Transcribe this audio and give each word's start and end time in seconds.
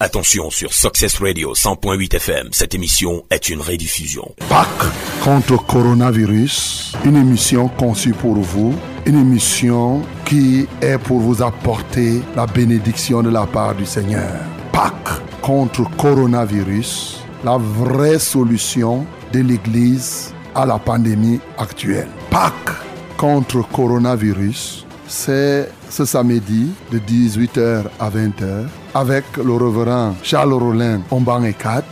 Attention 0.00 0.50
sur 0.50 0.72
Success 0.72 1.20
Radio 1.20 1.54
100.8 1.54 2.16
FM, 2.16 2.48
cette 2.50 2.74
émission 2.74 3.22
est 3.30 3.48
une 3.48 3.60
rediffusion. 3.60 4.34
Pâques 4.48 4.92
contre 5.22 5.64
coronavirus, 5.64 6.96
une 7.04 7.14
émission 7.14 7.68
conçue 7.68 8.12
pour 8.12 8.34
vous, 8.34 8.74
une 9.06 9.20
émission 9.20 10.02
qui 10.24 10.66
est 10.82 10.98
pour 10.98 11.20
vous 11.20 11.44
apporter 11.44 12.22
la 12.34 12.44
bénédiction 12.46 13.22
de 13.22 13.30
la 13.30 13.46
part 13.46 13.76
du 13.76 13.86
Seigneur. 13.86 14.32
Pâques 14.72 15.22
contre 15.40 15.88
coronavirus, 15.96 17.20
la 17.44 17.56
vraie 17.56 18.18
solution 18.18 19.06
de 19.32 19.42
l'Église 19.42 20.34
à 20.56 20.66
la 20.66 20.80
pandémie 20.80 21.38
actuelle. 21.56 22.08
Pâques 22.30 22.82
contre 23.16 23.62
coronavirus, 23.68 24.86
c'est 25.06 25.70
ce 25.88 26.04
samedi 26.04 26.72
de 26.90 26.98
18h 26.98 27.84
à 28.00 28.10
20h 28.10 28.66
avec 28.94 29.24
le 29.36 29.52
reverend 29.52 30.14
Charles 30.22 30.52
Rollin 30.52 31.00
Omban 31.10 31.42
et 31.44 31.52
4. 31.52 31.84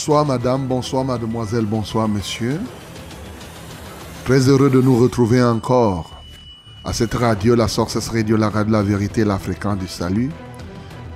Bonsoir 0.00 0.24
madame, 0.24 0.66
bonsoir 0.66 1.04
mademoiselle, 1.04 1.66
bonsoir 1.66 2.08
monsieur. 2.08 2.58
Très 4.24 4.48
heureux 4.48 4.70
de 4.70 4.80
nous 4.80 4.96
retrouver 4.96 5.42
encore 5.42 6.10
à 6.86 6.94
cette 6.94 7.12
radio, 7.12 7.54
la 7.54 7.68
Sources 7.68 8.08
Radio, 8.08 8.38
la 8.38 8.48
radio 8.48 8.68
de 8.68 8.72
la 8.72 8.82
vérité, 8.82 9.26
la 9.26 9.38
du 9.76 9.86
salut, 9.86 10.30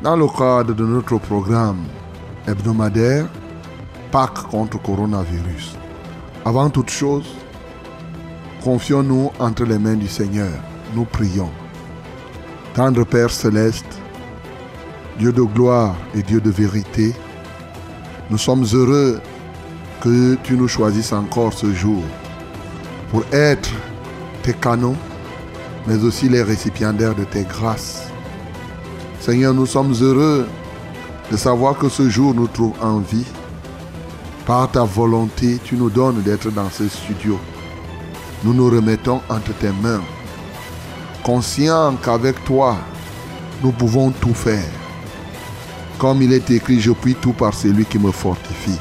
dans 0.02 0.16
le 0.16 0.26
cadre 0.26 0.74
de 0.74 0.84
notre 0.84 1.16
programme 1.16 1.82
hebdomadaire 2.46 3.26
Pâques 4.12 4.48
contre 4.50 4.82
coronavirus. 4.82 5.76
Avant 6.44 6.68
toute 6.68 6.90
chose, 6.90 7.34
confions-nous 8.62 9.30
entre 9.38 9.64
les 9.64 9.78
mains 9.78 9.96
du 9.96 10.08
Seigneur. 10.08 10.52
Nous 10.94 11.06
prions. 11.06 11.50
Tendre 12.74 13.04
Père 13.06 13.30
céleste, 13.30 13.98
Dieu 15.18 15.32
de 15.32 15.40
gloire 15.40 15.96
et 16.14 16.22
Dieu 16.22 16.42
de 16.42 16.50
vérité, 16.50 17.14
nous 18.30 18.38
sommes 18.38 18.64
heureux 18.72 19.20
que 20.00 20.36
tu 20.42 20.54
nous 20.54 20.68
choisisses 20.68 21.12
encore 21.12 21.52
ce 21.52 21.72
jour 21.72 22.02
pour 23.10 23.22
être 23.32 23.70
tes 24.42 24.54
canons, 24.54 24.96
mais 25.86 26.02
aussi 26.02 26.28
les 26.28 26.42
récipiendaires 26.42 27.14
de 27.14 27.24
tes 27.24 27.44
grâces. 27.44 28.08
Seigneur, 29.20 29.54
nous 29.54 29.66
sommes 29.66 29.94
heureux 30.00 30.46
de 31.30 31.36
savoir 31.36 31.78
que 31.78 31.88
ce 31.88 32.08
jour 32.08 32.34
nous 32.34 32.48
trouve 32.48 32.74
en 32.80 32.98
vie. 32.98 33.26
Par 34.46 34.70
ta 34.70 34.84
volonté, 34.84 35.58
tu 35.64 35.76
nous 35.76 35.88
donnes 35.88 36.20
d'être 36.22 36.50
dans 36.50 36.68
ce 36.68 36.88
studio. 36.88 37.38
Nous 38.42 38.52
nous 38.52 38.68
remettons 38.68 39.22
entre 39.30 39.54
tes 39.54 39.72
mains, 39.82 40.02
conscients 41.22 41.94
qu'avec 42.02 42.44
toi, 42.44 42.76
nous 43.62 43.72
pouvons 43.72 44.10
tout 44.10 44.34
faire. 44.34 44.83
Comme 45.98 46.22
il 46.22 46.32
est 46.32 46.50
écrit, 46.50 46.80
je 46.80 46.92
puis 46.92 47.14
tout 47.14 47.32
par 47.32 47.54
celui 47.54 47.84
qui 47.84 47.98
me 47.98 48.10
fortifie. 48.10 48.78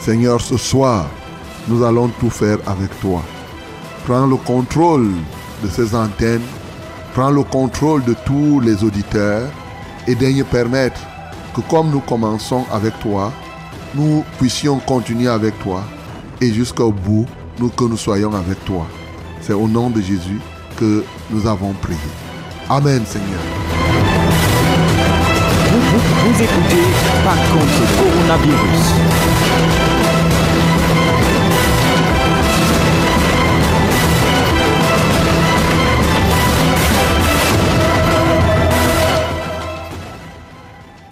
Seigneur, 0.00 0.40
ce 0.40 0.56
soir, 0.56 1.08
nous 1.68 1.84
allons 1.84 2.08
tout 2.08 2.30
faire 2.30 2.58
avec 2.66 2.98
toi. 3.00 3.22
Prends 4.04 4.26
le 4.26 4.36
contrôle 4.36 5.10
de 5.62 5.68
ces 5.68 5.94
antennes, 5.94 6.42
prends 7.14 7.30
le 7.30 7.42
contrôle 7.42 8.02
de 8.04 8.14
tous 8.24 8.60
les 8.60 8.82
auditeurs 8.82 9.48
et 10.08 10.14
daigne 10.14 10.44
permettre 10.44 11.00
que 11.54 11.60
comme 11.62 11.90
nous 11.90 12.00
commençons 12.00 12.64
avec 12.72 12.98
toi, 13.00 13.32
nous 13.94 14.24
puissions 14.38 14.78
continuer 14.80 15.28
avec 15.28 15.58
toi 15.60 15.84
et 16.40 16.52
jusqu'au 16.52 16.90
bout, 16.90 17.26
nous 17.58 17.68
que 17.68 17.84
nous 17.84 17.96
soyons 17.96 18.32
avec 18.32 18.64
toi. 18.64 18.86
C'est 19.40 19.52
au 19.52 19.68
nom 19.68 19.90
de 19.90 20.00
Jésus 20.00 20.40
que 20.76 21.04
nous 21.30 21.46
avons 21.46 21.72
prié. 21.74 21.98
Amen 22.68 23.04
Seigneur. 23.06 23.91
Vous 25.72 26.42
écoutez 26.42 26.84
Par 27.24 27.36
contre 27.50 27.80
coronavirus. 27.96 28.92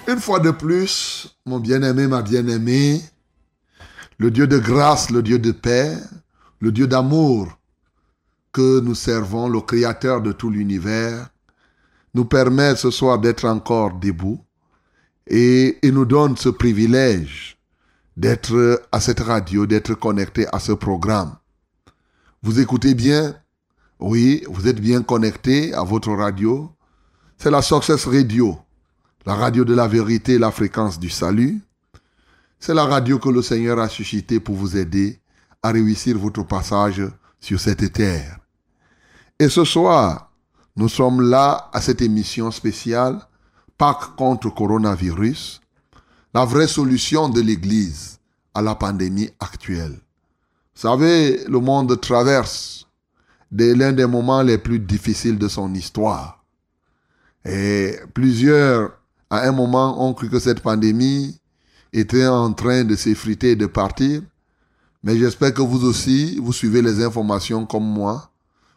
Une 0.08 0.20
fois 0.20 0.40
de 0.40 0.50
plus, 0.50 1.34
mon 1.46 1.58
bien-aimé, 1.58 2.06
ma 2.06 2.20
bien-aimée, 2.20 3.00
le 4.18 4.30
Dieu 4.30 4.46
de 4.46 4.58
grâce, 4.58 5.08
le 5.10 5.22
Dieu 5.22 5.38
de 5.38 5.52
paix, 5.52 5.96
le 6.58 6.70
Dieu 6.70 6.86
d'amour 6.86 7.48
que 8.52 8.80
nous 8.80 8.94
servons, 8.94 9.48
le 9.48 9.62
Créateur 9.62 10.20
de 10.20 10.32
tout 10.32 10.50
l'univers, 10.50 11.30
nous 12.12 12.26
permet 12.26 12.76
ce 12.76 12.90
soir 12.90 13.18
d'être 13.18 13.46
encore 13.46 13.94
debout 13.94 14.44
et 15.26 15.78
il 15.82 15.94
nous 15.94 16.04
donne 16.04 16.36
ce 16.36 16.48
privilège 16.48 17.58
d'être 18.16 18.82
à 18.92 19.00
cette 19.00 19.20
radio, 19.20 19.66
d'être 19.66 19.94
connecté 19.94 20.46
à 20.52 20.58
ce 20.58 20.72
programme. 20.72 21.36
Vous 22.42 22.60
écoutez 22.60 22.94
bien? 22.94 23.34
Oui, 23.98 24.44
vous 24.48 24.66
êtes 24.66 24.80
bien 24.80 25.02
connecté 25.02 25.74
à 25.74 25.82
votre 25.84 26.12
radio. 26.12 26.70
C'est 27.36 27.50
la 27.50 27.62
Success 27.62 28.06
Radio, 28.06 28.58
la 29.26 29.34
radio 29.34 29.64
de 29.64 29.74
la 29.74 29.86
vérité, 29.86 30.38
la 30.38 30.50
fréquence 30.50 30.98
du 30.98 31.10
salut. 31.10 31.60
C'est 32.58 32.74
la 32.74 32.84
radio 32.84 33.18
que 33.18 33.28
le 33.28 33.42
Seigneur 33.42 33.78
a 33.78 33.88
suscité 33.88 34.40
pour 34.40 34.54
vous 34.54 34.76
aider 34.76 35.20
à 35.62 35.70
réussir 35.70 36.18
votre 36.18 36.42
passage 36.42 37.02
sur 37.40 37.60
cette 37.60 37.92
terre. 37.92 38.38
Et 39.38 39.48
ce 39.48 39.64
soir, 39.64 40.30
nous 40.76 40.88
sommes 40.88 41.22
là 41.22 41.70
à 41.72 41.80
cette 41.80 42.02
émission 42.02 42.50
spéciale 42.50 43.20
Pâques 43.80 44.14
contre 44.14 44.50
coronavirus, 44.50 45.62
la 46.34 46.44
vraie 46.44 46.68
solution 46.68 47.30
de 47.30 47.40
l'Église 47.40 48.18
à 48.52 48.60
la 48.60 48.74
pandémie 48.74 49.30
actuelle. 49.40 49.98
Vous 50.74 50.82
savez, 50.82 51.42
le 51.48 51.60
monde 51.60 51.98
traverse 51.98 52.86
l'un 53.50 53.92
des 53.92 54.04
moments 54.04 54.42
les 54.42 54.58
plus 54.58 54.80
difficiles 54.80 55.38
de 55.38 55.48
son 55.48 55.72
histoire. 55.72 56.44
Et 57.46 57.96
plusieurs, 58.12 58.98
à 59.30 59.48
un 59.48 59.52
moment, 59.52 60.06
ont 60.06 60.12
cru 60.12 60.28
que 60.28 60.40
cette 60.40 60.60
pandémie 60.60 61.40
était 61.94 62.26
en 62.26 62.52
train 62.52 62.84
de 62.84 62.94
s'effriter 62.96 63.52
et 63.52 63.56
de 63.56 63.64
partir. 63.64 64.20
Mais 65.02 65.16
j'espère 65.16 65.54
que 65.54 65.62
vous 65.62 65.86
aussi, 65.86 66.38
vous 66.38 66.52
suivez 66.52 66.82
les 66.82 67.02
informations 67.02 67.64
comme 67.64 67.90
moi. 67.90 68.30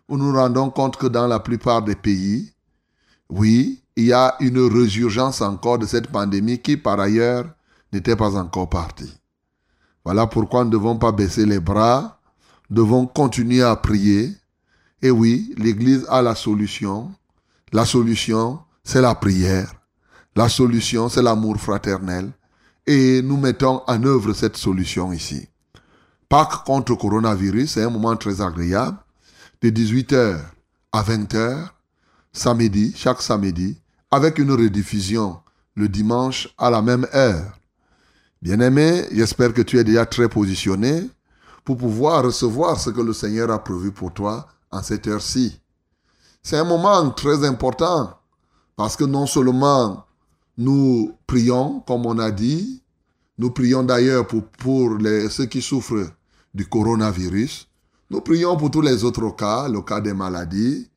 Nous 0.08 0.18
nous 0.18 0.32
rendons 0.32 0.70
compte 0.70 0.96
que 0.96 1.08
dans 1.08 1.28
la 1.28 1.42
plupart 1.42 1.82
des 1.82 1.98
pays, 1.98 2.54
oui, 3.30 3.83
il 3.96 4.06
y 4.06 4.14
a 4.14 4.36
une 4.40 4.60
résurgence 4.60 5.42
encore 5.42 5.78
de 5.78 5.86
cette 5.86 6.08
pandémie 6.08 6.60
qui, 6.60 6.78
par 6.78 7.00
ailleurs, 7.00 7.46
n'était 7.92 8.16
pas 8.16 8.36
encore 8.36 8.70
partie. 8.70 9.14
Voilà 10.04 10.28
pourquoi 10.28 10.62
nous 10.64 10.70
ne 10.70 10.74
devons 10.74 10.98
pas 10.98 11.12
baisser 11.12 11.46
les 11.46 11.60
bras, 11.60 12.20
nous 12.70 12.78
devons 12.78 13.06
continuer 13.06 13.62
à 13.62 13.76
prier. 13.76 14.36
Et 15.02 15.12
oui, 15.12 15.54
l'Église 15.58 16.06
a 16.10 16.22
la 16.22 16.36
solution. 16.36 17.12
La 17.72 17.86
solution, 17.86 18.60
c'est 18.84 19.02
la 19.02 19.16
prière. 19.16 19.74
La 20.36 20.50
solution, 20.50 21.10
c'est 21.10 21.22
l'amour 21.22 21.58
fraternel. 21.58 22.32
Et 22.88 23.22
nous 23.22 23.38
mettons 23.38 23.82
en 23.88 24.04
œuvre 24.04 24.34
cette 24.34 24.58
solution 24.58 25.14
ici. 25.14 25.48
Pâques 26.28 26.64
contre 26.66 26.96
coronavirus, 26.96 27.74
c'est 27.74 27.84
un 27.84 27.90
moment 27.90 28.16
très 28.16 28.42
agréable. 28.42 28.98
De 29.62 29.70
18h 29.70 30.40
à 30.92 31.04
20h, 31.04 31.70
samedi, 32.34 32.94
chaque 32.96 33.22
samedi, 33.22 33.80
avec 34.14 34.38
une 34.38 34.52
rediffusion 34.52 35.40
le 35.76 35.90
dimanche 35.90 36.54
à 36.60 36.70
la 36.70 36.84
même 36.84 37.08
heure. 37.16 37.58
Bien-aimé, 38.44 39.06
j'espère 39.12 39.56
que 39.56 39.64
tu 39.64 39.80
es 39.80 39.84
déjà 39.84 40.06
très 40.06 40.30
positionné 40.30 41.10
pour 41.66 41.78
pouvoir 41.78 42.24
recevoir 42.24 42.80
ce 42.80 42.92
que 42.92 43.02
le 43.02 43.12
Seigneur 43.12 43.50
a 43.50 43.64
prévu 43.64 43.92
pour 43.92 44.14
toi 44.14 44.48
en 44.70 44.84
cette 44.84 45.08
heure-ci. 45.08 45.60
C'est 46.44 46.58
un 46.58 46.64
moment 46.64 47.10
très 47.10 47.44
important 47.44 48.16
parce 48.76 48.96
que 48.96 49.04
non 49.04 49.26
seulement 49.26 50.06
nous 50.60 51.18
prions, 51.26 51.80
comme 51.80 52.06
on 52.06 52.20
a 52.20 52.30
dit, 52.30 52.84
nous 53.40 53.50
prions 53.50 53.82
d'ailleurs 53.82 54.28
pour, 54.28 54.44
ceux 55.32 55.48
qui 55.48 55.64
souffrent 55.64 56.12
du 56.54 56.68
coronavirus, 56.68 57.68
nous 58.12 58.22
prions 58.22 58.58
pour 58.58 58.70
tous 58.70 58.82
les 58.82 59.04
autres 59.04 59.36
cas, 59.36 59.68
le 59.68 59.82
cas 59.82 60.02
des 60.02 60.14
maladies, 60.14 60.88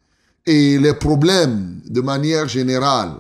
et 0.46 0.78
les 0.78 0.94
problèmes 0.94 1.80
de 1.84 2.00
manière 2.00 2.48
générale. 2.48 3.14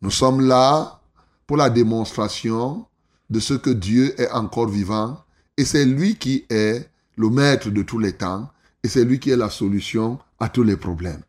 Nous 0.00 0.10
sommes 0.10 0.40
là 0.40 1.00
pour 1.46 1.56
la 1.58 1.70
démonstration 1.70 2.86
de 3.28 3.40
ce 3.40 3.54
que 3.54 3.70
Dieu 3.70 4.18
est 4.20 4.30
encore 4.30 4.68
vivant 4.68 5.22
et 5.56 5.64
c'est 5.64 5.84
lui 5.84 6.16
qui 6.16 6.44
est 6.48 6.88
le 7.16 7.28
maître 7.28 7.70
de 7.70 7.82
tous 7.82 7.98
les 7.98 8.14
temps 8.14 8.50
et 8.82 8.88
c'est 8.88 9.04
lui 9.04 9.20
qui 9.20 9.30
est 9.30 9.36
la 9.36 9.50
solution 9.50 10.18
à 10.40 10.48
tous 10.48 10.62
les 10.62 10.76
problèmes. 10.76 11.22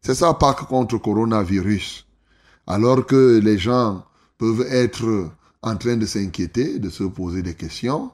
C'est 0.00 0.14
ça 0.14 0.34
Pâques 0.34 0.66
contre 0.66 0.98
coronavirus. 0.98 2.06
Alors 2.66 3.06
que 3.06 3.40
les 3.42 3.58
gens 3.58 4.04
peuvent 4.38 4.66
être 4.70 5.30
en 5.62 5.76
train 5.76 5.96
de 5.96 6.06
s'inquiéter, 6.06 6.78
de 6.78 6.90
se 6.90 7.04
poser 7.04 7.42
des 7.42 7.54
questions, 7.54 8.10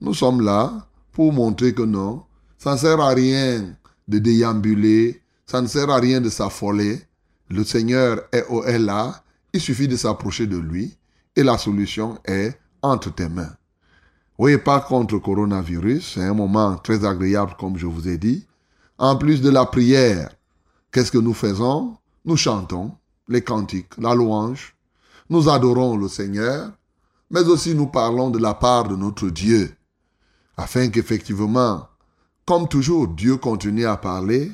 nous 0.00 0.14
sommes 0.14 0.40
là 0.40 0.86
pour 1.12 1.32
montrer 1.32 1.74
que 1.74 1.82
non, 1.82 2.24
ça 2.58 2.72
ne 2.72 2.78
sert 2.78 3.00
à 3.00 3.10
rien 3.10 3.74
de 4.08 4.18
déambuler, 4.18 5.22
ça 5.46 5.60
ne 5.60 5.66
sert 5.66 5.90
à 5.90 5.98
rien 5.98 6.20
de 6.20 6.28
s'affoler. 6.30 7.02
Le 7.48 7.64
Seigneur 7.64 8.22
est, 8.32 8.44
est 8.66 8.78
là, 8.78 9.22
il 9.52 9.60
suffit 9.60 9.88
de 9.88 9.96
s'approcher 9.96 10.46
de 10.46 10.56
lui 10.56 10.96
et 11.36 11.42
la 11.42 11.58
solution 11.58 12.18
est 12.24 12.58
entre 12.82 13.14
tes 13.14 13.28
mains. 13.28 13.54
Oui, 14.38 14.58
pas 14.58 14.80
contre 14.80 15.18
coronavirus, 15.18 16.14
c'est 16.14 16.24
un 16.24 16.34
moment 16.34 16.76
très 16.76 17.04
agréable 17.04 17.54
comme 17.58 17.76
je 17.76 17.86
vous 17.86 18.08
ai 18.08 18.18
dit. 18.18 18.46
En 18.98 19.16
plus 19.16 19.40
de 19.40 19.50
la 19.50 19.66
prière, 19.66 20.30
qu'est-ce 20.90 21.12
que 21.12 21.18
nous 21.18 21.34
faisons? 21.34 21.96
Nous 22.24 22.36
chantons 22.36 22.92
les 23.28 23.42
cantiques, 23.42 23.96
la 23.98 24.14
louange. 24.14 24.74
Nous 25.30 25.48
adorons 25.48 25.96
le 25.96 26.08
Seigneur, 26.08 26.70
mais 27.30 27.42
aussi 27.44 27.74
nous 27.74 27.86
parlons 27.86 28.30
de 28.30 28.38
la 28.38 28.54
part 28.54 28.88
de 28.88 28.96
notre 28.96 29.28
Dieu, 29.30 29.74
afin 30.56 30.88
qu'effectivement, 30.88 31.88
comme 32.46 32.68
toujours, 32.68 33.08
Dieu 33.08 33.36
continue 33.36 33.86
à 33.86 33.96
parler, 33.96 34.52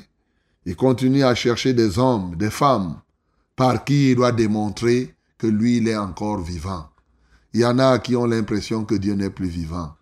il 0.65 0.75
continue 0.75 1.23
à 1.23 1.35
chercher 1.35 1.73
des 1.73 1.97
hommes, 1.97 2.35
des 2.35 2.51
femmes, 2.51 2.99
par 3.55 3.83
qui 3.83 4.11
il 4.11 4.15
doit 4.15 4.31
démontrer 4.31 5.15
que 5.37 5.47
lui, 5.47 5.77
il 5.77 5.87
est 5.87 5.97
encore 5.97 6.39
vivant. 6.39 6.89
Il 7.53 7.61
y 7.61 7.65
en 7.65 7.79
a 7.79 7.99
qui 7.99 8.15
ont 8.15 8.25
l'impression 8.25 8.85
que 8.85 8.95
Dieu 8.95 9.13
n'est 9.13 9.29
plus 9.29 9.47
vivant. 9.47 9.95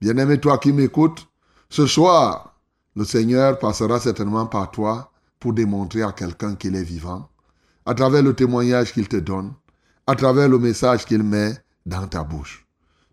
Bien-aimé, 0.00 0.38
toi 0.38 0.58
qui 0.58 0.72
m'écoutes, 0.72 1.28
ce 1.68 1.86
soir, 1.86 2.58
le 2.96 3.04
Seigneur 3.04 3.58
passera 3.58 4.00
certainement 4.00 4.46
par 4.46 4.70
toi 4.70 5.12
pour 5.38 5.52
démontrer 5.52 6.02
à 6.02 6.12
quelqu'un 6.12 6.54
qu'il 6.54 6.74
est 6.74 6.82
vivant, 6.82 7.28
à 7.86 7.94
travers 7.94 8.22
le 8.22 8.34
témoignage 8.34 8.92
qu'il 8.92 9.08
te 9.08 9.16
donne, 9.16 9.52
à 10.06 10.16
travers 10.16 10.48
le 10.48 10.58
message 10.58 11.04
qu'il 11.04 11.22
met 11.22 11.54
dans 11.86 12.06
ta 12.06 12.24
bouche. 12.24 12.66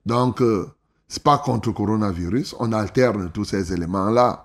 Donc, 0.06 0.42
euh, 0.42 0.68
c'est 1.08 1.24
pas 1.24 1.38
contre 1.38 1.70
le 1.70 1.74
coronavirus, 1.74 2.56
on 2.60 2.72
alterne 2.72 3.30
tous 3.32 3.46
ces 3.46 3.74
éléments-là. 3.74 4.45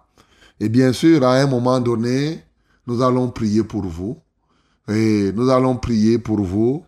Et 0.61 0.69
bien 0.69 0.93
sûr, 0.93 1.25
à 1.25 1.37
un 1.37 1.47
moment 1.47 1.81
donné, 1.81 2.45
nous 2.87 3.03
allons 3.03 3.31
prier 3.31 3.65
pour 3.65 3.85
vous. 3.87 4.19
Et 4.89 5.33
nous 5.33 5.49
allons 5.49 5.77
prier 5.77 6.19
pour 6.19 6.41
vous. 6.41 6.85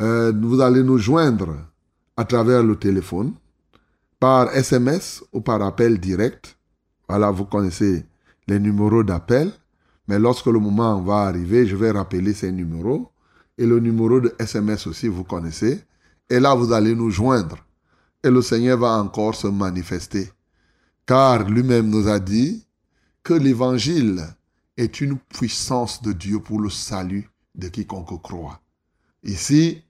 Euh, 0.00 0.32
vous 0.40 0.60
allez 0.60 0.84
nous 0.84 0.98
joindre 0.98 1.56
à 2.16 2.24
travers 2.24 2.62
le 2.62 2.76
téléphone, 2.76 3.32
par 4.20 4.54
SMS 4.54 5.24
ou 5.32 5.40
par 5.40 5.62
appel 5.62 5.98
direct. 5.98 6.56
Voilà, 7.08 7.30
vous 7.30 7.44
connaissez 7.44 8.04
les 8.46 8.60
numéros 8.60 9.02
d'appel. 9.02 9.50
Mais 10.06 10.18
lorsque 10.18 10.46
le 10.46 10.60
moment 10.60 11.00
va 11.00 11.22
arriver, 11.22 11.66
je 11.66 11.74
vais 11.74 11.90
rappeler 11.90 12.34
ces 12.34 12.52
numéros. 12.52 13.10
Et 13.58 13.66
le 13.66 13.80
numéro 13.80 14.20
de 14.20 14.34
SMS 14.38 14.86
aussi, 14.86 15.08
vous 15.08 15.24
connaissez. 15.24 15.82
Et 16.30 16.38
là, 16.38 16.54
vous 16.54 16.72
allez 16.72 16.94
nous 16.94 17.10
joindre. 17.10 17.56
Et 18.22 18.30
le 18.30 18.42
Seigneur 18.42 18.78
va 18.78 18.98
encore 18.98 19.34
se 19.34 19.48
manifester. 19.48 20.30
Car 21.06 21.48
lui-même 21.48 21.88
nous 21.88 22.08
a 22.08 22.18
dit 22.20 22.64
que 23.22 23.34
l'évangile 23.34 24.26
est 24.76 25.00
une 25.00 25.18
puissance 25.18 26.02
de 26.02 26.12
Dieu 26.12 26.40
pour 26.40 26.60
le 26.60 26.70
salut 26.70 27.28
de 27.54 27.68
quiconque 27.68 28.20
croit. 28.22 28.60
Ici, 29.22 29.82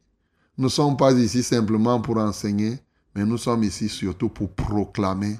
nous 0.58 0.64
ne 0.64 0.70
sommes 0.70 0.96
pas 0.96 1.12
ici 1.12 1.42
simplement 1.42 2.00
pour 2.00 2.18
enseigner, 2.18 2.78
mais 3.14 3.24
nous 3.24 3.38
sommes 3.38 3.64
ici 3.64 3.88
surtout 3.88 4.28
pour 4.28 4.52
proclamer 4.52 5.38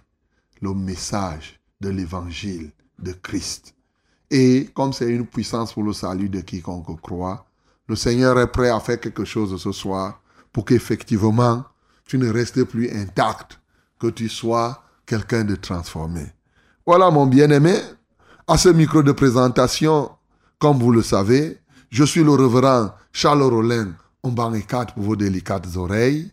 le 0.61 0.73
message 0.73 1.61
de 1.81 1.91
l'évangile 1.91 2.71
de 2.99 3.13
Christ. 3.13 3.75
Et 4.31 4.71
comme 4.75 4.93
c'est 4.93 5.11
une 5.11 5.27
puissance 5.27 5.75
pour 5.75 5.83
le 5.83 5.93
salut 5.93 6.29
de 6.31 6.41
quiconque 6.41 7.01
croit, 7.03 7.45
le 7.89 7.97
Seigneur 7.97 8.39
est 8.39 8.51
prêt 8.51 8.71
à 8.71 8.81
faire 8.81 9.01
quelque 9.01 9.25
chose 9.25 9.61
ce 9.61 9.73
soir 9.73 10.23
pour 10.53 10.65
qu'effectivement 10.65 11.65
tu 12.07 12.17
ne 12.17 12.31
restes 12.31 12.65
plus 12.65 12.91
intact, 12.91 13.61
que 13.99 14.07
tu 14.09 14.29
sois 14.29 14.83
quelqu'un 15.05 15.45
de 15.45 15.57
transformé. 15.57 16.27
Voilà 16.85 17.13
mon 17.13 17.27
bien-aimé, 17.27 17.77
à 18.49 18.59
ce 18.59 18.69
micro 18.69 19.05
de 19.05 19.13
présentation, 19.13 20.11
comme 20.59 20.81
vous 20.81 20.91
le 20.91 21.03
savez, 21.03 21.61
je 21.91 22.03
suis 22.03 22.25
le 22.25 22.33
reverend 22.33 22.91
Charles 23.13 23.43
Rollin, 23.45 23.93
et 24.25 24.63
quatre 24.63 24.95
pour 24.95 25.05
vos 25.05 25.17
délicates 25.17 25.77
oreilles. 25.77 26.33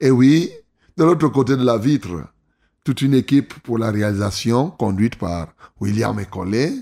Et 0.00 0.10
oui, 0.10 0.50
de 0.96 1.04
l'autre 1.04 1.28
côté 1.28 1.56
de 1.56 1.64
la 1.64 1.78
vitre, 1.78 2.24
toute 2.82 3.00
une 3.00 3.14
équipe 3.14 3.54
pour 3.62 3.78
la 3.78 3.92
réalisation 3.92 4.70
conduite 4.70 5.16
par 5.18 5.54
William 5.80 6.18
Ecollet. 6.18 6.72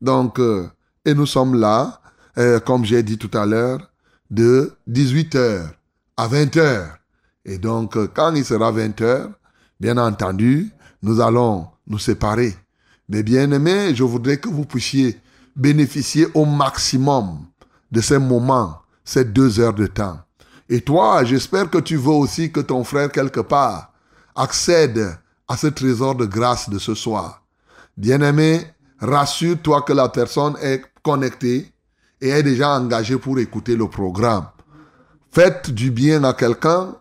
Donc, 0.00 0.40
euh, 0.40 0.68
et 1.04 1.14
nous 1.14 1.26
sommes 1.26 1.54
là, 1.54 2.00
euh, 2.38 2.58
comme 2.58 2.84
j'ai 2.84 3.04
dit 3.04 3.18
tout 3.18 3.30
à 3.38 3.46
l'heure, 3.46 3.88
de 4.32 4.72
18h 4.90 5.68
à 6.16 6.26
20h. 6.26 6.88
Et 7.44 7.58
donc, 7.58 7.96
euh, 7.96 8.08
quand 8.12 8.34
il 8.34 8.44
sera 8.44 8.72
20h, 8.72 9.30
bien 9.78 9.96
entendu, 9.96 10.72
nous 11.02 11.20
allons 11.20 11.66
nous 11.86 11.98
séparer. 11.98 12.54
Mais 13.08 13.22
bien 13.22 13.50
aimés, 13.50 13.94
je 13.94 14.04
voudrais 14.04 14.38
que 14.38 14.48
vous 14.48 14.64
puissiez 14.64 15.20
bénéficier 15.56 16.26
au 16.34 16.44
maximum 16.44 17.40
de 17.90 18.00
ces 18.00 18.18
moments 18.18 18.78
ces 19.04 19.24
deux 19.24 19.60
heures 19.60 19.74
de 19.74 19.86
temps. 19.86 20.18
Et 20.68 20.80
toi, 20.80 21.24
j'espère 21.24 21.68
que 21.68 21.78
tu 21.78 21.96
veux 21.96 22.12
aussi 22.12 22.50
que 22.52 22.60
ton 22.60 22.84
frère 22.84 23.10
quelque 23.10 23.40
part 23.40 23.92
accède 24.34 25.18
à 25.48 25.56
ce 25.56 25.66
trésor 25.66 26.14
de 26.14 26.24
grâce 26.24 26.70
de 26.70 26.78
ce 26.78 26.94
soir. 26.94 27.42
Bien-aimé, 27.96 28.64
rassure-toi 29.00 29.82
que 29.82 29.92
la 29.92 30.08
personne 30.08 30.56
est 30.62 30.82
connectée 31.02 31.70
et 32.20 32.28
est 32.28 32.42
déjà 32.42 32.70
engagée 32.70 33.18
pour 33.18 33.38
écouter 33.38 33.76
le 33.76 33.88
programme. 33.88 34.46
Faites 35.30 35.70
du 35.70 35.90
bien 35.90 36.24
à 36.24 36.32
quelqu'un 36.32 36.94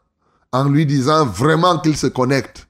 en 0.52 0.68
lui 0.68 0.86
disant 0.86 1.26
vraiment 1.26 1.80
qu'il 1.80 1.96
se 1.96 2.08
connecte. 2.08 2.68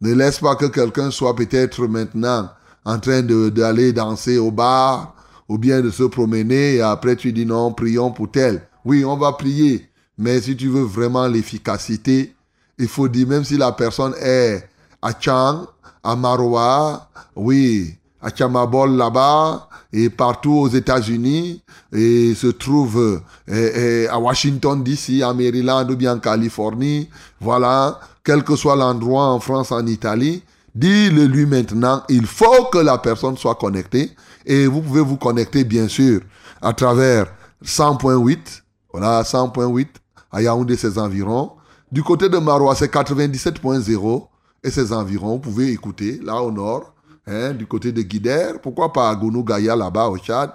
Ne 0.00 0.14
laisse 0.14 0.38
pas 0.38 0.56
que 0.56 0.66
quelqu'un 0.66 1.10
soit 1.10 1.36
peut-être 1.36 1.86
maintenant 1.86 2.48
en 2.84 2.98
train 2.98 3.22
d'aller 3.22 3.92
danser 3.92 4.38
au 4.38 4.50
bar 4.50 5.14
ou 5.48 5.58
bien 5.58 5.82
de 5.82 5.90
se 5.90 6.04
promener 6.04 6.76
et 6.76 6.80
après 6.80 7.16
tu 7.16 7.32
dis 7.32 7.44
non, 7.44 7.72
prions 7.72 8.10
pour 8.10 8.30
tel. 8.30 8.62
Oui, 8.84 9.04
on 9.04 9.16
va 9.16 9.32
prier. 9.32 9.90
Mais 10.16 10.40
si 10.40 10.56
tu 10.56 10.68
veux 10.68 10.82
vraiment 10.82 11.26
l'efficacité, 11.26 12.34
il 12.78 12.88
faut 12.88 13.08
dire, 13.08 13.28
même 13.28 13.44
si 13.44 13.56
la 13.56 13.72
personne 13.72 14.14
est 14.20 14.68
à 15.02 15.12
Chang, 15.18 15.66
à 16.02 16.16
Maroa, 16.16 17.08
oui, 17.36 17.94
à 18.22 18.34
Chamabol 18.34 18.96
là-bas, 18.96 19.68
et 19.92 20.08
partout 20.08 20.52
aux 20.52 20.68
États-Unis, 20.68 21.62
et 21.92 22.34
se 22.34 22.46
trouve 22.46 23.22
eh, 23.48 23.72
eh, 23.74 24.08
à 24.08 24.18
Washington 24.18 24.82
DC, 24.82 25.22
à 25.22 25.34
Maryland 25.34 25.88
ou 25.88 25.96
bien 25.96 26.14
en 26.14 26.18
Californie, 26.18 27.08
voilà, 27.40 28.00
quel 28.24 28.44
que 28.44 28.56
soit 28.56 28.76
l'endroit 28.76 29.26
en 29.26 29.40
France, 29.40 29.72
en 29.72 29.86
Italie, 29.86 30.42
dis-le 30.74 31.24
lui 31.24 31.46
maintenant, 31.46 32.02
il 32.08 32.26
faut 32.26 32.64
que 32.72 32.78
la 32.78 32.98
personne 32.98 33.36
soit 33.36 33.54
connectée, 33.56 34.10
et 34.46 34.66
vous 34.66 34.82
pouvez 34.82 35.00
vous 35.00 35.16
connecter 35.16 35.64
bien 35.64 35.88
sûr 35.88 36.20
à 36.62 36.72
travers 36.72 37.26
100.8 37.64 38.62
voilà, 38.92 39.22
100.8 39.22 39.86
à 40.32 40.42
Yaoundé, 40.42 40.76
ses 40.76 40.98
environs. 40.98 41.52
Du 41.92 42.02
côté 42.02 42.28
de 42.28 42.38
Marois, 42.38 42.74
c'est 42.74 42.92
97.0 42.92 44.26
et 44.62 44.70
ses 44.70 44.92
environs. 44.92 45.34
Vous 45.34 45.38
pouvez 45.38 45.70
écouter 45.70 46.20
là 46.22 46.42
au 46.42 46.50
nord, 46.50 46.92
hein, 47.26 47.52
du 47.52 47.66
côté 47.66 47.92
de 47.92 48.02
Guider. 48.02 48.52
Pourquoi 48.62 48.92
pas 48.92 49.10
à 49.10 49.16
Gaïa 49.16 49.76
là-bas 49.76 50.08
au 50.08 50.18
Tchad. 50.18 50.50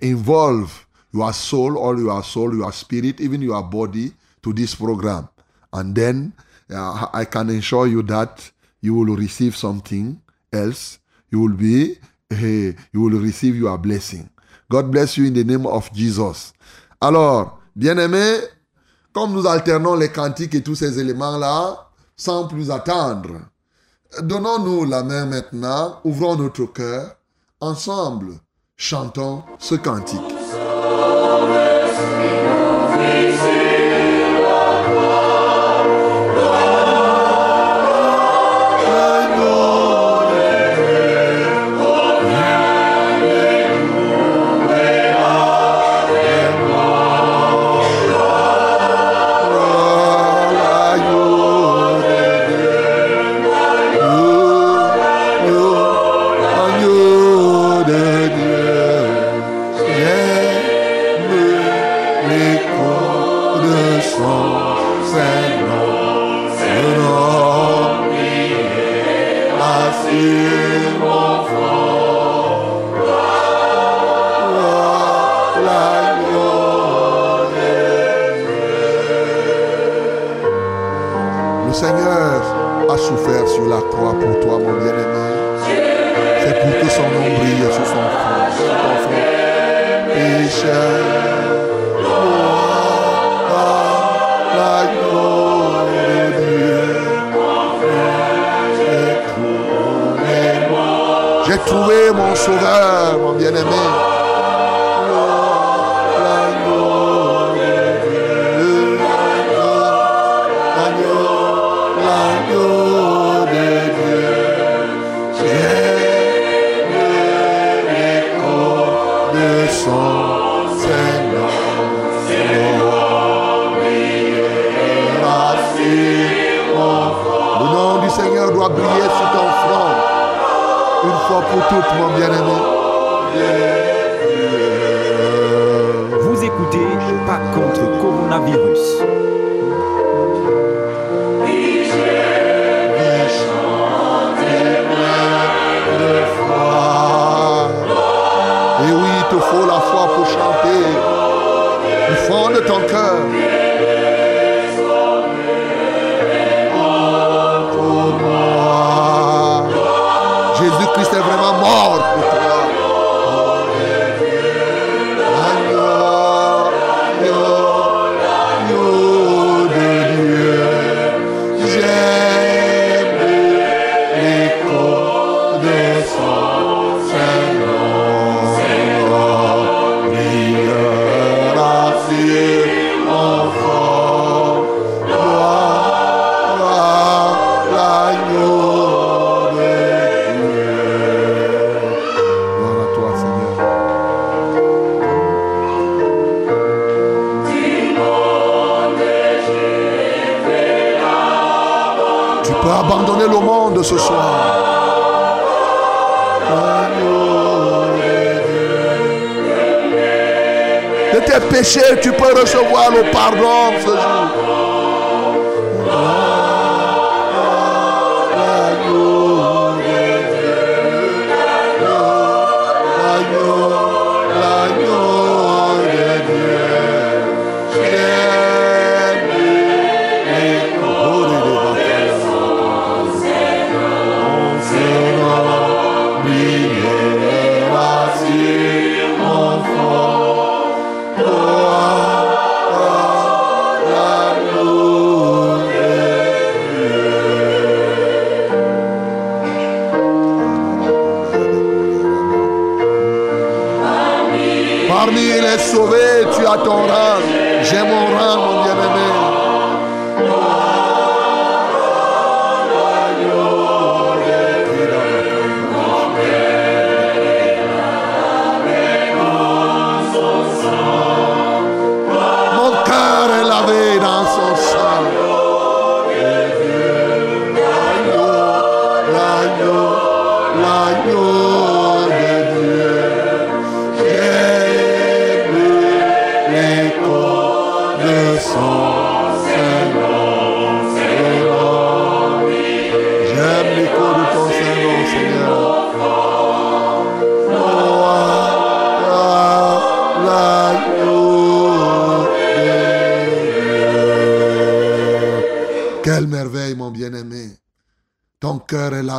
involve 0.00 0.86
your 1.12 1.32
soul, 1.32 1.76
all 1.76 1.98
your 1.98 2.22
soul, 2.24 2.56
your 2.56 2.72
spirit, 2.72 3.20
even 3.20 3.42
your 3.42 3.62
body 3.62 4.12
to 4.42 4.52
this 4.52 4.74
program. 4.74 5.28
And 5.72 5.94
then 5.94 6.32
uh, 6.70 7.06
I 7.12 7.24
can 7.26 7.50
assure 7.50 7.86
you 7.86 8.02
that 8.04 8.50
you 8.80 8.94
will 8.94 9.14
receive 9.16 9.56
something 9.56 10.20
else. 10.52 10.98
You 11.30 11.40
will 11.40 11.56
be, 11.56 11.98
you 12.40 13.00
will 13.00 13.20
receive 13.20 13.56
your 13.56 13.78
blessing. 13.78 14.28
God 14.70 14.90
bless 14.90 15.16
you 15.16 15.26
in 15.26 15.34
the 15.34 15.44
name 15.44 15.66
of 15.66 15.90
Jesus. 15.92 16.52
Alors, 17.00 17.60
bien-aimés, 17.76 18.38
comme 19.12 19.32
nous 19.32 19.46
alternons 19.46 19.94
les 19.94 20.08
cantiques 20.08 20.54
et 20.54 20.62
tous 20.62 20.76
ces 20.76 20.98
éléments-là, 20.98 21.90
sans 22.16 22.46
plus 22.46 22.70
attendre, 22.70 23.40
donnons-nous 24.20 24.84
la 24.84 25.02
main 25.02 25.26
maintenant, 25.26 26.00
ouvrons 26.04 26.36
notre 26.36 26.66
cœur, 26.66 27.16
ensemble, 27.60 28.34
chantons 28.76 29.42
ce 29.58 29.74
cantique. 29.74 30.20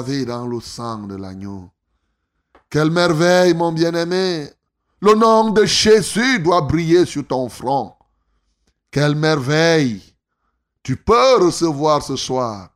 Dans 0.01 0.47
le 0.47 0.59
sang 0.59 1.03
de 1.03 1.15
l'agneau. 1.15 1.69
Quelle 2.69 2.89
merveille, 2.89 3.53
mon 3.53 3.71
bien-aimé. 3.71 4.49
Le 5.01 5.13
nom 5.13 5.51
de 5.51 5.65
Jésus 5.65 6.39
doit 6.39 6.61
briller 6.61 7.05
sur 7.05 7.27
ton 7.27 7.47
front. 7.47 7.93
Quelle 8.89 9.15
merveille. 9.15 10.01
Tu 10.81 10.97
peux 10.97 11.45
recevoir 11.45 12.01
ce 12.01 12.15
soir 12.15 12.69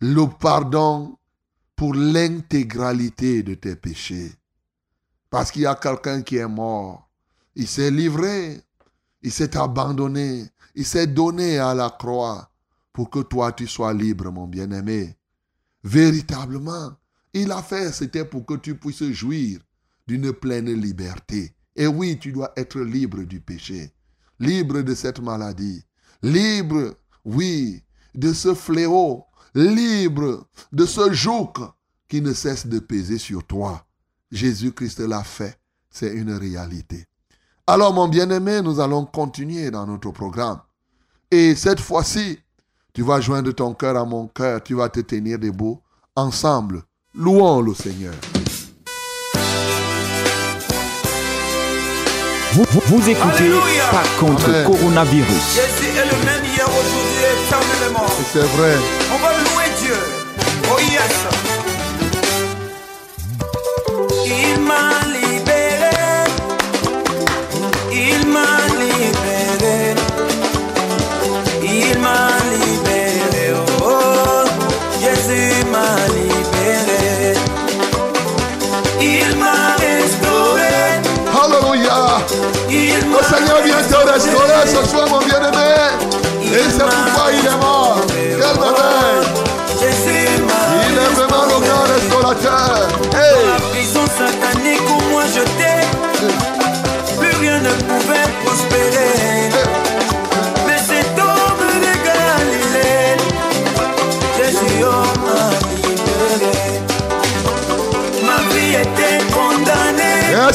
le 0.00 0.26
pardon 0.26 1.16
pour 1.76 1.94
l'intégralité 1.94 3.42
de 3.42 3.54
tes 3.54 3.76
péchés. 3.76 4.32
Parce 5.30 5.50
qu'il 5.50 5.62
y 5.62 5.66
a 5.66 5.76
quelqu'un 5.76 6.22
qui 6.22 6.36
est 6.36 6.48
mort. 6.48 7.08
Il 7.54 7.68
s'est 7.68 7.90
livré. 7.90 8.60
Il 9.22 9.30
s'est 9.30 9.56
abandonné. 9.56 10.46
Il 10.74 10.84
s'est 10.84 11.06
donné 11.06 11.58
à 11.58 11.74
la 11.74 11.90
croix 11.90 12.50
pour 12.92 13.08
que 13.08 13.20
toi 13.20 13.52
tu 13.52 13.68
sois 13.68 13.94
libre, 13.94 14.30
mon 14.30 14.48
bien-aimé. 14.48 15.16
Véritablement, 15.84 16.96
il 17.34 17.52
a 17.52 17.62
fait, 17.62 17.92
c'était 17.92 18.24
pour 18.24 18.46
que 18.46 18.54
tu 18.54 18.74
puisses 18.74 19.04
jouir 19.10 19.60
d'une 20.06 20.32
pleine 20.32 20.72
liberté. 20.72 21.54
Et 21.76 21.86
oui, 21.86 22.18
tu 22.18 22.32
dois 22.32 22.52
être 22.56 22.80
libre 22.80 23.22
du 23.22 23.40
péché, 23.40 23.92
libre 24.40 24.80
de 24.80 24.94
cette 24.94 25.20
maladie, 25.20 25.84
libre, 26.22 26.96
oui, 27.24 27.82
de 28.14 28.32
ce 28.32 28.54
fléau, 28.54 29.24
libre 29.54 30.48
de 30.72 30.86
ce 30.86 31.12
joug 31.12 31.52
qui 32.08 32.22
ne 32.22 32.32
cesse 32.32 32.66
de 32.66 32.78
peser 32.78 33.18
sur 33.18 33.44
toi. 33.44 33.86
Jésus-Christ 34.30 35.00
l'a 35.00 35.22
fait, 35.22 35.58
c'est 35.90 36.14
une 36.14 36.32
réalité. 36.32 37.06
Alors, 37.66 37.92
mon 37.92 38.08
bien-aimé, 38.08 38.62
nous 38.62 38.80
allons 38.80 39.04
continuer 39.04 39.70
dans 39.70 39.86
notre 39.86 40.10
programme. 40.12 40.60
Et 41.30 41.54
cette 41.54 41.80
fois-ci, 41.80 42.38
tu 42.94 43.02
vas 43.02 43.20
joindre 43.20 43.52
ton 43.52 43.74
cœur 43.74 43.96
à 43.96 44.04
mon 44.04 44.28
cœur, 44.28 44.62
tu 44.62 44.74
vas 44.74 44.88
te 44.88 45.00
tenir 45.00 45.38
debout. 45.38 45.80
Ensemble, 46.16 46.82
louons 47.14 47.60
le 47.60 47.74
Seigneur. 47.74 48.14
Vous, 52.52 52.64
vous, 52.70 52.80
vous 52.86 53.08
écoutez 53.10 53.36
Alléluia. 53.46 53.88
par 53.90 54.16
contre 54.18 54.48
Amen. 54.48 54.66
coronavirus. 54.66 55.26
Jésus 55.54 55.90
est 55.90 56.04
le 56.04 56.24
même 56.24 56.44
hier, 56.44 56.68
aujourd'hui 56.68 57.16
et 57.18 57.34
éternellement. 57.46 58.06
Et 58.06 58.24
C'est 58.32 58.46
vrai. 58.56 58.76
On 59.12 59.18
va 59.18 59.30
louer 59.32 59.70
Dieu. 59.82 59.98
Oh 60.70 60.78
yes. 60.78 61.14
Il 64.24 64.60
m'a 64.62 65.03
M'a 83.10 83.22
Seigneur 83.22 83.62
vient 83.62 83.82
te 83.82 84.12
restaurer 84.12 84.66
ce 84.66 84.88
soir, 84.88 85.08
mon 85.08 85.18
bien-aimé. 85.18 85.74
Et 86.42 86.70
c'est 86.70 86.78
pourquoi 86.78 87.32
il 87.32 87.46
est 87.46 87.60
mort. 87.60 87.98
Quelle 88.08 88.38
merveille. 88.38 89.44
Il 90.88 90.96
est 90.96 91.12
vraiment 91.14 91.44
le 91.44 91.58
grand 91.66 91.84
restaurateur. 91.92 92.88
Hey. 93.12 93.44
La 93.46 93.60
prison 93.70 94.04
satanique 94.06 94.88
où 94.88 95.10
moi 95.10 95.24
j'étais, 95.26 95.80
plus 97.18 97.36
rien 97.40 97.58
ne 97.58 97.70
pouvait 97.70 98.28
prospérer. 98.44 99.33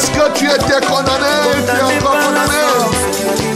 Est-ce 0.00 0.12
que 0.12 0.32
tu 0.32 0.46
étais 0.46 0.80
condamné 0.86 1.26
et 1.52 1.62
tu 1.62 1.76
es 1.76 1.98
encore 1.98 2.12
condamné. 2.12 2.62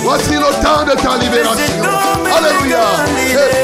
Voici 0.00 0.34
le 0.34 0.62
temps 0.62 0.84
de 0.84 0.92
ta 0.92 1.16
libération. 1.16 1.82
Alléluia. 2.36 3.63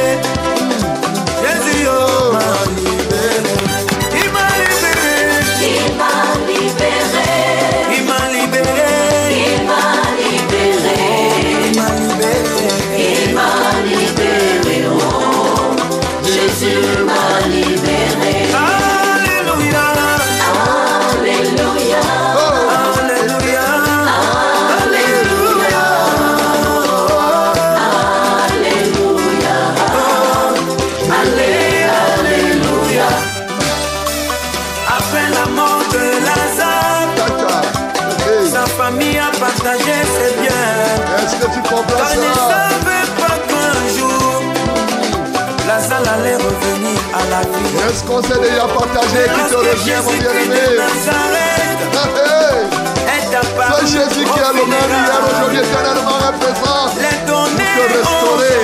Est-ce 48.00 48.08
qu'on 48.08 48.22
s'est 48.22 48.40
déjà 48.40 48.64
partagé 48.66 49.28
qui 49.28 49.42
te 49.50 49.56
revient, 49.56 50.00
mon 50.02 50.12
bien-aimé 50.12 50.64
Nazareth 50.78 51.80
Hey. 52.16 52.64
est 53.12 53.34
apparu 53.36 53.72
C'est 53.76 53.86
Jésus 53.92 54.24
qui 54.24 54.38
est 54.38 54.52
le 54.54 54.64
même 54.64 54.88
hier, 54.88 55.20
aujourd'hui, 55.28 55.58
éternellement 55.58 56.32
présent. 56.40 56.88
Les 56.96 57.18
données 57.26 57.76
Te 57.76 57.84
restaurer. 57.98 58.56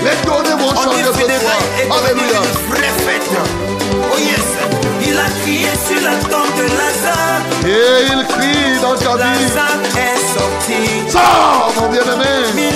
Les 0.00 0.16
données 0.24 0.56
vont 0.62 0.72
On 0.72 0.82
changer 0.82 1.04
ce 1.04 1.12
soir. 1.12 1.60
Alléluia. 1.92 2.40
Oh 3.92 4.18
yes. 4.18 4.48
Il 5.06 5.18
a 5.18 5.28
crié 5.42 5.68
sur 5.86 6.00
la 6.02 6.16
tombe 6.16 6.54
de 6.56 6.62
Lazare. 6.62 7.42
Et 7.66 8.06
il 8.12 8.26
crie 8.28 8.80
dans 8.80 8.94
ta 8.96 9.16
vie. 9.22 9.42
Lazare 9.42 9.84
est 9.94 10.20
sorti. 10.38 10.80
Sors, 11.10 11.72
mon 11.82 11.88
bien-aimé. 11.90 12.69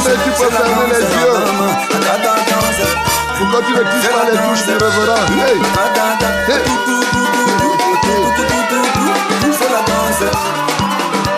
jamais 0.00 0.16
tu 0.24 0.30
peux 0.30 0.50
fermer 0.50 0.86
les 0.88 1.06
tu 3.62 3.72
ne 3.72 3.78
quittes 3.78 4.10
pas 4.10 4.24
les 4.30 4.38
touches 4.38 4.64
Hey! 5.30 5.58
hey. 6.48 6.62
C'est 9.52 9.70
la 9.70 9.82
danse, 9.82 10.22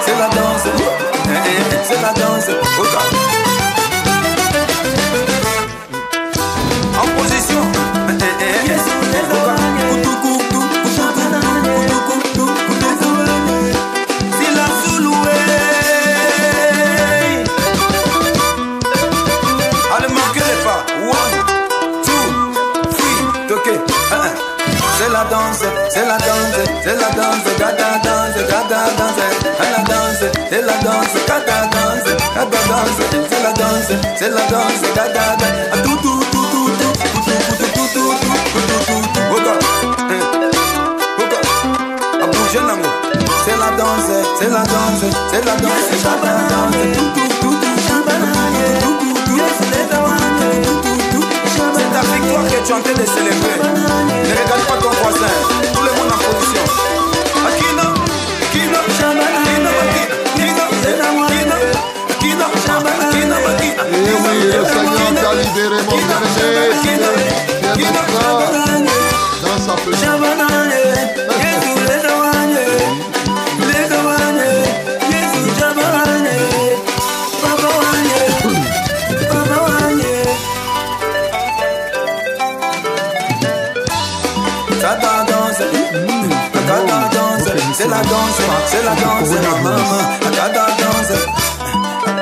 c'est 0.04 0.18
la 0.18 0.28
danse, 0.28 0.66
c'est 1.84 2.00
la 2.00 2.12
danse, 2.12 3.34
c'est 26.18 26.27
la 26.27 26.31
danse, 26.31 26.55
c'est 26.85 26.94
la 26.94 27.11
danse, 27.11 27.44
gata 27.59 27.98
danse, 28.05 28.38
gata 28.48 28.81
danse, 28.98 29.22
à 29.59 29.70
la 29.70 29.83
danse, 29.83 30.24
c'est 30.50 30.62
la 30.62 30.74
danse, 30.79 31.14
gata 31.27 31.59
danse, 31.72 32.09
gata 32.35 32.61
danse, 32.68 33.00
c'est 33.31 33.42
la 33.42 33.53
danse, 33.53 33.92
c'est 34.16 34.31
la 34.31 34.42
danse, 34.46 34.83
gata 34.94 35.37
danse, 35.37 35.83
tout 35.83 35.96
tout 35.96 36.20
tout 36.31 36.46
tout 36.50 36.68
tout 36.68 36.83
tout 36.85 37.20
tout 37.24 37.74
tout 37.74 37.88
tout 37.94 38.14
tout 38.20 38.35
tout 38.53 38.74
tout 38.87 39.03
tout 39.12 39.35
Oka, 39.35 39.50
hein. 39.50 40.22
Oka, 41.18 41.38
à 42.22 42.27
bouger 42.27 42.61
nango. 42.61 42.88
C'est 43.44 43.59
la 43.59 43.70
danse, 43.77 44.12
c'est 44.38 44.50
la 44.50 44.62
danse, 44.62 45.05
c'est 45.33 45.44
la 45.44 45.55
danse, 45.57 45.90
gata 46.05 46.33
danse, 46.48 46.81
tout 46.94 47.11
tout 47.14 47.29
tout 47.40 47.55
tout 47.55 47.66
tout 47.66 47.83
tout 47.87 48.20
tout 48.81 49.14
tout 49.14 49.23
tu 52.64 52.72
es 52.72 52.74
en 52.74 52.81
train 52.81 52.92
de 52.94 53.05
célébrer. 53.05 53.59
Ne 53.61 54.33
regarde 54.33 54.64
pas 54.66 54.79
ton 54.81 54.90
voisin. 55.03 55.33
Tout 55.72 55.83
le 55.83 55.92
monde 55.96 56.12
en 56.12 56.16
position. 56.16 56.64
Akina, 57.46 57.87
Akina, 58.42 58.79
Akina, 58.88 59.20
Akina, 59.44 60.53
Akina, 60.55 61.57
Akina, 62.09 62.46
Akina, 63.05 63.37
Akina. 63.50 63.85
Eh 63.92 64.16
oui, 64.22 64.37
le 64.44 64.61
Seigneur 64.64 65.12
t'a 65.22 65.33
libéré, 65.35 65.79
mon 65.83 65.96
bien-aimé. 65.96 66.64
Viens 67.77 67.92
maintenant 67.92 68.38
dans 69.42 69.59
sa 69.59 69.74
présence. 69.74 71.43
C'est 87.85 87.90
la 87.90 88.01
danse, 88.01 88.40
c'est 88.66 88.83
la 88.83 88.94
danse, 88.94 89.29
maman, 89.62 90.31
tata 90.33 90.66
danse, 90.81 91.18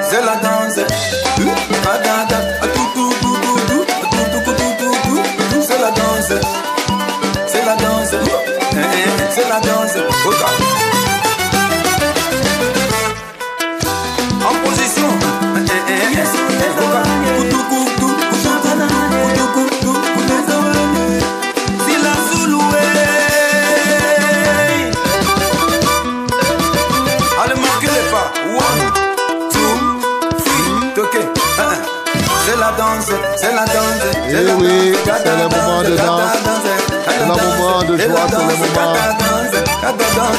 c'est 0.02 0.20
la 0.20 0.36
danse, 0.36 0.80
la 32.62 32.70
danse, 32.78 33.10
c'est 33.36 33.54
la 33.54 33.64
danse. 33.64 34.02
Eh 34.06 34.30
c'est 34.30 34.42
la 34.44 34.54
oui, 34.54 34.92
danse, 35.04 35.20
c'est 35.24 35.36
le 35.36 35.46
moment 35.48 35.82
de 35.82 35.96
danse. 35.96 36.38
C'est 37.04 37.18
le 37.18 37.24
moment 37.26 37.82
de 37.82 37.94
joie, 37.98 38.26
c'est 38.30 38.36
le 38.36 38.54
moment. 38.62 38.94
C'est 39.50 39.66
la 39.82 39.92
danse, 39.92 40.36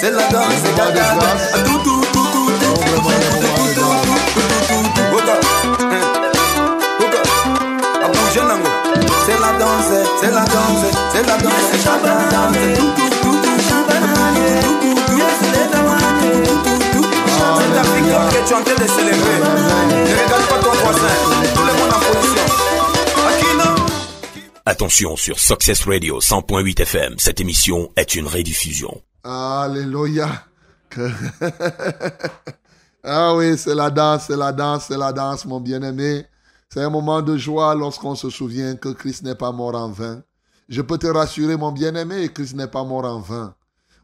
c'est 0.00 0.10
la 0.10 0.26
danse 0.32 0.62
Le 0.64 0.72
moment 0.72 0.90
de 0.90 0.96
grâce. 0.96 1.46
Tout, 1.66 1.80
tout, 1.84 2.02
tout, 2.12 2.28
tout, 2.32 2.76
tout, 2.76 2.96
de 2.96 3.12
danse. 3.36 3.76
Oka, 7.02 7.20
hein. 7.26 8.60
C'est 9.24 9.38
la 9.40 9.52
danse, 9.58 9.92
c'est 10.16 10.30
la 10.30 10.44
danse, 10.44 10.84
c'est 11.12 11.26
la 11.26 11.36
danse, 11.36 11.64
c'est 11.72 11.84
la 11.84 12.06
danse. 12.36 12.56
Tout, 12.76 12.84
tout, 12.86 12.96
tout, 12.96 12.96
tout, 12.96 12.96
tout, 12.96 13.04
tout, 13.04 13.10
tout, 13.10 13.15
C'est 18.06 18.12
ta 18.12 18.18
victoire 18.18 18.28
que 18.28 18.46
tu 18.46 18.52
es 18.52 18.56
en 18.56 18.62
train 18.62 18.74
de 18.74 18.88
célébrer. 18.88 19.38
Ne 19.38 20.24
regarde 20.24 20.48
pas 20.48 20.58
ton 20.62 20.72
voisin. 20.72 21.14
Tout 21.54 21.66
le 21.66 21.72
monde 21.74 21.92
en 21.92 22.00
position. 22.14 22.46
Akina. 23.26 23.74
Attention 24.64 25.16
sur 25.16 25.38
Success 25.38 25.84
Radio 25.84 26.20
100.8 26.20 26.82
FM, 26.82 27.14
cette 27.18 27.40
émission 27.40 27.90
est 27.96 28.14
une 28.14 28.26
rediffusion. 28.26 29.02
Alléluia. 29.24 30.28
Ah 33.08 33.36
oui, 33.36 33.56
c'est 33.56 33.76
la 33.76 33.88
danse, 33.88 34.24
c'est 34.26 34.36
la 34.36 34.50
danse, 34.50 34.86
c'est 34.88 34.98
la 34.98 35.12
danse, 35.12 35.44
mon 35.44 35.60
bien-aimé. 35.60 36.26
C'est 36.68 36.82
un 36.82 36.90
moment 36.90 37.22
de 37.22 37.36
joie 37.36 37.72
lorsqu'on 37.76 38.16
se 38.16 38.30
souvient 38.30 38.74
que 38.74 38.88
Christ 38.88 39.22
n'est 39.22 39.36
pas 39.36 39.52
mort 39.52 39.76
en 39.76 39.88
vain. 39.90 40.24
Je 40.68 40.82
peux 40.82 40.98
te 40.98 41.06
rassurer, 41.06 41.56
mon 41.56 41.70
bien-aimé, 41.70 42.28
Christ 42.34 42.56
n'est 42.56 42.66
pas 42.66 42.82
mort 42.82 43.04
en 43.04 43.20
vain. 43.20 43.54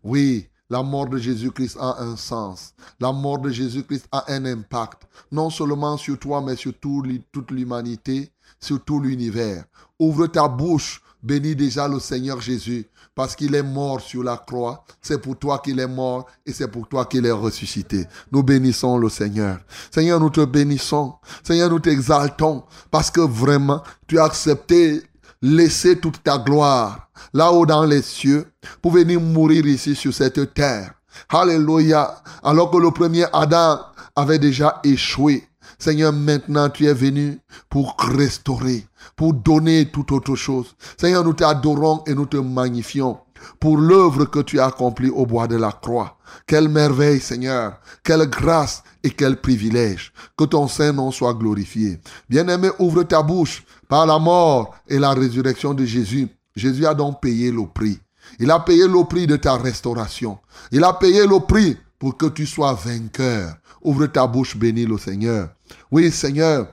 Oui, 0.04 0.48
la 0.72 0.82
mort 0.82 1.06
de 1.06 1.18
Jésus-Christ 1.18 1.76
a 1.78 2.02
un 2.02 2.16
sens. 2.16 2.72
La 2.98 3.12
mort 3.12 3.38
de 3.38 3.50
Jésus-Christ 3.50 4.06
a 4.10 4.24
un 4.32 4.46
impact, 4.46 5.02
non 5.30 5.50
seulement 5.50 5.98
sur 5.98 6.18
toi, 6.18 6.40
mais 6.40 6.56
sur 6.56 6.72
toute 6.80 7.50
l'humanité, 7.50 8.32
sur 8.58 8.82
tout 8.82 8.98
l'univers. 8.98 9.64
Ouvre 9.98 10.28
ta 10.28 10.48
bouche, 10.48 11.02
bénis 11.22 11.54
déjà 11.54 11.86
le 11.86 12.00
Seigneur 12.00 12.40
Jésus, 12.40 12.86
parce 13.14 13.36
qu'il 13.36 13.54
est 13.54 13.62
mort 13.62 14.00
sur 14.00 14.22
la 14.22 14.38
croix. 14.38 14.82
C'est 15.02 15.20
pour 15.20 15.38
toi 15.38 15.58
qu'il 15.58 15.78
est 15.78 15.86
mort 15.86 16.24
et 16.46 16.54
c'est 16.54 16.68
pour 16.68 16.88
toi 16.88 17.04
qu'il 17.04 17.26
est 17.26 17.30
ressuscité. 17.30 18.06
Nous 18.32 18.42
bénissons 18.42 18.96
le 18.96 19.10
Seigneur. 19.10 19.58
Seigneur, 19.90 20.20
nous 20.20 20.30
te 20.30 20.42
bénissons. 20.42 21.12
Seigneur, 21.44 21.68
nous 21.68 21.80
t'exaltons, 21.80 22.64
parce 22.90 23.10
que 23.10 23.20
vraiment, 23.20 23.82
tu 24.06 24.18
as 24.18 24.24
accepté 24.24 25.02
laisser 25.42 25.98
toute 25.98 26.22
ta 26.22 26.38
gloire 26.38 27.08
là-haut 27.34 27.66
dans 27.66 27.84
les 27.84 28.02
cieux 28.02 28.46
pour 28.80 28.92
venir 28.92 29.20
mourir 29.20 29.66
ici 29.66 29.94
sur 29.94 30.14
cette 30.14 30.54
terre. 30.54 30.94
Alléluia. 31.28 32.22
Alors 32.42 32.70
que 32.70 32.78
le 32.78 32.90
premier 32.90 33.26
Adam 33.32 33.80
avait 34.16 34.38
déjà 34.38 34.80
échoué. 34.84 35.46
Seigneur, 35.78 36.12
maintenant 36.12 36.70
tu 36.70 36.86
es 36.86 36.94
venu 36.94 37.40
pour 37.68 37.96
restaurer, 37.98 38.86
pour 39.16 39.34
donner 39.34 39.90
toute 39.90 40.12
autre 40.12 40.36
chose. 40.36 40.74
Seigneur, 40.96 41.24
nous 41.24 41.32
t'adorons 41.32 42.04
et 42.06 42.14
nous 42.14 42.26
te 42.26 42.36
magnifions 42.36 43.18
pour 43.60 43.76
l'œuvre 43.76 44.24
que 44.24 44.40
tu 44.40 44.60
as 44.60 44.66
accomplie 44.66 45.10
au 45.10 45.26
bois 45.26 45.46
de 45.46 45.56
la 45.56 45.72
croix. 45.72 46.18
Quelle 46.46 46.68
merveille, 46.68 47.20
Seigneur. 47.20 47.78
Quelle 48.02 48.28
grâce 48.28 48.82
et 49.02 49.10
quel 49.10 49.40
privilège. 49.40 50.12
Que 50.36 50.44
ton 50.44 50.68
Saint-Nom 50.68 51.10
soit 51.10 51.34
glorifié. 51.34 52.00
Bien-aimé, 52.28 52.70
ouvre 52.78 53.02
ta 53.02 53.22
bouche 53.22 53.64
par 53.88 54.06
la 54.06 54.18
mort 54.18 54.74
et 54.88 54.98
la 54.98 55.10
résurrection 55.10 55.74
de 55.74 55.84
Jésus. 55.84 56.28
Jésus 56.54 56.86
a 56.86 56.94
donc 56.94 57.20
payé 57.20 57.50
le 57.50 57.66
prix. 57.66 57.98
Il 58.38 58.50
a 58.50 58.60
payé 58.60 58.86
le 58.86 59.04
prix 59.04 59.26
de 59.26 59.36
ta 59.36 59.56
restauration. 59.56 60.38
Il 60.70 60.84
a 60.84 60.92
payé 60.92 61.26
le 61.26 61.40
prix 61.40 61.76
pour 61.98 62.16
que 62.16 62.26
tu 62.26 62.46
sois 62.46 62.74
vainqueur. 62.74 63.54
Ouvre 63.82 64.06
ta 64.06 64.26
bouche, 64.26 64.56
bénis 64.56 64.86
le 64.86 64.98
Seigneur. 64.98 65.50
Oui, 65.90 66.10
Seigneur, 66.10 66.68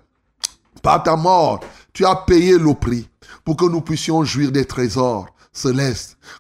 par 0.82 1.04
ta 1.04 1.16
mort, 1.16 1.60
tu 1.94 2.06
as 2.06 2.16
payé 2.16 2.58
le 2.58 2.74
prix 2.74 3.10
pour 3.44 3.58
que 3.58 3.66
nous 3.66 3.82
puissions 3.82 4.24
jouir 4.24 4.52
des 4.52 4.66
trésors 4.66 5.28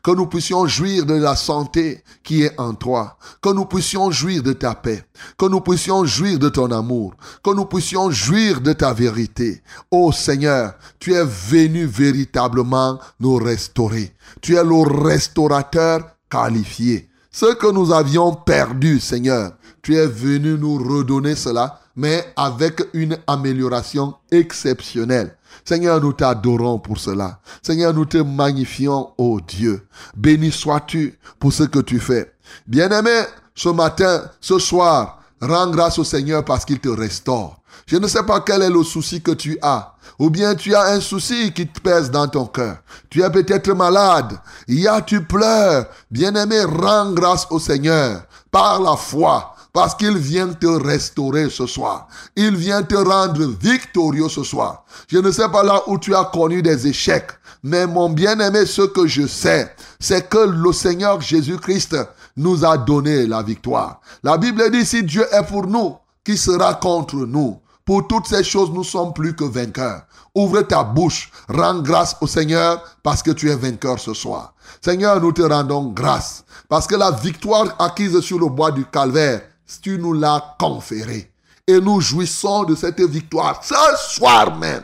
que 0.04 0.12
nous 0.12 0.28
puissions 0.28 0.68
jouir 0.68 1.06
de 1.06 1.16
la 1.16 1.36
santé 1.36 2.04
qui 2.24 2.44
est 2.44 2.60
en 2.60 2.74
toi, 2.74 3.18
que 3.42 3.50
nous 3.50 3.66
puissions 3.66 4.12
jouir 4.12 4.44
de 4.44 4.54
ta 4.54 4.76
paix, 4.76 5.04
que 5.38 5.46
nous 5.46 5.62
puissions 5.62 6.06
jouir 6.06 6.40
de 6.40 6.50
ton 6.50 6.72
amour, 6.72 7.16
que 7.44 7.54
nous 7.54 7.66
puissions 7.66 8.10
jouir 8.12 8.62
de 8.62 8.74
ta 8.74 8.94
vérité. 8.94 9.62
Ô 9.92 10.12
Seigneur, 10.12 10.74
tu 11.00 11.14
es 11.14 11.26
venu 11.26 11.86
véritablement 11.86 13.00
nous 13.20 13.36
restaurer. 13.36 14.14
Tu 14.42 14.56
es 14.56 14.64
le 14.64 15.04
restaurateur 15.04 16.02
qualifié. 16.30 17.10
Ce 17.32 17.54
que 17.54 17.72
nous 17.72 17.92
avions 17.94 18.34
perdu, 18.34 19.00
Seigneur, 19.00 19.52
tu 19.82 19.96
es 19.96 20.08
venu 20.08 20.58
nous 20.58 20.78
redonner 20.78 21.36
cela, 21.36 21.80
mais 21.96 22.34
avec 22.36 22.82
une 22.94 23.18
amélioration 23.28 24.16
exceptionnelle. 24.32 25.36
Seigneur, 25.66 26.02
nous 26.02 26.14
t'adorons 26.14 26.80
pour 26.80 26.98
cela. 27.00 27.40
Seigneur, 27.62 27.94
nous 27.94 28.06
te 28.06 28.18
magnifions, 28.18 29.12
ô 29.18 29.40
Dieu. 29.40 29.88
Béni 30.16 30.52
sois-tu 30.52 31.18
pour 31.40 31.54
ce 31.54 31.64
que 31.64 31.80
tu 31.80 32.00
fais. 32.00 32.34
Bien-aimé, 32.68 33.24
ce 33.56 33.70
matin, 33.70 34.24
ce 34.40 34.60
soir, 34.60 35.22
rends 35.42 35.70
grâce 35.70 36.00
au 36.00 36.04
Seigneur 36.04 36.44
parce 36.46 36.66
qu'il 36.66 36.80
te 36.80 36.90
restaure. 36.90 37.60
Je 37.86 37.98
ne 37.98 38.08
sais 38.08 38.24
pas 38.24 38.42
quel 38.42 38.62
est 38.62 38.70
le 38.70 38.84
souci 38.84 39.22
que 39.22 39.32
tu 39.32 39.58
as. 39.62 39.96
Ou 40.20 40.30
bien 40.30 40.54
tu 40.54 40.76
as 40.76 40.88
un 40.88 41.00
souci 41.00 41.54
qui 41.54 41.68
te 41.68 41.80
pèse 41.80 42.12
dans 42.12 42.28
ton 42.28 42.46
cœur. 42.46 42.78
Tu 43.10 43.24
es 43.24 43.30
peut-être 43.30 43.72
malade. 43.74 44.38
Il 44.68 44.80
y 44.80 44.88
a, 44.88 45.02
tu 45.02 45.24
pleures. 45.24 45.86
Bien-aimé, 46.12 46.64
rends 46.64 47.12
grâce 47.14 47.48
au 47.50 47.60
Seigneur 47.60 48.24
par 48.52 48.82
la 48.82 48.96
foi. 48.96 49.56
Parce 49.72 49.96
qu'il 49.96 50.18
vient 50.18 50.48
te 50.48 50.68
restaurer 50.68 51.50
ce 51.50 51.68
soir. 51.68 52.08
Il 52.36 52.56
vient 52.56 52.84
te 52.84 52.96
rendre 52.96 53.46
victorieux 53.62 54.30
ce 54.30 54.44
soir. 54.44 54.84
Je 55.08 55.18
ne 55.20 55.32
sais 55.32 55.50
pas 55.50 55.64
là 55.64 55.82
où 55.88 55.98
tu 55.98 56.16
as 56.16 56.26
connu 56.26 56.62
des 56.62 56.88
échecs. 56.88 57.32
Mais 57.62 57.86
mon 57.86 58.10
bien-aimé, 58.10 58.66
ce 58.66 58.82
que 58.82 59.06
je 59.06 59.28
sais, 59.28 59.74
c'est 60.00 60.30
que 60.30 60.38
le 60.38 60.72
Seigneur 60.74 61.22
Jésus-Christ 61.22 61.98
nous 62.38 62.64
a 62.66 62.78
donné 62.78 63.28
la 63.28 63.44
victoire. 63.44 64.00
La 64.24 64.38
Bible 64.38 64.72
dit, 64.72 64.86
si 64.86 65.04
Dieu 65.04 65.26
est 65.32 65.44
pour 65.44 65.68
nous, 65.68 65.98
qui 66.24 66.38
sera 66.38 66.76
contre 66.76 67.16
nous? 67.16 67.60
Pour 67.86 68.08
toutes 68.08 68.28
ces 68.28 68.44
choses, 68.44 68.72
nous 68.72 68.84
sommes 68.84 69.14
plus 69.14 69.36
que 69.36 69.44
vainqueurs. 69.44 70.04
Ouvre 70.36 70.62
ta 70.62 70.84
bouche, 70.84 71.32
rends 71.50 71.80
grâce 71.82 72.16
au 72.22 72.28
Seigneur 72.28 72.84
parce 73.02 73.24
que 73.24 73.32
tu 73.32 73.50
es 73.50 73.56
vainqueur 73.56 74.00
ce 74.00 74.14
soir. 74.14 74.54
Seigneur, 74.80 75.20
nous 75.20 75.32
te 75.32 75.42
rendons 75.42 75.86
grâce 75.86 76.44
parce 76.70 76.86
que 76.86 76.96
la 76.96 77.10
victoire 77.10 77.76
acquise 77.80 78.20
sur 78.20 78.38
le 78.38 78.48
bois 78.48 78.72
du 78.72 78.86
calvaire, 78.86 79.42
tu 79.82 79.98
nous 80.00 80.14
l'as 80.14 80.56
conférée. 80.60 81.32
Et 81.68 81.80
nous 81.80 82.02
jouissons 82.02 82.64
de 82.64 82.76
cette 82.76 83.02
victoire 83.02 83.64
ce 83.64 83.76
soir 83.98 84.58
même. 84.58 84.84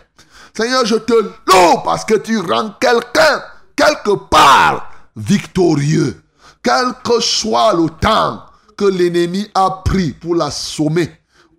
Seigneur, 0.55 0.85
je 0.85 0.95
te 0.95 1.13
loue 1.13 1.81
parce 1.83 2.05
que 2.05 2.13
tu 2.15 2.37
rends 2.37 2.69
quelqu'un, 2.79 3.41
quelque 3.75 4.15
part, 4.15 4.91
victorieux. 5.15 6.21
Quel 6.61 6.93
que 7.03 7.19
soit 7.19 7.73
le 7.73 7.89
temps 7.89 8.43
que 8.77 8.85
l'ennemi 8.85 9.49
a 9.53 9.81
pris 9.83 10.11
pour 10.11 10.35
l'assommer, 10.35 11.11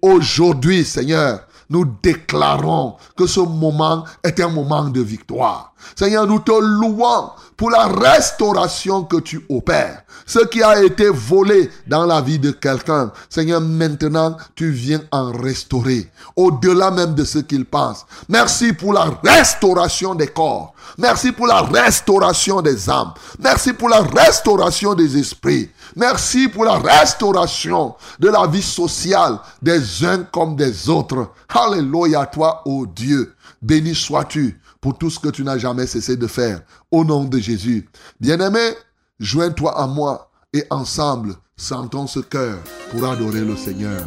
aujourd'hui, 0.03 0.85
Seigneur, 0.85 1.41
nous 1.69 1.85
déclarons 2.03 2.97
que 3.17 3.27
ce 3.27 3.41
moment 3.41 4.05
est 4.23 4.41
un 4.41 4.49
moment 4.49 4.85
de 4.85 5.01
victoire. 5.01 5.75
Seigneur, 5.97 6.27
nous 6.27 6.41
te 6.41 6.53
louons 6.53 7.31
pour 7.57 7.71
la 7.71 7.87
restauration 7.87 9.05
que 9.05 9.17
tu 9.17 9.45
opères. 9.49 10.03
Ce 10.27 10.41
qui 10.41 10.63
a 10.63 10.83
été 10.83 11.09
volé 11.09 11.71
dans 11.87 12.05
la 12.05 12.21
vie 12.21 12.39
de 12.39 12.51
quelqu'un, 12.51 13.13
Seigneur, 13.29 13.61
maintenant, 13.61 14.37
tu 14.55 14.71
viens 14.71 15.01
en 15.13 15.33
restaurer, 15.33 16.11
au-delà 16.35 16.91
même 16.91 17.15
de 17.15 17.25
ce 17.25 17.39
qu'il 17.39 17.65
pense. 17.65 18.05
Merci 18.29 18.73
pour 18.73 18.93
la 18.93 19.07
restauration 19.23 20.15
des 20.15 20.29
corps. 20.29 20.75
Merci 20.99 21.33
pour 21.33 21.47
la 21.47 21.63
restauration 21.63 22.61
des 22.61 22.91
âmes. 22.91 23.13
Merci 23.39 23.73
pour 23.73 23.89
la 23.89 24.01
restauration 24.01 24.95
des 24.95 25.17
esprits. 25.17 25.71
Merci 25.95 26.49
pour 26.49 26.65
la 26.65 26.79
restauration 26.79 27.95
de 28.19 28.29
la 28.29 28.47
vie 28.47 28.63
sociale 28.63 29.39
des 29.63 30.05
uns 30.05 30.25
comme 30.25 30.57
des 30.57 30.89
autres. 30.89 31.31
Alléluia 31.49 32.23
à 32.23 32.27
toi, 32.27 32.63
ô 32.65 32.87
Dieu. 32.87 33.35
Béni 33.63 33.95
sois-tu 33.95 34.61
pour 34.87 34.97
tout 34.97 35.11
ce 35.11 35.19
que 35.19 35.31
tu 35.31 35.43
n'as 35.43 35.59
jamais 35.59 35.85
cessé 35.85 36.17
de 36.17 36.29
faire. 36.29 36.61
Au 36.93 37.05
nom 37.05 37.25
de 37.25 37.39
Jésus. 37.39 37.89
Bien-aimé, 38.21 38.71
joins-toi 39.19 39.77
à 39.77 39.89
moi 39.89 40.31
et 40.53 40.65
ensemble, 40.71 41.35
sentons 41.57 42.07
ce 42.07 42.21
cœur 42.21 42.59
pour 42.93 43.05
adorer 43.05 43.41
le 43.41 43.57
Seigneur. 43.57 44.05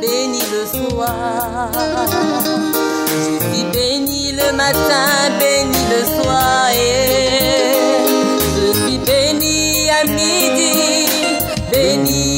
béni 0.00 0.40
le 0.50 0.66
soir. 0.66 1.70
Je 3.06 3.54
suis 3.54 3.64
béni 3.72 4.32
le 4.32 4.56
matin, 4.56 5.30
béni 5.38 5.78
le 5.88 6.22
soir. 6.22 6.70
Et 6.72 7.74
je 8.56 8.72
suis 8.76 8.98
béni 8.98 9.90
à 9.90 10.04
midi, 10.06 11.06
béni 11.70 12.33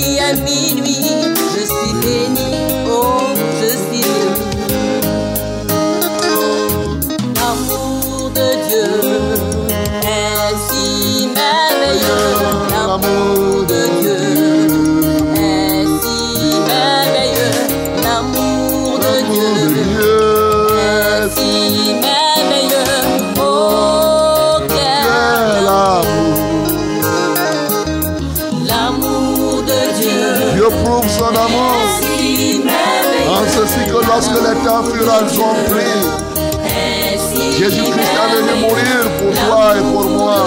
si 37.18 37.58
Jésus-Christ 37.58 38.12
est 38.16 38.36
venu 38.36 38.54
mourir 38.62 38.98
pour 39.18 39.32
toi 39.46 39.74
et 39.76 39.80
pour 39.80 40.10
moi. 40.10 40.38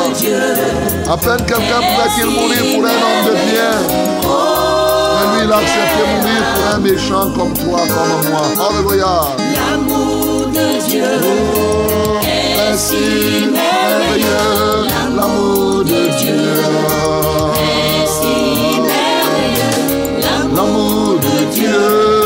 À 1.09 1.17
peine 1.17 1.45
quelqu'un 1.47 1.81
pouvait-il 1.87 2.25
mourir 2.25 2.61
pour 2.75 2.83
un 2.85 2.99
homme 3.05 3.23
de 3.25 3.33
bien. 3.49 3.73
Mais 5.15 5.25
lui, 5.31 5.45
il 5.45 5.51
a 5.51 5.57
accepté 5.57 6.01
mourir 6.15 6.41
pour 6.53 6.65
un 6.75 6.79
méchant 6.79 7.27
comme 7.31 7.53
toi, 7.53 7.79
comme 7.87 8.29
moi. 8.29 8.45
Alléluia. 8.69 9.15
L'amour 9.55 10.47
de 10.47 10.67
Dieu 10.89 11.13
est 12.23 12.77
si 12.77 13.47
merveilleux, 13.51 14.87
l'amour 15.15 15.83
de 15.85 16.01
Dieu. 16.17 16.43
est 17.55 18.07
si 18.07 18.81
merveilleux. 18.81 20.19
L'amour 20.53 21.19
de 21.19 21.53
Dieu 21.53 22.18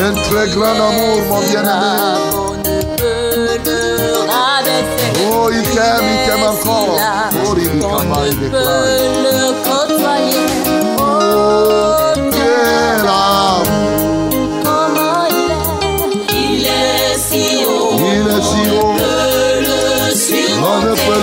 Un 0.00 0.12
très 0.14 0.48
grand 0.54 0.76
amour, 0.88 1.22
mon 1.28 1.40
bien-aimé. 1.40 2.18
On 2.32 2.52
ne 2.54 2.82
peut 2.96 3.58
le 3.64 4.18
rabaisser. 4.30 5.12
Oh, 5.32 5.50
il 5.50 5.62
t'aime, 5.62 6.04
il 6.04 6.18
t'aime 6.28 6.44
encore. 6.44 7.00
Oh, 7.44 7.54
il 7.56 7.68
On 7.68 7.88
travaille, 7.88 8.30
ne 8.30 8.44
il 8.44 8.50
peut 8.50 8.58
déclare. 8.58 8.84
le 9.24 9.36
côtoyer. 9.64 10.46
Oh, 10.98 12.07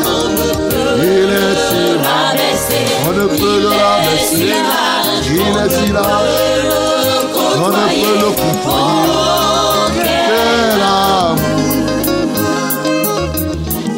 qu'on 0.03 0.29
ne 0.29 0.47
peut 0.69 0.95
Il 0.99 1.29
est 1.29 1.55
si 1.67 1.79
le 1.83 1.97
rabaisser. 2.07 2.85
on 3.05 3.11
ne 3.11 3.25
peut 3.27 3.59
le 3.61 3.67
rabaisser. 3.67 4.35
Il 4.35 5.41
est 5.57 5.69
si 5.69 5.87
large, 5.91 6.07
on 7.55 7.67
ne 7.67 7.73
peut 8.01 8.17
le 8.21 8.29
couper. 8.39 8.83
Quel 10.27 10.81
amour. 10.81 11.35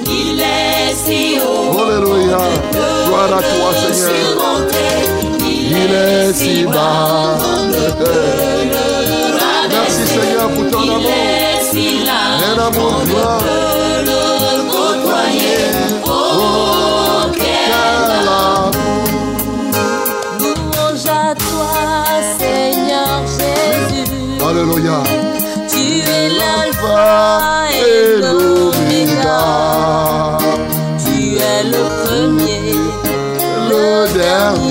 Il 0.08 0.40
est 0.42 0.96
si 1.06 1.22
haut. 1.40 1.80
Alléluia. 1.80 2.42
Gloire 3.06 3.34
à 3.34 3.42
toi, 3.42 3.70
Seigneur. 3.94 4.16
Il 5.44 5.94
est 5.94 6.34
si 6.34 6.64
bas. 6.66 7.38
Merci, 9.70 10.04
Seigneur, 10.08 10.48
pour 10.50 10.66
ton 10.72 10.82
amour. 10.82 11.10
Est 12.40 12.46
si 12.46 12.56
large. 12.56 12.76
Un 12.76 12.78
amour 12.78 12.98
grand. 13.06 13.40
le 14.10 14.22
côtoyer. 14.72 15.64
Oh, 16.06 16.10
Quel 17.36 17.72
amour. 18.28 18.72
louange 20.40 21.08
à 21.08 21.36
toi, 21.36 21.74
Seigneur 22.40 23.18
Jésus. 23.38 24.44
Alléluia. 24.48 24.98
Tu 25.68 25.84
es 26.00 26.30
l'alpha 26.30 26.70
Alpha 26.70 27.68
et 27.74 28.22
l'Oméga. 28.22 29.42
Tu 31.04 31.16
es 31.38 31.64
le 31.64 31.84
premier, 32.04 32.74
Le 33.70 33.86
dernier. 34.14 34.69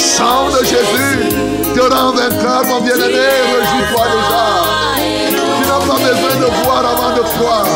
Puissant 0.00 0.48
de 0.48 0.64
Jésus 0.64 1.28
te 1.74 1.94
rend 1.94 2.12
vainqueur, 2.12 2.64
mon 2.66 2.80
bien-aimé. 2.80 3.28
Réjouis-toi 3.52 4.04
déjà. 4.14 4.44
Tu 5.28 5.68
n'as 5.68 5.78
pas 5.86 5.98
besoin 5.98 6.36
de 6.40 6.64
voir 6.64 6.82
avant 6.86 7.14
de 7.16 7.20
croire. 7.20 7.69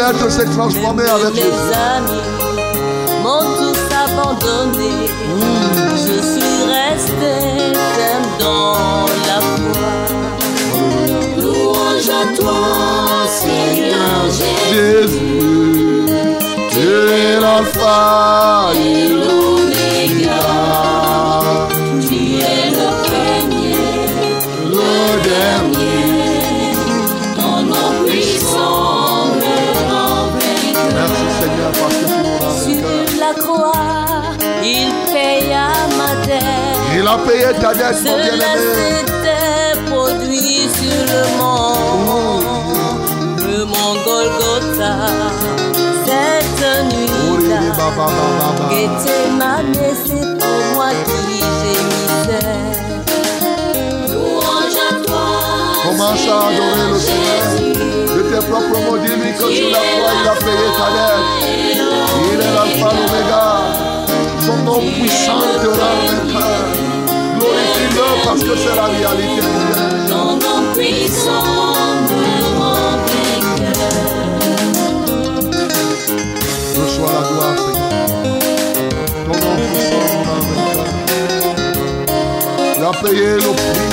S'est 0.00 0.46
transformé 0.46 1.02
Même 1.02 1.12
avec 1.14 1.34
mes 1.34 1.40
Jésus. 1.42 1.74
amis 1.74 2.22
m'ont 3.22 3.44
tous 3.58 3.80
abandonné. 3.94 4.92
Je 5.94 6.16
suis 6.22 6.60
resté 6.72 7.34
dans 8.38 9.04
la 9.28 9.38
foi. 9.42 9.92
Louange 11.36 12.08
à 12.08 12.24
toi, 12.34 12.62
Seigneur 13.28 14.20
Jésus. 14.30 14.72
Jésus, 14.72 16.06
tu 16.70 16.80
es 16.80 17.38
l'alpha 17.38 18.70
et 18.74 19.08
l'oméga. 19.08 20.40
Il 37.02 37.08
a 37.08 37.16
payé 37.16 37.44
ta 37.58 37.72
dette, 37.72 38.04
mon 38.04 38.16
bien-aimé. 38.18 39.04
produit 39.86 40.68
sur 40.68 41.00
le 41.08 41.22
mont, 41.38 42.40
le 43.38 43.64
mont 43.64 43.94
Golgotha. 44.04 44.92
Cette 46.04 46.62
nuit-là, 46.92 47.60
ba 47.74 47.88
ba. 47.96 48.06
Gethsemane, 48.68 49.80
c'est 50.04 50.28
pour 50.38 50.60
moi 50.74 50.90
qui 51.06 51.38
gémissais. 51.62 52.60
Louange 54.10 54.78
à 54.90 54.92
toi, 55.02 55.26
Commence 55.82 56.28
à 56.28 56.48
adorer 56.48 56.86
le 56.92 56.98
Seigneur? 56.98 57.46
De 58.14 58.20
tes 58.28 58.42
propres 58.46 58.78
mots, 58.84 58.98
dis-lui 58.98 59.32
que 59.32 59.50
sur 59.54 59.70
la 59.70 59.78
croix, 59.78 60.14
il 60.22 60.28
a 60.28 60.34
payé 60.34 60.68
ta 60.76 60.88
dette. 60.92 61.28
Il 62.30 62.40
est 62.40 62.52
l'alpha, 62.54 62.90
l'oméga. 62.94 63.44
Son 64.44 64.56
nom 64.64 64.80
puissant 64.80 65.40
te 65.62 65.68
rend 65.68 65.96
vainqueur. 66.06 66.79
Parce 68.24 68.42
que 68.42 68.54
c'est 68.56 68.76
la 68.76 68.84
réalité. 68.84 69.46
Ton 70.08 70.36
nom 70.36 70.60
puissant 70.74 71.44
me 72.08 72.22
rend 72.58 72.96
vainqueur. 73.06 73.80
Reçois 76.76 77.12
la 77.12 77.22
gloire, 77.28 77.56
Seigneur. 77.56 78.38
Ton 79.26 79.34
nom 79.40 79.54
puissant 79.56 80.04
nous 80.12 80.24
rend 80.28 80.42
vainqueur. 80.76 81.10
Il 82.76 82.82
a 82.82 82.92
payé 83.02 83.30
le 83.34 83.40
prix. 83.40 83.90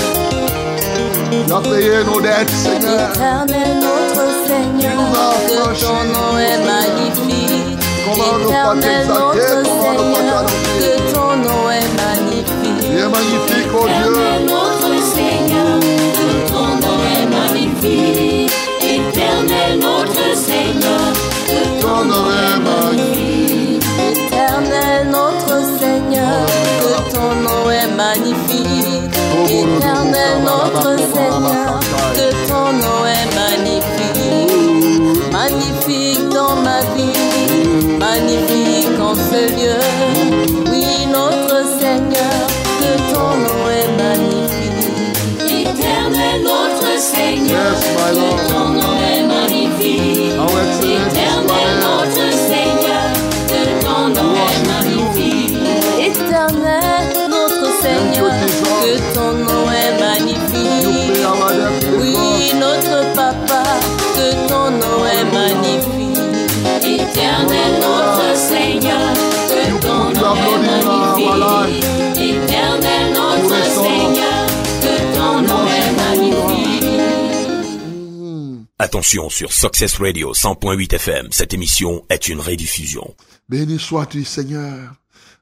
Il 1.32 1.52
a 1.52 1.60
payé 1.60 1.96
nos 2.06 2.20
dettes, 2.22 2.50
Seigneur. 2.50 3.10
Éternel 3.12 3.72
notre 3.80 4.28
Seigneur, 4.48 5.00
que 5.48 5.62
ton 5.80 6.00
nom 6.14 6.32
est 6.38 6.60
magnifique. 6.66 7.78
Comment 8.06 8.38
ne 8.38 8.46
pas 8.48 8.76
t'exalter, 8.80 9.52
comment 9.64 10.22
ne 10.24 10.38
que 10.80 10.92
ton 11.14 11.30
nom 11.36 11.64
est 11.70 11.92
magnifique. 11.98 12.82
Il 12.90 12.98
est 12.98 13.10
magnifique, 13.10 13.57
oh 13.80 13.88
Dieu. 13.88 14.46
notre 14.46 14.94
Seigneur, 15.14 15.80
que 16.18 16.30
ton 16.52 16.68
nom 16.84 17.00
est 17.16 17.28
magnifique. 17.38 18.52
Éternel 18.82 19.80
notre 19.80 20.28
Seigneur, 20.36 21.14
que 21.48 21.82
Ton 21.82 22.06
nom 22.06 22.26
est 22.30 22.60
magnifique. 22.70 23.84
Éternel 24.10 25.08
notre 25.10 25.58
Seigneur, 25.80 26.46
que 26.82 26.94
ton 27.14 27.30
nom 27.46 27.70
est 27.70 27.92
magnifique. 27.96 29.16
Éternel 29.46 30.36
notre 30.44 30.98
Seigneur, 31.14 31.80
que 32.18 32.28
ton 32.50 32.68
nom 32.84 33.00
est 33.06 33.30
magnifique. 33.42 34.18
Magnifique 35.32 36.30
dans 36.30 36.56
ma 36.56 36.80
vie, 36.96 37.98
magnifique 38.00 39.00
en 39.00 39.14
ce 39.16 39.42
lieu. 39.56 40.27
Yes, 47.48 47.96
my 47.96 48.12
Lord. 48.12 48.67
Sur 79.04 79.52
Success 79.52 80.00
Radio 80.00 80.34
100.8 80.34 80.96
FM, 80.96 81.28
cette 81.32 81.54
émission 81.54 82.04
est 82.10 82.28
une. 82.30 82.42
Béni 83.48 83.78
sois-tu, 83.78 84.24
Seigneur. 84.24 84.92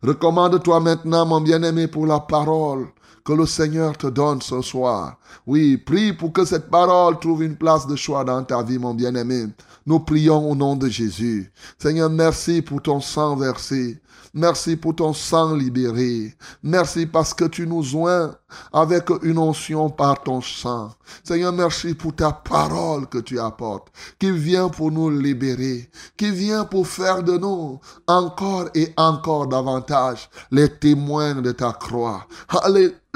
Recommande-toi 0.04 0.82
maintenant, 0.82 1.26
mon 1.26 1.40
bien-aimé, 1.40 1.88
pour 1.88 2.06
la 2.06 2.20
parole 2.20 2.88
que 3.24 3.32
le 3.32 3.46
Seigneur 3.46 3.98
te 3.98 4.08
donne 4.08 4.42
ce 4.42 4.62
soir. 4.62 5.18
Oui, 5.48 5.78
prie 5.78 6.12
pour 6.12 6.34
que 6.34 6.44
cette 6.44 6.70
parole 6.70 7.18
trouve 7.18 7.44
une 7.44 7.56
place 7.56 7.88
de 7.88 7.96
choix 7.96 8.26
dans 8.26 8.44
ta 8.44 8.62
vie, 8.62 8.78
mon 8.78 8.94
bien-aimé. 8.94 9.46
Nous 9.86 10.02
prions 10.02 10.52
au 10.52 10.56
nom 10.56 10.76
de 10.76 10.90
Jésus. 10.90 11.50
Seigneur, 11.78 12.10
merci 12.10 12.62
pour 12.62 12.82
ton 12.82 13.00
sang 13.00 13.38
versé. 13.38 14.00
Merci 14.38 14.76
pour 14.76 14.94
ton 14.96 15.14
sang 15.14 15.56
libéré. 15.56 16.36
Merci 16.62 17.06
parce 17.06 17.34
que 17.34 17.46
tu 17.46 17.66
nous 17.66 17.96
oins 17.96 18.36
avec 18.74 19.10
une 19.24 19.38
onction 19.38 19.90
par 19.90 20.22
ton 20.22 20.42
sang. 20.42 20.92
Seigneur, 21.24 21.54
merci 21.54 21.94
pour 21.94 22.14
ta 22.14 22.34
parole 22.34 23.08
que 23.08 23.20
tu 23.20 23.40
apportes, 23.40 23.88
qui 24.20 24.32
vient 24.32 24.68
pour 24.68 24.92
nous 24.92 25.10
libérer, 25.10 25.90
qui 26.18 26.32
vient 26.32 26.66
pour 26.66 26.86
faire 26.86 27.24
de 27.24 27.38
nous 27.38 27.80
encore 28.08 28.68
et 28.76 28.94
encore 28.98 29.48
davantage 29.48 30.30
les 30.52 30.68
témoins 30.68 31.36
de 31.36 31.54
ta 31.54 31.72
croix. 31.72 32.28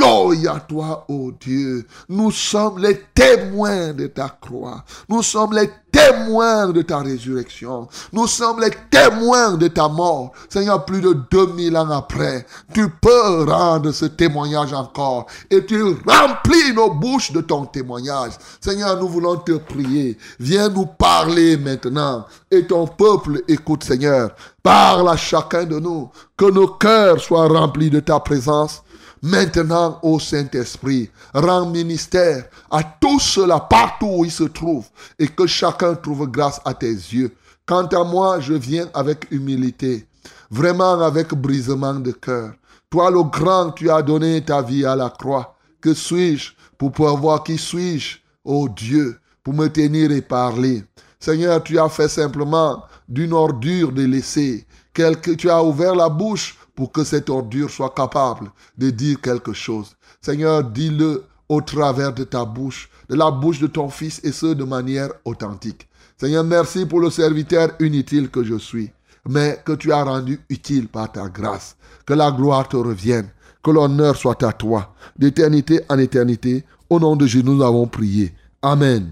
Alléluia 0.01 0.59
toi, 0.67 1.05
ô 1.09 1.31
Dieu. 1.39 1.85
Nous 2.07 2.31
sommes 2.31 2.79
les 2.79 3.01
témoins 3.13 3.93
de 3.93 4.07
ta 4.07 4.29
croix. 4.29 4.83
Nous 5.09 5.23
sommes 5.23 5.53
les 5.53 5.69
témoins 5.91 6.69
de 6.69 6.81
ta 6.81 6.99
résurrection. 6.99 7.87
Nous 8.13 8.27
sommes 8.27 8.61
les 8.61 8.71
témoins 8.89 9.53
de 9.53 9.67
ta 9.67 9.87
mort. 9.87 10.31
Seigneur, 10.49 10.85
plus 10.85 11.01
de 11.01 11.13
2000 11.29 11.75
ans 11.77 11.89
après, 11.89 12.45
tu 12.73 12.89
peux 12.89 13.43
rendre 13.43 13.91
ce 13.91 14.05
témoignage 14.05 14.73
encore 14.73 15.25
et 15.49 15.65
tu 15.65 15.81
remplis 15.83 16.73
nos 16.73 16.93
bouches 16.93 17.31
de 17.31 17.41
ton 17.41 17.65
témoignage. 17.65 18.33
Seigneur, 18.61 18.99
nous 18.99 19.07
voulons 19.07 19.37
te 19.37 19.53
prier. 19.53 20.17
Viens 20.39 20.69
nous 20.69 20.85
parler 20.85 21.57
maintenant 21.57 22.25
et 22.51 22.65
ton 22.65 22.87
peuple 22.87 23.41
écoute, 23.47 23.83
Seigneur. 23.83 24.31
Parle 24.63 25.09
à 25.09 25.17
chacun 25.17 25.63
de 25.65 25.79
nous, 25.79 26.09
que 26.37 26.49
nos 26.51 26.67
cœurs 26.67 27.19
soient 27.19 27.47
remplis 27.47 27.89
de 27.89 27.99
ta 27.99 28.19
présence. 28.19 28.83
Maintenant, 29.21 29.99
ô 30.01 30.19
Saint-Esprit, 30.19 31.09
rends 31.33 31.69
ministère 31.69 32.45
à 32.71 32.83
tous 32.83 33.19
ceux-là 33.19 33.59
partout 33.59 34.07
où 34.19 34.25
ils 34.25 34.31
se 34.31 34.45
trouvent 34.45 34.87
et 35.17 35.27
que 35.27 35.45
chacun 35.45 35.95
trouve 35.95 36.27
grâce 36.27 36.61
à 36.63 36.73
tes 36.73 36.91
yeux. 36.91 37.35
Quant 37.65 37.85
à 37.87 38.03
moi, 38.03 38.39
je 38.39 38.53
viens 38.53 38.87
avec 38.93 39.27
humilité, 39.29 40.07
vraiment 40.49 41.01
avec 41.01 41.33
brisement 41.33 41.95
de 41.95 42.11
cœur. 42.11 42.53
Toi, 42.89 43.11
le 43.11 43.23
grand, 43.23 43.71
tu 43.71 43.91
as 43.91 44.01
donné 44.01 44.41
ta 44.43 44.61
vie 44.61 44.85
à 44.85 44.95
la 44.95 45.09
croix. 45.09 45.55
Que 45.81 45.93
suis-je 45.93 46.53
pour 46.77 46.91
pouvoir 46.91 47.17
voir 47.17 47.43
qui 47.43 47.57
suis-je, 47.57 48.17
ô 48.43 48.67
Dieu, 48.69 49.19
pour 49.43 49.53
me 49.53 49.67
tenir 49.67 50.11
et 50.11 50.21
parler? 50.21 50.83
Seigneur, 51.19 51.61
tu 51.61 51.77
as 51.77 51.89
fait 51.89 52.07
simplement 52.07 52.83
d'une 53.07 53.33
ordure 53.33 53.91
de 53.91 54.03
laisser. 54.03 54.65
Quelque, 54.93 55.31
tu 55.31 55.49
as 55.49 55.63
ouvert 55.63 55.93
la 55.93 56.09
bouche 56.09 56.57
pour 56.79 56.93
que 56.93 57.03
cette 57.03 57.29
ordure 57.29 57.69
soit 57.69 57.93
capable 57.93 58.51
de 58.77 58.89
dire 58.89 59.19
quelque 59.19 59.51
chose. 59.51 59.97
Seigneur, 60.21 60.63
dis-le 60.63 61.25
au 61.49 61.59
travers 61.59 62.13
de 62.13 62.23
ta 62.23 62.45
bouche, 62.45 62.89
de 63.09 63.15
la 63.15 63.31
bouche 63.31 63.59
de 63.59 63.67
ton 63.67 63.89
Fils, 63.89 64.21
et 64.23 64.31
ce 64.31 64.45
de 64.45 64.63
manière 64.63 65.09
authentique. 65.25 65.89
Seigneur, 66.17 66.45
merci 66.45 66.85
pour 66.85 67.01
le 67.01 67.09
serviteur 67.09 67.71
inutile 67.81 68.29
que 68.29 68.45
je 68.45 68.57
suis, 68.57 68.91
mais 69.27 69.61
que 69.65 69.73
tu 69.73 69.91
as 69.91 70.05
rendu 70.05 70.39
utile 70.47 70.87
par 70.87 71.11
ta 71.11 71.27
grâce. 71.27 71.75
Que 72.05 72.13
la 72.13 72.31
gloire 72.31 72.69
te 72.69 72.77
revienne, 72.77 73.27
que 73.61 73.71
l'honneur 73.71 74.15
soit 74.15 74.41
à 74.43 74.53
toi, 74.53 74.95
d'éternité 75.17 75.81
en 75.89 75.97
éternité. 75.97 76.63
Au 76.89 76.97
nom 76.97 77.17
de 77.17 77.25
Jésus, 77.27 77.43
nous 77.43 77.61
avons 77.61 77.87
prié. 77.87 78.33
Amen. 78.61 79.11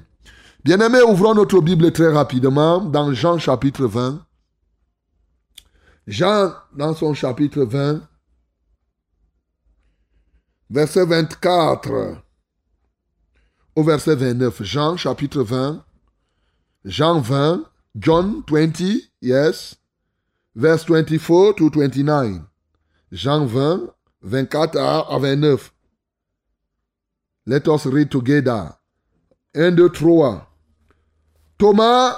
Bien-aimés, 0.64 1.02
ouvrons 1.02 1.34
notre 1.34 1.60
Bible 1.60 1.92
très 1.92 2.14
rapidement 2.14 2.80
dans 2.80 3.14
Jean 3.14 3.38
chapitre 3.38 3.88
20. 3.88 4.22
Jean, 6.08 6.56
dans 6.74 6.94
son 6.94 7.14
chapitre 7.14 7.64
20, 7.64 8.08
verset 10.70 11.06
24 11.06 12.18
au 13.76 13.84
verset 13.84 14.16
29. 14.16 14.64
Jean, 14.64 14.96
chapitre 14.96 15.44
20, 15.44 15.84
Jean 16.86 17.20
20, 17.20 17.66
John 17.98 18.42
20, 18.48 19.12
yes, 19.22 19.76
verse 20.56 20.86
24 20.86 21.56
to 21.56 21.70
29. 21.70 22.42
Jean 23.12 23.46
20, 23.46 23.94
24 24.22 24.78
à 24.78 25.20
29. 25.20 25.74
Let 27.46 27.68
us 27.68 27.86
read 27.86 28.10
together. 28.10 28.78
1, 29.56 29.72
2, 29.72 29.90
3. 29.90 30.48
Thomas, 31.58 32.18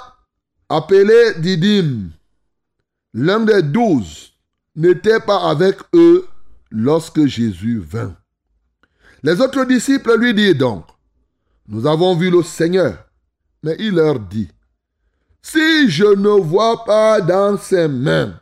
appelé 0.68 1.34
Didyme, 1.40 2.12
l'un 3.14 3.40
des 3.40 3.62
douze, 3.62 4.32
n'était 4.76 5.20
pas 5.20 5.50
avec 5.50 5.76
eux 5.94 6.26
lorsque 6.70 7.26
Jésus 7.26 7.80
vint. 7.80 8.16
Les 9.22 9.40
autres 9.40 9.64
disciples 9.64 10.18
lui 10.18 10.34
dirent 10.34 10.56
donc, 10.56 10.84
nous 11.68 11.86
avons 11.86 12.16
vu 12.16 12.30
le 12.30 12.42
Seigneur. 12.42 13.06
Mais 13.62 13.76
il 13.78 13.94
leur 13.94 14.18
dit, 14.18 14.48
si 15.42 15.90
je 15.90 16.04
ne 16.04 16.40
vois 16.40 16.84
pas 16.84 17.20
dans 17.20 17.58
ses 17.58 17.88
mains 17.88 18.40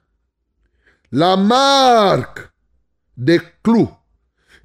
la 1.12 1.36
marque 1.36 2.50
des 3.16 3.40
clous. 3.62 3.90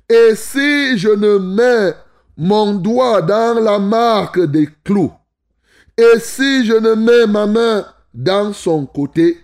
Et 0.09 0.35
si 0.35 0.97
je 0.97 1.09
ne 1.09 1.37
mets 1.37 1.93
mon 2.37 2.73
doigt 2.73 3.21
dans 3.21 3.59
la 3.59 3.79
marque 3.79 4.41
des 4.45 4.67
clous, 4.83 5.13
et 5.97 6.19
si 6.19 6.65
je 6.65 6.73
ne 6.73 6.95
mets 6.95 7.27
ma 7.27 7.45
main 7.45 7.85
dans 8.13 8.51
son 8.53 8.85
côté, 8.85 9.43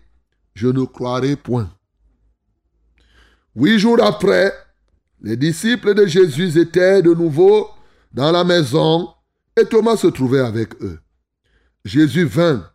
je 0.59 0.67
ne 0.67 0.83
croirai 0.83 1.37
point. 1.37 1.69
Huit 3.55 3.79
jours 3.79 4.03
après, 4.03 4.53
les 5.21 5.37
disciples 5.37 5.93
de 5.93 6.05
Jésus 6.05 6.59
étaient 6.59 7.01
de 7.01 7.13
nouveau 7.13 7.69
dans 8.11 8.29
la 8.29 8.43
maison 8.43 9.07
et 9.55 9.63
Thomas 9.63 9.95
se 9.95 10.07
trouvait 10.07 10.41
avec 10.41 10.75
eux. 10.81 10.99
Jésus 11.85 12.25
vint, 12.25 12.69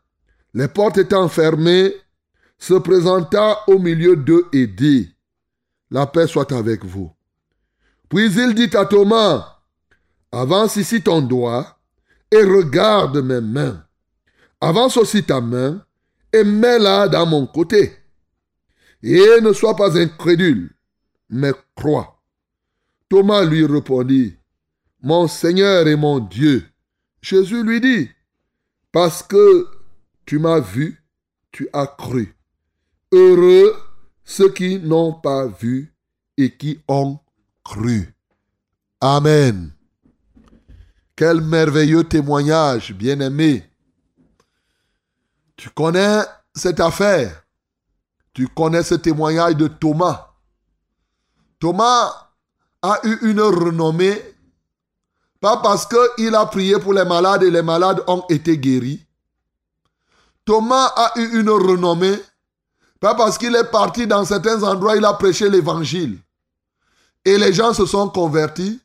les 0.55 0.67
portes 0.67 0.97
étant 0.97 1.29
fermées, 1.29 1.93
se 2.57 2.73
présenta 2.73 3.59
au 3.67 3.79
milieu 3.79 4.17
d'eux 4.17 4.47
et 4.55 4.67
dit, 4.67 5.15
La 5.91 6.07
paix 6.07 6.27
soit 6.27 6.53
avec 6.53 6.87
vous. 6.87 7.13
Puis 8.09 8.33
il 8.35 8.55
dit 8.55 8.75
à 8.75 8.87
Thomas, 8.87 9.59
Avance 10.33 10.77
ici 10.77 11.03
ton 11.03 11.21
doigt 11.21 11.79
et 12.31 12.43
regarde 12.43 13.19
mes 13.19 13.43
mains. 13.43 13.85
Avance 14.63 14.97
aussi 14.97 15.23
ta 15.23 15.43
main 15.43 15.85
et 16.35 16.43
mets-la 16.43 17.09
dans 17.09 17.27
mon 17.27 17.47
côté. 17.47 17.93
Et 19.03 19.41
ne 19.41 19.53
sois 19.53 19.77
pas 19.77 19.97
incrédule, 19.97 20.75
mais 21.31 21.53
crois. 21.77 22.21
Thomas 23.09 23.45
lui 23.45 23.65
répondit, 23.65 24.37
Mon 25.03 25.29
Seigneur 25.29 25.87
et 25.87 25.97
mon 25.97 26.19
Dieu. 26.19 26.65
Jésus 27.23 27.63
lui 27.63 27.81
dit, 27.81 28.11
Parce 28.91 29.23
que 29.23 29.69
tu 30.27 30.39
m'as 30.39 30.61
vu, 30.61 31.05
tu 31.53 31.69
as 31.73 31.87
cru. 31.87 32.35
Heureux 33.13 33.75
ceux 34.25 34.53
qui 34.53 34.79
n'ont 34.81 35.13
pas 35.13 35.47
vu 35.47 35.95
et 36.37 36.51
qui 36.57 36.81
ont 36.89 37.19
cru. 37.63 38.15
Amen. 39.01 39.71
Quel 41.15 41.43
merveilleux 41.43 42.05
témoignage, 42.05 42.93
bien-aimé. 42.93 43.63
Tu 45.57 45.71
connais 45.71 46.23
cette 46.55 46.81
affaire? 46.81 47.45
Tu 48.33 48.49
connais 48.49 48.83
ce 48.83 48.95
témoignage 48.95 49.57
de 49.57 49.69
Thomas? 49.69 50.29
Thomas 51.61 52.13
a 52.83 53.01
eu 53.05 53.31
une 53.31 53.41
renommée, 53.41 54.21
pas 55.41 55.59
parce 55.59 55.87
qu'il 55.87 56.35
a 56.35 56.45
prié 56.47 56.79
pour 56.79 56.93
les 56.93 57.05
malades 57.05 57.45
et 57.45 57.51
les 57.51 57.63
malades 57.63 58.03
ont 58.07 58.25
été 58.29 58.59
guéris. 58.59 59.07
Thomas 60.45 60.93
a 60.97 61.13
eu 61.19 61.41
une 61.41 61.49
renommée, 61.49 62.21
pas 63.01 63.15
parce 63.15 63.39
qu'il 63.39 63.55
est 63.55 63.71
parti 63.71 64.07
dans 64.07 64.25
certains 64.25 64.63
endroits, 64.63 64.97
il 64.97 65.05
a 65.05 65.15
prêché 65.15 65.49
l'évangile. 65.49 66.19
Et 67.25 67.39
les 67.39 67.53
gens 67.53 67.73
se 67.73 67.87
sont 67.87 68.11
convertis. 68.11 68.81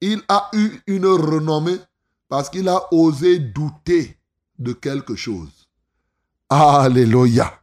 Il 0.00 0.22
a 0.28 0.48
eu 0.52 0.80
une 0.86 1.06
renommée 1.06 1.78
parce 2.28 2.48
qu'il 2.48 2.68
a 2.68 2.92
osé 2.92 3.38
douter 3.38 4.16
de 4.58 4.72
quelque 4.72 5.16
chose. 5.16 5.59
Alléluia. 6.50 7.60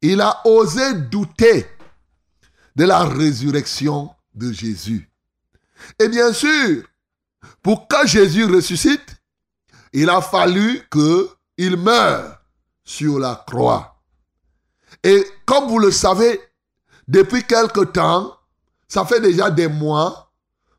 Il 0.00 0.20
a 0.20 0.40
osé 0.46 0.94
douter 0.94 1.66
de 2.76 2.84
la 2.84 3.04
résurrection 3.04 4.10
de 4.34 4.52
Jésus. 4.52 5.10
Et 5.98 6.08
bien 6.08 6.32
sûr, 6.32 6.84
pour 7.60 7.88
que 7.88 8.06
Jésus 8.06 8.44
ressuscite, 8.44 9.16
il 9.92 10.08
a 10.08 10.20
fallu 10.20 10.80
qu'il 10.92 11.76
meure 11.76 12.38
sur 12.84 13.18
la 13.18 13.44
croix. 13.46 14.00
Et 15.02 15.26
comme 15.44 15.68
vous 15.68 15.80
le 15.80 15.90
savez, 15.90 16.40
depuis 17.08 17.42
quelque 17.42 17.80
temps, 17.80 18.36
ça 18.86 19.04
fait 19.04 19.20
déjà 19.20 19.50
des 19.50 19.68
mois 19.68 20.32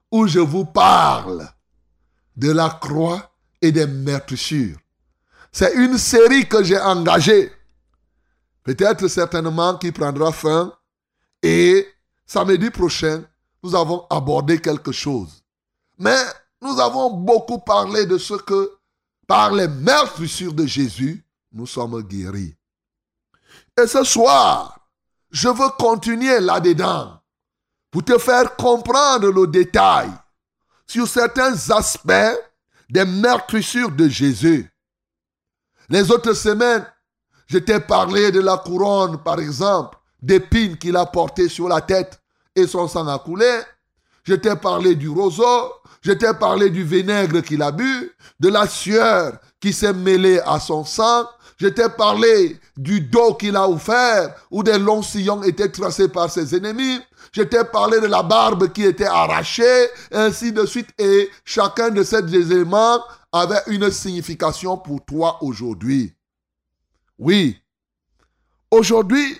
où 0.09 0.26
je 0.26 0.39
vous 0.39 0.65
parle 0.65 1.49
de 2.38 2.51
la 2.51 2.70
croix 2.70 3.36
et 3.61 3.74
des 3.74 3.88
meurtrissures. 3.88 4.78
C'est 5.52 5.74
une 5.74 5.97
série 5.97 6.47
que 6.47 6.64
j'ai 6.64 6.80
engagée. 6.80 7.52
Peut-être 8.64 9.08
certainement 9.08 9.78
qui 9.78 9.91
prendra 9.91 10.32
fin. 10.32 10.74
Et 11.41 11.88
samedi 12.26 12.70
prochain, 12.70 13.24
nous 13.64 13.76
avons 13.76 14.06
abordé 14.10 14.60
quelque 14.60 14.91
chose. 14.91 15.43
Mais 15.97 16.22
nous 16.62 16.80
avons 16.80 17.10
beaucoup 17.12 17.60
parlé 17.60 18.06
de 18.06 18.18
ce 18.18 18.36
que, 18.36 18.78
par 19.28 19.54
les 19.54 19.68
meurtrissures 19.68 20.54
de 20.54 20.66
Jésus, 20.66 21.24
nous 21.52 21.66
sommes 21.66 22.02
guéris. 22.04 22.56
Et 23.82 23.88
ce 23.88 24.04
soir, 24.04 24.80
je 25.32 25.47
veux 25.50 25.70
continuer 25.78 26.39
là-dedans 26.39 27.20
pour 27.91 28.04
te 28.04 28.18
faire 28.18 28.56
comprendre 28.56 29.30
le 29.30 29.47
détail 29.47 30.10
sur 30.86 31.08
certains 31.08 31.54
aspects 31.72 32.38
des 32.89 33.06
meurtrissures 33.06 33.91
de 33.91 34.08
Jésus. 34.08 34.72
Les 35.90 36.12
autres 36.12 36.34
semaines, 36.34 36.86
je 37.48 37.58
t'ai 37.58 37.80
parlé 37.80 38.32
de 38.32 38.40
la 38.40 38.58
couronne, 38.58 39.18
par 39.24 39.40
exemple, 39.40 39.98
d'épines 40.22 40.78
qu'il 40.78 40.96
a 40.96 41.06
portées 41.06 41.50
sur 41.50 41.68
la 41.68 41.82
tête 41.82 42.22
et 42.56 42.68
son 42.68 42.88
sang 42.88 43.08
a 43.08 43.18
coulé. 43.18 43.60
Je 44.24 44.36
t'ai 44.36 44.56
parlé 44.56 44.96
du 44.96 45.10
roseau. 45.10 45.74
Je 46.02 46.12
t'ai 46.12 46.34
parlé 46.34 46.70
du 46.70 46.84
vinaigre 46.84 47.42
qu'il 47.42 47.62
a 47.62 47.72
bu, 47.72 48.12
de 48.40 48.48
la 48.50 48.68
sueur 48.68 49.34
qui 49.60 49.74
s'est 49.74 49.94
mêlée 49.94 50.40
à 50.46 50.60
son 50.60 50.86
sang. 50.86 51.26
Je 51.58 51.68
t'ai 51.68 51.90
parlé 51.90 52.58
du 52.78 53.02
dos 53.02 53.34
qu'il 53.34 53.58
a 53.58 53.68
offert, 53.68 54.34
où 54.50 54.64
des 54.64 54.80
longs 54.80 55.02
sillons 55.02 55.44
étaient 55.44 55.70
tracés 55.70 56.08
par 56.08 56.32
ses 56.32 56.56
ennemis. 56.56 57.02
Je 57.34 57.42
t'ai 57.42 57.66
parlé 57.66 58.00
de 58.00 58.06
la 58.06 58.24
barbe 58.24 58.72
qui 58.72 58.86
était 58.86 59.06
arrachée, 59.06 59.88
ainsi 60.14 60.54
de 60.54 60.66
suite. 60.66 60.88
Et 60.98 61.30
chacun 61.44 61.90
de 61.90 62.04
ces 62.04 62.20
éléments 62.34 63.04
avait 63.32 63.61
une 63.67 63.91
signification 63.91 64.77
pour 64.77 65.05
toi 65.05 65.43
aujourd'hui. 65.43 66.15
Oui, 67.17 67.61
aujourd'hui, 68.71 69.39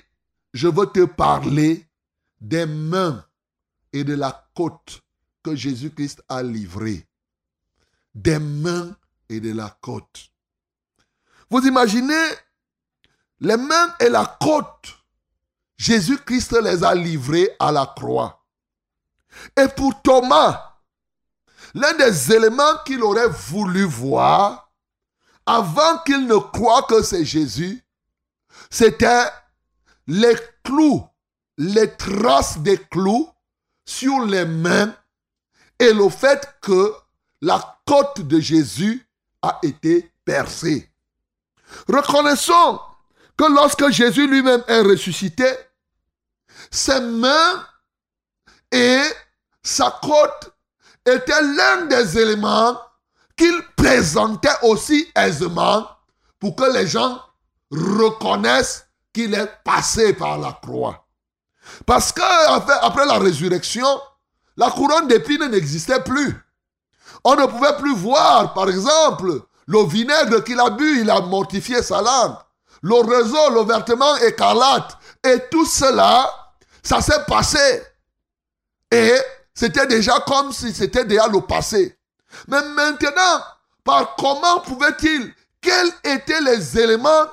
je 0.54 0.68
veux 0.68 0.88
te 0.88 1.06
parler 1.06 1.88
des 2.42 2.66
mains 2.66 3.26
et 3.94 4.04
de 4.04 4.14
la 4.14 4.50
côte 4.56 5.02
que 5.44 5.56
Jésus-Christ 5.56 6.22
a 6.30 6.44
livrées. 6.44 7.08
Des 8.14 8.40
mains 8.40 8.96
et 9.30 9.40
de 9.40 9.54
la 9.54 9.70
côte. 9.82 10.32
Vous 11.50 11.66
imaginez, 11.66 12.28
les 13.40 13.58
mains 13.58 13.96
et 14.00 14.10
la 14.10 14.38
côte, 14.42 15.00
Jésus-Christ 15.78 16.58
les 16.62 16.84
a 16.84 16.94
livrées 16.94 17.50
à 17.60 17.72
la 17.72 17.86
croix. 17.86 18.46
Et 19.58 19.68
pour 19.76 20.02
Thomas, 20.02 20.69
l'un 21.74 21.94
des 21.94 22.34
éléments 22.34 22.78
qu'il 22.86 23.04
aurait 23.04 23.30
voulu 23.30 23.84
voir 23.84 24.72
avant 25.46 25.98
qu'il 26.00 26.28
ne 26.28 26.38
croie 26.38 26.84
que 26.84 27.02
c'est 27.02 27.26
Jésus, 27.26 27.84
c'était 28.70 29.30
les 30.08 30.36
clous, 30.64 31.04
les 31.58 31.96
traces 31.96 32.60
des 32.60 32.78
clous 32.78 33.30
sur 33.86 34.26
les 34.26 34.46
mains 34.46 34.94
et 35.80 35.94
le 35.94 36.10
fait 36.10 36.48
que 36.62 36.94
la 37.42 37.80
côte 37.86 38.22
de 38.22 38.40
Jésus 38.40 39.08
a 39.42 39.60
été 39.64 40.12
percée. 40.26 40.92
Reconnaissons 41.88 42.80
que 43.38 43.46
lorsque 43.46 43.90
Jésus 43.90 44.28
lui-même 44.28 44.64
est 44.68 44.82
ressuscité, 44.82 45.50
ses 46.70 47.00
mains 47.00 47.66
et 48.72 49.02
sa 49.64 49.98
côte 50.02 50.54
était 51.10 51.42
l'un 51.42 51.86
des 51.86 52.18
éléments 52.18 52.80
qu'il 53.36 53.62
présentait 53.76 54.50
aussi 54.64 55.08
aisément 55.16 55.88
pour 56.40 56.56
que 56.56 56.72
les 56.74 56.88
gens 56.88 57.22
reconnaissent 57.72 58.86
qu'il 59.14 59.34
est 59.34 59.52
passé 59.64 60.14
par 60.14 60.38
la 60.38 60.54
croix. 60.62 61.06
Parce 61.86 62.12
que 62.12 62.82
après 62.86 63.06
la 63.06 63.20
résurrection, 63.20 63.88
la 64.58 64.70
couronne 64.72 65.08
d'épines 65.08 65.48
n'existait 65.48 66.02
plus. 66.02 66.36
On 67.24 67.36
ne 67.36 67.46
pouvait 67.46 67.78
plus 67.78 67.96
voir, 67.96 68.54
par 68.54 68.70
exemple, 68.70 69.42
le 69.68 69.86
vinaigre 69.86 70.44
qu'il 70.44 70.60
a 70.60 70.70
bu, 70.70 71.02
il 71.02 71.10
a 71.10 71.22
mortifié 71.22 71.82
sa 71.84 72.02
langue. 72.02 72.36
Le 72.82 72.96
réseau, 72.96 73.52
le 73.54 73.64
vêtement 73.66 74.16
écarlate. 74.18 74.98
Et 75.24 75.38
tout 75.52 75.66
cela, 75.66 76.30
ça 76.82 77.02
s'est 77.02 77.24
passé. 77.28 77.84
Et 78.92 79.16
c'était 79.60 79.88
déjà 79.88 80.22
comme 80.22 80.54
si 80.54 80.74
c'était 80.74 81.04
déjà 81.04 81.28
le 81.28 81.42
passé. 81.42 82.00
Mais 82.48 82.62
maintenant, 82.70 83.44
par 83.84 84.16
comment 84.16 84.62
pouvait-il 84.62 85.34
Quels 85.60 85.92
étaient 86.06 86.40
les 86.40 86.80
éléments 86.80 87.26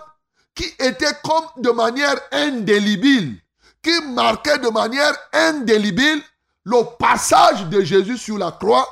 qui 0.52 0.64
étaient 0.80 1.14
comme 1.22 1.62
de 1.62 1.70
manière 1.70 2.16
indélébile, 2.32 3.40
qui 3.80 3.92
marquaient 4.08 4.58
de 4.58 4.70
manière 4.70 5.16
indélébile 5.32 6.20
le 6.64 6.96
passage 6.98 7.64
de 7.66 7.82
Jésus 7.82 8.18
sur 8.18 8.38
la 8.38 8.50
croix? 8.50 8.88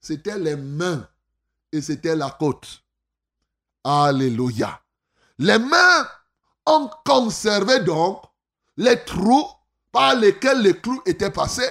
C'était 0.00 0.38
les 0.38 0.54
mains 0.54 1.04
et 1.72 1.82
c'était 1.82 2.14
la 2.14 2.30
côte. 2.30 2.80
Alléluia. 3.82 4.80
Les 5.40 5.58
mains 5.58 6.08
ont 6.64 6.88
conservé 7.04 7.80
donc 7.80 8.22
les 8.76 9.02
trous 9.02 9.48
par 9.90 10.14
lesquels 10.14 10.62
les 10.62 10.78
clous 10.78 11.02
étaient 11.06 11.32
passés 11.32 11.68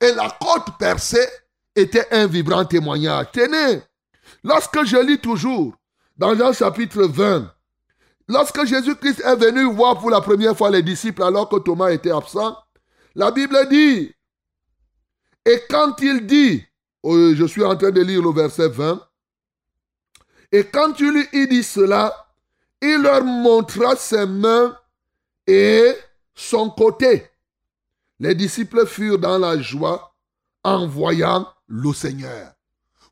et 0.00 0.12
la 0.12 0.36
côte 0.40 0.78
percée 0.78 1.26
était 1.74 2.06
un 2.10 2.26
vibrant 2.26 2.64
témoignage. 2.64 3.26
Tenez, 3.32 3.82
lorsque 4.42 4.84
je 4.84 4.96
lis 4.96 5.18
toujours 5.18 5.74
dans 6.16 6.34
Jean 6.34 6.52
chapitre 6.52 7.04
20, 7.04 7.52
lorsque 8.28 8.64
Jésus-Christ 8.64 9.20
est 9.20 9.36
venu 9.36 9.72
voir 9.74 9.98
pour 9.98 10.10
la 10.10 10.20
première 10.20 10.56
fois 10.56 10.70
les 10.70 10.82
disciples 10.82 11.22
alors 11.22 11.48
que 11.48 11.58
Thomas 11.58 11.90
était 11.90 12.12
absent, 12.12 12.56
la 13.14 13.30
Bible 13.30 13.68
dit, 13.68 14.14
et 15.44 15.62
quand 15.68 16.00
il 16.00 16.26
dit, 16.26 16.64
oh, 17.02 17.34
je 17.34 17.44
suis 17.44 17.64
en 17.64 17.76
train 17.76 17.90
de 17.90 18.00
lire 18.00 18.22
le 18.22 18.32
verset 18.32 18.68
20, 18.68 19.00
et 20.52 20.64
quand 20.64 20.98
il 21.00 21.12
lui 21.32 21.48
dit 21.48 21.62
cela, 21.62 22.28
il 22.82 23.02
leur 23.02 23.22
montra 23.24 23.94
ses 23.96 24.26
mains 24.26 24.76
et 25.46 25.94
son 26.34 26.70
côté. 26.70 27.29
Les 28.20 28.34
disciples 28.34 28.86
furent 28.86 29.18
dans 29.18 29.38
la 29.38 29.60
joie 29.60 30.14
en 30.62 30.86
voyant 30.86 31.48
le 31.66 31.92
Seigneur. 31.94 32.52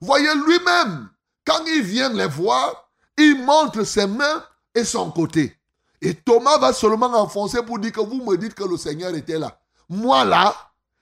Voyez 0.02 0.32
lui-même, 0.46 1.08
quand 1.46 1.64
il 1.66 1.82
vient 1.82 2.12
les 2.12 2.26
voir, 2.26 2.90
il 3.16 3.42
montre 3.42 3.84
ses 3.84 4.06
mains 4.06 4.44
et 4.74 4.84
son 4.84 5.10
côté. 5.10 5.56
Et 6.02 6.12
Thomas 6.12 6.58
va 6.58 6.74
seulement 6.74 7.06
enfoncer 7.06 7.62
pour 7.62 7.78
dire 7.78 7.92
que 7.92 8.00
vous 8.00 8.22
me 8.22 8.36
dites 8.36 8.54
que 8.54 8.64
le 8.64 8.76
Seigneur 8.76 9.14
était 9.14 9.38
là. 9.38 9.58
Moi 9.88 10.26
là, 10.26 10.54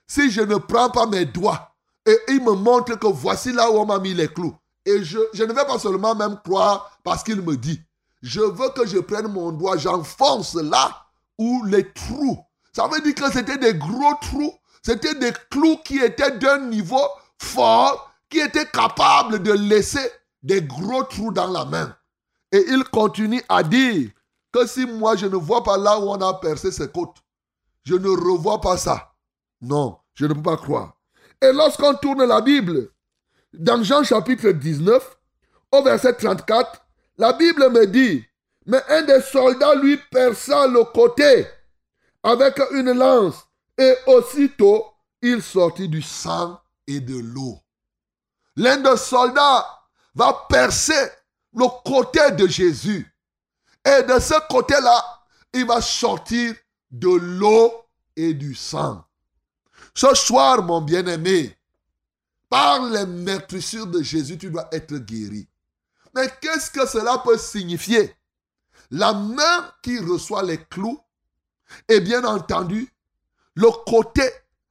si 0.07 0.31
je 0.31 0.41
ne 0.41 0.57
prends 0.57 0.89
pas 0.89 1.07
mes 1.07 1.25
doigts 1.25 1.75
et 2.07 2.17
il 2.29 2.43
me 2.45 2.53
montre 2.53 2.95
que 2.95 3.09
voici 3.09 3.53
là 3.53 3.71
où 3.73 3.75
on 3.75 3.87
m'a 3.87 3.99
mis 3.99 4.15
les 4.15 4.29
clous, 4.29 4.55
et 4.85 5.03
je, 5.03 5.19
je 5.35 5.43
ne 5.43 5.53
vais 5.53 5.67
pas 5.67 5.81
seulement 5.81 6.15
même 6.15 6.39
croire 6.45 6.97
parce 7.03 7.25
qu'il 7.25 7.43
me 7.43 7.57
dit, 7.57 7.81
je 8.23 8.41
veux 8.41 8.71
que 8.71 8.87
je 8.87 8.99
prenne 8.99 9.27
mon 9.27 9.51
doigt, 9.51 9.77
j'enfonce 9.77 10.55
là 10.55 11.07
où 11.39 11.65
les 11.65 11.93
trous. 11.93 12.39
Ça 12.77 12.87
veut 12.89 13.01
dire 13.01 13.15
que 13.15 13.33
c'était 13.33 13.57
des 13.57 13.73
gros 13.73 14.13
trous, 14.21 14.53
c'était 14.83 15.15
des 15.15 15.33
clous 15.51 15.79
qui 15.79 15.99
étaient 15.99 16.37
d'un 16.37 16.59
niveau 16.59 17.09
fort, 17.39 18.13
qui 18.29 18.39
étaient 18.39 18.67
capables 18.67 19.43
de 19.43 19.53
laisser 19.53 20.07
des 20.43 20.61
gros 20.61 21.03
trous 21.05 21.33
dans 21.33 21.51
la 21.51 21.65
main. 21.65 21.97
Et 22.53 22.63
il 22.69 22.85
continue 22.85 23.43
à 23.49 23.63
dire 23.63 24.11
que 24.53 24.67
si 24.67 24.85
moi 24.85 25.17
je 25.17 25.25
ne 25.25 25.37
vois 25.37 25.65
pas 25.65 25.79
là 25.79 25.99
où 25.99 26.11
on 26.11 26.21
a 26.21 26.35
percé 26.35 26.71
ses 26.71 26.89
côtes, 26.89 27.17
je 27.83 27.95
ne 27.95 28.11
revois 28.11 28.61
pas 28.61 28.77
ça. 28.77 29.11
Non, 29.63 29.97
je 30.13 30.27
ne 30.27 30.35
peux 30.35 30.43
pas 30.43 30.59
croire. 30.59 30.99
Et 31.41 31.55
lorsqu'on 31.55 31.95
tourne 31.95 32.27
la 32.27 32.43
Bible, 32.43 32.91
dans 33.55 33.83
Jean 33.83 34.05
chapitre 34.05 34.51
19, 34.51 35.17
au 35.73 35.83
verset 35.83 36.13
34, 36.13 36.79
la 37.17 37.33
Bible 37.33 37.71
me 37.71 37.87
dit, 37.87 38.23
mais 38.67 38.83
un 38.91 39.01
des 39.01 39.23
soldats 39.23 39.77
lui 39.77 39.97
perça 40.11 40.67
le 40.67 40.85
côté 40.85 41.47
avec 42.27 42.61
une 42.73 42.91
lance 42.91 43.47
et 43.79 43.95
aussitôt 44.09 44.85
il 45.23 45.41
sortit 45.41 45.89
du 45.89 46.03
sang 46.03 46.61
et 46.85 46.99
de 46.99 47.17
l'eau. 47.17 47.61
L'un 48.57 48.79
des 48.79 48.97
soldats 48.97 49.65
va 50.13 50.47
percer 50.49 51.09
le 51.55 51.67
côté 51.85 52.33
de 52.33 52.49
Jésus. 52.49 53.15
Et 53.85 54.03
de 54.03 54.19
ce 54.19 54.35
côté-là, 54.49 55.05
il 55.53 55.67
va 55.67 55.81
sortir 55.81 56.55
de 56.91 57.09
l'eau 57.09 57.73
et 58.17 58.35
du 58.35 58.57
sang. 58.57 59.05
Ce 59.95 60.13
soir, 60.15 60.63
mon 60.65 60.81
bien-aimé, 60.81 61.57
par 62.49 62.83
les 62.87 63.07
meurtrissures 63.07 63.87
de 63.87 64.03
Jésus, 64.03 64.37
tu 64.37 64.51
dois 64.51 64.69
être 64.73 64.97
guéri. 64.97 65.49
Mais 66.13 66.29
qu'est-ce 66.41 66.73
que 66.73 66.87
cela 66.89 67.19
peut 67.19 67.39
signifier? 67.39 68.17
La 68.91 69.13
main 69.13 69.73
qui 69.81 69.99
reçoit 70.01 70.43
les 70.43 70.59
clous 70.65 71.01
et 71.89 72.01
bien 72.01 72.25
entendu 72.25 72.93
le 73.55 73.71
côté, 73.87 74.23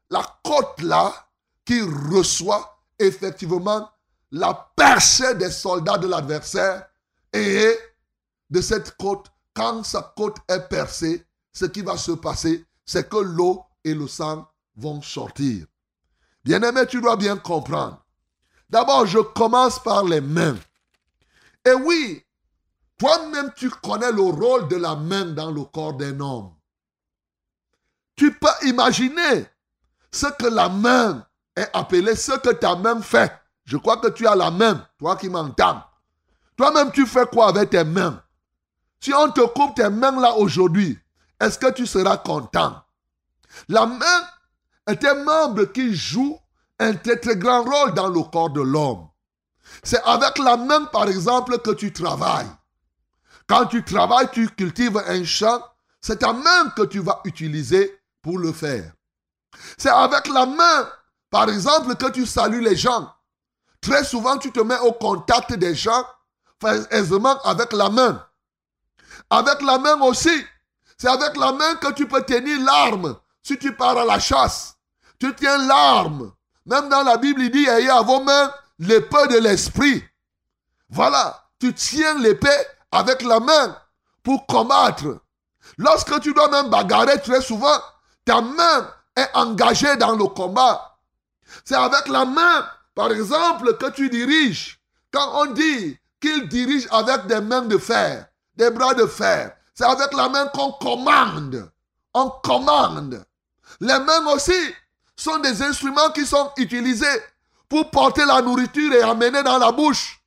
la 0.09 0.23
côte 0.43 0.81
là, 0.81 1.13
qui 1.65 1.81
reçoit 1.81 2.79
effectivement 2.99 3.89
la 4.31 4.53
percée 4.75 5.33
des 5.35 5.49
soldats 5.49 5.97
de 5.97 6.07
l'adversaire 6.07 6.87
et 7.33 7.77
de 8.49 8.61
cette 8.61 8.95
côte, 8.97 9.27
quand 9.53 9.83
sa 9.83 10.13
côte 10.15 10.37
est 10.47 10.67
percée, 10.69 11.25
ce 11.51 11.65
qui 11.65 11.81
va 11.81 11.97
se 11.97 12.11
passer, 12.11 12.65
c'est 12.85 13.09
que 13.09 13.17
l'eau 13.17 13.63
et 13.83 13.93
le 13.93 14.07
sang 14.07 14.47
vont 14.75 15.01
sortir. 15.01 15.65
Bien-aimé, 16.43 16.85
tu 16.87 17.01
dois 17.01 17.15
bien 17.15 17.37
comprendre. 17.37 18.05
D'abord, 18.69 19.05
je 19.05 19.19
commence 19.19 19.81
par 19.81 20.03
les 20.03 20.21
mains. 20.21 20.57
Et 21.65 21.73
oui, 21.73 22.23
toi-même, 22.97 23.51
tu 23.55 23.69
connais 23.69 24.11
le 24.11 24.21
rôle 24.21 24.67
de 24.67 24.75
la 24.75 24.95
main 24.95 25.25
dans 25.25 25.51
le 25.51 25.63
corps 25.63 25.93
d'un 25.93 26.19
homme. 26.19 26.54
Tu 28.15 28.33
peux 28.33 28.67
imaginer 28.67 29.45
ce 30.11 30.27
que 30.27 30.47
la 30.47 30.69
main 30.69 31.25
est 31.55 31.69
appelée, 31.73 32.15
ce 32.15 32.33
que 32.33 32.51
ta 32.51 32.75
main 32.75 33.01
fait. 33.01 33.31
Je 33.65 33.77
crois 33.77 33.97
que 33.97 34.09
tu 34.09 34.27
as 34.27 34.35
la 34.35 34.51
main, 34.51 34.87
toi 34.97 35.15
qui 35.15 35.29
m'entends. 35.29 35.83
Toi-même, 36.55 36.91
tu 36.91 37.05
fais 37.05 37.25
quoi 37.25 37.49
avec 37.49 37.71
tes 37.71 37.83
mains? 37.83 38.21
Si 38.99 39.13
on 39.13 39.29
te 39.29 39.41
coupe 39.41 39.75
tes 39.75 39.89
mains 39.89 40.19
là 40.19 40.35
aujourd'hui, 40.35 40.97
est-ce 41.39 41.59
que 41.59 41.71
tu 41.71 41.85
seras 41.85 42.17
content? 42.17 42.81
La 43.67 43.85
main 43.85 44.27
est 44.87 45.03
un 45.03 45.23
membre 45.23 45.65
qui 45.65 45.93
joue 45.93 46.39
un 46.79 46.93
très 46.93 47.17
très 47.19 47.35
grand 47.35 47.63
rôle 47.63 47.93
dans 47.93 48.07
le 48.07 48.21
corps 48.23 48.49
de 48.49 48.61
l'homme. 48.61 49.07
C'est 49.83 50.01
avec 50.03 50.37
la 50.37 50.57
main, 50.57 50.85
par 50.85 51.07
exemple, 51.07 51.57
que 51.59 51.71
tu 51.71 51.91
travailles. 51.91 52.49
Quand 53.47 53.65
tu 53.65 53.83
travailles, 53.83 54.29
tu 54.31 54.47
cultives 54.49 55.01
un 55.07 55.23
champ, 55.23 55.61
c'est 56.01 56.19
ta 56.19 56.33
main 56.33 56.69
que 56.75 56.83
tu 56.83 56.99
vas 56.99 57.21
utiliser 57.25 57.99
pour 58.25 58.39
le 58.39 58.51
faire. 58.51 58.91
C'est 59.77 59.91
avec 59.91 60.27
la 60.29 60.47
main, 60.47 60.89
par 61.29 61.47
exemple, 61.47 61.95
que 61.95 62.09
tu 62.09 62.25
salues 62.25 62.59
les 62.59 62.75
gens. 62.75 63.13
Très 63.79 64.03
souvent, 64.03 64.39
tu 64.39 64.51
te 64.51 64.61
mets 64.61 64.79
au 64.79 64.93
contact 64.93 65.53
des 65.53 65.75
gens 65.75 66.03
aisément 66.89 67.39
avec 67.43 67.71
la 67.71 67.89
main. 67.89 68.25
Avec 69.29 69.61
la 69.61 69.77
main 69.77 70.01
aussi, 70.01 70.43
c'est 70.97 71.07
avec 71.07 71.37
la 71.37 71.51
main 71.51 71.75
que 71.75 71.93
tu 71.93 72.07
peux 72.07 72.23
tenir 72.23 72.59
l'arme. 72.61 73.15
Si 73.43 73.59
tu 73.59 73.75
pars 73.75 73.95
à 73.95 74.05
la 74.05 74.17
chasse, 74.17 74.73
tu 75.19 75.35
tiens 75.35 75.59
l'arme. 75.59 76.33
Même 76.65 76.89
dans 76.89 77.03
la 77.03 77.17
Bible, 77.17 77.43
il 77.43 77.51
dit, 77.51 77.67
ayez 77.67 77.91
à 77.91 78.01
vos 78.01 78.23
mains 78.23 78.51
l'épée 78.79 79.27
de 79.29 79.37
l'esprit. 79.37 80.03
Voilà, 80.89 81.43
tu 81.59 81.75
tiens 81.75 82.17
l'épée 82.17 82.65
avec 82.91 83.21
la 83.21 83.39
main 83.39 83.77
pour 84.23 84.47
combattre. 84.47 85.19
Lorsque 85.77 86.19
tu 86.21 86.33
dois 86.33 86.49
même 86.49 86.71
bagarrer 86.71 87.21
très 87.21 87.41
souvent, 87.41 87.79
ta 88.25 88.41
main 88.41 88.91
est 89.15 89.29
engagée 89.33 89.95
dans 89.97 90.15
le 90.15 90.25
combat. 90.25 90.97
C'est 91.63 91.75
avec 91.75 92.07
la 92.07 92.25
main, 92.25 92.67
par 92.93 93.11
exemple, 93.11 93.77
que 93.77 93.89
tu 93.91 94.09
diriges. 94.09 94.79
Quand 95.11 95.41
on 95.41 95.45
dit 95.53 95.97
qu'il 96.19 96.49
dirige 96.49 96.87
avec 96.91 97.27
des 97.27 97.39
mains 97.39 97.61
de 97.61 97.77
fer, 97.77 98.27
des 98.55 98.69
bras 98.71 98.93
de 98.93 99.05
fer, 99.05 99.55
c'est 99.73 99.85
avec 99.85 100.13
la 100.13 100.27
main 100.29 100.47
qu'on 100.47 100.71
commande. 100.73 101.69
On 102.13 102.29
commande. 102.43 103.23
Les 103.79 103.99
mains 103.99 104.25
aussi 104.33 104.73
sont 105.15 105.37
des 105.39 105.61
instruments 105.61 106.09
qui 106.09 106.25
sont 106.25 106.51
utilisés 106.57 107.21
pour 107.69 107.89
porter 107.91 108.25
la 108.25 108.41
nourriture 108.41 108.93
et 108.93 109.01
amener 109.01 109.43
dans 109.43 109.57
la 109.57 109.71
bouche. 109.71 110.19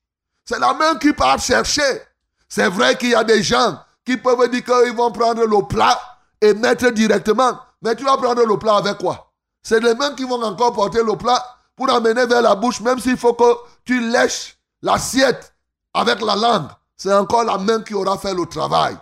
C'est 0.45 0.59
la 0.59 0.73
main 0.75 0.97
qui 0.97 1.13
part 1.13 1.39
chercher. 1.39 2.03
C'est 2.49 2.69
vrai 2.69 2.97
qu'il 2.97 3.11
y 3.11 3.15
a 3.15 3.25
des 3.25 3.43
gens 3.43 3.79
qui 4.05 4.17
peuvent 4.17 4.49
dire 4.51 4.65
qu'ils 4.65 4.95
vont 4.95 5.13
prendre 5.13 5.45
le 5.45 5.67
plat 5.67 5.99
et 6.41 6.55
mettre 6.55 6.91
directement. 6.91 7.59
Mais 7.83 7.95
tu 7.95 8.05
vas 8.05 8.17
prendre 8.17 8.45
le 8.45 8.59
plat 8.59 8.77
avec 8.77 8.99
quoi? 8.99 9.33
C'est 9.63 9.81
les 9.81 9.95
mains 9.95 10.15
qui 10.15 10.25
vont 10.25 10.43
encore 10.43 10.73
porter 10.73 11.03
le 11.03 11.17
plat 11.17 11.45
pour 11.77 11.91
amener 11.91 12.27
vers 12.27 12.43
la 12.43 12.55
bouche, 12.55 12.81
même 12.81 12.99
s'il 12.99 13.17
faut 13.17 13.35
que 13.35 13.55
tu 13.85 14.01
lèches 14.11 14.59
l'assiette 14.83 15.55
avec 15.95 16.21
la 16.21 16.37
langue. 16.37 16.69
C'est 16.97 17.13
encore 17.13 17.45
la 17.45 17.59
main 17.59 17.83
qui 17.83 17.95
aura 17.95 18.19
fait 18.19 18.35
le 18.35 18.47
travail. 18.47 18.97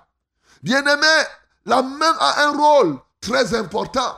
Bien-aimé, 0.63 1.07
la 1.65 1.83
main 1.83 2.15
a 2.19 2.47
un 2.47 2.53
rôle 2.53 2.99
très 3.21 3.55
important. 3.55 4.17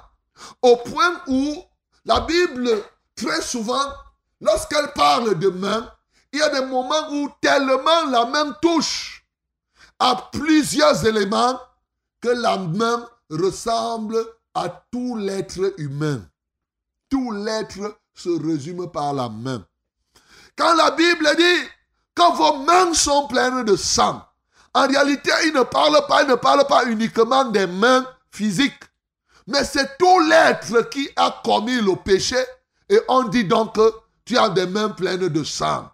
Au 0.63 0.77
point 0.77 1.21
où 1.27 1.63
la 2.05 2.21
Bible, 2.21 2.83
très 3.15 3.43
souvent, 3.43 3.93
lorsqu'elle 4.41 4.93
parle 4.93 5.39
de 5.39 5.49
main, 5.49 5.91
il 6.33 6.41
y 6.41 6.43
a 6.43 6.49
des 6.49 6.67
moments 6.67 7.11
où 7.11 7.31
tellement 7.41 8.07
la 8.11 8.25
main 8.27 8.53
touche 8.61 9.25
à 9.99 10.29
plusieurs 10.33 11.05
éléments 11.07 11.61
que 12.21 12.29
la 12.29 12.57
main 12.57 13.09
ressemble 13.31 14.17
à 14.65 14.85
tout 14.91 15.17
l'être 15.17 15.75
humain. 15.79 16.21
Tout 17.09 17.31
l'être 17.31 17.99
se 18.15 18.29
résume 18.29 18.91
par 18.91 19.13
la 19.15 19.29
main. 19.29 19.65
Quand 20.57 20.75
la 20.75 20.91
Bible 20.91 21.29
dit 21.37 21.69
que 22.15 22.37
vos 22.37 22.59
mains 22.59 22.93
sont 22.93 23.29
pleines 23.29 23.65
de 23.65 23.77
sang, 23.77 24.23
en 24.75 24.87
réalité, 24.87 25.31
il 25.47 25.55
ne 25.55 25.63
parle 25.63 26.05
pas, 26.09 26.23
il 26.23 26.29
ne 26.29 26.35
parle 26.35 26.67
pas 26.67 26.85
uniquement 26.87 27.45
des 27.45 27.67
mains 27.67 28.05
physiques, 28.31 28.83
mais 29.47 29.65
c'est 29.65 29.97
tout 29.99 30.21
l'être 30.29 30.89
qui 30.91 31.09
a 31.17 31.41
commis 31.45 31.81
le 31.81 31.95
péché. 31.97 32.37
Et 32.91 33.01
on 33.09 33.25
dit 33.25 33.45
donc 33.45 33.77
que 33.77 33.93
tu 34.25 34.37
as 34.37 34.49
des 34.49 34.67
mains 34.67 34.91
pleines 34.91 35.29
de 35.29 35.45
sang. 35.45 35.89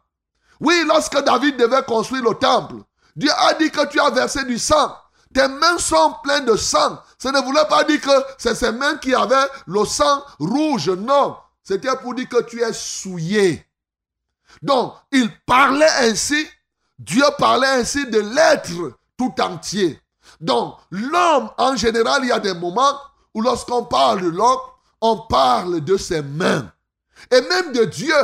Oui, 0.60 0.74
lorsque 0.86 1.18
David 1.22 1.56
devait 1.56 1.82
construire 1.82 2.24
le 2.24 2.34
temple, 2.34 2.76
Dieu 3.14 3.30
a 3.36 3.54
dit 3.54 3.70
que 3.70 3.86
tu 3.86 4.00
as 4.00 4.10
versé 4.10 4.44
du 4.44 4.58
sang. 4.58 4.96
tes 5.32 5.48
mains 5.48 5.78
sont 5.78 6.14
pleines 6.22 6.46
de 6.46 6.56
sang. 6.56 6.98
Ça 7.24 7.32
ne 7.32 7.40
voulait 7.40 7.64
pas 7.70 7.84
dire 7.84 8.02
que 8.02 8.10
c'est 8.36 8.54
ces 8.54 8.70
mains 8.70 8.98
qui 8.98 9.14
avaient 9.14 9.48
le 9.66 9.82
sang 9.86 10.22
rouge. 10.38 10.90
Non. 10.90 11.38
C'était 11.62 11.96
pour 11.96 12.14
dire 12.14 12.28
que 12.28 12.42
tu 12.42 12.60
es 12.60 12.72
souillé. 12.74 13.66
Donc, 14.60 14.92
il 15.10 15.30
parlait 15.46 15.88
ainsi, 16.00 16.46
Dieu 16.98 17.24
parlait 17.38 17.66
ainsi 17.66 18.06
de 18.10 18.20
l'être 18.20 18.98
tout 19.16 19.32
entier. 19.40 19.98
Donc, 20.38 20.76
l'homme, 20.90 21.48
en 21.56 21.74
général, 21.76 22.24
il 22.24 22.28
y 22.28 22.32
a 22.32 22.40
des 22.40 22.52
moments 22.52 22.92
où 23.32 23.40
lorsqu'on 23.40 23.86
parle 23.86 24.20
de 24.20 24.28
l'homme, 24.28 24.60
on 25.00 25.16
parle 25.26 25.80
de 25.80 25.96
ses 25.96 26.20
mains. 26.20 26.70
Et 27.30 27.40
même 27.40 27.72
de 27.72 27.86
Dieu. 27.86 28.14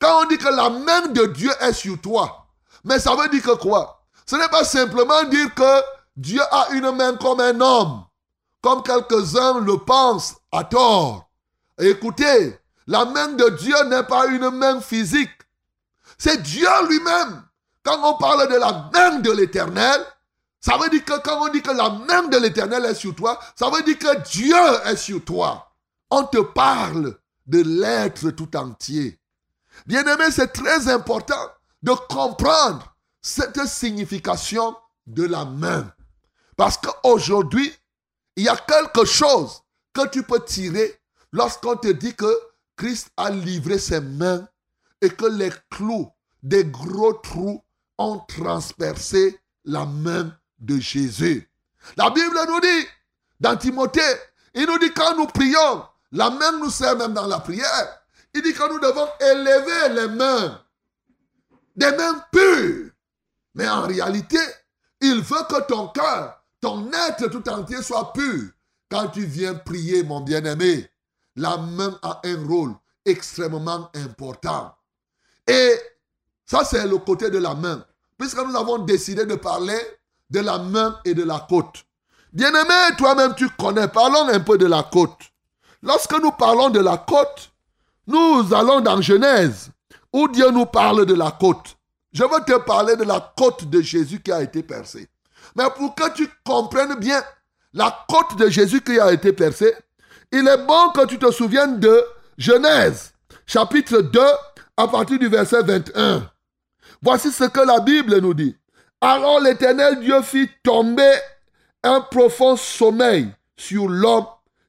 Quand 0.00 0.22
on 0.22 0.24
dit 0.24 0.38
que 0.38 0.48
la 0.48 0.70
main 0.70 1.08
de 1.08 1.26
Dieu 1.26 1.50
est 1.60 1.74
sur 1.74 2.00
toi, 2.00 2.46
mais 2.82 2.98
ça 2.98 3.14
veut 3.14 3.28
dire 3.28 3.42
que 3.42 3.56
quoi? 3.56 4.06
Ce 4.24 4.36
n'est 4.36 4.48
pas 4.48 4.64
simplement 4.64 5.22
dire 5.24 5.54
que 5.54 5.82
Dieu 6.16 6.40
a 6.50 6.68
une 6.70 6.90
main 6.92 7.14
comme 7.16 7.40
un 7.40 7.60
homme, 7.60 8.04
comme 8.60 8.82
quelques-uns 8.82 9.60
le 9.60 9.78
pensent 9.78 10.36
à 10.52 10.64
tort. 10.64 11.30
écoutez, 11.78 12.58
la 12.86 13.04
main 13.04 13.28
de 13.28 13.48
Dieu 13.50 13.76
n'est 13.84 14.04
pas 14.04 14.26
une 14.26 14.50
main 14.50 14.80
physique. 14.80 15.30
C'est 16.16 16.42
Dieu 16.42 16.68
lui-même. 16.88 17.42
Quand 17.84 17.98
on 18.02 18.18
parle 18.18 18.48
de 18.48 18.56
la 18.56 18.90
main 18.92 19.18
de 19.20 19.30
l'éternel, 19.30 20.04
ça 20.60 20.76
veut 20.76 20.88
dire 20.88 21.04
que 21.04 21.18
quand 21.20 21.46
on 21.46 21.48
dit 21.48 21.62
que 21.62 21.70
la 21.70 21.90
main 21.90 22.24
de 22.24 22.36
l'éternel 22.36 22.84
est 22.84 22.94
sur 22.94 23.14
toi, 23.14 23.38
ça 23.54 23.70
veut 23.70 23.82
dire 23.82 23.98
que 23.98 24.28
Dieu 24.28 24.56
est 24.84 24.96
sur 24.96 25.24
toi. 25.24 25.72
On 26.10 26.24
te 26.24 26.38
parle 26.38 27.16
de 27.46 27.62
l'être 27.62 28.30
tout 28.30 28.56
entier. 28.56 29.18
Bien-aimé, 29.86 30.24
c'est 30.30 30.52
très 30.52 30.88
important 30.88 31.48
de 31.82 31.92
comprendre 31.92 32.94
cette 33.22 33.64
signification 33.66 34.76
de 35.06 35.24
la 35.24 35.44
main. 35.44 35.92
Parce 36.56 36.76
qu'aujourd'hui, 36.78 37.72
il 38.38 38.44
y 38.44 38.48
a 38.48 38.56
quelque 38.56 39.04
chose 39.04 39.62
que 39.92 40.06
tu 40.06 40.22
peux 40.22 40.44
tirer 40.44 40.96
lorsqu'on 41.32 41.76
te 41.76 41.88
dit 41.88 42.14
que 42.14 42.32
Christ 42.76 43.10
a 43.16 43.30
livré 43.30 43.80
ses 43.80 44.00
mains 44.00 44.46
et 45.00 45.10
que 45.10 45.26
les 45.26 45.50
clous 45.70 46.08
des 46.44 46.64
gros 46.64 47.14
trous 47.14 47.60
ont 47.98 48.20
transpercé 48.20 49.40
la 49.64 49.84
main 49.86 50.32
de 50.60 50.78
Jésus. 50.78 51.50
La 51.96 52.10
Bible 52.10 52.38
nous 52.46 52.60
dit, 52.60 52.86
dans 53.40 53.56
Timothée, 53.56 54.00
il 54.54 54.66
nous 54.66 54.78
dit 54.78 54.92
quand 54.92 55.16
nous 55.16 55.26
prions, 55.26 55.84
la 56.12 56.30
main 56.30 56.52
nous 56.58 56.70
sert 56.70 56.96
même 56.96 57.14
dans 57.14 57.26
la 57.26 57.40
prière. 57.40 58.02
Il 58.34 58.42
dit 58.42 58.52
que 58.52 58.72
nous 58.72 58.78
devons 58.78 59.08
élever 59.20 59.94
les 60.00 60.14
mains, 60.14 60.62
des 61.74 61.90
mains 61.90 62.24
pures. 62.30 62.92
Mais 63.56 63.68
en 63.68 63.82
réalité, 63.82 64.38
il 65.00 65.22
veut 65.22 65.44
que 65.48 65.60
ton 65.66 65.88
cœur, 65.88 66.37
ton 66.60 66.90
être 66.92 67.28
tout 67.28 67.48
entier 67.48 67.82
soit 67.82 68.12
pur. 68.12 68.50
Quand 68.90 69.08
tu 69.08 69.24
viens 69.24 69.54
prier, 69.54 70.02
mon 70.02 70.20
bien-aimé, 70.20 70.88
la 71.36 71.56
main 71.56 71.98
a 72.02 72.20
un 72.24 72.46
rôle 72.46 72.74
extrêmement 73.04 73.90
important. 73.94 74.74
Et 75.46 75.74
ça, 76.46 76.64
c'est 76.64 76.86
le 76.86 76.98
côté 76.98 77.30
de 77.30 77.38
la 77.38 77.54
main. 77.54 77.84
Puisque 78.18 78.38
nous 78.38 78.56
avons 78.56 78.78
décidé 78.78 79.26
de 79.26 79.34
parler 79.34 79.78
de 80.30 80.40
la 80.40 80.58
main 80.58 80.98
et 81.04 81.14
de 81.14 81.22
la 81.22 81.46
côte. 81.48 81.84
Bien-aimé, 82.32 82.96
toi-même, 82.96 83.34
tu 83.34 83.48
connais. 83.50 83.88
Parlons 83.88 84.28
un 84.28 84.40
peu 84.40 84.58
de 84.58 84.66
la 84.66 84.82
côte. 84.82 85.18
Lorsque 85.82 86.18
nous 86.20 86.32
parlons 86.32 86.70
de 86.70 86.80
la 86.80 86.96
côte, 86.98 87.52
nous 88.06 88.52
allons 88.52 88.80
dans 88.80 89.00
Genèse, 89.00 89.70
où 90.12 90.28
Dieu 90.28 90.50
nous 90.50 90.66
parle 90.66 91.06
de 91.06 91.14
la 91.14 91.30
côte. 91.30 91.76
Je 92.12 92.24
veux 92.24 92.44
te 92.44 92.58
parler 92.58 92.96
de 92.96 93.04
la 93.04 93.32
côte 93.36 93.68
de 93.68 93.80
Jésus 93.80 94.20
qui 94.20 94.32
a 94.32 94.42
été 94.42 94.62
percée. 94.62 95.08
Mais 95.56 95.64
pour 95.76 95.94
que 95.94 96.12
tu 96.14 96.28
comprennes 96.44 96.96
bien 96.96 97.22
la 97.72 98.06
côte 98.08 98.36
de 98.38 98.48
Jésus 98.48 98.80
qui 98.80 98.98
a 98.98 99.12
été 99.12 99.32
percée, 99.32 99.74
il 100.32 100.46
est 100.46 100.66
bon 100.66 100.90
que 100.90 101.06
tu 101.06 101.18
te 101.18 101.30
souviennes 101.30 101.80
de 101.80 102.04
Genèse, 102.36 103.12
chapitre 103.46 104.00
2, 104.00 104.20
à 104.76 104.88
partir 104.88 105.18
du 105.18 105.28
verset 105.28 105.62
21. 105.62 106.30
Voici 107.02 107.30
ce 107.30 107.44
que 107.44 107.60
la 107.60 107.80
Bible 107.80 108.18
nous 108.20 108.34
dit. 108.34 108.56
Alors 109.00 109.40
l'Éternel 109.40 110.00
Dieu 110.00 110.20
fit 110.22 110.50
tomber 110.62 111.14
un 111.82 112.00
profond 112.00 112.56
sommeil 112.56 113.28
sur 113.56 113.88
l'homme 113.88 114.26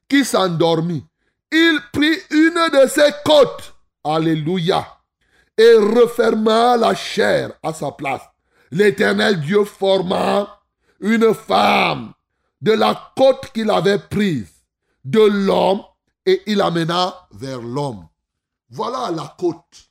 qui 0.08 0.24
s'endormit. 0.24 1.04
Il 1.52 1.78
prit 1.92 2.16
une 2.30 2.68
de 2.72 2.88
ses 2.88 3.10
côtes, 3.24 3.74
alléluia, 4.04 4.86
et 5.58 5.74
referma 5.74 6.76
la 6.76 6.94
chair 6.94 7.52
à 7.62 7.72
sa 7.72 7.90
place. 7.90 8.22
L'Éternel 8.70 9.40
Dieu 9.40 9.64
forma 9.64 10.59
une 11.00 11.34
femme 11.34 12.12
de 12.60 12.72
la 12.72 13.12
côte 13.16 13.50
qu'il 13.52 13.70
avait 13.70 13.98
prise 13.98 14.50
de 15.04 15.20
l'homme 15.20 15.82
et 16.26 16.42
il 16.46 16.60
amena 16.60 17.26
vers 17.32 17.60
l'homme. 17.60 18.06
Voilà 18.70 19.10
la 19.10 19.34
côte. 19.38 19.90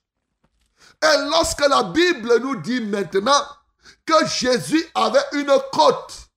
Et 1.01 1.17
lorsque 1.29 1.67
la 1.67 1.83
Bible 1.83 2.39
nous 2.41 2.55
dit 2.57 2.81
maintenant 2.81 3.43
que 4.05 4.27
Jésus 4.27 4.83
avait 4.93 5.25
une 5.33 5.51
côte, 5.71 6.29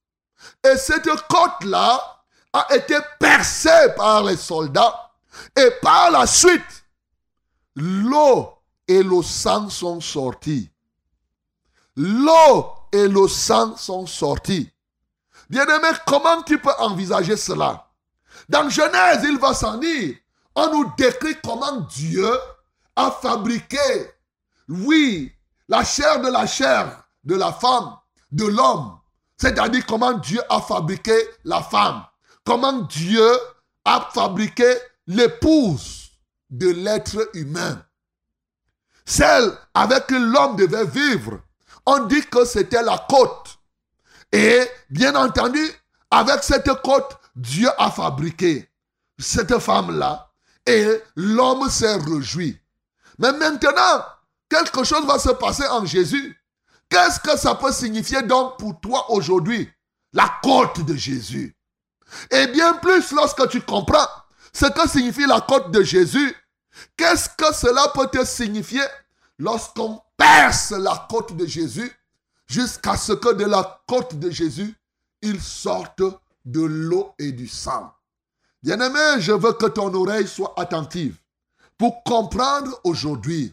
et 0.64 0.76
cette 0.76 1.08
côte-là 1.28 2.24
a 2.52 2.74
été 2.74 2.96
percée 3.18 3.92
par 3.96 4.24
les 4.24 4.36
soldats, 4.36 5.12
et 5.56 5.70
par 5.80 6.10
la 6.10 6.26
suite, 6.26 6.84
l'eau 7.74 8.52
et 8.86 9.02
le 9.02 9.22
sang 9.22 9.68
sont 9.68 10.00
sortis. 10.00 10.70
L'eau 11.96 12.81
et 12.92 13.08
le 13.08 13.26
sang 13.26 13.76
sont 13.76 14.06
sortis. 14.06 14.70
Bien-aimé, 15.48 15.88
comment 16.06 16.42
tu 16.42 16.58
peux 16.58 16.72
envisager 16.78 17.36
cela? 17.36 17.90
Dans 18.48 18.68
Genèse, 18.68 19.24
il 19.24 19.38
va 19.38 19.54
s'en 19.54 19.78
dire. 19.78 20.16
On 20.54 20.70
nous 20.70 20.92
décrit 20.96 21.36
comment 21.42 21.80
Dieu 21.80 22.30
a 22.94 23.10
fabriqué, 23.10 23.78
oui, 24.68 25.32
la 25.68 25.82
chair 25.84 26.20
de 26.20 26.28
la 26.28 26.46
chair 26.46 27.02
de 27.24 27.36
la 27.36 27.52
femme, 27.52 27.96
de 28.30 28.46
l'homme. 28.46 28.98
C'est-à-dire 29.36 29.86
comment 29.86 30.12
Dieu 30.12 30.40
a 30.48 30.60
fabriqué 30.60 31.14
la 31.44 31.62
femme. 31.62 32.04
Comment 32.44 32.82
Dieu 32.82 33.28
a 33.84 34.08
fabriqué 34.12 34.74
l'épouse 35.06 36.10
de 36.50 36.68
l'être 36.68 37.30
humain. 37.34 37.84
Celle 39.04 39.56
avec 39.74 40.06
qui 40.06 40.18
l'homme 40.18 40.56
devait 40.56 40.86
vivre. 40.86 41.40
On 41.86 42.04
dit 42.06 42.24
que 42.26 42.44
c'était 42.44 42.82
la 42.82 43.04
côte. 43.08 43.58
Et 44.30 44.66
bien 44.88 45.14
entendu, 45.14 45.60
avec 46.10 46.42
cette 46.42 46.72
côte, 46.82 47.18
Dieu 47.34 47.68
a 47.78 47.90
fabriqué 47.90 48.68
cette 49.18 49.58
femme-là. 49.58 50.30
Et 50.66 50.86
l'homme 51.16 51.68
s'est 51.68 51.96
réjoui. 51.96 52.58
Mais 53.18 53.32
maintenant, 53.32 54.04
quelque 54.48 54.84
chose 54.84 55.04
va 55.06 55.18
se 55.18 55.30
passer 55.30 55.66
en 55.66 55.84
Jésus. 55.84 56.38
Qu'est-ce 56.88 57.20
que 57.20 57.38
ça 57.38 57.54
peut 57.54 57.72
signifier 57.72 58.22
donc 58.22 58.58
pour 58.58 58.78
toi 58.80 59.10
aujourd'hui? 59.10 59.68
La 60.12 60.30
côte 60.42 60.84
de 60.84 60.94
Jésus. 60.94 61.56
Et 62.30 62.46
bien 62.48 62.74
plus 62.74 63.12
lorsque 63.12 63.48
tu 63.48 63.62
comprends 63.62 64.06
ce 64.52 64.66
que 64.66 64.88
signifie 64.88 65.26
la 65.26 65.40
côte 65.40 65.70
de 65.70 65.82
Jésus, 65.82 66.34
qu'est-ce 66.96 67.28
que 67.30 67.54
cela 67.54 67.88
peut 67.94 68.08
te 68.08 68.24
signifier 68.24 68.82
lorsqu'on 69.38 70.02
perce 70.22 70.70
la 70.70 71.06
côte 71.10 71.36
de 71.36 71.46
Jésus 71.46 71.90
jusqu'à 72.46 72.96
ce 72.96 73.12
que 73.12 73.34
de 73.34 73.44
la 73.44 73.82
côte 73.88 74.14
de 74.14 74.30
Jésus, 74.30 74.74
il 75.20 75.40
sorte 75.40 76.02
de 76.44 76.60
l'eau 76.60 77.12
et 77.18 77.32
du 77.32 77.48
sang. 77.48 77.92
Bien-aimé, 78.62 79.18
je 79.18 79.32
veux 79.32 79.52
que 79.54 79.66
ton 79.66 79.92
oreille 79.94 80.28
soit 80.28 80.54
attentive 80.56 81.16
pour 81.76 82.04
comprendre 82.04 82.80
aujourd'hui 82.84 83.52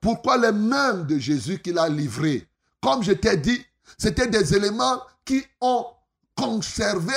pourquoi 0.00 0.36
les 0.36 0.50
mains 0.50 0.94
de 0.94 1.18
Jésus 1.18 1.60
qu'il 1.60 1.78
a 1.78 1.88
livrées, 1.88 2.48
comme 2.82 3.04
je 3.04 3.12
t'ai 3.12 3.36
dit, 3.36 3.64
c'était 3.96 4.26
des 4.26 4.54
éléments 4.54 5.00
qui 5.24 5.44
ont 5.60 5.86
conservé 6.34 7.14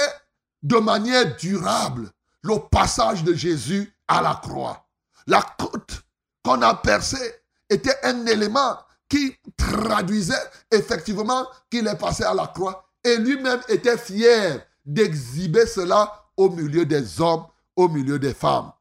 de 0.62 0.78
manière 0.78 1.36
durable 1.38 2.12
le 2.44 2.60
passage 2.70 3.24
de 3.24 3.34
Jésus 3.34 3.92
à 4.08 4.22
la 4.22 4.36
croix. 4.36 4.86
La 5.26 5.42
côte 5.42 6.04
qu'on 6.44 6.62
a 6.62 6.76
percée 6.76 7.43
était 7.74 7.98
un 8.04 8.26
élément 8.26 8.78
qui 9.10 9.36
traduisait 9.58 10.50
effectivement 10.72 11.48
qu'il 11.70 11.88
est 11.88 11.98
passé 11.98 12.24
à 12.24 12.34
la 12.34 12.48
croix. 12.48 12.86
Et 13.04 13.18
lui-même 13.18 13.62
était 13.68 13.98
fier 13.98 14.66
d'exhiber 14.86 15.66
cela 15.66 16.26
au 16.38 16.50
milieu 16.50 16.86
des 16.86 17.22
hommes, 17.22 17.46
au 17.76 17.88
milieu 17.88 18.18
des 18.18 18.34
femmes. 18.34 18.72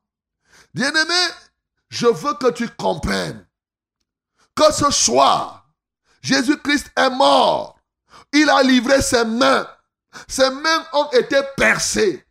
Bien-aimé, 0.75 1.29
je 1.89 2.07
veux 2.07 2.35
que 2.35 2.51
tu 2.51 2.69
comprennes 2.69 3.47
que 4.55 4.73
ce 4.73 4.91
soir, 4.91 5.67
Jésus-Christ 6.23 6.91
est 6.97 7.11
mort. 7.11 7.79
Il 8.33 8.49
a 8.49 8.63
livré 8.63 9.03
ses 9.03 9.25
mains. 9.25 9.67
Ses 10.29 10.51
mains 10.51 10.87
ont 10.93 11.11
été 11.13 11.37
percées. 11.57 12.25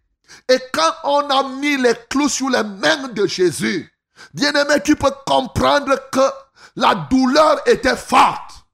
Et 0.47 0.59
quand 0.73 0.93
on 1.03 1.29
a 1.29 1.43
mis 1.49 1.77
les 1.77 1.93
clous 2.09 2.29
sur 2.29 2.49
les 2.49 2.63
mains 2.63 3.09
de 3.09 3.27
Jésus, 3.27 3.91
bien 4.33 4.53
aimé, 4.53 4.81
tu 4.83 4.95
peux 4.95 5.11
comprendre 5.25 5.95
que 6.11 6.21
la 6.75 6.95
douleur 6.95 7.61
était 7.67 7.97
forte. 7.97 8.65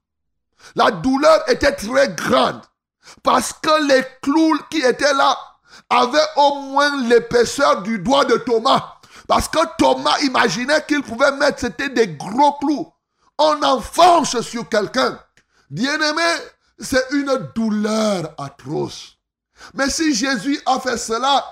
La 0.74 0.90
douleur 0.90 1.48
était 1.48 1.72
très 1.72 2.08
grande. 2.10 2.62
Parce 3.22 3.52
que 3.52 3.88
les 3.88 4.04
clous 4.22 4.58
qui 4.70 4.78
étaient 4.78 5.14
là 5.14 5.36
avaient 5.90 6.18
au 6.36 6.54
moins 6.62 7.08
l'épaisseur 7.08 7.82
du 7.82 7.98
doigt 7.98 8.24
de 8.24 8.36
Thomas. 8.36 8.94
Parce 9.26 9.48
que 9.48 9.58
Thomas 9.78 10.18
imaginait 10.20 10.84
qu'il 10.86 11.02
pouvait 11.02 11.32
mettre, 11.32 11.60
c'était 11.60 11.88
des 11.88 12.08
gros 12.08 12.52
clous. 12.54 12.92
On 13.38 13.62
enfonce 13.62 14.40
sur 14.40 14.68
quelqu'un. 14.68 15.18
Bien-aimé, 15.70 16.22
c'est 16.78 17.04
une 17.12 17.50
douleur 17.54 18.34
atroce. 18.38 19.18
Mais 19.74 19.90
si 19.90 20.14
Jésus 20.14 20.60
a 20.66 20.78
fait 20.80 20.96
cela, 20.96 21.44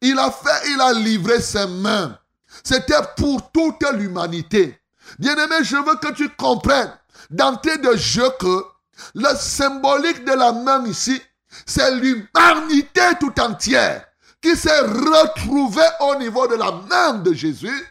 il 0.00 0.18
a 0.18 0.30
fait, 0.30 0.70
il 0.70 0.80
a 0.80 0.92
livré 0.92 1.40
ses 1.40 1.66
mains. 1.66 2.18
C'était 2.64 2.94
pour 3.16 3.50
toute 3.52 3.82
l'humanité. 3.92 4.79
Bien-aimé, 5.18 5.56
je 5.62 5.76
veux 5.76 5.96
que 5.96 6.12
tu 6.12 6.28
comprennes 6.30 6.92
d'entrée 7.30 7.78
de 7.78 7.96
jeu 7.96 8.28
que 8.38 8.64
le 9.14 9.34
symbolique 9.36 10.24
de 10.24 10.32
la 10.32 10.52
main 10.52 10.84
ici, 10.86 11.20
c'est 11.66 11.90
l'humanité 11.96 13.02
tout 13.18 13.38
entière 13.40 14.04
qui 14.42 14.56
s'est 14.56 14.80
retrouvée 14.80 15.88
au 16.00 16.14
niveau 16.16 16.46
de 16.46 16.54
la 16.54 16.72
main 16.72 17.14
de 17.14 17.32
Jésus. 17.32 17.86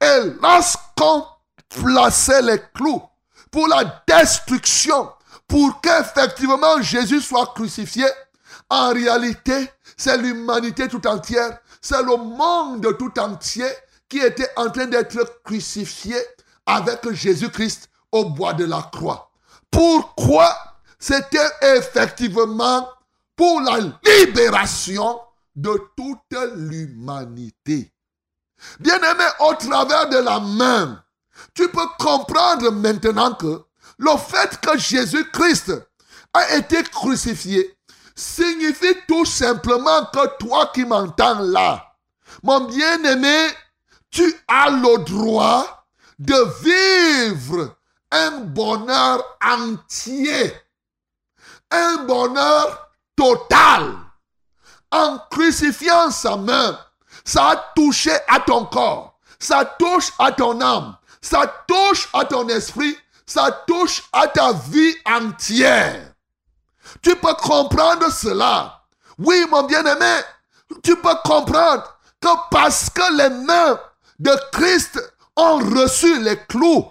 Et 0.00 0.20
lorsqu'on 0.42 1.26
plaçait 1.68 2.42
les 2.42 2.60
clous 2.74 3.02
pour 3.50 3.68
la 3.68 4.02
destruction, 4.06 5.10
pour 5.46 5.80
qu'effectivement 5.80 6.80
Jésus 6.80 7.20
soit 7.20 7.52
crucifié, 7.54 8.06
en 8.70 8.92
réalité, 8.92 9.70
c'est 9.96 10.16
l'humanité 10.16 10.88
tout 10.88 11.06
entière, 11.06 11.58
c'est 11.80 12.02
le 12.02 12.16
monde 12.16 12.96
tout 12.98 13.18
entier 13.20 13.68
qui 14.08 14.18
était 14.18 14.50
en 14.56 14.70
train 14.70 14.86
d'être 14.86 15.42
crucifié 15.44 16.16
avec 16.66 17.10
Jésus-Christ 17.12 17.90
au 18.12 18.26
bois 18.26 18.54
de 18.54 18.64
la 18.64 18.82
croix. 18.92 19.30
Pourquoi 19.70 20.54
C'était 20.98 21.50
effectivement 21.62 22.88
pour 23.36 23.60
la 23.60 23.78
libération 24.04 25.20
de 25.56 25.78
toute 25.96 26.40
l'humanité? 26.56 27.92
Bien-aimé, 28.80 29.24
au 29.40 29.54
travers 29.54 30.08
de 30.08 30.18
la 30.18 30.40
main, 30.40 31.04
tu 31.54 31.68
peux 31.68 31.88
comprendre 31.98 32.70
maintenant 32.70 33.34
que 33.34 33.62
le 33.98 34.16
fait 34.16 34.58
que 34.60 34.78
Jésus-Christ 34.78 35.72
a 36.32 36.56
été 36.56 36.82
crucifié 36.84 37.76
signifie 38.14 38.94
tout 39.08 39.24
simplement 39.24 40.06
que 40.06 40.38
toi 40.38 40.70
qui 40.72 40.84
m'entends 40.84 41.40
là, 41.40 41.94
mon 42.42 42.60
bien-aimé, 42.60 43.48
tu 44.10 44.34
as 44.48 44.70
le 44.70 45.04
droit 45.04 45.83
de 46.18 46.36
vivre 46.62 47.76
un 48.10 48.40
bonheur 48.42 49.24
entier, 49.44 50.54
un 51.70 52.04
bonheur 52.04 52.90
total. 53.16 53.94
En 54.90 55.18
crucifiant 55.30 56.10
sa 56.10 56.36
main, 56.36 56.78
ça 57.24 57.48
a 57.50 57.56
touché 57.74 58.12
à 58.28 58.38
ton 58.40 58.66
corps, 58.66 59.18
ça 59.40 59.64
touche 59.64 60.12
à 60.18 60.30
ton 60.30 60.60
âme, 60.60 60.96
ça 61.20 61.46
touche 61.66 62.08
à 62.12 62.24
ton 62.24 62.46
esprit, 62.48 62.96
ça 63.26 63.50
touche 63.66 64.04
à 64.12 64.28
ta 64.28 64.52
vie 64.52 64.94
entière. 65.04 66.12
Tu 67.02 67.16
peux 67.16 67.34
comprendre 67.34 68.10
cela. 68.12 68.84
Oui, 69.18 69.44
mon 69.50 69.62
bien-aimé, 69.64 70.20
tu 70.82 70.96
peux 70.96 71.14
comprendre 71.24 71.98
que 72.20 72.28
parce 72.50 72.90
que 72.90 73.16
les 73.16 73.30
mains 73.30 73.80
de 74.18 74.32
Christ 74.52 75.00
ont 75.36 75.58
reçu 75.58 76.22
les 76.22 76.38
clous 76.48 76.84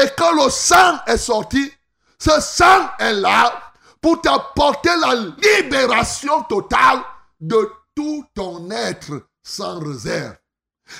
et 0.00 0.08
que 0.16 0.44
le 0.44 0.50
sang 0.50 0.98
est 1.06 1.18
sorti, 1.18 1.72
ce 2.18 2.40
sang 2.40 2.88
est 2.98 3.12
là 3.12 3.52
pour 4.00 4.20
t'apporter 4.20 4.90
la 5.00 5.14
libération 5.14 6.42
totale 6.44 7.00
de 7.40 7.70
tout 7.94 8.24
ton 8.34 8.70
être 8.70 9.26
sans 9.42 9.78
réserve. 9.78 10.36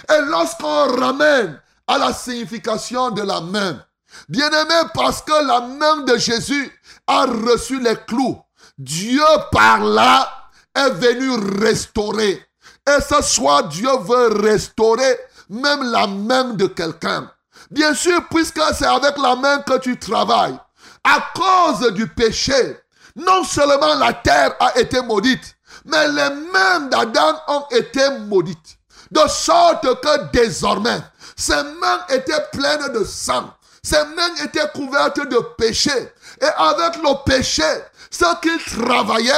Et 0.09 0.21
lorsqu'on 0.27 0.97
ramène 0.99 1.61
à 1.87 1.99
la 1.99 2.13
signification 2.13 3.11
de 3.11 3.23
la 3.23 3.41
main, 3.41 3.85
bien 4.29 4.49
aimé, 4.51 4.89
parce 4.95 5.23
que 5.23 5.47
la 5.47 5.61
main 5.61 5.99
de 6.03 6.17
Jésus 6.17 6.73
a 7.07 7.27
reçu 7.27 7.81
les 7.81 7.97
clous, 8.07 8.39
Dieu 8.79 9.23
par 9.53 9.81
là 9.81 10.51
est 10.75 10.91
venu 10.91 11.61
restaurer. 11.63 12.45
Et 12.87 13.01
ce 13.01 13.23
soir, 13.23 13.69
Dieu 13.69 13.91
veut 14.01 14.41
restaurer 14.41 15.19
même 15.49 15.91
la 15.91 16.07
main 16.07 16.45
de 16.55 16.67
quelqu'un. 16.67 17.31
Bien 17.71 17.95
sûr, 17.95 18.21
puisque 18.31 18.61
c'est 18.77 18.87
avec 18.87 19.17
la 19.19 19.37
main 19.37 19.59
que 19.61 19.79
tu 19.79 19.99
travailles, 19.99 20.59
à 21.03 21.33
cause 21.35 21.93
du 21.93 22.07
péché, 22.09 22.79
non 23.17 23.45
seulement 23.45 23.95
la 23.95 24.13
terre 24.13 24.55
a 24.61 24.79
été 24.79 25.01
maudite, 25.03 25.57
mais 25.85 26.09
les 26.09 26.31
mains 26.53 26.81
d'Adam 26.91 27.41
ont 27.49 27.65
été 27.71 28.19
maudites. 28.27 28.79
De 29.11 29.21
sorte 29.29 30.01
que 30.01 30.31
désormais, 30.33 30.99
ses 31.37 31.63
mains 31.63 32.01
étaient 32.09 32.45
pleines 32.53 32.93
de 32.93 33.05
sang. 33.05 33.51
Ses 33.83 34.03
mains 34.17 34.35
étaient 34.43 34.69
couvertes 34.75 35.29
de 35.29 35.39
péché. 35.59 35.93
Et 36.41 36.47
avec 36.57 36.97
le 36.97 37.25
péché, 37.25 37.63
ce 38.11 38.25
qu'il 38.41 38.59
travaillait, 38.81 39.33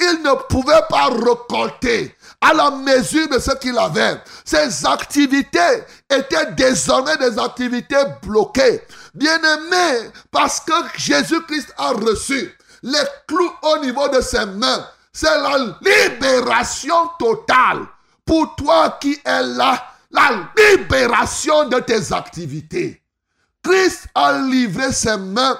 il 0.00 0.22
ne 0.22 0.34
pouvait 0.48 0.82
pas 0.88 1.08
récolter 1.08 2.16
à 2.40 2.54
la 2.54 2.70
mesure 2.70 3.28
de 3.28 3.38
ce 3.38 3.52
qu'il 3.56 3.76
avait. 3.78 4.20
Ses 4.44 4.86
activités 4.86 5.84
étaient 6.08 6.52
désormais 6.52 7.16
des 7.18 7.38
activités 7.38 8.02
bloquées. 8.22 8.80
Bien-aimé, 9.14 10.10
parce 10.30 10.60
que 10.60 10.72
Jésus-Christ 10.96 11.74
a 11.76 11.90
reçu 11.90 12.56
les 12.82 12.98
clous 13.26 13.52
au 13.62 13.78
niveau 13.78 14.08
de 14.08 14.20
ses 14.20 14.46
mains, 14.46 14.86
c'est 15.12 15.26
la 15.26 15.76
libération 15.82 17.10
totale 17.18 17.86
pour 18.24 18.54
toi 18.56 18.96
qui 19.00 19.18
es 19.24 19.42
là, 19.42 19.84
la 20.10 20.50
libération 20.56 21.68
de 21.68 21.78
tes 21.80 22.12
activités. 22.12 23.02
Christ 23.62 24.06
a 24.14 24.32
livré 24.38 24.92
ses 24.92 25.16
mains 25.16 25.58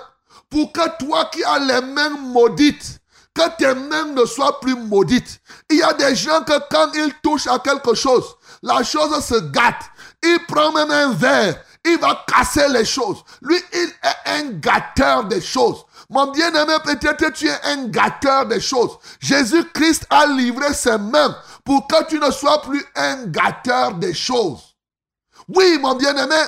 pour 0.48 0.72
que 0.72 1.04
toi 1.04 1.28
qui 1.32 1.44
as 1.44 1.58
les 1.58 1.86
mains 1.86 2.10
maudites, 2.10 2.99
que 3.34 3.56
tes 3.56 3.74
mains 3.74 4.06
ne 4.06 4.24
soient 4.24 4.60
plus 4.60 4.74
maudites. 4.74 5.40
Il 5.70 5.78
y 5.78 5.82
a 5.82 5.92
des 5.94 6.14
gens 6.14 6.42
que 6.42 6.58
quand 6.70 6.92
ils 6.94 7.12
touchent 7.22 7.46
à 7.46 7.58
quelque 7.58 7.94
chose, 7.94 8.36
la 8.62 8.82
chose 8.82 9.24
se 9.24 9.38
gâte. 9.50 9.84
Il 10.22 10.38
prend 10.46 10.72
même 10.72 10.90
un 10.90 11.12
verre, 11.12 11.62
il 11.84 11.98
va 11.98 12.24
casser 12.26 12.68
les 12.68 12.84
choses. 12.84 13.22
Lui, 13.40 13.56
il 13.72 13.88
est 14.02 14.30
un 14.38 14.50
gâteur 14.52 15.24
des 15.24 15.40
choses. 15.40 15.84
Mon 16.10 16.26
bien-aimé, 16.32 16.74
peut-être 16.84 17.32
tu 17.32 17.46
es 17.46 17.60
un 17.64 17.86
gâteur 17.86 18.46
des 18.46 18.60
choses. 18.60 18.98
Jésus-Christ 19.20 20.06
a 20.10 20.26
livré 20.26 20.74
ses 20.74 20.98
mains 20.98 21.36
pour 21.64 21.86
que 21.86 22.04
tu 22.08 22.18
ne 22.18 22.30
sois 22.30 22.60
plus 22.62 22.84
un 22.96 23.26
gâteur 23.26 23.94
des 23.94 24.12
choses. 24.12 24.76
Oui, 25.48 25.78
mon 25.80 25.94
bien-aimé, 25.94 26.42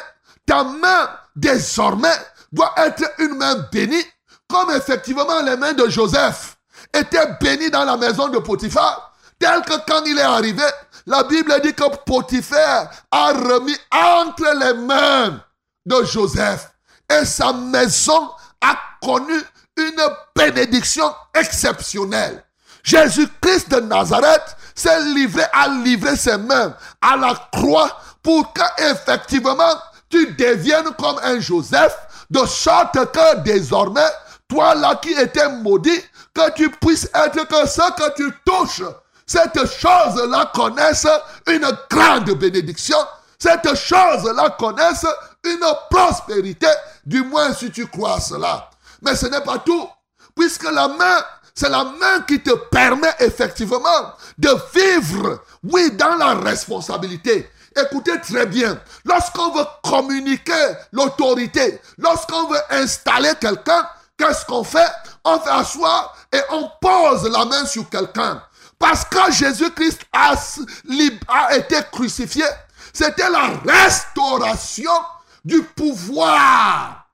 ta 0.46 0.64
main 0.64 1.10
désormais 1.36 2.16
doit 2.50 2.74
être 2.76 3.04
une 3.18 3.36
main 3.36 3.54
bénie, 3.72 4.04
comme 4.48 4.70
effectivement 4.72 5.40
les 5.42 5.56
mains 5.56 5.72
de 5.72 5.88
Joseph 5.88 6.51
étaient 6.94 7.36
bénies 7.40 7.70
dans 7.70 7.84
la 7.84 7.96
maison 7.96 8.28
de 8.28 8.38
Potiphar, 8.38 9.12
tel 9.38 9.62
que 9.62 9.74
quand 9.86 10.04
il 10.04 10.18
est 10.18 10.22
arrivé, 10.22 10.64
la 11.06 11.24
Bible 11.24 11.54
dit 11.62 11.74
que 11.74 11.84
Potiphar 12.04 12.90
a 13.10 13.32
remis 13.32 13.76
entre 13.90 14.54
les 14.60 14.74
mains 14.74 15.40
de 15.84 16.04
Joseph 16.04 16.70
et 17.10 17.24
sa 17.24 17.52
maison 17.52 18.30
a 18.60 18.76
connu 19.02 19.34
une 19.76 20.02
bénédiction 20.36 21.12
exceptionnelle. 21.34 22.44
Jésus-Christ 22.82 23.70
de 23.70 23.80
Nazareth 23.80 24.56
s'est 24.74 25.02
livré 25.14 25.42
à 25.52 25.68
livrer 25.68 26.16
ses 26.16 26.36
mains 26.36 26.74
à 27.00 27.16
la 27.16 27.34
croix 27.52 27.96
pour 28.22 28.52
que 28.52 28.90
effectivement 28.90 29.74
tu 30.08 30.32
deviennes 30.34 30.92
comme 30.98 31.18
un 31.22 31.40
Joseph 31.40 31.96
de 32.30 32.44
sorte 32.46 32.94
que 33.12 33.36
désormais, 33.42 34.00
toi 34.48 34.74
là 34.74 34.96
qui 34.96 35.12
étais 35.12 35.48
maudit, 35.48 36.00
que 36.34 36.50
tu 36.52 36.70
puisses 36.70 37.08
être 37.14 37.46
que 37.46 37.68
ce 37.68 37.92
que 37.92 38.14
tu 38.16 38.32
touches, 38.44 38.82
cette 39.26 39.66
chose-là 39.66 40.50
connaisse 40.54 41.06
une 41.46 41.70
grande 41.90 42.30
bénédiction, 42.32 42.98
cette 43.38 43.74
chose-là 43.74 44.50
connaisse 44.58 45.06
une 45.44 45.66
prospérité, 45.90 46.68
du 47.04 47.22
moins 47.22 47.52
si 47.52 47.70
tu 47.70 47.86
crois 47.86 48.20
cela. 48.20 48.70
Mais 49.02 49.16
ce 49.16 49.26
n'est 49.26 49.40
pas 49.40 49.58
tout, 49.58 49.88
puisque 50.36 50.70
la 50.70 50.88
main, 50.88 51.24
c'est 51.54 51.68
la 51.68 51.84
main 51.84 52.20
qui 52.26 52.40
te 52.40 52.52
permet 52.70 53.14
effectivement 53.18 54.14
de 54.38 54.50
vivre, 54.74 55.42
oui, 55.64 55.90
dans 55.92 56.14
la 56.16 56.34
responsabilité. 56.34 57.50
Écoutez 57.76 58.20
très 58.20 58.46
bien, 58.46 58.78
lorsqu'on 59.04 59.50
veut 59.50 59.64
communiquer 59.82 60.74
l'autorité, 60.92 61.80
lorsqu'on 61.98 62.48
veut 62.48 62.60
installer 62.70 63.32
quelqu'un, 63.40 63.88
qu'est-ce 64.18 64.44
qu'on 64.44 64.62
fait? 64.62 64.90
On 65.24 65.36
asseoir 65.36 66.14
et 66.32 66.40
on 66.50 66.70
pose 66.80 67.28
la 67.30 67.44
main 67.44 67.64
sur 67.66 67.88
quelqu'un. 67.88 68.42
Parce 68.78 69.04
que 69.04 69.30
Jésus-Christ 69.30 70.00
a, 70.12 70.34
a 71.28 71.56
été 71.56 71.76
crucifié, 71.92 72.44
c'était 72.92 73.30
la 73.30 73.52
restauration 73.64 74.90
du 75.44 75.62
pouvoir. 75.62 77.06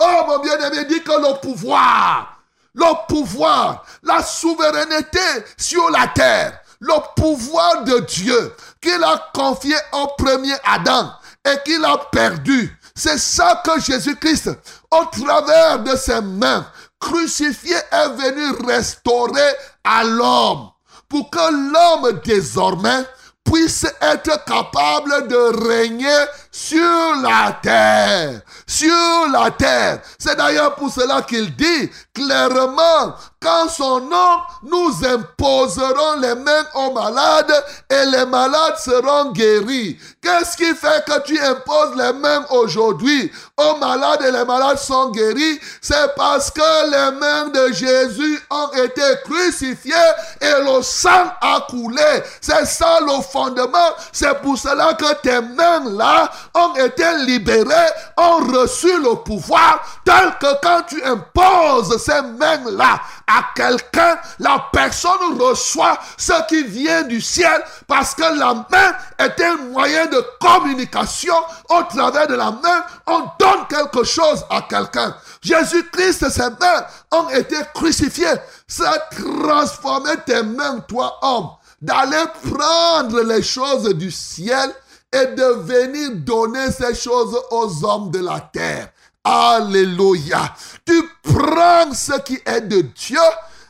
Oh 0.00 0.22
mon 0.26 0.38
bien-aimé 0.40 0.84
dit 0.86 1.02
que 1.02 1.12
le 1.12 1.40
pouvoir 1.40 2.32
le 2.74 3.06
pouvoir, 3.06 3.84
la 4.02 4.22
souveraineté 4.22 5.20
sur 5.56 5.90
la 5.90 6.06
terre, 6.08 6.58
le 6.80 6.94
pouvoir 7.14 7.84
de 7.84 7.98
Dieu 8.00 8.54
qu'il 8.80 9.02
a 9.04 9.30
confié 9.34 9.76
au 9.92 10.06
premier 10.18 10.54
Adam 10.64 11.12
et 11.44 11.56
qu'il 11.64 11.84
a 11.84 11.98
perdu. 12.10 12.76
C'est 12.94 13.18
ça 13.18 13.62
que 13.64 13.80
Jésus-Christ, 13.80 14.50
au 14.90 15.04
travers 15.06 15.78
de 15.82 15.96
ses 15.96 16.20
mains 16.20 16.66
crucifiées, 17.02 17.74
est 17.90 18.08
venu 18.10 18.66
restaurer 18.66 19.50
à 19.84 20.04
l'homme. 20.04 20.70
Pour 21.08 21.28
que 21.28 21.72
l'homme 21.72 22.20
désormais 22.24 23.04
puisse 23.44 23.84
être 24.00 24.44
capable 24.44 25.28
de 25.28 25.68
régner 25.68 26.24
sur 26.54 27.14
la 27.22 27.58
terre. 27.62 28.42
Sur 28.66 29.28
la 29.32 29.50
terre. 29.50 30.00
C'est 30.18 30.36
d'ailleurs 30.36 30.74
pour 30.74 30.92
cela 30.92 31.22
qu'il 31.22 31.56
dit 31.56 31.90
clairement, 32.14 33.14
quand 33.40 33.68
son 33.68 34.00
nom, 34.00 34.38
nous 34.62 34.92
imposerons 35.04 36.20
les 36.20 36.34
mains 36.34 36.64
aux 36.74 36.92
malades 36.92 37.64
et 37.90 38.04
les 38.06 38.26
malades 38.26 38.76
seront 38.76 39.32
guéris. 39.32 39.98
Qu'est-ce 40.22 40.56
qui 40.56 40.74
fait 40.74 41.04
que 41.06 41.22
tu 41.22 41.40
imposes 41.40 41.96
les 41.96 42.12
mains 42.12 42.44
aujourd'hui 42.50 43.32
aux 43.56 43.76
malades 43.78 44.22
et 44.22 44.30
les 44.30 44.44
malades 44.44 44.78
sont 44.78 45.10
guéris? 45.10 45.58
C'est 45.80 46.14
parce 46.14 46.50
que 46.50 46.90
les 46.90 47.18
mains 47.18 47.48
de 47.48 47.72
Jésus 47.72 48.40
ont 48.50 48.70
été 48.74 49.02
crucifiées 49.24 49.92
et 50.40 50.62
le 50.62 50.82
sang 50.82 51.32
a 51.40 51.66
coulé. 51.68 52.22
C'est 52.40 52.66
ça 52.66 53.00
le 53.00 53.20
fondement. 53.22 53.90
C'est 54.12 54.40
pour 54.40 54.56
cela 54.58 54.94
que 54.94 55.14
tes 55.14 55.40
mains 55.40 55.82
là 55.90 56.30
ont 56.54 56.74
été 56.74 57.04
libérées, 57.26 57.90
ont 58.16 58.44
reçu 58.52 58.96
le 58.98 59.16
pouvoir 59.22 59.82
tel 60.04 60.34
que 60.40 60.60
quand 60.62 60.82
tu 60.88 61.02
imposes 61.04 61.96
ces 62.02 62.22
mains 62.22 62.70
là 62.70 63.00
à 63.26 63.44
quelqu'un, 63.54 64.18
la 64.38 64.66
personne 64.72 65.38
reçoit 65.40 65.98
ce 66.16 66.32
qui 66.48 66.64
vient 66.64 67.02
du 67.02 67.20
ciel 67.20 67.62
parce 67.86 68.14
que 68.14 68.22
la 68.22 68.54
main 68.54 68.92
est 69.18 69.40
un 69.40 69.56
moyen 69.70 70.06
de 70.06 70.24
communication. 70.40 71.34
Au 71.68 71.82
travers 71.84 72.26
de 72.26 72.34
la 72.34 72.50
main, 72.50 72.84
on 73.06 73.20
donne 73.38 73.66
quelque 73.68 74.04
chose 74.04 74.44
à 74.50 74.62
quelqu'un. 74.62 75.14
Jésus-Christ, 75.42 76.28
ses 76.30 76.50
mains 76.50 76.84
ont 77.10 77.28
été 77.30 77.56
crucifiées. 77.74 78.34
Ça 78.66 78.90
a 78.90 78.98
transformé 79.14 80.10
tes 80.26 80.42
mains, 80.42 80.80
toi 80.88 81.18
homme, 81.22 81.50
d'aller 81.80 82.24
prendre 82.50 83.20
les 83.22 83.42
choses 83.42 83.88
du 83.94 84.10
ciel 84.10 84.72
et 85.12 85.26
de 85.26 85.44
venir 85.62 86.12
donner 86.16 86.70
ces 86.70 86.94
choses 86.94 87.36
aux 87.50 87.84
hommes 87.84 88.10
de 88.10 88.20
la 88.20 88.40
terre. 88.40 88.88
Alléluia. 89.24 90.54
Tu 90.84 91.00
prends 91.22 91.92
ce 91.92 92.18
qui 92.22 92.38
est 92.44 92.62
de 92.62 92.80
Dieu 92.80 93.20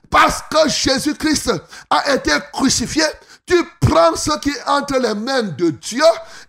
parce 0.08 0.42
que 0.50 0.68
Jésus-Christ 0.68 1.52
a 1.90 2.14
été 2.14 2.32
crucifié. 2.52 3.04
Tu 3.44 3.56
prends 3.80 4.14
ce 4.14 4.38
qui 4.38 4.50
est 4.50 4.68
entre 4.68 4.98
les 4.98 5.14
mains 5.14 5.42
de 5.42 5.70
Dieu 5.70 6.04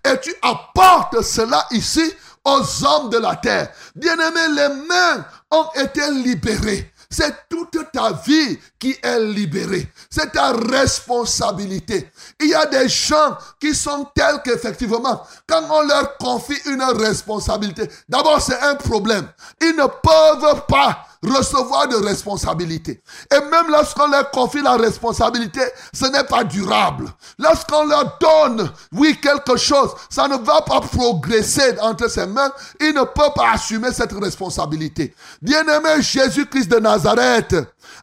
et 0.06 0.20
tu 0.22 0.34
apportes 0.42 1.22
cela 1.22 1.66
ici 1.72 2.14
aux 2.46 2.86
hommes 2.86 3.10
de 3.10 3.18
la 3.18 3.36
terre. 3.36 3.70
Bien-aimés, 3.96 4.56
les 4.56 4.70
mains 4.86 5.26
ont 5.52 5.70
été 5.76 6.12
libérées. 6.12 6.93
C'est 7.14 7.48
toute 7.48 7.78
ta 7.94 8.12
vie 8.26 8.60
qui 8.80 8.98
est 9.04 9.20
libérée. 9.20 9.88
C'est 10.10 10.32
ta 10.32 10.52
responsabilité. 10.52 12.10
Il 12.42 12.50
y 12.50 12.56
a 12.56 12.66
des 12.66 12.90
gens 12.90 13.38
qui 13.60 13.76
sont 13.76 14.08
tels 14.16 14.42
qu'effectivement, 14.44 15.24
quand 15.48 15.62
on 15.70 15.84
leur 15.84 16.18
confie 16.18 16.60
une 16.66 16.82
responsabilité, 16.82 17.88
d'abord 18.10 18.42
c'est 18.42 18.60
un 18.60 18.76
problème. 18.76 19.28
Ils 19.62 19.76
ne 19.76 19.86
peuvent 19.86 20.66
pas 20.68 21.06
recevoir 21.24 21.88
de 21.88 21.96
responsabilité. 21.96 23.02
Et 23.32 23.40
même 23.50 23.70
lorsqu'on 23.70 24.08
leur 24.08 24.30
confie 24.32 24.62
la 24.62 24.74
responsabilité, 24.74 25.62
ce 25.94 26.06
n'est 26.06 26.24
pas 26.24 26.44
durable. 26.44 27.08
Lorsqu'on 27.38 27.86
leur 27.86 28.18
donne, 28.20 28.72
oui, 28.92 29.20
quelque 29.22 29.58
chose, 29.58 29.92
ça 30.10 30.28
ne 30.28 30.38
va 30.38 30.62
pas 30.62 30.82
progresser 30.82 31.80
entre 31.82 32.10
ses 32.10 32.26
mains. 32.26 32.52
Ils 32.80 32.94
ne 32.94 33.04
peuvent 33.04 33.34
pas 33.36 33.52
assumer 33.54 33.92
cette 33.92 34.14
responsabilité. 34.14 35.14
Bien-aimé, 35.42 36.02
Jésus-Christ 36.02 36.70
de 36.70 36.80
Nazareth 36.80 37.56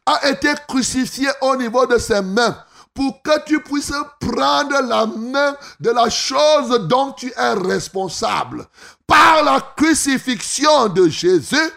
a 0.06 0.28
été 0.28 0.48
crucifié 0.68 1.28
au 1.40 1.56
niveau 1.56 1.86
de 1.86 1.98
ses 1.98 2.22
mains 2.22 2.56
pour 2.94 3.22
que 3.22 3.44
tu 3.44 3.60
puisses 3.60 3.92
prendre 4.18 4.80
la 4.82 5.06
main 5.06 5.56
de 5.78 5.90
la 5.90 6.10
chose 6.10 6.86
dont 6.88 7.12
tu 7.12 7.32
es 7.36 7.52
responsable. 7.52 8.66
Par 9.06 9.42
la 9.42 9.60
crucifixion 9.76 10.88
de 10.88 11.08
Jésus, 11.08 11.70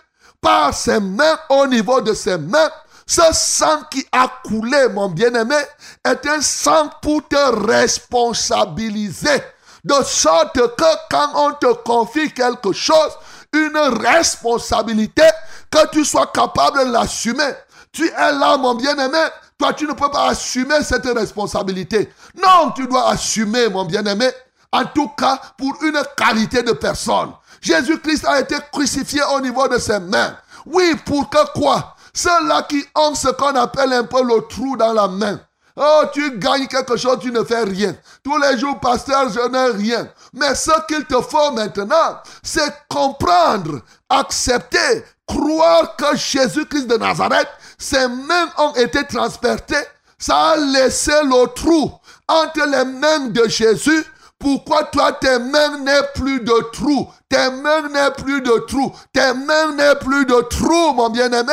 par 0.43 0.73
ses 0.73 0.99
mains, 0.99 1.39
au 1.49 1.65
niveau 1.65 2.01
de 2.01 2.13
ses 2.13 2.37
mains, 2.37 2.69
ce 3.07 3.23
sang 3.31 3.81
qui 3.89 4.05
a 4.11 4.27
coulé, 4.45 4.89
mon 4.89 5.09
bien-aimé, 5.09 5.57
est 6.05 6.25
un 6.27 6.41
sang 6.41 6.89
pour 7.01 7.27
te 7.27 7.67
responsabiliser. 7.67 9.41
De 9.83 9.95
sorte 10.05 10.53
que 10.53 10.85
quand 11.09 11.29
on 11.35 11.51
te 11.53 11.73
confie 11.83 12.31
quelque 12.31 12.71
chose, 12.71 13.11
une 13.53 13.77
responsabilité, 13.77 15.23
que 15.69 15.87
tu 15.91 16.05
sois 16.05 16.27
capable 16.27 16.85
de 16.85 16.91
l'assumer. 16.91 17.51
Tu 17.91 18.07
es 18.07 18.31
là, 18.31 18.57
mon 18.57 18.75
bien-aimé. 18.75 19.25
Toi, 19.57 19.73
tu 19.73 19.85
ne 19.85 19.93
peux 19.93 20.09
pas 20.09 20.29
assumer 20.29 20.83
cette 20.83 21.05
responsabilité. 21.05 22.11
Non, 22.35 22.71
tu 22.71 22.87
dois 22.87 23.09
assumer, 23.09 23.69
mon 23.69 23.85
bien-aimé. 23.85 24.29
En 24.71 24.85
tout 24.85 25.09
cas, 25.09 25.39
pour 25.57 25.75
une 25.83 26.01
qualité 26.17 26.63
de 26.63 26.71
personne. 26.71 27.31
Jésus-Christ 27.63 28.25
a 28.27 28.41
été 28.41 28.55
crucifié 28.71 29.21
au 29.33 29.39
niveau 29.39 29.67
de 29.69 29.77
ses 29.77 29.99
mains. 29.99 30.35
Oui, 30.65 30.95
pour 31.05 31.29
que 31.29 31.51
quoi? 31.53 31.95
Ceux-là 32.13 32.63
qui 32.63 32.83
ont 32.93 33.15
ce 33.15 33.29
qu'on 33.29 33.55
appelle 33.55 33.93
un 33.93 34.03
peu 34.03 34.21
le 34.21 34.41
trou 34.47 34.75
dans 34.75 34.91
la 34.91 35.07
main. 35.07 35.39
Oh, 35.77 36.03
tu 36.13 36.37
gagnes 36.37 36.67
quelque 36.67 36.97
chose, 36.97 37.17
tu 37.21 37.31
ne 37.31 37.43
fais 37.43 37.63
rien. 37.63 37.95
Tous 38.23 38.37
les 38.37 38.59
jours, 38.59 38.79
pasteur, 38.79 39.29
je 39.29 39.49
n'ai 39.49 39.77
rien. 39.77 40.07
Mais 40.33 40.53
ce 40.53 40.71
qu'il 40.87 41.05
te 41.05 41.19
faut 41.21 41.51
maintenant, 41.51 42.21
c'est 42.43 42.71
comprendre, 42.89 43.79
accepter, 44.09 45.03
croire 45.25 45.95
que 45.95 46.15
Jésus-Christ 46.15 46.87
de 46.87 46.97
Nazareth, 46.97 47.47
ses 47.79 48.07
mains 48.07 48.49
ont 48.57 48.73
été 48.73 49.07
transpercées. 49.07 49.87
Ça 50.19 50.51
a 50.51 50.57
laissé 50.57 51.13
le 51.23 51.47
trou 51.53 51.91
entre 52.27 52.65
les 52.67 52.85
mains 52.85 53.29
de 53.29 53.47
Jésus 53.47 54.05
pourquoi 54.43 54.83
toi, 54.83 55.13
tes 55.13 55.39
mains 55.39 55.77
n'ont 55.77 56.05
plus 56.15 56.41
de 56.41 56.71
trou? 56.73 57.07
Tes 57.33 57.49
mains 57.49 57.89
n'ont 57.89 58.11
plus 58.11 58.41
de 58.43 58.65
trou 58.67 58.93
Tes 59.11 59.33
mains 59.33 59.71
n'ont 59.71 59.95
plus 59.99 60.23
de 60.23 60.39
trou, 60.51 60.93
mon 60.93 61.09
bien-aimé 61.09 61.51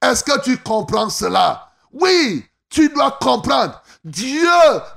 Est-ce 0.00 0.22
que 0.22 0.40
tu 0.40 0.56
comprends 0.58 1.10
cela? 1.10 1.68
Oui, 1.92 2.44
tu 2.70 2.88
dois 2.90 3.18
comprendre. 3.20 3.82
Dieu, 4.04 4.48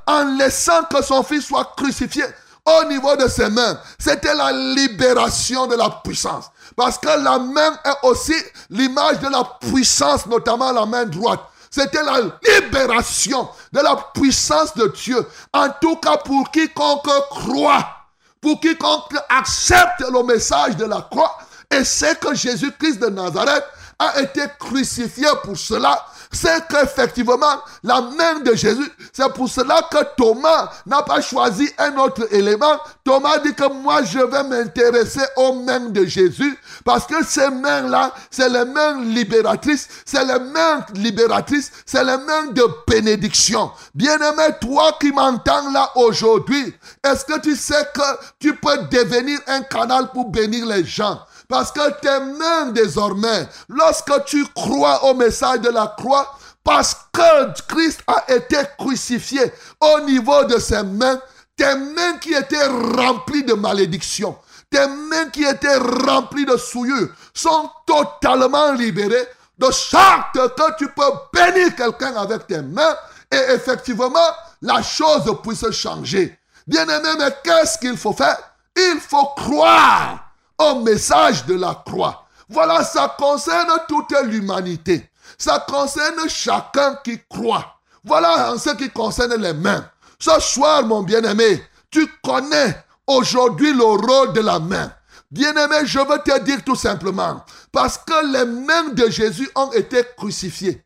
en 0.05 0.25
laissant 0.37 0.83
que 0.83 1.01
son 1.01 1.23
fils 1.23 1.47
soit 1.47 1.73
crucifié, 1.75 2.23
au 2.63 2.83
niveau 2.85 3.15
de 3.15 3.27
ses 3.27 3.49
mains, 3.49 3.79
c'était 3.97 4.35
la 4.35 4.51
libération 4.51 5.65
de 5.65 5.75
la 5.75 5.89
puissance. 6.03 6.51
Parce 6.75 6.99
que 6.99 7.07
la 7.07 7.39
main 7.39 7.79
est 7.83 8.07
aussi 8.07 8.35
l'image 8.69 9.19
de 9.21 9.29
la 9.29 9.43
puissance, 9.59 10.27
notamment 10.27 10.71
la 10.71 10.85
main 10.85 11.05
droite. 11.05 11.39
C'était 11.71 12.03
la 12.03 12.19
libération 12.61 13.49
de 13.73 13.79
la 13.79 13.95
puissance 14.13 14.75
de 14.75 14.89
Dieu. 14.89 15.25
En 15.53 15.69
tout 15.81 15.95
cas, 15.95 16.17
pour 16.17 16.51
quiconque 16.51 17.09
croit, 17.31 17.98
pour 18.41 18.59
quiconque 18.59 19.15
accepte 19.29 20.01
le 20.01 20.23
message 20.23 20.77
de 20.77 20.85
la 20.85 21.01
croix, 21.01 21.37
et 21.71 21.83
c'est 21.83 22.19
que 22.19 22.33
Jésus-Christ 22.33 22.99
de 22.99 23.07
Nazareth 23.07 23.65
a 23.99 24.21
été 24.21 24.41
crucifié 24.59 25.27
pour 25.43 25.57
cela, 25.57 26.05
c'est 26.31 26.67
qu'effectivement, 26.67 27.37
la 27.83 28.01
main 28.01 28.39
de 28.41 28.53
Jésus, 28.53 28.87
c'est 29.11 29.33
pour 29.33 29.49
cela 29.49 29.81
que 29.89 29.97
Thomas 30.15 30.69
n'a 30.85 31.01
pas 31.01 31.21
choisi 31.21 31.67
un 31.79 31.97
autre 31.97 32.31
élément. 32.31 32.79
Thomas 33.03 33.39
dit 33.39 33.55
que 33.55 33.67
moi, 33.71 34.03
je 34.03 34.19
vais 34.19 34.43
m'intéresser 34.43 35.23
aux 35.37 35.53
mains 35.53 35.89
de 35.89 36.05
Jésus, 36.05 36.55
parce 36.85 37.07
que 37.07 37.25
ces 37.25 37.49
mains-là, 37.49 38.13
c'est 38.29 38.47
les 38.47 38.65
mains 38.65 39.01
libératrices, 39.01 39.87
c'est 40.05 40.23
les 40.23 40.39
mains 40.39 40.85
libératrices, 40.93 41.71
c'est 41.83 42.03
les 42.03 42.17
mains 42.17 42.47
de 42.51 42.63
bénédiction. 42.87 43.71
Bien-aimé, 43.95 44.53
toi 44.61 44.97
qui 44.99 45.11
m'entends 45.11 45.71
là 45.71 45.89
aujourd'hui, 45.95 46.75
est-ce 47.03 47.25
que 47.25 47.39
tu 47.39 47.55
sais 47.55 47.87
que 47.93 48.01
tu 48.39 48.55
peux 48.55 48.77
devenir 48.91 49.39
un 49.47 49.61
canal 49.61 50.11
pour 50.11 50.29
bénir 50.29 50.67
les 50.67 50.85
gens? 50.85 51.19
Parce 51.49 51.71
que 51.71 51.99
tes 51.99 52.19
mains 52.37 52.67
désormais, 52.67 53.49
lorsque 53.67 54.23
tu 54.25 54.45
crois 54.53 55.03
au 55.05 55.15
message 55.15 55.61
de 55.61 55.69
la 55.69 55.87
croix, 55.97 56.37
parce 56.63 56.95
que 57.11 57.61
Christ 57.67 58.01
a 58.05 58.31
été 58.31 58.57
crucifié 58.77 59.51
au 59.81 60.01
niveau 60.01 60.43
de 60.43 60.59
ses 60.59 60.83
mains, 60.83 61.19
tes 61.57 61.73
mains 61.73 62.19
qui 62.21 62.35
étaient 62.35 62.67
remplies 62.67 63.43
de 63.43 63.55
malédiction, 63.55 64.37
tes 64.69 64.85
mains 64.87 65.29
qui 65.33 65.43
étaient 65.43 65.77
remplies 65.77 66.45
de 66.45 66.55
souillure, 66.55 67.09
sont 67.33 67.71
totalement 67.87 68.73
libérées, 68.73 69.27
de 69.57 69.71
sorte 69.71 70.31
que 70.35 70.77
tu 70.77 70.87
peux 70.89 71.11
bénir 71.33 71.75
quelqu'un 71.75 72.15
avec 72.15 72.45
tes 72.45 72.61
mains. 72.61 72.95
Et 73.31 73.53
effectivement, 73.55 74.13
la 74.61 74.83
chose 74.83 75.23
puisse 75.41 75.69
changer. 75.71 76.37
Bien-aimé, 76.67 77.09
mais 77.17 77.35
qu'est-ce 77.43 77.79
qu'il 77.79 77.97
faut 77.97 78.13
faire? 78.13 78.37
Il 78.75 78.99
faut 78.99 79.25
croire 79.35 80.28
au 80.59 80.81
message 80.81 81.45
de 81.45 81.55
la 81.55 81.81
croix. 81.85 82.25
Voilà, 82.49 82.83
ça 82.83 83.15
concerne 83.17 83.71
toute 83.87 84.11
l'humanité. 84.23 85.09
Ça 85.37 85.65
concerne 85.67 86.27
chacun 86.27 86.95
qui 87.03 87.19
croit. 87.29 87.79
Voilà 88.03 88.51
en 88.51 88.57
ce 88.57 88.71
qui 88.71 88.89
concerne 88.89 89.35
les 89.35 89.53
mains. 89.53 89.89
Ce 90.19 90.39
soir, 90.39 90.83
mon 90.83 91.01
bien-aimé, 91.01 91.63
tu 91.89 92.07
connais 92.23 92.83
aujourd'hui 93.07 93.73
le 93.73 93.83
rôle 93.83 94.33
de 94.33 94.41
la 94.41 94.59
main. 94.59 94.91
Bien-aimé, 95.31 95.85
je 95.85 95.99
veux 95.99 96.19
te 96.19 96.39
dire 96.39 96.63
tout 96.65 96.75
simplement, 96.75 97.45
parce 97.71 97.97
que 97.99 98.33
les 98.33 98.45
mains 98.45 98.89
de 98.93 99.09
Jésus 99.09 99.49
ont 99.55 99.71
été 99.71 100.03
crucifiées. 100.17 100.83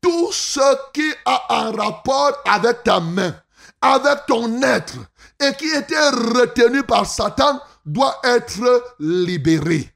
Tout 0.00 0.32
ce 0.32 0.76
qui 0.92 1.12
a 1.26 1.42
un 1.50 1.72
rapport 1.72 2.32
avec 2.46 2.82
ta 2.84 3.00
main, 3.00 3.34
avec 3.80 4.26
ton 4.26 4.62
être, 4.62 4.94
et 5.38 5.54
qui 5.54 5.68
était 5.68 6.08
retenu 6.08 6.82
par 6.82 7.06
Satan, 7.06 7.60
doit 7.84 8.18
être 8.24 8.94
libéré. 8.98 9.90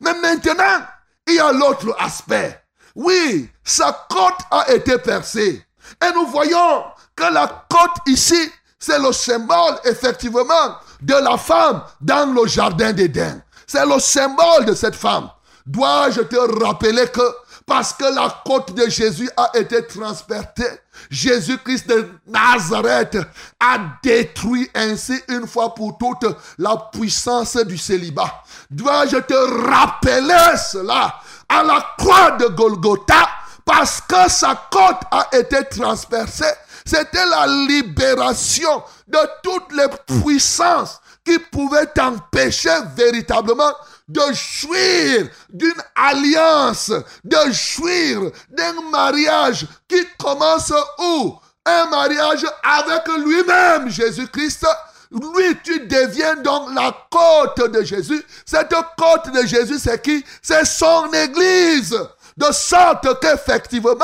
Mais 0.00 0.14
maintenant, 0.20 0.86
il 1.26 1.34
y 1.34 1.38
a 1.38 1.52
l'autre 1.52 1.94
aspect. 1.98 2.60
Oui, 2.94 3.48
sa 3.64 4.06
côte 4.08 4.40
a 4.50 4.72
été 4.72 4.98
percée. 4.98 5.64
Et 6.02 6.12
nous 6.14 6.26
voyons 6.26 6.84
que 7.14 7.32
la 7.32 7.66
côte 7.68 7.96
ici, 8.06 8.50
c'est 8.78 8.98
le 8.98 9.12
symbole 9.12 9.78
effectivement 9.84 10.76
de 11.00 11.14
la 11.14 11.36
femme 11.36 11.82
dans 12.00 12.32
le 12.32 12.46
jardin 12.46 12.92
d'Éden. 12.92 13.42
C'est 13.66 13.86
le 13.86 13.98
symbole 14.00 14.64
de 14.66 14.74
cette 14.74 14.96
femme. 14.96 15.30
Dois-je 15.66 16.22
te 16.22 16.64
rappeler 16.64 17.06
que 17.08 17.22
parce 17.70 17.92
que 17.92 18.02
la 18.02 18.42
côte 18.44 18.74
de 18.74 18.90
Jésus 18.90 19.30
a 19.36 19.52
été 19.54 19.86
transpercée, 19.86 20.80
Jésus-Christ 21.08 21.86
de 21.88 22.10
Nazareth 22.26 23.16
a 23.60 23.78
détruit 24.02 24.68
ainsi 24.74 25.14
une 25.28 25.46
fois 25.46 25.72
pour 25.72 25.96
toutes 25.96 26.26
la 26.58 26.76
puissance 26.92 27.56
du 27.58 27.78
célibat. 27.78 28.42
Dois-je 28.68 29.18
te 29.18 29.68
rappeler 29.68 30.56
cela 30.56 31.14
à 31.48 31.62
la 31.62 31.94
croix 31.96 32.32
de 32.32 32.46
Golgotha? 32.46 33.28
Parce 33.64 34.00
que 34.00 34.28
sa 34.28 34.68
côte 34.68 35.02
a 35.12 35.28
été 35.32 35.62
transpercée. 35.70 36.52
C'était 36.84 37.26
la 37.26 37.46
libération 37.46 38.82
de 39.06 39.18
toutes 39.44 39.72
les 39.74 40.20
puissances 40.20 41.00
qui 41.24 41.38
pouvaient 41.38 41.86
t'empêcher 41.86 42.74
véritablement 42.96 43.72
de 44.10 44.32
jouir 44.32 45.28
d'une 45.48 45.82
alliance, 45.94 46.90
de 47.22 47.52
jouir 47.52 48.30
d'un 48.50 48.80
mariage 48.90 49.66
qui 49.88 50.04
commence 50.18 50.72
où? 50.98 51.36
Un 51.64 51.86
mariage 51.86 52.44
avec 52.62 53.06
lui-même, 53.24 53.88
Jésus-Christ. 53.88 54.66
Lui, 55.12 55.56
tu 55.62 55.86
deviens 55.86 56.36
donc 56.36 56.70
la 56.74 56.92
côte 57.10 57.70
de 57.70 57.82
Jésus. 57.82 58.24
Cette 58.44 58.74
côte 58.96 59.32
de 59.32 59.46
Jésus, 59.46 59.78
c'est 59.78 60.00
qui? 60.02 60.24
C'est 60.42 60.64
son 60.64 61.12
Église. 61.12 61.96
De 62.36 62.50
sorte 62.52 63.20
qu'effectivement, 63.20 63.94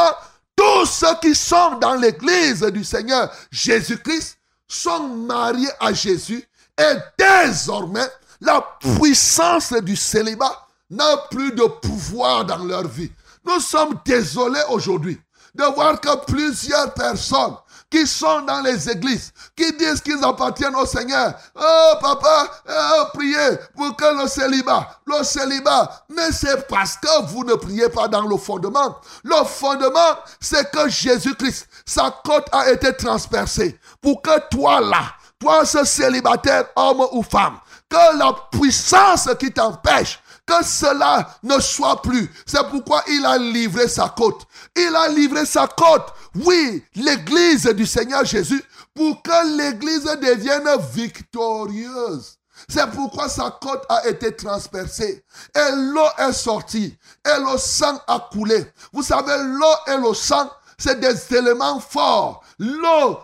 tous 0.54 0.86
ceux 0.86 1.14
qui 1.20 1.34
sont 1.34 1.78
dans 1.80 1.94
l'église 1.94 2.62
du 2.62 2.84
Seigneur 2.84 3.30
Jésus-Christ 3.50 4.38
sont 4.68 5.08
mariés 5.08 5.70
à 5.80 5.92
Jésus 5.92 6.46
et 6.78 6.94
désormais 7.18 8.08
la 8.46 8.64
puissance 8.80 9.72
du 9.72 9.96
célibat 9.96 10.66
n'a 10.90 11.16
plus 11.30 11.52
de 11.52 11.64
pouvoir 11.64 12.44
dans 12.44 12.64
leur 12.64 12.86
vie. 12.86 13.10
Nous 13.44 13.60
sommes 13.60 13.98
désolés 14.04 14.62
aujourd'hui 14.70 15.20
de 15.54 15.64
voir 15.74 16.00
que 16.00 16.24
plusieurs 16.26 16.94
personnes 16.94 17.56
qui 17.90 18.06
sont 18.06 18.42
dans 18.42 18.60
les 18.60 18.90
églises, 18.90 19.32
qui 19.56 19.72
disent 19.72 20.00
qu'ils 20.00 20.22
appartiennent 20.22 20.74
au 20.74 20.86
Seigneur. 20.86 21.34
Oh 21.54 21.92
papa, 22.00 22.48
oh, 22.68 23.04
priez 23.14 23.58
pour 23.76 23.96
que 23.96 24.22
le 24.22 24.28
célibat, 24.28 25.00
le 25.06 25.22
célibat. 25.24 26.04
Mais 26.08 26.32
c'est 26.32 26.66
parce 26.68 26.96
que 26.96 27.26
vous 27.26 27.44
ne 27.44 27.54
priez 27.54 27.88
pas 27.88 28.08
dans 28.08 28.26
le 28.26 28.36
fondement. 28.36 28.96
Le 29.24 29.44
fondement, 29.44 30.18
c'est 30.40 30.70
que 30.70 30.88
Jésus-Christ, 30.88 31.68
sa 31.86 32.10
côte 32.24 32.48
a 32.52 32.70
été 32.70 32.92
transpercée 32.94 33.78
pour 34.00 34.20
que 34.20 34.48
toi 34.50 34.80
là, 34.80 35.04
toi 35.38 35.64
ce 35.64 35.84
célibataire, 35.84 36.66
homme 36.74 37.06
ou 37.12 37.22
femme, 37.22 37.58
que 37.88 38.18
la 38.18 38.32
puissance 38.50 39.28
qui 39.38 39.52
t'empêche 39.52 40.20
que 40.46 40.64
cela 40.64 41.28
ne 41.42 41.58
soit 41.60 42.00
plus. 42.00 42.30
C'est 42.46 42.66
pourquoi 42.68 43.02
il 43.08 43.26
a 43.26 43.36
livré 43.36 43.88
sa 43.88 44.08
côte. 44.08 44.46
Il 44.76 44.94
a 44.94 45.08
livré 45.08 45.44
sa 45.44 45.66
côte. 45.66 46.06
Oui, 46.36 46.84
l'église 46.94 47.64
du 47.64 47.84
Seigneur 47.84 48.24
Jésus, 48.24 48.62
pour 48.94 49.20
que 49.22 49.56
l'église 49.56 50.04
devienne 50.04 50.68
victorieuse. 50.92 52.38
C'est 52.68 52.90
pourquoi 52.90 53.28
sa 53.28 53.50
côte 53.50 53.84
a 53.88 54.06
été 54.06 54.34
transpercée. 54.34 55.24
Et 55.54 55.72
l'eau 55.74 56.08
est 56.18 56.32
sortie. 56.32 56.96
Et 57.24 57.40
le 57.40 57.58
sang 57.58 58.00
a 58.06 58.28
coulé. 58.32 58.72
Vous 58.92 59.02
savez, 59.02 59.36
l'eau 59.38 59.74
et 59.88 59.96
le 59.96 60.14
sang, 60.14 60.50
c'est 60.78 60.98
des 60.98 61.36
éléments 61.36 61.80
forts. 61.80 62.42
L'eau, 62.58 63.18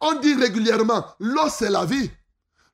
on 0.00 0.14
dit 0.14 0.34
régulièrement, 0.34 1.04
l'eau 1.18 1.48
c'est 1.48 1.70
la 1.70 1.84
vie. 1.84 2.10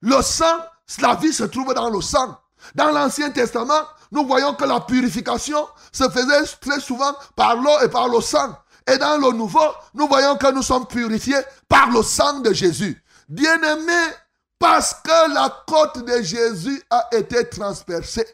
Le 0.00 0.20
sang, 0.22 0.58
la 1.00 1.14
vie 1.14 1.32
se 1.32 1.44
trouve 1.44 1.74
dans 1.74 1.90
le 1.90 2.00
sang. 2.00 2.38
Dans 2.74 2.90
l'Ancien 2.90 3.30
Testament, 3.30 3.82
nous 4.10 4.26
voyons 4.26 4.54
que 4.54 4.64
la 4.64 4.80
purification 4.80 5.66
se 5.90 6.08
faisait 6.08 6.44
très 6.60 6.80
souvent 6.80 7.14
par 7.34 7.56
l'eau 7.56 7.80
et 7.82 7.88
par 7.88 8.08
le 8.08 8.20
sang. 8.20 8.56
Et 8.86 8.98
dans 8.98 9.16
le 9.16 9.32
Nouveau, 9.32 9.72
nous 9.94 10.08
voyons 10.08 10.36
que 10.36 10.52
nous 10.52 10.62
sommes 10.62 10.86
purifiés 10.86 11.40
par 11.68 11.90
le 11.90 12.02
sang 12.02 12.40
de 12.40 12.52
Jésus. 12.52 13.02
Bien-aimés, 13.28 14.12
parce 14.58 14.94
que 14.94 15.34
la 15.34 15.64
côte 15.66 16.04
de 16.04 16.22
Jésus 16.22 16.82
a 16.90 17.08
été 17.12 17.48
transpercée 17.48 18.26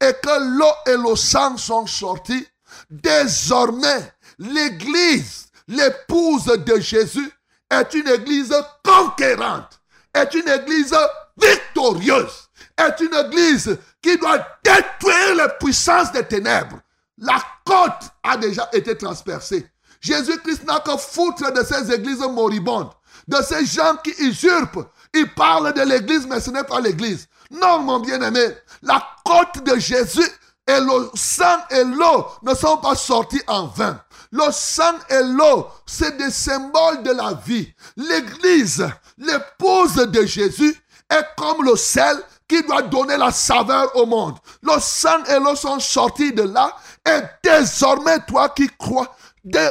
et 0.00 0.12
que 0.22 0.58
l'eau 0.58 0.72
et 0.86 0.96
le 0.96 1.16
sang 1.16 1.56
sont 1.56 1.86
sortis, 1.86 2.46
désormais, 2.90 4.12
l'Église, 4.38 5.46
l'épouse 5.68 6.44
de 6.44 6.80
Jésus, 6.80 7.30
est 7.70 7.94
une 7.94 8.08
Église 8.08 8.54
conquérante, 8.84 9.80
est 10.14 10.34
une 10.34 10.48
Église 10.48 10.94
victorieuse 11.36 12.48
est 12.76 13.00
une 13.00 13.14
église 13.14 13.78
qui 14.00 14.16
doit 14.16 14.44
détruire 14.64 15.34
les 15.36 15.48
puissances 15.60 16.12
des 16.12 16.24
ténèbres. 16.24 16.78
La 17.18 17.42
côte 17.64 18.10
a 18.22 18.36
déjà 18.36 18.68
été 18.72 18.96
transpercée. 18.96 19.66
Jésus-Christ 20.00 20.64
n'a 20.64 20.80
que 20.80 20.96
foutre 20.96 21.52
de 21.52 21.62
ces 21.62 21.92
églises 21.92 22.18
moribondes, 22.18 22.90
de 23.28 23.36
ces 23.42 23.64
gens 23.64 23.96
qui 24.02 24.10
usurpent. 24.18 24.88
Il 25.14 25.32
parle 25.34 25.72
de 25.72 25.82
l'église, 25.82 26.26
mais 26.26 26.40
ce 26.40 26.50
n'est 26.50 26.64
pas 26.64 26.80
l'église. 26.80 27.28
Non, 27.50 27.80
mon 27.80 28.00
bien-aimé, 28.00 28.46
la 28.82 29.06
côte 29.24 29.62
de 29.64 29.78
Jésus 29.78 30.28
et 30.66 30.80
le 30.80 31.10
sang 31.14 31.58
et 31.70 31.84
l'eau 31.84 32.26
ne 32.42 32.54
sont 32.54 32.78
pas 32.78 32.94
sortis 32.94 33.42
en 33.46 33.66
vain. 33.66 34.00
Le 34.32 34.50
sang 34.50 34.94
et 35.10 35.22
l'eau, 35.22 35.68
c'est 35.86 36.16
des 36.16 36.30
symboles 36.30 37.02
de 37.02 37.10
la 37.10 37.34
vie. 37.44 37.72
L'église, 37.96 38.88
l'épouse 39.18 39.94
de 39.94 40.24
Jésus, 40.24 40.74
est 41.12 41.26
comme 41.36 41.64
le 41.64 41.76
sel 41.76 42.16
qui 42.48 42.62
doit 42.62 42.82
donner 42.82 43.16
la 43.16 43.30
saveur 43.30 43.94
au 43.96 44.06
monde. 44.06 44.36
Le 44.62 44.78
sang 44.80 45.24
et 45.24 45.38
l'eau 45.38 45.56
sont 45.56 45.80
sortis 45.80 46.32
de 46.32 46.42
là. 46.42 46.76
Et 47.06 47.20
désormais, 47.42 48.18
toi 48.26 48.48
qui 48.50 48.68
crois, 48.78 49.14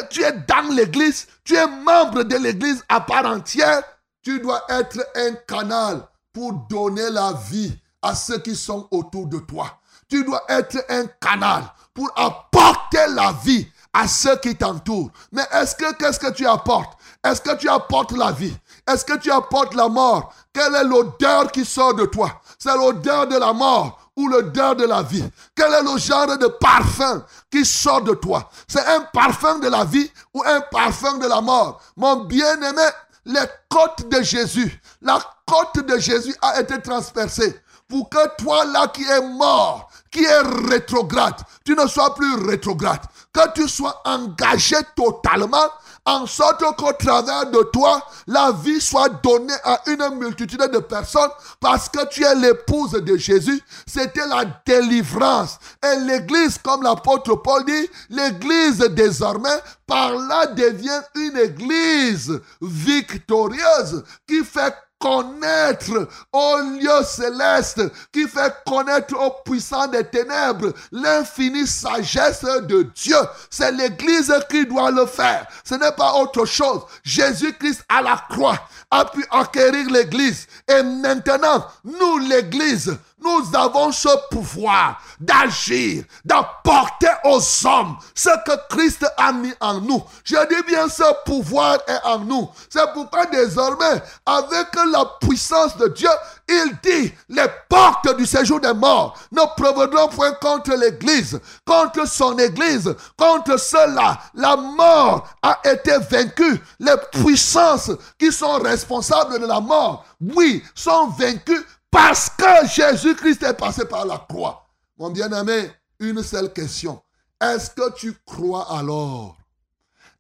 tu 0.09 0.23
es 0.23 0.31
dans 0.47 0.73
l'église, 0.73 1.27
tu 1.43 1.55
es 1.55 1.67
membre 1.67 2.23
de 2.23 2.37
l'église 2.37 2.83
à 2.89 3.01
part 3.01 3.25
entière, 3.25 3.83
tu 4.23 4.39
dois 4.39 4.63
être 4.69 4.99
un 5.15 5.33
canal 5.47 6.07
pour 6.33 6.53
donner 6.69 7.09
la 7.09 7.33
vie 7.49 7.73
à 8.01 8.15
ceux 8.15 8.39
qui 8.39 8.55
sont 8.55 8.87
autour 8.91 9.27
de 9.27 9.39
toi. 9.39 9.79
Tu 10.09 10.23
dois 10.23 10.43
être 10.49 10.83
un 10.89 11.05
canal 11.19 11.63
pour 11.93 12.11
apporter 12.15 13.07
la 13.09 13.33
vie 13.43 13.67
à 13.93 14.07
ceux 14.07 14.37
qui 14.37 14.55
t'entourent. 14.55 15.11
Mais 15.31 15.43
est-ce 15.51 15.75
que 15.75 15.93
qu'est-ce 15.95 16.19
que 16.19 16.31
tu 16.31 16.45
apportes? 16.45 16.97
Est-ce 17.23 17.41
que 17.41 17.55
tu 17.57 17.69
apportes 17.69 18.11
la 18.13 18.31
vie? 18.31 18.55
Est-ce 18.87 19.05
que 19.05 19.17
tu 19.17 19.31
apportes 19.31 19.73
la 19.75 19.87
mort? 19.87 20.33
Quelle 20.53 20.75
est 20.75 20.83
l'odeur 20.83 21.51
qui 21.51 21.65
sort 21.65 21.93
de 21.93 22.05
toi? 22.05 22.41
C'est 22.57 22.75
l'odeur 22.75 23.27
de 23.27 23.37
la 23.37 23.53
mort 23.53 24.11
ou 24.15 24.27
l'odeur 24.27 24.75
de 24.75 24.85
la 24.85 25.01
vie? 25.01 25.23
Quel 25.55 25.73
est 25.73 25.83
le 25.83 25.97
genre 25.97 26.37
de 26.37 26.47
parfum 26.47 27.23
qui 27.49 27.65
sort 27.65 28.01
de 28.01 28.13
toi? 28.13 28.49
C'est 28.67 28.85
un 28.85 29.01
parfum 29.13 29.59
de 29.59 29.67
la 29.69 29.85
vie 29.85 30.11
ou 30.33 30.43
un 30.45 30.61
parfum 30.61 31.17
de 31.17 31.27
la 31.27 31.41
mort? 31.41 31.81
Mon 31.95 32.25
bien-aimé, 32.25 32.87
les 33.25 33.45
côtes 33.69 34.09
de 34.09 34.21
Jésus, 34.21 34.81
la 35.01 35.19
côte 35.45 35.85
de 35.85 35.97
Jésus 35.99 36.35
a 36.41 36.59
été 36.59 36.81
transpercée 36.81 37.61
pour 37.87 38.09
que 38.09 38.35
toi 38.37 38.65
là 38.65 38.87
qui 38.87 39.03
es 39.03 39.21
mort, 39.21 39.89
qui 40.09 40.23
es 40.23 40.41
rétrograde, 40.69 41.35
tu 41.65 41.75
ne 41.75 41.85
sois 41.87 42.15
plus 42.15 42.35
rétrograde, 42.47 43.01
que 43.33 43.53
tu 43.53 43.67
sois 43.67 44.01
engagé 44.05 44.75
totalement 44.95 45.69
en 46.05 46.25
sorte 46.25 46.63
qu'au 46.77 46.93
travers 46.93 47.49
de 47.51 47.61
toi, 47.71 48.03
la 48.25 48.51
vie 48.51 48.81
soit 48.81 49.09
donnée 49.21 49.53
à 49.63 49.81
une 49.87 50.17
multitude 50.17 50.59
de 50.73 50.79
personnes 50.79 51.29
parce 51.59 51.89
que 51.89 52.07
tu 52.09 52.23
es 52.23 52.35
l'épouse 52.35 52.93
de 52.93 53.17
Jésus. 53.17 53.61
C'était 53.85 54.25
la 54.25 54.45
délivrance. 54.65 55.59
Et 55.83 55.99
l'Église, 55.99 56.57
comme 56.57 56.81
l'apôtre 56.81 57.35
Paul 57.35 57.63
dit, 57.65 57.89
l'Église 58.09 58.79
désormais, 58.79 59.59
par 59.85 60.13
là 60.13 60.47
devient 60.47 61.01
une 61.15 61.37
Église 61.37 62.41
victorieuse 62.61 64.03
qui 64.27 64.43
fait 64.43 64.73
connaître 65.01 66.07
au 66.31 66.57
lieu 66.79 67.03
céleste, 67.03 67.81
qui 68.13 68.27
fait 68.27 68.53
connaître 68.65 69.19
aux 69.19 69.41
puissants 69.43 69.87
des 69.87 70.03
ténèbres 70.03 70.71
l'infinie 70.91 71.67
sagesse 71.67 72.43
de 72.43 72.83
Dieu. 72.95 73.17
C'est 73.49 73.71
l'Église 73.71 74.33
qui 74.49 74.65
doit 74.65 74.91
le 74.91 75.05
faire. 75.05 75.47
Ce 75.63 75.75
n'est 75.75 75.91
pas 75.91 76.13
autre 76.13 76.45
chose. 76.45 76.81
Jésus-Christ 77.03 77.83
à 77.89 78.01
la 78.01 78.23
croix 78.29 78.59
a 78.91 79.05
pu 79.05 79.25
acquérir 79.31 79.89
l'Église. 79.89 80.47
Et 80.67 80.83
maintenant, 80.83 81.65
nous, 81.83 82.19
l'Église, 82.19 82.95
nous 83.21 83.55
avons 83.55 83.91
ce 83.91 84.09
pouvoir 84.31 84.99
d'agir, 85.19 86.03
d'apporter 86.25 87.11
aux 87.23 87.39
hommes 87.65 87.97
ce 88.15 88.29
que 88.45 88.51
Christ 88.69 89.05
a 89.17 89.31
mis 89.31 89.53
en 89.59 89.79
nous. 89.79 90.03
Je 90.23 90.35
dis 90.49 90.63
bien 90.67 90.89
ce 90.89 91.03
pouvoir 91.25 91.77
est 91.87 92.03
en 92.03 92.19
nous. 92.19 92.49
C'est 92.69 92.91
pourquoi 92.93 93.25
désormais, 93.27 94.01
avec 94.25 94.67
la 94.91 95.05
puissance 95.21 95.77
de 95.77 95.87
Dieu, 95.89 96.09
il 96.49 96.77
dit, 96.83 97.13
les 97.29 97.47
portes 97.69 98.15
du 98.17 98.25
séjour 98.25 98.59
des 98.59 98.73
morts 98.73 99.17
ne 99.31 99.41
proviendront 99.55 100.07
point 100.09 100.33
contre 100.33 100.73
l'Église, 100.73 101.39
contre 101.65 102.07
son 102.07 102.37
Église, 102.37 102.93
contre 103.17 103.57
cela. 103.57 104.19
La 104.33 104.55
mort 104.55 105.27
a 105.41 105.59
été 105.63 105.97
vaincue. 106.09 106.61
Les 106.79 106.95
puissances 107.11 107.91
qui 108.17 108.31
sont 108.31 108.59
responsables 108.59 109.39
de 109.39 109.45
la 109.45 109.59
mort, 109.59 110.05
oui, 110.35 110.63
sont 110.75 111.07
vaincues 111.07 111.65
parce 111.91 112.29
que 112.29 112.67
Jésus-Christ 112.67 113.43
est 113.43 113.53
passé 113.53 113.85
par 113.85 114.05
la 114.05 114.17
croix. 114.17 114.65
Mon 114.97 115.09
bien-aimé, 115.09 115.71
une 115.99 116.23
seule 116.23 116.51
question. 116.51 117.01
Est-ce 117.39 117.69
que 117.69 117.93
tu 117.93 118.13
crois 118.25 118.75
alors? 118.75 119.37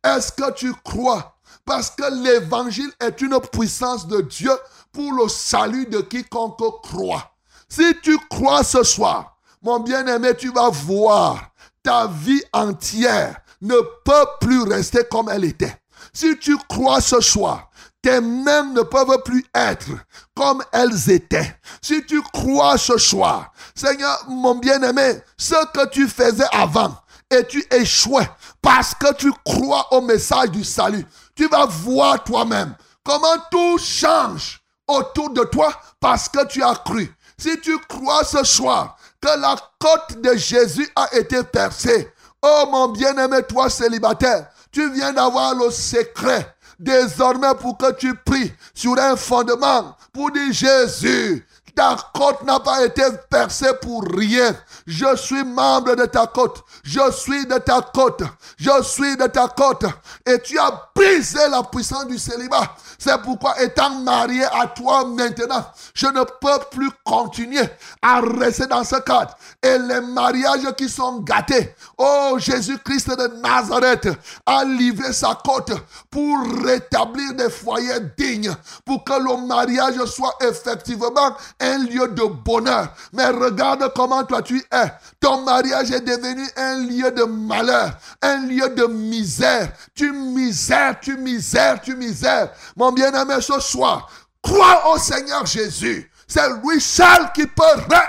Est-ce 0.03 0.31
que 0.31 0.51
tu 0.53 0.73
crois? 0.83 1.35
Parce 1.65 1.89
que 1.91 2.23
l'évangile 2.23 2.91
est 2.99 3.21
une 3.21 3.39
puissance 3.39 4.07
de 4.07 4.21
Dieu 4.21 4.51
pour 4.91 5.11
le 5.13 5.29
salut 5.29 5.85
de 5.85 6.01
quiconque 6.01 6.81
croit. 6.83 7.31
Si 7.69 7.95
tu 8.03 8.17
crois 8.29 8.63
ce 8.63 8.83
soir, 8.83 9.37
mon 9.61 9.79
bien-aimé, 9.79 10.35
tu 10.37 10.51
vas 10.51 10.69
voir 10.69 11.51
ta 11.83 12.07
vie 12.07 12.43
entière 12.51 13.37
ne 13.61 13.75
peut 14.03 14.27
plus 14.39 14.63
rester 14.63 15.03
comme 15.09 15.29
elle 15.29 15.45
était. 15.45 15.75
Si 16.13 16.37
tu 16.39 16.57
crois 16.67 16.99
ce 16.99 17.21
soir, 17.21 17.69
tes 18.01 18.19
mains 18.19 18.63
ne 18.73 18.81
peuvent 18.81 19.21
plus 19.23 19.45
être 19.53 19.89
comme 20.35 20.63
elles 20.71 21.09
étaient. 21.09 21.55
Si 21.81 22.05
tu 22.05 22.21
crois 22.21 22.77
ce 22.77 22.97
soir, 22.97 23.51
Seigneur, 23.75 24.25
mon 24.27 24.55
bien-aimé, 24.55 25.21
ce 25.37 25.55
que 25.73 25.87
tu 25.89 26.07
faisais 26.07 26.47
avant 26.51 26.95
et 27.29 27.45
tu 27.45 27.63
échouais 27.71 28.29
parce 28.61 28.93
que 28.95 29.13
tu 29.13 29.31
crois 29.45 29.87
au 29.93 30.01
message 30.01 30.51
du 30.51 30.63
salut, 30.63 31.05
tu 31.35 31.47
vas 31.47 31.65
voir 31.65 32.23
toi-même 32.23 32.75
comment 33.03 33.37
tout 33.51 33.77
change 33.77 34.61
autour 34.87 35.29
de 35.31 35.43
toi 35.43 35.73
parce 35.99 36.27
que 36.27 36.45
tu 36.47 36.63
as 36.63 36.75
cru. 36.75 37.13
Si 37.37 37.59
tu 37.61 37.77
crois 37.87 38.23
ce 38.23 38.43
soir 38.43 38.97
que 39.21 39.39
la 39.39 39.55
côte 39.79 40.21
de 40.21 40.35
Jésus 40.35 40.87
a 40.95 41.15
été 41.15 41.43
percée, 41.43 42.11
oh 42.41 42.65
mon 42.69 42.89
bien-aimé, 42.89 43.43
toi 43.47 43.69
célibataire, 43.69 44.47
tu 44.71 44.91
viens 44.91 45.13
d'avoir 45.13 45.55
le 45.55 45.69
secret 45.69 46.55
désormais 46.81 47.53
pour 47.59 47.77
que 47.77 47.93
tu 47.93 48.13
pries 48.15 48.51
sur 48.73 48.97
un 48.97 49.15
fondement 49.15 49.95
pour 50.11 50.31
dire 50.31 50.51
Jésus, 50.51 51.45
ta 51.75 51.95
côte 52.13 52.43
n'a 52.43 52.59
pas 52.59 52.83
été 52.85 53.03
percée 53.29 53.71
pour 53.81 54.03
rien. 54.03 54.53
Je 54.85 55.15
suis 55.15 55.43
membre 55.43 55.95
de 55.95 56.05
ta 56.05 56.27
côte. 56.27 56.63
Je 56.83 57.11
suis 57.11 57.45
de 57.45 57.57
ta 57.59 57.81
côte. 57.81 58.23
Je 58.57 58.83
suis 58.83 59.15
de 59.15 59.27
ta 59.27 59.47
côte. 59.47 59.85
Et 60.25 60.39
tu 60.41 60.59
as 60.59 60.89
brisé 60.93 61.39
la 61.49 61.63
puissance 61.63 62.07
du 62.07 62.17
célibat. 62.17 62.75
C'est 63.03 63.19
pourquoi, 63.23 63.59
étant 63.63 63.89
marié 64.01 64.43
à 64.43 64.67
toi 64.67 65.03
maintenant, 65.03 65.65
je 65.91 66.05
ne 66.05 66.23
peux 66.23 66.63
plus 66.69 66.91
continuer 67.03 67.63
à 67.99 68.21
rester 68.21 68.67
dans 68.67 68.83
ce 68.83 68.97
cadre. 68.97 69.35
Et 69.63 69.75
les 69.79 70.01
mariages 70.01 70.71
qui 70.77 70.87
sont 70.87 71.17
gâtés, 71.21 71.73
oh 71.97 72.35
Jésus-Christ 72.37 73.09
de 73.09 73.41
Nazareth 73.41 74.07
a 74.45 74.63
livré 74.63 75.13
sa 75.13 75.35
côte 75.43 75.71
pour 76.11 76.37
rétablir 76.63 77.33
des 77.33 77.49
foyers 77.49 78.01
dignes, 78.15 78.53
pour 78.85 79.03
que 79.03 79.13
le 79.13 79.47
mariage 79.47 80.05
soit 80.05 80.35
effectivement 80.47 81.35
un 81.59 81.79
lieu 81.79 82.07
de 82.07 82.23
bonheur. 82.23 82.93
Mais 83.13 83.29
regarde 83.29 83.91
comment 83.95 84.23
toi 84.25 84.43
tu 84.43 84.63
es. 84.71 84.91
Ton 85.19 85.41
mariage 85.41 85.89
est 85.89 86.01
devenu 86.01 86.47
un 86.55 86.75
lieu 86.75 87.09
de 87.09 87.23
malheur, 87.23 87.93
un 88.21 88.45
lieu 88.45 88.69
de 88.69 88.85
misère. 88.85 89.71
Tu 89.95 90.11
misère, 90.11 90.99
tu 91.01 91.17
misère, 91.17 91.81
tu 91.81 91.95
misère. 91.95 92.51
Mon 92.75 92.90
bien-aimé, 92.91 93.35
ce 93.41 93.59
soir, 93.59 94.09
crois 94.41 94.93
au 94.93 94.97
Seigneur 94.97 95.45
Jésus. 95.45 96.11
C'est 96.27 96.49
lui 96.63 96.79
seul 96.79 97.29
qui 97.35 97.45
peut 97.45 97.63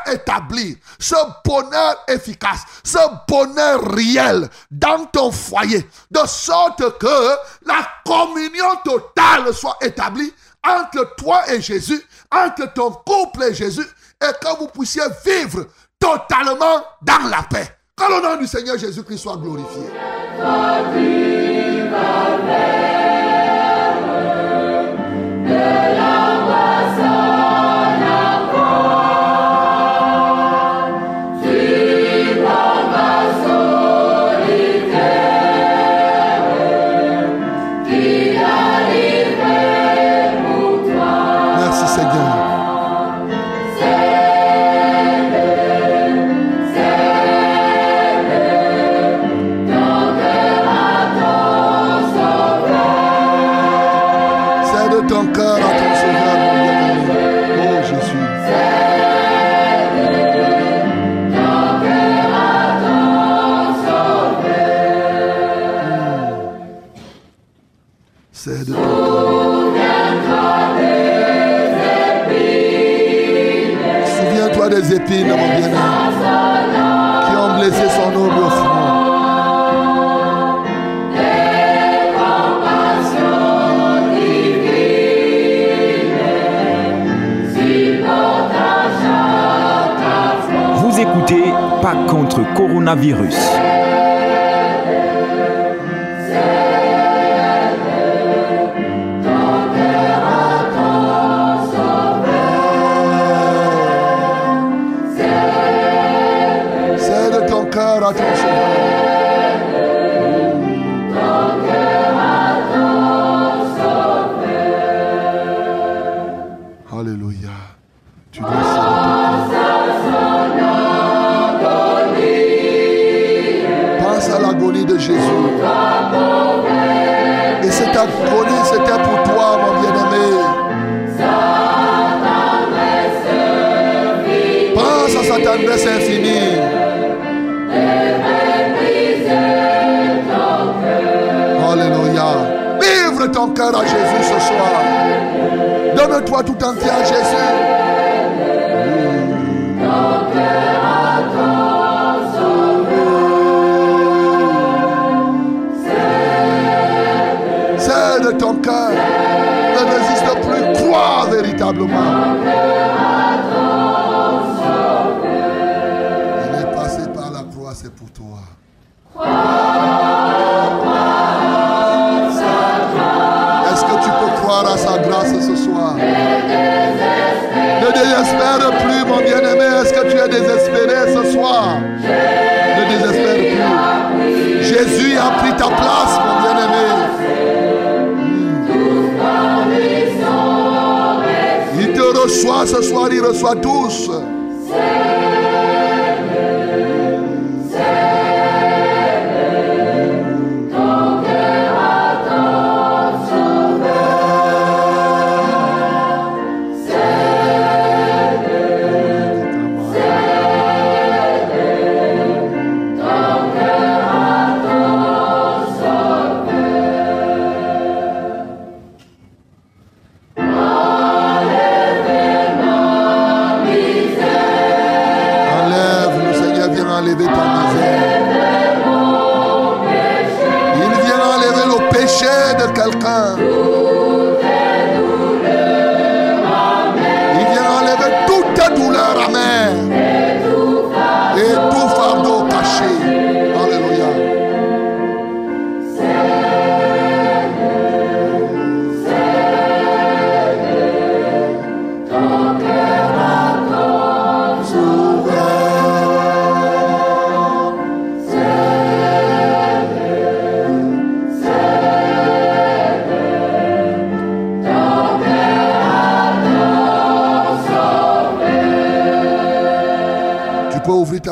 rétablir 0.06 0.76
ce 0.96 1.16
bonheur 1.44 2.04
efficace, 2.06 2.60
ce 2.84 2.98
bonheur 3.26 3.82
réel 3.92 4.48
dans 4.70 5.06
ton 5.06 5.32
foyer, 5.32 5.88
de 6.08 6.20
sorte 6.26 6.98
que 6.98 7.36
la 7.66 7.84
communion 8.06 8.76
totale 8.84 9.52
soit 9.52 9.76
établie 9.80 10.32
entre 10.64 11.16
toi 11.16 11.50
et 11.52 11.60
Jésus, 11.60 12.00
entre 12.30 12.72
ton 12.72 12.92
couple 12.92 13.42
et 13.42 13.54
Jésus, 13.54 13.86
et 14.22 14.32
que 14.40 14.56
vous 14.56 14.68
puissiez 14.68 15.02
vivre 15.26 15.66
totalement 15.98 16.84
dans 17.02 17.28
la 17.28 17.42
paix. 17.42 17.76
Que 17.96 18.04
le 18.04 18.22
nom 18.22 18.36
du 18.36 18.46
Seigneur 18.46 18.78
Jésus-Christ 18.78 19.18
soit 19.18 19.36
glorifié. 19.36 19.82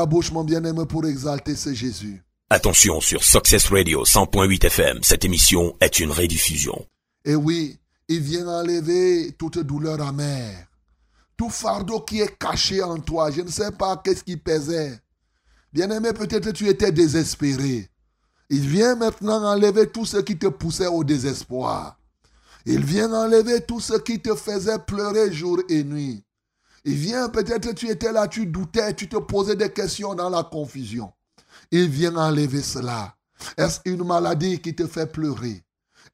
Ta 0.01 0.07
bouche, 0.07 0.33
mon 0.33 0.45
bien-aimé, 0.45 0.87
pour 0.89 1.05
exalter 1.05 1.55
ce 1.55 1.75
Jésus. 1.75 2.23
Attention 2.49 3.03
sur 3.03 3.23
Success 3.23 3.67
Radio 3.69 4.03
100.8 4.05 4.65
FM, 4.65 4.99
cette 5.03 5.27
émission 5.27 5.77
est 5.79 6.01
une 6.01 6.11
rediffusion. 6.11 6.87
Et 7.27 7.35
oui, 7.35 7.77
il 8.09 8.21
vient 8.21 8.49
enlever 8.49 9.33
toute 9.39 9.59
douleur 9.59 10.01
amère. 10.01 10.69
Tout 11.37 11.51
fardeau 11.51 12.01
qui 12.01 12.23
est 12.23 12.35
caché 12.39 12.83
en 12.83 12.99
toi. 12.99 13.31
Je 13.31 13.43
ne 13.43 13.51
sais 13.51 13.73
pas 13.73 14.01
qu'est-ce 14.03 14.25
qui 14.25 14.39
pesait. 14.39 14.99
Bien-aimé, 15.71 16.15
peut-être 16.15 16.51
tu 16.53 16.67
étais 16.67 16.93
désespéré. 16.93 17.91
Il 18.49 18.67
vient 18.67 18.95
maintenant 18.95 19.45
enlever 19.45 19.91
tout 19.91 20.07
ce 20.07 20.17
qui 20.17 20.39
te 20.39 20.47
poussait 20.47 20.87
au 20.87 21.05
désespoir. 21.05 21.99
Il 22.65 22.87
vient 22.87 23.13
enlever 23.13 23.61
tout 23.61 23.81
ce 23.81 23.99
qui 23.99 24.19
te 24.19 24.35
faisait 24.35 24.79
pleurer 24.79 25.31
jour 25.31 25.59
et 25.69 25.85
nuit. 25.85 26.25
Il 26.85 26.95
vient, 26.95 27.29
peut-être 27.29 27.75
tu 27.75 27.89
étais 27.89 28.13
là, 28.13 28.27
tu 28.27 28.47
doutais, 28.47 28.95
tu 28.95 29.09
te 29.09 29.17
posais 29.19 29.57
des 29.57 29.71
questions 29.71 30.15
dans 30.15 30.31
la 30.31 30.43
confusion. 30.43 31.13
Il 31.71 31.89
vient 31.89 32.17
enlever 32.17 32.63
cela. 32.63 33.15
Est-ce 33.57 33.81
une 33.85 34.05
maladie 34.05 34.61
qui 34.61 34.75
te 34.75 34.87
fait 34.87 35.07
pleurer? 35.07 35.63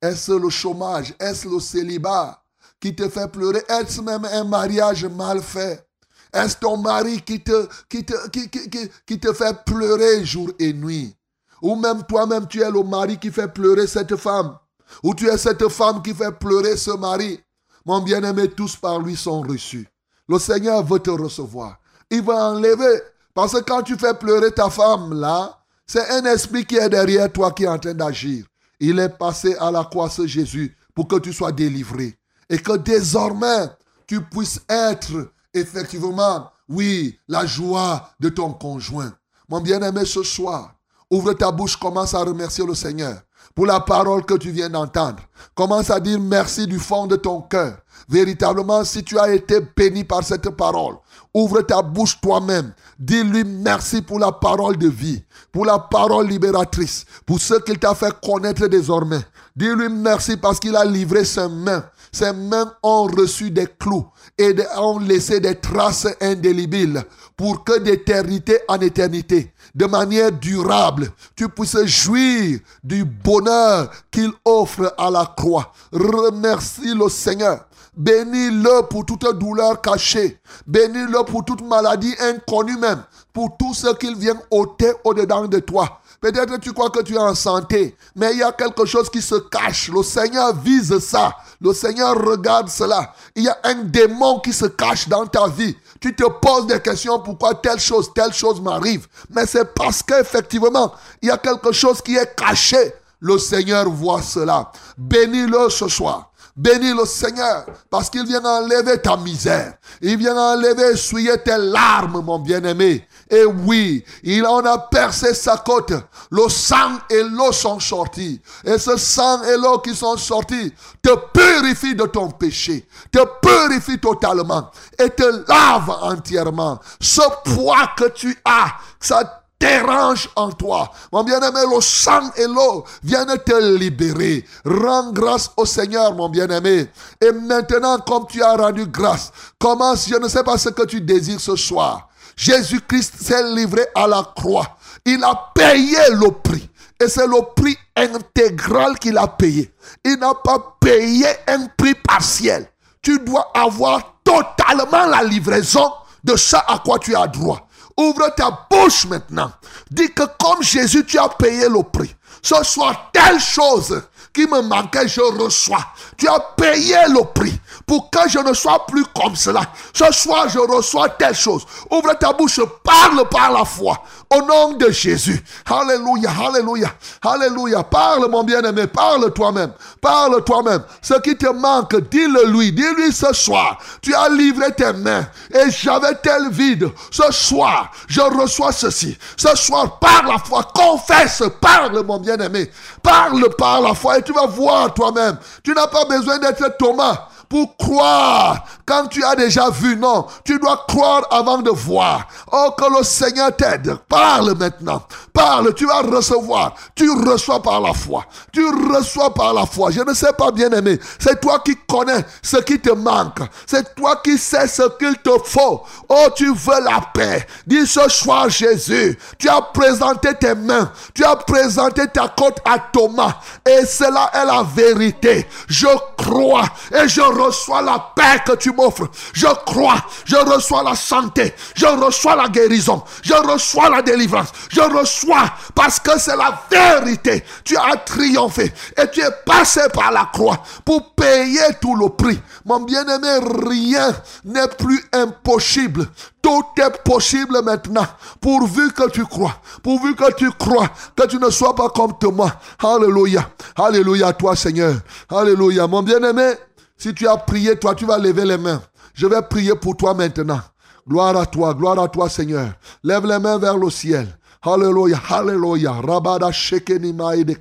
Est-ce 0.02 0.32
le 0.32 0.51
chômage? 0.51 1.14
Est-ce 1.20 1.48
le 1.48 1.60
célibat 1.60 2.43
qui 2.80 2.94
te 2.94 3.09
fait 3.09 3.28
pleurer? 3.28 3.62
Est-ce 3.68 4.01
même 4.01 4.24
un 4.24 4.44
mariage 4.44 5.05
mal 5.05 5.40
fait? 5.40 5.86
Est-ce 6.32 6.56
ton 6.56 6.76
mari 6.76 7.22
qui 7.22 7.40
te, 7.40 7.68
qui, 7.88 8.05
te, 8.05 8.28
qui, 8.28 8.51
qui, 8.51 8.90
qui, 9.06 9.18
te 9.18 9.32
fait 9.32 9.56
pleurer 9.64 10.24
jour 10.24 10.51
et 10.59 10.72
nuit? 10.72 11.14
Ou 11.62 11.76
même 11.76 12.02
toi-même, 12.05 12.47
tu 12.47 12.60
es 12.60 12.70
le 12.70 12.82
mari 12.82 13.18
qui 13.18 13.30
fait 13.30 13.48
pleurer 13.48 13.86
cette 13.86 14.16
femme? 14.16 14.59
Ou 15.02 15.14
tu 15.14 15.28
es 15.28 15.38
cette 15.38 15.68
femme 15.68 16.02
qui 16.02 16.12
fait 16.12 16.32
pleurer 16.32 16.76
ce 16.76 16.90
mari? 16.90 17.40
Mon 17.86 18.02
bien-aimé, 18.02 18.48
tous 18.48 18.76
par 18.76 18.98
lui 18.98 19.16
sont 19.16 19.40
reçus. 19.40 19.88
Le 20.28 20.39
Seigneur 20.39 20.85
veut 20.85 20.98
te 20.98 21.11
recevoir. 21.11 21.78
Il 22.11 22.23
va 22.23 22.51
enlever. 22.51 23.01
Parce 23.35 23.53
que 23.53 23.61
quand 23.61 23.82
tu 23.82 23.97
fais 23.97 24.15
pleurer 24.15 24.51
ta 24.51 24.70
femme 24.70 25.12
là, 25.19 25.59
c'est 25.86 26.09
un 26.11 26.24
esprit 26.24 26.65
qui 26.65 26.77
est 26.77 26.89
derrière 26.89 27.32
toi 27.32 27.53
qui 27.53 27.65
est 27.65 27.69
en 27.69 27.78
train 27.78 27.94
d'agir. 27.94 28.44
Il 28.81 28.98
est 28.98 29.09
passé 29.09 29.57
à 29.61 29.70
la 29.70 29.85
croix, 29.85 30.11
ce 30.11 30.27
Jésus, 30.27 30.77
pour 30.94 31.07
que 31.07 31.16
tu 31.16 31.32
sois 31.32 31.53
délivré. 31.53 32.19
Et 32.48 32.59
que 32.59 32.77
désormais, 32.77 33.69
tu 34.07 34.20
puisses 34.23 34.61
être 34.69 35.32
effectivement, 35.55 36.51
oui, 36.69 37.19
la 37.28 37.47
joie 37.47 38.11
de 38.20 38.28
ton 38.28 38.53
conjoint. 38.53 39.12
Mon 39.48 39.61
bien-aimé, 39.61 40.05
ce 40.05 40.23
soir, 40.23 40.74
ouvre 41.11 41.32
ta 41.32 41.51
bouche, 41.51 41.77
commence 41.77 42.15
à 42.15 42.20
remercier 42.20 42.66
le 42.66 42.74
Seigneur 42.74 43.20
pour 43.56 43.66
la 43.66 43.80
parole 43.80 44.24
que 44.24 44.34
tu 44.34 44.50
viens 44.50 44.68
d'entendre. 44.68 45.22
Commence 45.54 45.90
à 45.90 45.98
dire 45.98 46.20
merci 46.20 46.66
du 46.66 46.78
fond 46.78 47.06
de 47.06 47.16
ton 47.16 47.40
cœur. 47.40 47.78
Véritablement, 48.06 48.84
si 48.84 49.02
tu 49.02 49.18
as 49.18 49.32
été 49.32 49.60
béni 49.74 50.04
par 50.04 50.22
cette 50.22 50.50
parole, 50.50 50.96
ouvre 51.34 51.62
ta 51.62 51.80
bouche 51.80 52.20
toi-même. 52.20 52.72
Dis-lui 52.98 53.44
merci 53.44 54.02
pour 54.02 54.18
la 54.18 54.30
parole 54.30 54.76
de 54.76 54.88
vie, 54.88 55.24
pour 55.50 55.64
la 55.64 55.78
parole 55.78 56.28
libératrice, 56.28 57.06
pour 57.24 57.40
ce 57.40 57.54
qu'il 57.54 57.78
t'a 57.78 57.94
fait 57.94 58.14
connaître 58.22 58.66
désormais. 58.66 59.22
Dis-lui 59.56 59.88
merci 59.88 60.36
parce 60.36 60.60
qu'il 60.60 60.76
a 60.76 60.84
livré 60.84 61.24
ses 61.24 61.48
mains. 61.48 61.84
Ses 62.12 62.32
mains 62.34 62.72
ont 62.82 63.04
reçu 63.04 63.50
des 63.50 63.66
clous 63.66 64.06
et 64.38 64.54
ont 64.76 64.98
laissé 64.98 65.40
des 65.40 65.54
traces 65.54 66.06
indélébiles 66.20 67.02
pour 67.36 67.64
que 67.64 67.78
d'éternité 67.78 68.58
en 68.68 68.80
éternité, 68.80 69.52
de 69.77 69.85
manière 69.85 70.32
durable, 70.32 71.11
tu 71.36 71.51
puisses 71.51 71.85
jouir 71.85 72.61
du 72.82 73.05
bonheur 73.05 73.90
qu'il 74.11 74.32
offre 74.43 74.94
à 74.97 75.11
la 75.11 75.27
croix. 75.36 75.70
Remercie 75.93 76.94
le 76.94 77.11
Seigneur. 77.11 77.66
Bénis-le 77.94 78.89
pour 78.89 79.05
toute 79.05 79.27
douleur 79.39 79.81
cachée. 79.82 80.40
Bénis-le 80.66 81.24
pour 81.24 81.44
toute 81.44 81.62
maladie 81.62 82.15
inconnue 82.19 82.78
même. 82.78 83.03
Pour 83.35 83.55
tout 83.59 83.74
ce 83.74 83.94
qu'il 83.97 84.16
vient 84.16 84.40
ôter 84.51 84.93
au-dedans 85.05 85.47
de 85.47 85.59
toi. 85.59 86.01
Peut-être 86.27 86.59
tu 86.59 86.73
crois 86.73 86.90
que 86.90 87.03
tu 87.03 87.15
es 87.15 87.19
en 87.19 87.36
santé, 87.36 87.97
mais 88.16 88.32
il 88.32 88.39
y 88.39 88.43
a 88.43 88.51
quelque 88.51 88.85
chose 88.85 89.09
qui 89.09 89.23
se 89.23 89.36
cache. 89.36 89.93
Le 89.94 90.03
Seigneur 90.03 90.57
vise 90.57 90.98
ça. 90.98 91.36
Le 91.61 91.73
Seigneur 91.73 92.16
regarde 92.20 92.69
cela. 92.69 93.15
Il 93.36 93.44
y 93.44 93.48
a 93.48 93.57
un 93.62 93.85
démon 93.85 94.40
qui 94.40 94.53
se 94.53 94.66
cache 94.66 95.09
dans 95.09 95.24
ta 95.24 95.47
vie. 95.47 95.77
Tu 96.01 96.16
te 96.16 96.24
poses 96.24 96.66
des 96.66 96.81
questions 96.81 97.20
pourquoi 97.20 97.55
telle 97.55 97.78
chose, 97.78 98.11
telle 98.12 98.32
chose 98.32 98.61
m'arrive? 98.61 99.07
Mais 99.31 99.47
c'est 99.47 99.73
parce 99.73 100.03
qu'effectivement, 100.03 100.93
il 101.23 101.28
y 101.28 101.31
a 101.31 101.39
quelque 101.39 101.70
chose 101.70 102.03
qui 102.03 102.16
est 102.16 102.35
caché. 102.35 102.93
Le 103.20 103.39
Seigneur 103.39 103.89
voit 103.89 104.20
cela. 104.20 104.73
Bénis-le 104.98 105.70
ce 105.70 105.86
soir. 105.86 106.32
Bénis 106.57 106.94
le 106.94 107.05
Seigneur 107.05 107.66
parce 107.90 108.09
qu'il 108.09 108.27
vient 108.27 108.44
enlever 108.44 108.98
ta 108.98 109.16
misère. 109.19 109.74
Il 110.01 110.16
vient 110.16 110.36
enlever, 110.36 110.94
essuyer 110.94 111.39
tes 111.44 111.59
larmes, 111.59 112.23
mon 112.24 112.39
bien-aimé. 112.39 113.07
Et 113.28 113.44
oui, 113.44 114.05
il 114.23 114.47
en 114.47 114.65
a 114.65 114.78
percé 114.78 115.35
sa 115.35 115.57
côte. 115.57 115.93
Le 116.31 116.48
sang 116.48 116.98
et 117.11 117.23
l'eau 117.23 117.51
sont 117.51 117.81
sortis. 117.81 118.40
Et 118.65 118.78
ce 118.78 118.97
sang 118.97 119.43
et 119.43 119.57
l'eau 119.57 119.78
qui 119.78 119.94
sont 119.94 120.16
sortis 120.16 120.73
te 121.03 121.11
purifient 121.32 121.97
de 121.97 122.05
ton 122.05 122.31
péché. 122.31 122.86
Te 123.11 123.19
purifient 123.43 123.98
totalement. 123.98 124.70
Et 124.98 125.11
te 125.11 125.44
lave 125.48 125.90
entièrement. 126.03 126.78
Ce 127.01 127.23
poids 127.44 127.90
que 127.97 128.09
tu 128.11 128.39
as, 128.44 128.74
ça 129.01 129.43
dérange 129.59 130.28
en 130.36 130.53
toi. 130.53 130.90
Mon 131.12 131.24
bien-aimé, 131.24 131.61
le 131.69 131.81
sang 131.81 132.31
et 132.36 132.47
l'eau 132.47 132.85
viennent 133.03 133.39
te 133.44 133.77
libérer. 133.77 134.44
Rends 134.65 135.12
grâce 135.12 135.51
au 135.57 135.66
Seigneur, 135.66 136.15
mon 136.15 136.28
bien-aimé. 136.28 136.89
Et 137.20 137.32
maintenant, 137.32 137.98
comme 137.98 138.27
tu 138.28 138.43
as 138.43 138.55
rendu 138.55 138.86
grâce, 138.86 139.32
commence, 139.59 140.09
je 140.09 140.16
ne 140.16 140.28
sais 140.28 140.44
pas 140.44 140.59
ce 140.59 140.69
que 140.69 140.85
tu 140.85 141.01
désires 141.01 141.40
ce 141.40 141.57
soir. 141.57 142.05
Jésus-Christ 142.36 143.14
s'est 143.20 143.54
livré 143.54 143.82
à 143.94 144.06
la 144.06 144.22
croix. 144.36 144.76
Il 145.04 145.22
a 145.24 145.52
payé 145.54 145.98
le 146.10 146.30
prix. 146.30 146.68
Et 147.00 147.08
c'est 147.08 147.26
le 147.26 147.40
prix 147.54 147.76
intégral 147.96 148.98
qu'il 148.98 149.18
a 149.18 149.26
payé. 149.26 149.72
Il 150.04 150.16
n'a 150.18 150.34
pas 150.34 150.76
payé 150.80 151.26
un 151.46 151.66
prix 151.76 151.94
partiel. 151.94 152.66
Tu 153.02 153.18
dois 153.20 153.50
avoir 153.54 154.20
totalement 154.24 155.06
la 155.06 155.22
livraison 155.22 155.92
de 156.24 156.36
ça 156.36 156.64
à 156.66 156.78
quoi 156.78 156.98
tu 156.98 157.14
as 157.14 157.26
droit. 157.26 157.66
Ouvre 157.98 158.34
ta 158.36 158.66
bouche 158.70 159.06
maintenant. 159.06 159.50
Dis 159.90 160.12
que 160.12 160.22
comme 160.38 160.62
Jésus, 160.62 161.04
tu 161.06 161.18
as 161.18 161.28
payé 161.28 161.68
le 161.68 161.82
prix. 161.82 162.14
Ce 162.42 162.62
soit 162.62 163.10
telle 163.12 163.40
chose 163.40 164.02
qui 164.32 164.46
me 164.46 164.60
manquait, 164.62 165.08
je 165.08 165.20
reçois. 165.20 165.84
Tu 166.16 166.28
as 166.28 166.40
payé 166.56 166.96
le 167.08 167.24
prix 167.32 167.58
pour 167.86 168.10
que 168.10 168.28
je 168.28 168.40
ne 168.40 168.52
sois 168.52 168.84
plus 168.84 169.04
comme 169.14 169.36
cela. 169.36 169.62
Ce 169.94 170.12
soir, 170.12 170.48
je 170.48 170.58
reçois 170.58 171.08
telle 171.10 171.36
chose. 171.36 171.64
Ouvre 171.88 172.14
ta 172.18 172.32
bouche, 172.32 172.60
parle 172.82 173.28
par 173.28 173.52
la 173.52 173.64
foi. 173.64 174.02
Au 174.28 174.42
nom 174.42 174.72
de 174.72 174.90
Jésus. 174.90 175.40
Alléluia, 175.64 176.30
alléluia, 176.48 176.92
alléluia. 177.22 177.84
Parle, 177.84 178.28
mon 178.28 178.42
bien-aimé, 178.42 178.88
parle 178.88 179.32
toi-même. 179.32 179.72
Parle 180.00 180.42
toi-même. 180.42 180.82
Ce 181.00 181.14
qui 181.20 181.36
te 181.36 181.46
manque, 181.46 181.94
dis-le 182.10 182.46
lui. 182.50 182.72
Dis-lui 182.72 183.12
ce 183.12 183.32
soir. 183.32 183.78
Tu 184.02 184.12
as 184.12 184.28
livré 184.30 184.74
tes 184.74 184.92
mains 184.92 185.24
et 185.54 185.70
j'avais 185.70 186.16
tel 186.16 186.50
vide. 186.50 186.90
Ce 187.12 187.30
soir, 187.30 187.92
je 188.08 188.20
reçois 188.20 188.72
ceci. 188.72 189.16
Ce 189.36 189.54
soir, 189.54 190.00
par 190.00 190.24
la 190.26 190.38
foi, 190.38 190.64
confesse, 190.74 191.44
parle, 191.60 192.02
mon 192.02 192.18
bien-aimé. 192.18 192.68
Parle 193.00 193.48
par 193.56 193.80
la 193.80 193.94
foi 193.94 194.18
et 194.18 194.22
tu 194.22 194.32
vas 194.32 194.46
voir 194.46 194.92
toi-même. 194.92 195.38
Tu 195.62 195.72
n'as 195.72 195.86
pas 195.86 196.04
besoin 196.04 196.38
d'être 196.38 196.76
Thomas 196.78 197.28
pour 197.48 197.77
croire 197.77 198.64
quand 198.85 199.06
tu 199.09 199.24
as 199.24 199.35
déjà 199.35 199.70
vu. 199.70 199.97
Non, 199.97 200.27
tu 200.44 200.59
dois 200.59 200.85
croire 200.89 201.27
avant 201.31 201.59
de 201.59 201.70
voir. 201.70 202.27
Oh, 202.52 202.70
que 202.77 202.98
le 202.98 203.05
Seigneur 203.05 203.55
t'aide. 203.55 203.97
Parle 204.09 204.55
maintenant. 204.56 205.02
Parle, 205.32 205.74
tu 205.74 205.86
vas 205.86 206.02
recevoir. 206.02 206.74
Tu 206.94 207.10
reçois 207.10 207.62
par 207.62 207.81
la 207.81 207.93
foi. 207.93 208.24
Tu 208.52 208.64
reçois 208.66 209.32
par 209.35 209.52
la 209.55 209.66
foi. 209.66 209.90
Je 209.90 210.01
ne 210.01 210.14
sais 210.14 210.32
pas, 210.36 210.51
bien 210.51 210.70
aimé. 210.70 210.98
C'est 211.18 211.40
toi 211.40 211.60
qui 211.64 211.77
connais 211.89 212.24
ce 212.43 212.56
qui 212.59 212.81
te 212.81 212.90
manque. 212.90 213.40
C'est 213.66 213.94
toi 213.94 214.20
qui 214.24 214.39
sais 214.39 214.66
ce 214.66 214.82
qu'il 214.98 215.16
te 215.18 215.39
faut. 215.44 215.82
Oh, 216.09 216.27
tu 216.35 216.52
veux 216.52 216.82
la 216.82 217.01
paix. 217.12 217.47
Dis 217.66 217.86
ce 217.86 218.09
soir, 218.09 218.48
Jésus, 218.48 219.18
tu 219.39 219.48
as 219.48 219.60
présenté 219.60 220.35
tes 220.35 220.55
mains. 220.55 220.90
Tu 221.14 221.24
as 221.24 221.36
présenté 221.36 222.06
ta 222.09 222.28
côte 222.28 222.59
à 222.64 222.78
Thomas. 222.78 223.36
Et 223.66 223.85
cela 223.85 224.31
est 224.32 224.47
la 224.47 224.62
vérité. 224.62 225.47
Je 225.68 225.89
crois 226.16 226.64
et 226.93 227.09
je 227.09 227.20
reçois 227.36 227.82
la 227.82 228.12
paix 228.14 228.42
que 228.44 228.56
tu 228.56 228.72
m'offres. 228.72 229.08
Je 229.32 229.46
crois, 229.64 229.96
je 230.24 230.36
reçois 230.36 230.82
la 230.82 230.94
santé, 230.94 231.54
je 231.74 231.86
reçois 231.86 232.36
la 232.36 232.48
guérison, 232.48 233.02
je 233.22 233.34
reçois 233.34 233.88
la 233.88 234.02
délivrance, 234.02 234.48
je 234.70 234.80
reçois 234.80 235.50
parce 235.74 236.00
que 236.00 236.18
c'est 236.18 236.36
la 236.36 236.60
vérité. 236.70 237.44
Tu 237.64 237.76
as 237.76 237.96
triomphé 237.96 238.72
et 238.96 239.10
tu 239.10 239.20
es 239.20 239.30
passé 239.44 239.80
par 239.92 240.10
la 240.10 240.28
croix 240.32 240.62
pour 240.84 241.14
payer 241.14 241.74
tout 241.80 241.96
le 241.96 242.08
prix. 242.08 242.40
Mon 242.64 242.80
bien-aimé, 242.80 243.38
rien 243.68 244.14
n'est 244.44 244.68
plus 244.68 245.04
impossible. 245.12 246.08
Tout 246.42 246.64
est 246.78 247.02
possible 247.02 247.60
maintenant, 247.64 248.06
pourvu 248.40 248.92
que 248.92 249.10
tu 249.10 249.24
crois, 249.24 249.56
pourvu 249.82 250.14
que 250.14 250.32
tu 250.34 250.48
crois, 250.52 250.88
que 251.16 251.26
tu 251.26 251.38
ne 251.38 251.50
sois 251.50 251.74
pas 251.74 251.88
comme 251.88 252.16
Thomas. 252.18 252.52
Alléluia, 252.78 253.50
alléluia, 253.76 254.32
toi 254.32 254.54
Seigneur, 254.54 254.94
alléluia. 255.28 255.88
Mon 255.88 256.04
bien-aimé, 256.04 256.52
si 256.97 257.14
tu 257.14 257.28
as 257.28 257.36
prié, 257.36 257.77
toi, 257.77 257.94
tu 257.94 258.06
vas 258.06 258.18
lever 258.18 258.44
les 258.44 258.59
mains. 258.59 258.82
Je 259.14 259.27
vais 259.27 259.43
prier 259.43 259.74
pour 259.74 259.97
toi 259.97 260.14
maintenant. 260.14 260.60
Gloire 261.09 261.36
à 261.36 261.47
toi, 261.47 261.73
gloire 261.74 261.98
à 261.98 262.09
toi, 262.09 262.28
Seigneur. 262.28 262.73
Lève 263.02 263.27
les 263.27 263.39
mains 263.39 263.59
vers 263.59 263.77
le 263.77 263.90
ciel. 263.90 264.27
Alléluia, 264.62 265.20
Alléluia. 265.28 265.92
Rabada 265.92 266.50
shekeni 266.52 267.12
de 267.12 267.56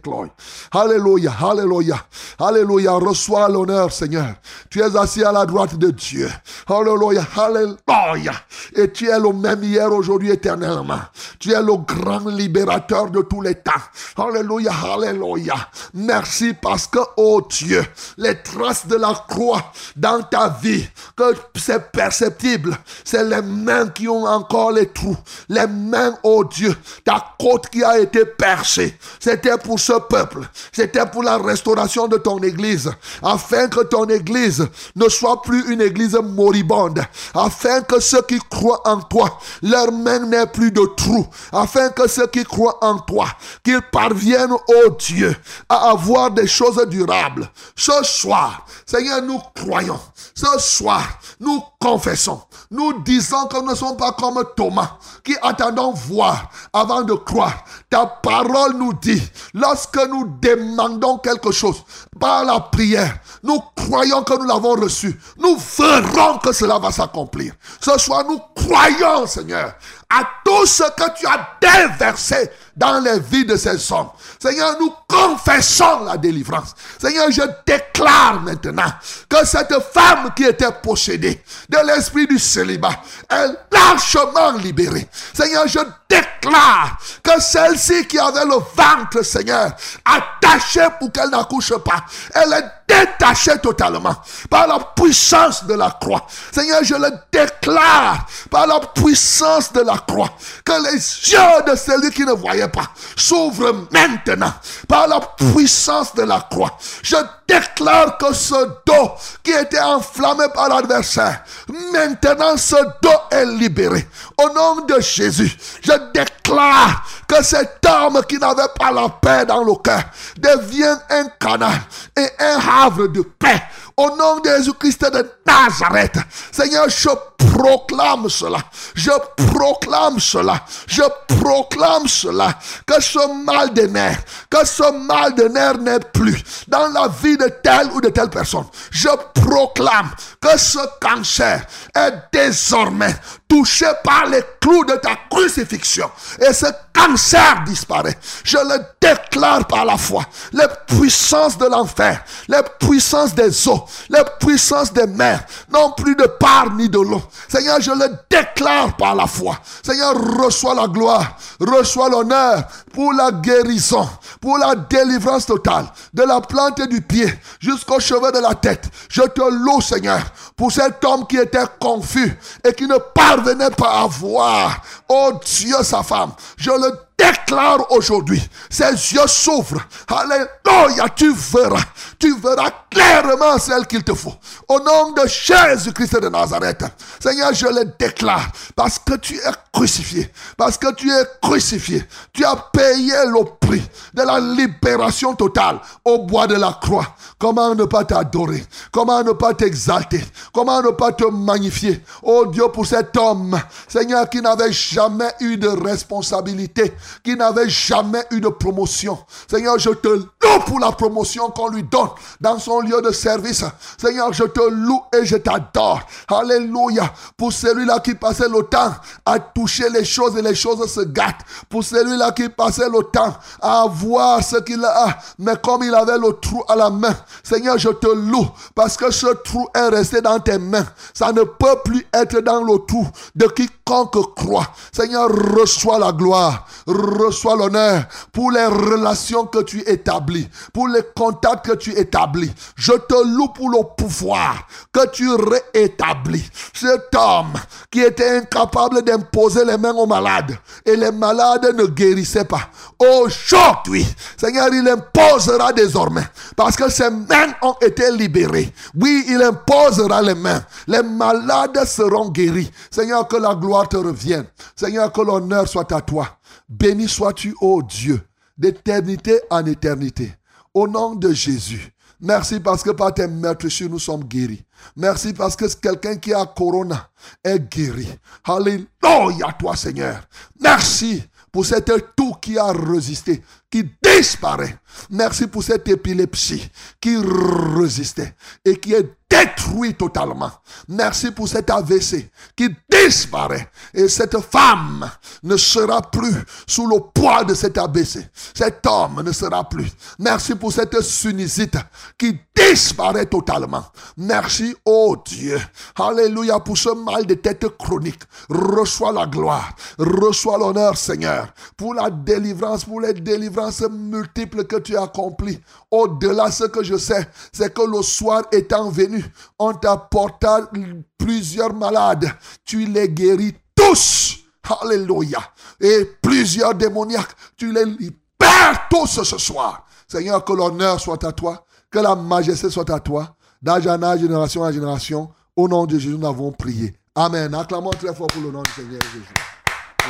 Alléluia, 0.72 1.32
Alléluia, 1.42 2.00
Alléluia. 2.40 2.92
Reçois 2.94 3.50
l'honneur, 3.50 3.92
Seigneur. 3.92 4.36
Tu 4.70 4.80
es 4.80 4.98
assis 4.98 5.24
à 5.24 5.32
la 5.32 5.46
droite 5.46 5.76
de 5.76 5.92
Dieu. 5.92 6.30
Alléluia, 6.68 7.26
Alléluia. 7.38 8.34
Et 8.76 8.92
tu 8.92 9.10
es 9.10 9.20
le 9.20 9.34
même 9.34 9.64
hier, 9.64 9.92
aujourd'hui, 9.92 10.32
éternellement. 10.32 11.02
Tu 11.40 11.52
es 11.52 11.62
le 11.62 11.78
grand 11.78 12.28
libérateur 12.30 13.10
de 13.12 13.22
tous 13.22 13.42
les 13.42 13.56
temps. 13.56 13.72
Alléluia, 14.18 14.72
Alléluia. 14.94 15.56
Merci 15.94 16.54
parce 16.54 16.88
que, 16.88 17.00
oh 17.18 17.42
Dieu, 17.50 17.86
les 18.18 18.42
traces 18.42 18.88
de 18.88 18.96
la 18.96 19.14
croix 19.28 19.72
dans 19.96 20.22
ta 20.24 20.50
vie, 20.50 20.86
que 21.16 21.36
c'est 21.56 21.92
perceptible. 21.92 22.78
C'est 23.04 23.24
les 23.24 23.42
mains 23.42 23.88
qui 23.90 24.08
ont 24.08 24.26
encore 24.26 24.72
les 24.72 24.88
trous. 24.88 25.18
Les 25.50 25.68
mains, 25.68 26.14
oh 26.24 26.44
Dieu, 26.44 26.76
ta 27.04 27.34
côte 27.40 27.70
qui 27.70 27.84
a 27.84 28.00
été 28.00 28.26
percée, 28.26 28.98
c'était 29.20 29.58
pour 29.58 29.80
ce 29.80 29.94
peuple. 29.94 30.48
C'était 30.72 31.06
pour 31.06 31.24
la 31.24 31.38
restauration 31.38 32.08
de 32.08 32.18
ton 32.18 32.40
église. 32.40 32.92
Afin 33.22 33.68
que 33.68 33.82
ton 33.82 34.06
église 34.06 34.68
ne 34.96 35.10
soit 35.10 35.42
plus 35.42 35.72
une 35.72 35.82
église 35.82 36.16
moribonde. 36.16 37.02
Afin 37.34 37.82
que 37.82 38.00
ceux 38.00 38.22
qui 38.24 38.40
croient 38.50 38.82
en 38.88 39.02
toi, 39.02 39.40
leur 39.62 39.92
main 39.92 40.20
n'ait 40.20 40.48
plus 40.48 40.72
de 40.72 40.86
trous. 40.96 41.28
Afin 41.52 41.90
que 41.90 42.08
ceux 42.08 42.28
qui 42.28 42.44
croient 42.44 42.84
en 42.84 43.00
toi, 43.00 43.28
qu'ils 43.64 43.82
parviennent, 43.92 44.54
oh 44.54 44.90
Dieu, 45.00 45.36
à 45.70 45.92
avoir 45.92 46.32
des 46.32 46.48
choses 46.48 46.84
durables. 46.88 47.50
Ce 47.76 48.04
soir, 48.04 48.66
Seigneur, 48.86 49.22
nous 49.22 49.40
croyons. 49.56 50.00
Ce 50.34 50.60
soir, 50.60 51.20
nous 51.40 51.62
confessons. 51.80 52.42
Nous 52.72 53.02
disons 53.04 53.46
que 53.48 53.58
nous 53.58 53.70
ne 53.70 53.76
sommes 53.76 53.98
pas 53.98 54.12
comme 54.14 54.44
Thomas, 54.56 54.98
qui 55.24 55.36
attendons 55.42 55.92
voir 55.92 56.50
avant 56.74 57.04
de 57.04 57.14
croire. 57.14 57.64
Ta 57.90 58.06
parole 58.06 58.74
nous 58.74 58.94
dit, 58.94 59.22
lorsque 59.54 59.98
nous 60.10 60.38
demandons 60.42 61.18
quelque 61.20 61.52
chose 61.52 61.84
par 62.20 62.44
la 62.44 62.60
prière, 62.60 63.20
nous 63.44 63.62
croyons 63.76 64.24
que 64.24 64.34
nous 64.38 64.46
l'avons 64.46 64.74
reçu. 64.74 65.20
Nous 65.38 65.58
verrons 65.78 66.40
que 66.40 66.52
cela 66.52 66.80
va 66.80 66.92
s'accomplir. 66.92 67.54
Ce 67.80 67.98
soir, 68.00 68.24
nous 68.28 68.40
croyons, 68.56 69.28
Seigneur, 69.28 69.74
à 70.10 70.24
tout 70.44 70.66
ce 70.66 70.84
que 70.84 71.18
tu 71.18 71.28
as 71.28 71.48
déversé 71.62 72.50
dans 72.76 73.00
les 73.00 73.20
vies 73.20 73.46
de 73.46 73.56
ces 73.56 73.92
hommes. 73.92 74.10
Seigneur, 74.40 74.78
nous 74.80 74.94
confessons 75.08 76.04
la 76.06 76.18
délivrance. 76.18 76.76
Seigneur, 77.00 77.32
je 77.32 77.42
déclare 77.66 78.42
maintenant 78.42 78.92
que 79.30 79.46
cette 79.46 79.74
femme 79.94 80.32
qui 80.36 80.44
était 80.44 80.72
possédée 80.84 81.42
de 81.70 81.78
l'esprit 81.88 82.28
du 82.28 82.38
célibat 82.38 83.02
est 83.30 83.48
largement 83.72 84.52
libérée. 84.58 85.08
Seigneur, 85.34 85.68
je 85.68 85.80
déclare 86.10 86.98
que 87.24 87.42
celle-ci 87.42 88.06
qui 88.08 88.20
avait 88.20 88.46
le 88.46 88.58
ventre, 88.76 89.24
Seigneur, 89.24 89.72
attaché 90.04 90.82
pour 91.00 91.12
qu'elle 91.12 91.30
n'accouche 91.30 91.74
pas, 91.78 92.06
elle 92.34 92.54
est 92.54 92.72
détachée 92.88 93.58
totalement 93.60 94.16
par 94.50 94.68
la 94.68 94.80
puissance 94.96 95.66
de 95.66 95.74
la 95.74 95.98
croix. 96.00 96.26
Seigneur, 96.52 96.84
je 96.84 96.96
le 96.96 97.10
déclare 97.32 98.26
par 98.50 98.68
la 98.68 98.80
puissance 98.80 99.74
de 99.74 99.82
la 99.82 99.98
croix 99.98 100.30
que 100.64 100.84
les 100.84 100.94
yeux 100.94 101.72
de 101.72 101.76
celui 101.76 102.12
qui 102.12 102.26
ne 102.26 102.34
voyait 102.34 102.65
pas 102.68 102.90
s'ouvrent 103.16 103.88
maintenant 103.92 104.54
par 104.88 105.08
la 105.08 105.20
puissance 105.20 106.14
de 106.16 106.24
la 106.24 106.48
croix. 106.50 106.78
Je 107.04 107.16
déclare 107.48 108.18
que 108.18 108.34
ce 108.34 108.56
dos 108.86 109.12
qui 109.44 109.52
était 109.52 109.80
enflammé 109.80 110.46
par 110.54 110.70
l'adversaire, 110.70 111.44
maintenant 111.92 112.58
ce 112.58 112.76
dos 113.02 113.22
est 113.32 113.46
libéré. 113.46 114.08
Au 114.38 114.50
nom 114.54 114.86
de 114.86 115.00
Jésus, 115.00 115.56
je 115.84 115.94
déclare 116.14 117.06
que 117.28 117.44
cet 117.44 117.86
homme 117.86 118.22
qui 118.28 118.38
n'avait 118.38 118.64
pas 118.78 118.92
la 118.92 119.10
paix 119.10 119.46
dans 119.46 119.64
le 119.64 119.76
cœur 119.76 120.04
devient 120.38 120.98
un 121.10 121.26
canal 121.40 121.80
et 122.18 122.28
un 122.40 122.60
havre 122.84 123.08
de 123.08 123.22
paix. 123.22 123.62
Au 123.98 124.16
nom 124.16 124.40
de 124.42 124.50
Jésus-Christ 124.50 125.06
de 125.10 125.26
Nazareth, 125.46 126.18
Seigneur, 126.52 126.90
je 126.90 127.10
proclame 127.38 128.28
cela. 128.28 128.58
Je 128.94 129.12
proclame 129.38 130.20
cela. 130.20 130.66
Je 130.86 131.04
proclame 131.28 132.08
cela. 132.08 132.54
Que 132.86 133.02
ce 133.02 133.44
mal 133.46 133.74
de 133.74 133.84
nerfs, 133.84 134.22
que 134.50 134.66
ce 134.66 134.92
mal 134.92 135.34
de 135.36 135.44
nerfs 135.48 135.78
n'est 135.78 136.00
plus 136.00 136.44
dans 136.68 136.90
la 136.90 137.08
vie 137.08 137.38
de 137.38 137.48
telle 137.64 137.90
ou 137.94 138.02
de 138.02 138.10
telle 138.10 138.30
personne. 138.30 138.66
Je 138.92 139.10
proclame 139.34 140.12
que 140.42 140.58
ce 140.58 140.80
cancer 141.00 141.66
est 141.96 142.14
désormais 142.34 143.16
touché 143.48 143.86
par 144.04 144.26
les 144.28 144.42
clous 144.60 144.86
de 144.86 144.96
ta 144.96 145.16
crucifixion. 145.30 146.10
Et 146.40 146.54
ce 146.54 146.66
cancer 146.94 147.64
disparaît. 147.66 148.18
Je 148.44 148.58
le 148.58 148.80
déclare 149.02 149.66
par 149.68 149.86
la 149.86 149.98
foi. 149.98 150.24
Les 150.54 150.68
puissances 150.88 151.58
de 151.58 151.66
l'enfer, 151.66 152.24
les 152.48 152.62
puissances 152.80 153.36
des 153.36 153.68
eaux, 153.68 153.86
les 154.10 154.24
puissances 154.40 154.94
des 154.94 155.08
mers, 155.08 155.44
non 155.72 155.92
plus 155.92 156.16
de 156.16 156.26
part 156.26 156.74
ni 156.74 156.90
de 156.90 157.00
l'eau. 157.00 157.22
Seigneur, 157.48 157.82
je 157.82 157.92
le 157.92 158.10
déclare 158.30 158.96
par 158.98 159.16
la 159.16 159.28
foi. 159.28 159.58
Seigneur, 159.84 160.16
reçois 160.38 160.74
la 160.74 160.88
gloire, 160.88 161.38
reçois 161.60 162.10
l'honneur 162.10 162.64
pour 162.94 163.14
la 163.14 163.32
guérison, 163.32 164.08
pour 164.40 164.58
la 164.58 164.76
délivrance 164.76 165.46
totale, 165.46 165.86
de 166.14 166.24
la 166.24 166.42
plante 166.42 166.82
du 166.88 167.02
pied 167.02 167.32
jusqu'au 167.60 168.00
cheveu 168.00 168.32
de 168.32 168.40
la 168.40 168.56
tête. 168.56 168.90
Je 169.10 169.22
te 169.22 169.42
loue, 169.42 169.82
Seigneur, 169.82 170.22
pour 170.56 170.72
cet 170.72 171.04
homme 171.04 171.28
qui 171.28 171.38
était 171.38 171.66
confus 171.80 172.38
et 172.64 172.74
qui 172.74 172.88
ne 172.88 172.98
parvenait 173.36 173.70
pas 173.72 174.02
à 174.02 174.08
voir, 174.08 174.82
oh 175.10 175.34
Dieu, 175.44 175.76
sa 175.84 176.04
femme. 176.04 176.32
Je 176.58 176.72
le 176.72 176.98
déclare 177.18 177.92
aujourd'hui, 177.92 178.42
ses 178.70 178.92
yeux 179.14 179.28
s'ouvrent. 179.28 179.82
Alléluia, 180.08 181.10
tu 181.16 181.34
verras, 181.34 181.84
tu 182.20 182.38
verras 182.40 182.72
clairement 182.96 183.58
celle 183.58 183.86
qu'il 183.86 184.04
te 184.04 184.14
faut. 184.14 184.34
Au 184.70 184.80
nom 184.80 185.12
de 185.12 185.28
Jésus-Christ 185.28 186.22
de 186.22 186.30
Nazareth, 186.30 186.86
Seigneur, 187.20 187.54
je 187.54 187.68
le 187.68 187.94
déclare 188.00 188.48
parce 188.76 188.98
que 189.00 189.16
tu 189.16 189.36
es 189.36 189.52
crucifié, 189.74 190.32
parce 190.58 190.78
que 190.78 190.94
tu 190.94 191.12
es 191.12 191.24
crucifié, 191.42 192.06
tu 192.32 192.46
as 192.46 192.56
payé 192.72 193.14
le 193.28 193.44
prix 193.60 193.84
de 194.14 194.22
la 194.22 194.40
libération 194.40 195.36
totale 195.36 195.80
au 196.06 196.20
bois 196.20 196.48
de 196.48 196.56
la 196.56 196.78
croix. 196.82 197.06
Comment 197.38 197.76
ne 197.76 197.84
pas 197.84 198.06
t'adorer? 198.06 198.66
Comment 198.92 199.24
ne 199.24 199.34
pas 199.34 199.54
t'exalter? 199.54 200.24
Comment 200.54 200.82
ne 200.82 200.92
pas 200.92 201.12
te 201.12 201.26
magnifier? 201.26 202.02
Oh 202.24 202.46
Dieu, 202.46 202.70
pour 202.70 202.86
cet 202.86 203.18
homme, 203.18 203.60
Seigneur, 203.88 204.30
qui 204.30 204.42
n'avait 204.42 204.72
jamais 204.72 205.32
eu 205.42 205.58
de 205.58 205.68
responsabilité, 205.68 206.94
qui 207.24 207.36
n'avait 207.36 207.70
jamais 207.70 208.24
eu 208.32 208.40
de 208.40 208.48
promotion. 208.48 209.20
Seigneur, 209.50 209.78
je 209.80 209.90
te 209.90 210.08
loue 210.08 210.30
pour 210.66 210.80
la 210.80 210.94
promotion 210.94 211.50
qu'on 211.50 211.68
lui 211.68 211.84
donne 211.84 212.10
dans 212.40 212.58
son 212.58 212.85
lieu 212.86 213.02
de 213.02 213.12
service. 213.12 213.64
Seigneur, 213.98 214.32
je 214.34 214.44
te 214.44 214.62
loue 214.70 215.02
et 215.14 215.26
je 215.26 215.38
t'adore. 215.38 216.02
Alléluia. 216.28 217.12
Pour 217.38 217.52
celui-là 217.52 218.00
qui 218.00 218.16
passait 218.16 218.50
le 218.50 218.64
temps 218.64 218.94
à 219.26 219.40
toucher 219.40 219.90
les 219.90 220.06
choses 220.06 220.38
et 220.38 220.42
les 220.42 220.56
choses 220.56 220.86
se 220.92 221.02
gâtent. 221.02 221.42
Pour 221.70 221.84
celui-là 221.84 222.32
qui 222.32 222.50
passait 222.50 222.90
le 222.90 223.04
temps 223.12 223.36
à 223.62 223.86
voir 223.90 224.44
ce 224.44 224.58
qu'il 224.58 224.84
a, 224.84 225.18
mais 225.40 225.56
comme 225.62 225.84
il 225.84 225.94
avait 225.94 226.18
le 226.18 226.34
trou 226.40 226.64
à 226.68 226.76
la 226.76 226.90
main, 226.90 227.16
Seigneur, 227.44 227.78
je 227.78 227.90
te 227.90 228.08
loue 228.08 228.48
parce 228.74 228.98
que 228.98 229.12
ce 229.12 229.28
trou 229.44 229.68
est 229.74 229.90
resté 229.90 230.22
dans 230.22 230.40
tes 230.40 230.58
mains. 230.58 230.86
Ça 231.14 231.32
ne 231.32 231.44
peut 231.44 231.80
plus 231.84 232.06
être 232.14 232.40
dans 232.42 232.62
le 232.64 232.78
trou 232.86 233.08
de 233.36 233.48
quiconque 233.48 234.36
croit. 234.36 234.68
Seigneur, 234.92 235.30
reçois 235.30 236.00
la 236.00 236.12
gloire, 236.12 236.66
reçois 236.88 237.56
l'honneur 237.56 238.04
pour 238.32 238.52
les 238.52 238.66
relations 238.66 239.46
que 239.46 239.64
tu 239.64 239.82
établis, 239.90 240.48
pour 240.74 240.88
les 240.88 241.02
contacts 241.16 241.66
que 241.66 241.76
tu 241.76 241.92
établis. 241.98 242.54
Je 242.76 242.92
te 242.92 243.24
loue 243.26 243.48
pour 243.48 243.70
le 243.70 243.80
pouvoir 243.96 244.68
que 244.92 245.08
tu 245.10 245.30
réétablis. 245.34 246.44
Cet 246.74 247.16
homme 247.16 247.54
qui 247.90 248.02
était 248.02 248.38
incapable 248.38 249.02
d'imposer 249.02 249.64
les 249.64 249.78
mains 249.78 249.94
aux 249.94 250.06
malades 250.06 250.58
et 250.86 250.98
les 250.98 251.12
malades 251.12 251.74
ne 251.74 251.86
guérissaient 251.86 252.44
pas. 252.44 252.70
Aujourd'hui, 253.00 254.06
Seigneur, 254.38 254.68
il 254.74 254.88
imposera 254.90 255.72
désormais 255.72 256.26
parce 256.58 256.76
que 256.76 256.90
ses 256.90 257.10
mains 257.10 257.54
ont 257.62 257.76
été 257.82 258.12
libérées. 258.12 258.74
Oui, 258.94 259.24
il 259.30 259.42
imposera 259.42 260.22
les 260.22 260.36
mains. 260.36 260.62
Les 260.88 261.02
malades 261.02 261.86
seront 261.86 262.30
guéris. 262.30 262.70
Seigneur, 262.92 263.26
que 263.28 263.38
la 263.38 263.56
gloire 263.56 263.88
te 263.88 263.98
revienne. 263.98 264.48
Seigneur, 264.76 265.14
que 265.14 265.22
l'honneur 265.22 265.66
soit 265.68 265.90
à 265.94 266.02
toi. 266.02 266.28
Béni 266.68 267.08
sois-tu, 267.08 267.56
ô 267.62 267.82
Dieu, 267.82 268.22
d'éternité 268.58 269.40
en 269.50 269.66
éternité. 269.66 270.34
Au 270.74 270.90
nom 270.90 271.16
de 271.16 271.32
Jésus. 271.32 271.95
Merci 272.22 272.60
parce 272.60 272.84
que 272.84 272.92
par 272.92 273.14
tes 273.14 273.28
meurtrissures, 273.28 273.90
nous 273.90 274.00
sommes 274.00 274.24
guéris. 274.24 274.64
Merci 274.96 275.34
parce 275.34 275.56
que 275.56 275.66
quelqu'un 275.76 276.16
qui 276.16 276.34
a 276.34 276.46
corona 276.46 277.10
est 277.44 277.60
guéri. 277.60 278.08
Alléluia, 278.44 279.54
toi, 279.60 279.76
Seigneur. 279.76 280.22
Merci 280.60 281.24
pour 281.52 281.66
cette 281.66 281.92
toux 282.16 282.34
qui 282.42 282.58
a 282.58 282.72
résisté, 282.72 283.42
qui 283.76 283.84
disparaît. 284.02 284.80
Merci 285.10 285.48
pour 285.48 285.62
cette 285.62 285.86
épilepsie 285.90 286.70
qui 287.02 287.18
résistait 287.18 288.34
et 288.64 288.78
qui 288.78 288.94
est 288.94 289.06
détruite 289.30 289.98
totalement. 289.98 290.52
Merci 290.88 291.32
pour 291.32 291.48
cet 291.48 291.70
AVC 291.70 292.30
qui 292.56 292.70
disparaît. 292.90 293.70
Et 293.94 294.08
cette 294.08 294.40
femme 294.40 295.10
ne 295.44 295.58
sera 295.58 296.02
plus 296.02 296.36
sous 296.68 296.88
le 296.88 297.00
poids 297.14 297.44
de 297.44 297.54
cet 297.54 297.78
AVC. 297.78 298.30
Cet 298.54 298.86
homme 298.86 299.22
ne 299.24 299.32
sera 299.32 299.68
plus. 299.68 299.92
Merci 300.20 300.56
pour 300.56 300.72
cette 300.72 301.02
sunnisite 301.02 301.78
qui 302.18 302.40
disparaît 302.56 303.26
totalement. 303.26 303.84
Merci, 304.16 304.74
oh 304.86 305.18
Dieu. 305.26 305.60
Alléluia 306.00 306.60
pour 306.60 306.78
ce 306.78 306.90
mal 306.90 307.26
de 307.26 307.34
tête 307.34 307.68
chronique. 307.78 308.22
Reçois 308.50 309.12
la 309.12 309.26
gloire. 309.26 309.76
Reçois 309.98 310.58
l'honneur, 310.58 310.98
Seigneur. 310.98 311.54
Pour 311.76 311.94
la 311.94 312.10
délivrance, 312.10 312.86
pour 312.86 313.02
les 313.02 313.14
délivrances 313.14 313.65
multiples 313.90 314.66
que 314.66 314.78
tu 314.78 314.96
as 314.98 315.04
accomplies. 315.04 315.60
Au-delà, 315.92 316.52
ce 316.52 316.66
que 316.66 316.84
je 316.84 316.98
sais, 316.98 317.28
c'est 317.52 317.74
que 317.74 317.82
le 317.82 318.02
soir 318.02 318.44
étant 318.52 318.90
venu, 318.90 319.24
on 319.60 319.74
t'apporta 319.74 320.70
plusieurs 321.18 321.74
malades. 321.74 322.30
Tu 322.64 322.86
les 322.86 323.10
guéris 323.10 323.56
tous. 323.76 324.38
Alléluia. 324.82 325.40
Et 325.80 326.06
plusieurs 326.22 326.74
démoniaques, 326.74 327.36
tu 327.56 327.72
les 327.72 327.86
libères 327.86 328.88
tous 328.90 329.24
ce 329.24 329.38
soir. 329.38 329.86
Seigneur, 330.08 330.44
que 330.44 330.54
l'honneur 330.54 331.00
soit 331.00 331.24
à 331.24 331.32
toi, 331.32 331.66
que 331.90 332.00
la 332.00 332.16
majesté 332.16 332.70
soit 332.70 332.90
à 332.90 333.00
toi, 333.00 333.36
d'âge 333.62 333.88
en 333.88 334.02
âge, 334.02 334.22
génération 334.22 334.62
en 334.62 334.72
génération. 334.72 335.30
Au 335.56 335.68
nom 335.68 335.86
de 335.86 335.98
Jésus, 335.98 336.18
nous 336.18 336.28
avons 336.28 336.52
prié. 336.52 336.94
Amen. 337.16 337.54
Acclamons 337.54 337.92
très 337.92 338.14
fort 338.14 338.28
pour 338.28 338.42
le 338.42 338.52
nom 338.52 338.62
du 338.62 338.72
Seigneur 338.72 339.02
Jésus. 339.02 339.55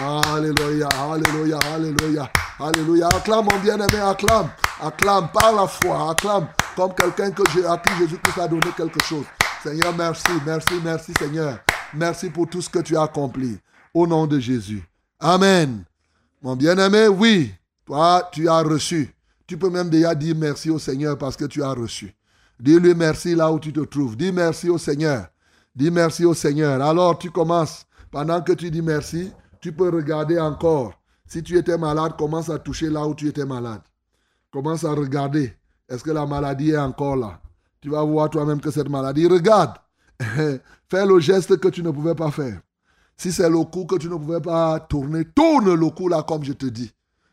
Alléluia, 0.04 0.90
Alléluia, 0.90 1.58
Alléluia, 1.74 2.30
Alléluia. 2.60 3.08
Acclame 3.08 3.46
mon 3.50 3.60
bien-aimé, 3.60 4.00
acclame, 4.02 4.50
acclame 4.82 5.30
par 5.32 5.56
la 5.56 5.68
foi, 5.68 6.12
acclame 6.12 6.48
comme 6.76 6.94
quelqu'un 6.94 7.32
que 7.32 7.44
à 7.66 7.78
qui 7.78 7.90
Jésus-Christ 8.00 8.40
a 8.40 8.48
donné 8.48 8.68
quelque 8.76 9.02
chose. 9.06 9.24
Seigneur, 9.64 9.96
merci, 9.96 10.32
merci, 10.46 10.74
merci 10.84 11.14
Seigneur. 11.18 11.60
Merci 11.94 12.30
pour 12.30 12.50
tout 12.50 12.62
ce 12.62 12.70
que 12.70 12.80
tu 12.80 12.98
as 12.98 13.04
accompli. 13.04 13.58
Au 13.94 14.06
nom 14.06 14.28
de 14.28 14.38
Jésus. 14.38 14.84
Amen. 15.18 15.86
Mon 16.42 16.58
bien-aimé, 16.58 17.08
oui, 17.08 17.54
toi, 17.86 18.28
tu 18.34 18.50
as 18.50 18.62
reçu. 18.62 19.16
Tu 19.48 19.58
peux 19.58 19.70
même 19.70 19.90
déjà 19.90 20.14
dire 20.14 20.36
merci 20.38 20.70
au 20.70 20.78
Seigneur 20.78 21.18
parce 21.18 21.38
que 21.38 21.46
tu 21.46 21.64
as 21.64 21.72
reçu. 21.72 22.14
Dis-lui 22.60 22.94
merci 22.94 23.34
là 23.34 23.50
où 23.50 23.60
tu 23.60 23.72
te 23.72 23.80
trouves. 23.80 24.18
Dis 24.18 24.34
merci 24.34 24.70
au 24.70 24.78
Seigneur. 24.78 25.28
Dis 25.74 25.90
merci 25.90 26.26
au 26.26 26.34
Seigneur. 26.34 26.82
Alors 26.82 27.18
tu 27.18 27.32
commences. 27.32 27.86
Pendant 28.12 28.42
que 28.42 28.54
tu 28.54 28.72
dis 28.72 28.82
merci, 28.82 29.32
tu 29.66 29.72
peux 29.72 29.90
regarder 29.90 30.40
encore. 30.40 30.94
Si 31.26 31.42
tu 31.42 31.58
étais 31.58 31.76
malade, 31.76 32.16
commence 32.20 32.52
à 32.52 32.60
toucher 32.60 32.88
là 32.88 33.08
où 33.08 33.16
tu 33.16 33.28
étais 33.28 33.48
malade. 33.48 33.82
Commence 34.52 34.84
à 34.84 34.92
regarder. 34.92 35.54
Est-ce 35.90 36.04
que 36.04 36.12
la 36.12 36.28
maladie 36.28 36.70
est 36.70 36.78
encore 36.78 37.16
là? 37.16 37.42
Tu 37.82 37.90
vas 37.90 38.04
voir 38.04 38.30
toi-même 38.30 38.62
que 38.62 38.70
cette 38.70 38.90
maladie, 38.90 39.26
regarde. 39.26 39.74
Fais 40.20 41.06
le 41.08 41.20
geste 41.20 41.58
que 41.58 41.68
tu 41.70 41.82
ne 41.82 41.90
pouvais 41.90 42.14
pas 42.14 42.30
faire. 42.30 42.62
Si 43.18 43.32
c'est 43.32 43.50
le 43.50 43.64
cou 43.64 43.86
que 43.86 43.96
tu 43.96 44.08
ne 44.08 44.18
pouvais 44.18 44.40
pas 44.40 44.80
tourner, 44.82 45.26
tourne 45.26 45.74
le 45.74 45.90
cou 45.90 46.10
là 46.10 46.22
comme 46.22 46.44
je 46.44 46.54
te 46.54 46.68
dis. 46.68 46.92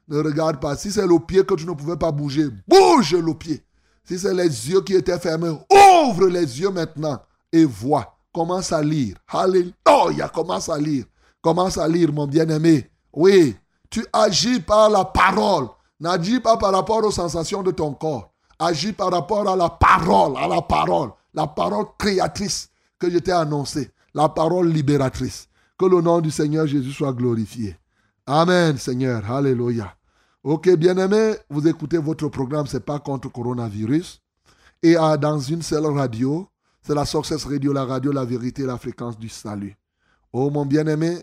Ne 0.08 0.16
regarde 0.20 0.58
pas. 0.58 0.74
Si 0.74 0.90
c'est 0.90 1.06
le 1.06 1.18
pied 1.18 1.44
que 1.44 1.54
tu 1.54 1.66
ne 1.66 1.72
pouvais 1.72 1.98
pas 1.98 2.12
bouger, 2.12 2.48
bouge 2.66 3.14
le 3.14 3.34
pied. 3.34 3.62
Si 4.04 4.18
c'est 4.18 4.32
les 4.32 4.70
yeux 4.70 4.80
qui 4.80 4.94
étaient 4.94 5.18
fermés, 5.18 5.54
ouvre 5.70 6.28
les 6.28 6.60
yeux 6.62 6.70
maintenant 6.70 7.20
et 7.52 7.66
vois. 7.66 8.16
Commence 8.32 8.72
à 8.72 8.80
lire. 8.80 9.16
Alléluia. 9.28 10.30
Commence 10.32 10.70
à 10.70 10.78
lire. 10.78 11.04
Commence 11.42 11.76
à 11.76 11.88
lire, 11.88 12.12
mon 12.12 12.26
bien-aimé. 12.26 12.88
Oui, 13.12 13.56
tu 13.90 14.06
agis 14.12 14.60
par 14.60 14.88
la 14.88 15.04
parole. 15.04 15.66
N'agis 16.00 16.40
pas 16.40 16.56
par 16.56 16.72
rapport 16.72 17.04
aux 17.04 17.10
sensations 17.10 17.62
de 17.62 17.72
ton 17.72 17.92
corps. 17.92 18.32
Agis 18.58 18.92
par 18.92 19.10
rapport 19.10 19.48
à 19.48 19.56
la 19.56 19.68
parole, 19.68 20.36
à 20.36 20.46
la 20.46 20.62
parole. 20.62 21.10
La 21.34 21.46
parole 21.46 21.86
créatrice 21.98 22.70
que 22.98 23.10
je 23.10 23.18
t'ai 23.18 23.32
annoncée. 23.32 23.90
La 24.14 24.28
parole 24.28 24.68
libératrice. 24.68 25.48
Que 25.78 25.86
le 25.86 26.00
nom 26.00 26.20
du 26.20 26.30
Seigneur 26.30 26.66
Jésus 26.66 26.92
soit 26.92 27.12
glorifié. 27.12 27.76
Amen, 28.26 28.78
Seigneur. 28.78 29.30
Alléluia. 29.30 29.94
Ok, 30.44 30.70
bien-aimés, 30.76 31.34
vous 31.50 31.66
écoutez 31.68 31.98
votre 31.98 32.28
programme, 32.28 32.66
c'est 32.66 32.84
pas 32.84 32.98
contre 32.98 33.30
coronavirus. 33.30 34.20
Et 34.82 34.94
dans 34.94 35.38
une 35.38 35.62
seule 35.62 35.86
radio, 35.86 36.48
c'est 36.82 36.94
la 36.94 37.04
Success 37.04 37.44
Radio, 37.44 37.72
la 37.72 37.84
radio, 37.84 38.10
la 38.10 38.24
vérité, 38.24 38.64
la 38.64 38.76
fréquence 38.76 39.16
du 39.16 39.28
salut. 39.28 39.76
Oh, 40.32 40.50
mon 40.50 40.66
bien-aimé, 40.66 41.18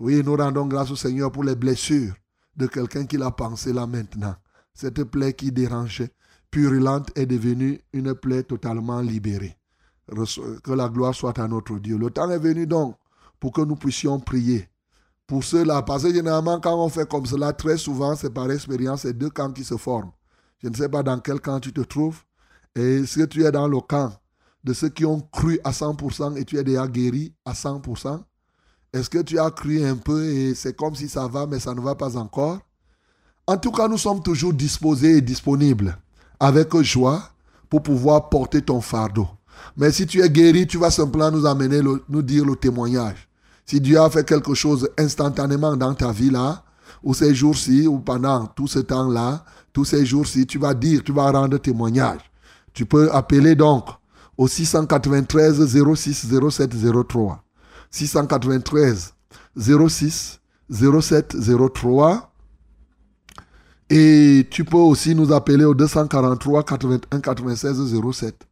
oui, 0.00 0.22
nous 0.24 0.34
rendons 0.34 0.66
grâce 0.66 0.90
au 0.90 0.96
Seigneur 0.96 1.30
pour 1.30 1.44
les 1.44 1.54
blessures 1.54 2.14
de 2.56 2.66
quelqu'un 2.66 3.04
qui 3.04 3.18
l'a 3.18 3.30
pensé 3.30 3.72
là 3.72 3.86
maintenant. 3.86 4.34
Cette 4.72 5.04
plaie 5.04 5.34
qui 5.34 5.52
dérangeait, 5.52 6.10
purulente, 6.50 7.10
est 7.14 7.26
devenue 7.26 7.80
une 7.92 8.14
plaie 8.14 8.42
totalement 8.42 9.00
libérée. 9.00 9.58
Que 10.64 10.72
la 10.72 10.88
gloire 10.88 11.14
soit 11.14 11.38
à 11.38 11.46
notre 11.46 11.78
Dieu. 11.78 11.98
Le 11.98 12.10
temps 12.10 12.30
est 12.30 12.38
venu 12.38 12.66
donc 12.66 12.96
pour 13.38 13.52
que 13.52 13.60
nous 13.60 13.76
puissions 13.76 14.18
prier. 14.18 14.68
Pour 15.26 15.44
ceux-là, 15.44 15.82
parce 15.82 16.02
que 16.02 16.12
généralement, 16.14 16.58
quand 16.60 16.82
on 16.82 16.88
fait 16.88 17.08
comme 17.08 17.26
cela, 17.26 17.52
très 17.52 17.76
souvent, 17.76 18.16
c'est 18.16 18.30
par 18.32 18.50
expérience, 18.50 19.02
c'est 19.02 19.12
deux 19.12 19.30
camps 19.30 19.52
qui 19.52 19.64
se 19.64 19.76
forment. 19.76 20.10
Je 20.62 20.68
ne 20.68 20.74
sais 20.74 20.88
pas 20.88 21.02
dans 21.02 21.20
quel 21.20 21.40
camp 21.40 21.60
tu 21.60 21.72
te 21.72 21.82
trouves. 21.82 22.22
Et 22.74 23.04
si 23.04 23.28
tu 23.28 23.44
es 23.44 23.52
dans 23.52 23.68
le 23.68 23.80
camp 23.80 24.12
de 24.64 24.72
ceux 24.72 24.88
qui 24.88 25.04
ont 25.04 25.20
cru 25.20 25.60
à 25.62 25.72
100% 25.72 26.36
et 26.36 26.44
tu 26.44 26.56
es 26.56 26.64
déjà 26.64 26.88
guéri 26.88 27.34
à 27.44 27.52
100%, 27.52 28.22
est-ce 28.92 29.08
que 29.08 29.22
tu 29.22 29.38
as 29.38 29.50
cru 29.50 29.84
un 29.84 29.96
peu 29.96 30.24
et 30.24 30.54
c'est 30.54 30.76
comme 30.76 30.94
si 30.94 31.08
ça 31.08 31.28
va, 31.28 31.46
mais 31.46 31.60
ça 31.60 31.74
ne 31.74 31.80
va 31.80 31.94
pas 31.94 32.16
encore? 32.16 32.58
En 33.46 33.56
tout 33.56 33.70
cas, 33.70 33.88
nous 33.88 33.98
sommes 33.98 34.22
toujours 34.22 34.52
disposés 34.52 35.18
et 35.18 35.20
disponibles 35.20 35.96
avec 36.38 36.74
joie 36.82 37.22
pour 37.68 37.82
pouvoir 37.82 38.28
porter 38.28 38.62
ton 38.62 38.80
fardeau. 38.80 39.28
Mais 39.76 39.92
si 39.92 40.06
tu 40.06 40.22
es 40.22 40.30
guéri, 40.30 40.66
tu 40.66 40.78
vas 40.78 40.90
simplement 40.90 41.30
nous 41.30 41.46
amener, 41.46 41.80
nous 42.08 42.22
dire 42.22 42.44
le 42.44 42.56
témoignage. 42.56 43.28
Si 43.66 43.80
Dieu 43.80 44.00
a 44.00 44.10
fait 44.10 44.26
quelque 44.26 44.54
chose 44.54 44.88
instantanément 44.98 45.76
dans 45.76 45.94
ta 45.94 46.10
vie 46.10 46.30
là, 46.30 46.64
ou 47.02 47.14
ces 47.14 47.34
jours-ci, 47.34 47.86
ou 47.86 47.98
pendant 48.00 48.46
tout 48.46 48.66
ce 48.66 48.80
temps-là, 48.80 49.44
tous 49.72 49.84
ces 49.84 50.04
jours-ci, 50.04 50.46
tu 50.46 50.58
vas 50.58 50.74
dire, 50.74 51.02
tu 51.04 51.12
vas 51.12 51.30
rendre 51.30 51.58
témoignage. 51.58 52.20
Tu 52.72 52.84
peux 52.84 53.10
appeler 53.12 53.54
donc 53.54 53.84
au 54.36 54.48
693 54.48 55.76
06 55.94 56.26
07 56.50 56.70
03. 57.08 57.44
693 57.90 59.14
06 59.56 60.40
07 60.70 61.36
03. 61.74 62.32
Et 63.90 64.46
tu 64.50 64.64
peux 64.64 64.76
aussi 64.76 65.14
nous 65.14 65.32
appeler 65.32 65.64
au 65.64 65.74
243 65.74 66.62
81 66.62 67.20
96 67.20 68.00
07. 68.12 68.46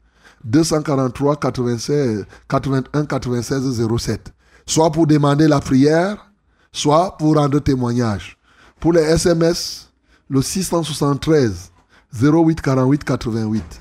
243 0.45 1.37
96 1.37 2.27
81 2.49 3.05
96 3.07 3.87
07. 3.99 4.33
Soit 4.67 4.91
pour 4.91 5.07
demander 5.07 5.49
la 5.49 5.61
prière, 5.61 6.31
soit 6.73 7.17
pour 7.17 7.37
rendre 7.37 7.61
témoignage. 7.61 8.37
Pour 8.81 8.93
les 8.93 9.01
SMS, 9.03 9.91
le 10.29 10.43
673 10.43 11.71
08 12.13 12.61
48 12.61 13.05
88. 13.05 13.81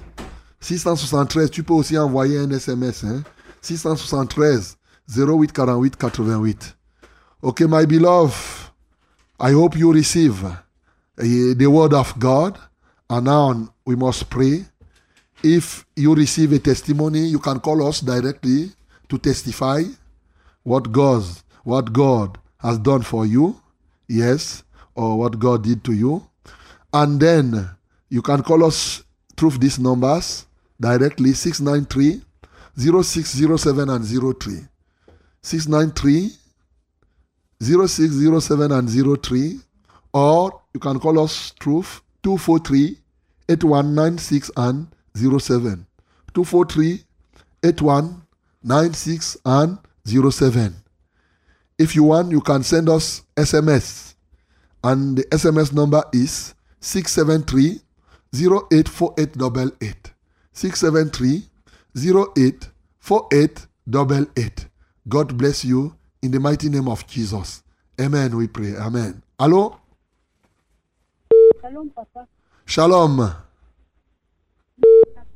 673, 0.59 1.51
tu 1.51 1.63
peux 1.63 1.73
aussi 1.73 1.97
envoyer 1.97 2.39
un 2.39 2.49
SMS. 2.49 3.03
Hein? 3.03 3.23
673 3.61 4.76
08 5.09 5.55
48 5.55 6.03
88. 6.03 6.73
Okay, 7.43 7.65
my 7.65 7.85
beloved, 7.85 8.35
I 9.39 9.51
hope 9.51 9.77
you 9.77 9.93
receive 9.93 10.43
the 11.15 11.67
word 11.67 11.93
of 11.93 12.17
God. 12.19 12.57
And 13.09 13.25
now 13.25 13.73
we 13.85 13.95
must 13.95 14.29
pray. 14.29 14.65
If 15.43 15.85
you 15.95 16.13
receive 16.13 16.51
a 16.51 16.59
testimony, 16.59 17.19
you 17.27 17.39
can 17.39 17.59
call 17.59 17.87
us 17.87 18.01
directly 18.01 18.71
to 19.07 19.17
testify 19.17 19.83
what 20.63 20.91
God, 20.91 21.23
what 21.63 21.93
God 21.93 22.37
has 22.59 22.77
done 22.79 23.03
for 23.03 23.25
you. 23.25 23.61
Yes, 24.07 24.63
or 24.95 25.17
what 25.17 25.39
God 25.39 25.63
did 25.63 25.83
to 25.85 25.93
you. 25.93 26.27
And 26.91 27.19
then 27.19 27.69
you 28.09 28.21
can 28.21 28.41
call 28.41 28.65
us 28.65 29.03
through 29.37 29.51
these 29.51 29.79
numbers 29.79 30.47
directly 30.79 31.33
693 31.33 32.21
0607 32.77 33.89
and 33.89 34.05
03. 34.05 34.67
693 35.47 36.31
0607 37.61 38.71
and 38.73 38.89
03. 39.23 39.59
Or 40.13 40.61
you 40.73 40.79
can 40.79 40.99
call 40.99 41.19
us 41.19 41.51
Truth 41.59 42.01
243 42.23 42.97
8196 43.47 44.49
and 44.57 44.87
07. 45.15 45.85
243 46.33 47.03
8196 47.63 49.37
and 49.45 49.77
07. 50.05 50.75
If 51.79 51.95
you 51.95 52.03
want, 52.03 52.31
you 52.31 52.41
can 52.41 52.63
send 52.63 52.89
us 52.89 53.21
SMS. 53.37 54.15
And 54.83 55.17
the 55.17 55.23
SMS 55.25 55.71
number 55.71 56.03
is 56.11 56.55
673 56.81 57.79
084888. 58.33 60.11
673 60.51 61.43
084888. 61.95 64.66
God 65.07 65.37
bless 65.37 65.63
you 65.63 65.95
in 66.21 66.31
the 66.31 66.39
mighty 66.39 66.69
name 66.69 66.87
of 66.89 67.07
Jesus. 67.07 67.63
Amen, 67.99 68.35
we 68.35 68.47
pray. 68.47 68.75
Amen. 68.75 69.21
Allô? 69.39 69.77
Shalom, 71.61 71.89
papa. 71.89 72.27
Shalom. 72.65 73.33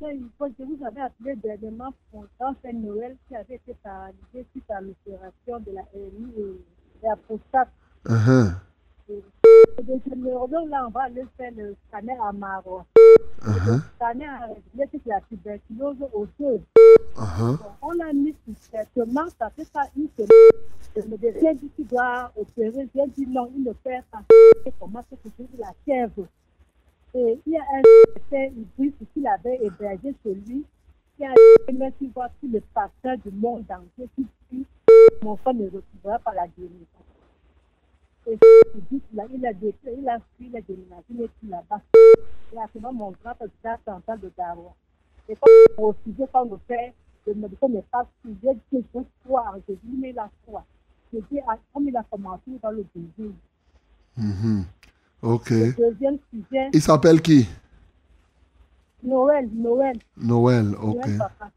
Je 0.00 0.64
vous 0.64 0.84
avais 0.84 1.00
appelé 1.00 1.36
dernièrement 1.36 1.94
pour 2.10 2.26
un 2.40 2.72
Noël 2.72 3.16
qui 3.28 3.36
avait 3.36 3.54
été 3.54 3.74
paralysé 3.84 4.44
suite 4.50 4.68
à 4.70 4.80
l'opération 4.80 5.60
de 5.60 5.72
la 5.72 5.82
RMI 5.94 6.32
et 6.38 6.60
et 7.02 7.08
apostate. 7.08 7.68
Uh-huh. 8.06 8.44
La 8.44 8.71
osseuse. 16.14 16.60
Uh-huh. 17.16 17.58
Donc, 17.58 17.60
on 17.82 17.90
l'a 17.92 18.12
mis 18.12 18.34
sous 18.44 18.54
traitement, 18.70 19.28
ça 19.38 19.50
fait 19.50 19.70
pas 19.72 19.86
une 19.96 20.08
semaine. 20.16 20.28
Le 20.94 21.02
médecin 21.08 21.54
dit 21.54 21.70
qu'il 21.74 21.86
doit 21.86 22.30
opérer. 22.36 22.88
J'ai 22.94 23.06
dit 23.08 23.26
non, 23.26 23.50
il 23.54 23.64
ne 23.64 23.72
perd 23.72 24.04
pas. 24.10 24.22
C'est 24.64 24.70
que 24.70 25.28
c'est 25.36 25.56
de 25.56 25.60
la 25.60 25.72
fièvre 25.84 26.26
Et 27.14 27.38
il 27.46 27.52
y 27.52 27.56
a 27.56 27.62
un 27.62 27.82
médecin 28.14 28.60
Idriss 28.60 28.94
qu'il 29.12 29.26
avait 29.26 29.58
hébergé 29.62 30.14
chez 30.22 30.34
lui, 30.34 30.64
qui 31.16 31.24
a 31.24 31.32
dit 31.68 31.78
même 31.78 31.92
s'il 31.98 32.10
voit 32.10 32.28
tous 32.40 32.48
les 32.48 32.60
pasteurs 32.60 33.16
du 33.18 33.30
monde 33.30 33.64
entier 33.70 34.08
qui 34.14 34.26
dit 34.50 34.66
mon 35.22 35.36
frère 35.36 35.54
ne 35.54 35.64
retrouvera 35.64 36.18
pas 36.18 36.34
la 36.34 36.46
guérison. 36.48 37.01
Là, 39.14 39.24
il 39.32 39.46
a 39.46 39.52
décrit, 39.52 39.90
il 39.98 40.08
a 40.08 40.18
fui, 40.36 40.46
il 40.48 40.56
a 40.56 40.60
déménagé, 40.60 41.04
il 41.10 41.22
est 41.22 41.30
là-bas. 41.48 41.80
Et 41.94 42.80
mon 42.80 43.12
grand 43.22 43.34
président 43.34 43.76
central 43.84 44.20
de 44.20 44.30
Garoua. 44.36 44.74
Et 45.28 45.34
quand 45.36 45.50
on 45.78 45.88
refusait, 45.88 46.28
quand 46.32 46.46
on 46.50 46.58
fait, 46.68 46.92
le 47.26 47.34
médecin 47.34 47.68
n'est 47.68 47.82
pas 47.90 48.06
dit 48.24 48.36
que 48.70 48.78
je. 48.94 49.00
J'ai 49.68 49.74
dit, 49.84 49.96
mais 49.98 50.10
il 50.10 50.18
a 50.18 50.30
foi. 50.44 50.64
J'ai 51.12 51.20
dit, 51.30 51.40
ah, 51.48 51.56
comme 51.72 51.88
il 51.88 51.96
a 51.96 52.02
commencé 52.10 52.50
dans 52.62 52.70
le 52.70 52.84
désir. 52.94 53.32
Mhm. 54.16 54.64
Ok. 55.22 55.50
Le 55.50 55.72
deuxième 55.72 56.18
sujet, 56.30 56.70
Il 56.72 56.82
s'appelle 56.82 57.22
qui? 57.22 57.48
Noël, 59.02 59.48
Noël. 59.52 59.98
Noël. 60.16 60.74
Ok. 60.80 60.96
Noël, 60.96 61.18
papa. 61.18 61.50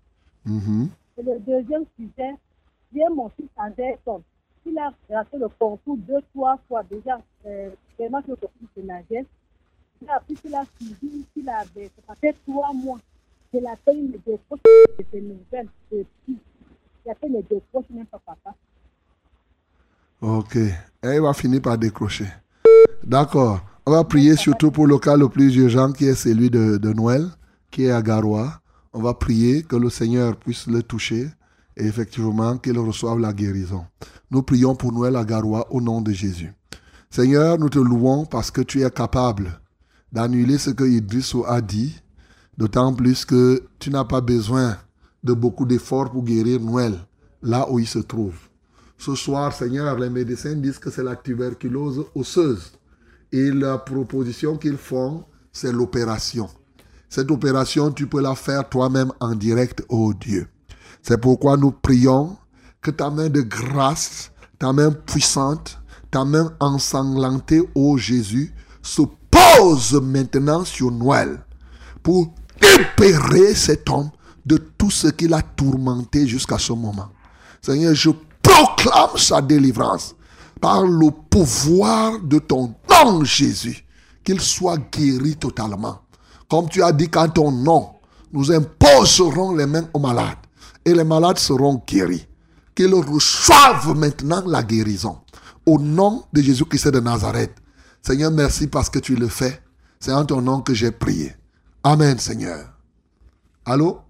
Mhm. 0.46 0.90
Et 1.18 1.24
le 1.24 1.40
deuxième 1.40 1.86
sujet, 1.98 2.36
j'ai 2.94 3.04
mon 3.14 3.30
fils 3.30 3.50
Anderson. 3.58 4.22
Il 4.68 4.78
a 4.80 4.92
raté 5.10 5.38
le 5.38 5.48
concours 5.48 5.98
deux, 5.98 6.22
trois 6.34 6.58
fois 6.68 6.82
déjà. 6.84 7.20
Euh, 7.46 7.70
vraiment, 7.98 8.22
le 8.28 8.36
concours 8.36 8.50
de. 8.76 8.82
Il 10.02 10.10
a 10.10 10.16
appris 10.16 10.36
qu'il 10.36 10.56
a 10.56 10.64
suivi, 10.76 11.26
qu'il 11.34 11.50
avait. 11.50 11.92
Ça 12.08 12.16
fait 12.16 12.36
trois 12.48 12.74
mois. 12.74 13.00
Je 13.54 13.60
l'appelle, 13.60 13.98
il 13.98 14.10
me 14.10 14.18
décroche 14.18 14.60
des 15.12 15.22
nouvelles. 15.22 15.70
Depuis. 15.92 16.38
Il 17.06 17.12
appelle, 17.12 17.30
il 17.30 17.38
me 17.38 17.42
décroche 17.44 17.86
même 17.92 18.06
pas 18.08 18.20
papa. 18.26 18.56
Ok. 20.22 20.56
Et 20.56 20.74
il 21.04 21.22
va 21.22 21.34
finir 21.34 21.62
par 21.62 21.78
décrocher. 21.78 22.28
D'accord. 23.04 23.62
On 23.86 23.92
va 23.92 24.04
prier 24.04 24.36
surtout 24.36 24.72
pour 24.72 24.88
le 24.88 24.98
cas 24.98 25.16
le 25.16 25.30
plus 25.30 25.56
urgent 25.56 25.92
qui 25.92 26.06
est 26.06 26.16
celui 26.16 26.50
de, 26.50 26.78
de 26.78 26.92
Noël, 26.92 27.28
qui 27.70 27.86
est 27.86 27.92
à 27.92 28.02
Garoua. 28.02 28.60
On 28.94 29.02
va 29.02 29.14
prier 29.14 29.62
que 29.62 29.76
le 29.76 29.92
Seigneur 29.92 30.36
puisse 30.36 30.66
le 30.66 30.82
toucher 30.82 31.28
et 31.78 31.86
effectivement 31.86 32.58
qu'il 32.58 32.78
reçoive 32.80 33.20
la 33.20 33.34
guérison. 33.34 33.86
Nous 34.32 34.44
prions 34.44 34.76
pour 34.76 34.92
Noël 34.92 35.16
à 35.16 35.26
Garoua 35.26 35.68
au 35.72 35.82
nom 35.82 36.02
de 36.02 36.12
Jésus. 36.12 36.54
Seigneur, 37.10 37.58
nous 37.58 37.70
te 37.70 37.80
louons 37.80 38.26
parce 38.26 38.52
que 38.52 38.62
tu 38.62 38.82
es 38.82 38.92
capable 38.92 39.60
d'annuler 40.12 40.58
ce 40.58 40.72
que 40.72 40.84
Idrisso 40.84 41.46
a 41.46 41.62
dit, 41.62 42.02
d'autant 42.58 42.94
plus 42.94 43.26
que 43.26 43.64
tu 43.80 43.90
n'as 43.90 44.06
pas 44.06 44.22
besoin 44.22 44.78
de 45.24 45.34
beaucoup 45.34 45.66
d'efforts 45.66 46.12
pour 46.12 46.24
guérir 46.24 46.62
Noël 46.62 46.98
là 47.42 47.70
où 47.70 47.80
il 47.80 47.88
se 47.88 48.00
trouve. 48.00 48.36
Ce 48.98 49.14
soir, 49.16 49.54
Seigneur, 49.54 50.00
les 50.00 50.10
médecins 50.10 50.56
disent 50.56 50.80
que 50.80 50.90
c'est 50.90 51.04
la 51.04 51.16
tuberculose 51.16 52.06
osseuse. 52.16 52.72
Et 53.32 53.52
la 53.52 53.78
proposition 53.78 54.58
qu'ils 54.58 54.78
font, 54.78 55.26
c'est 55.52 55.72
l'opération. 55.72 56.50
Cette 57.10 57.32
opération, 57.32 57.92
tu 57.92 58.08
peux 58.08 58.22
la 58.22 58.36
faire 58.36 58.68
toi-même 58.68 59.12
en 59.20 59.36
direct, 59.36 59.84
ô 59.90 60.14
Dieu. 60.14 60.48
C'est 61.08 61.20
pourquoi 61.20 61.56
nous 61.56 61.70
prions 61.70 62.36
que 62.82 62.90
ta 62.90 63.12
main 63.12 63.30
de 63.30 63.42
grâce, 63.42 64.32
ta 64.58 64.74
main 64.74 64.92
puissante, 64.92 65.78
ta 66.10 66.26
main 66.26 66.52
ensanglantée, 66.60 67.62
ô 67.76 67.96
Jésus, 67.96 68.56
se 68.82 69.04
pose 69.30 70.02
maintenant 70.02 70.66
sur 70.66 70.90
Noël 70.90 71.46
pour 72.02 72.34
libérer 72.60 73.54
cet 73.54 73.88
homme 73.88 74.10
de 74.48 74.58
tout 74.58 74.90
ce 74.90 75.10
qu'il 75.10 75.36
a 75.36 75.44
tourmenté 75.44 76.26
jusqu'à 76.26 76.58
ce 76.58 76.74
moment. 76.74 77.10
Seigneur, 77.62 77.94
je 77.94 78.10
proclame 78.42 79.16
sa 79.18 79.44
délivrance 79.44 80.16
par 80.60 80.82
le 80.82 81.12
pouvoir 81.30 82.20
de 82.20 82.40
ton 82.40 82.74
nom, 82.90 83.24
Jésus, 83.24 83.86
qu'il 84.24 84.42
soit 84.42 84.80
guéri 84.92 85.36
totalement. 85.36 86.00
Comme 86.50 86.68
tu 86.68 86.82
as 86.82 86.92
dit 86.92 87.10
qu'en 87.10 87.30
ton 87.30 87.52
nom, 87.52 87.92
nous 88.34 88.52
imposerons 88.52 89.56
les 89.56 89.68
mains 89.68 89.88
aux 89.94 90.00
malades 90.00 90.45
et 90.86 90.94
les 90.94 91.04
malades 91.04 91.40
seront 91.40 91.84
guéris. 91.86 92.28
Qu'ils 92.76 92.94
reçoivent 92.94 93.96
maintenant 93.98 94.44
la 94.46 94.64
guérison. 94.64 95.20
Au 95.66 95.80
nom 95.80 96.26
de 96.32 96.42
Jésus-Christ 96.42 96.90
de 96.90 97.00
Nazareth. 97.00 97.56
Seigneur, 98.02 98.32
merci 98.32 98.68
parce 98.68 98.90
que 98.90 99.00
tu 99.00 99.16
le 99.16 99.28
fais. 99.28 99.62
C'est 100.00 100.14
en 100.14 100.26
ton 100.26 100.42
nom 100.42 100.62
que 100.62 100.74
j'ai 100.74 100.92
prié. 100.92 101.34
Amen, 101.84 102.20
Seigneur. 102.20 102.74
Allô? 103.66 104.02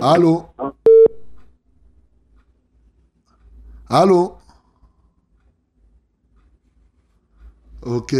Allô? 0.00 0.46
Allô? 3.88 4.38
Ok. 7.82 8.14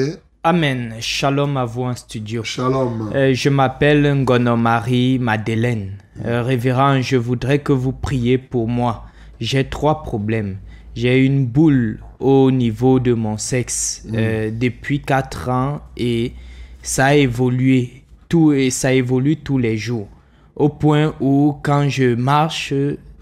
Amen. 0.44 0.94
Shalom 1.00 1.56
à 1.56 1.64
vous 1.64 1.82
en 1.82 1.96
studio. 1.96 2.44
Shalom. 2.44 3.10
Euh, 3.12 3.34
je 3.34 3.48
m'appelle 3.48 4.14
Ngono 4.14 4.56
Marie 4.56 5.18
Madeleine. 5.18 5.98
Euh, 6.24 6.42
révérend, 6.42 7.00
je 7.00 7.16
voudrais 7.16 7.58
que 7.58 7.72
vous 7.72 7.90
priez 7.90 8.38
pour 8.38 8.68
moi. 8.68 9.04
J'ai 9.40 9.64
trois 9.64 10.04
problèmes. 10.04 10.58
J'ai 10.94 11.24
une 11.24 11.44
boule 11.44 11.98
au 12.20 12.52
niveau 12.52 13.00
de 13.00 13.14
mon 13.14 13.36
sexe 13.36 14.06
euh, 14.14 14.52
depuis 14.52 15.00
quatre 15.00 15.48
ans 15.48 15.80
et 15.96 16.34
ça 16.82 17.06
a 17.06 17.14
évolué 17.14 18.04
tout 18.28 18.52
et 18.52 18.70
ça 18.70 18.92
évolue 18.92 19.38
tous 19.38 19.58
les 19.58 19.76
jours 19.76 20.06
au 20.54 20.68
point 20.68 21.14
où 21.20 21.56
quand 21.62 21.88
je 21.88 22.14
marche 22.14 22.72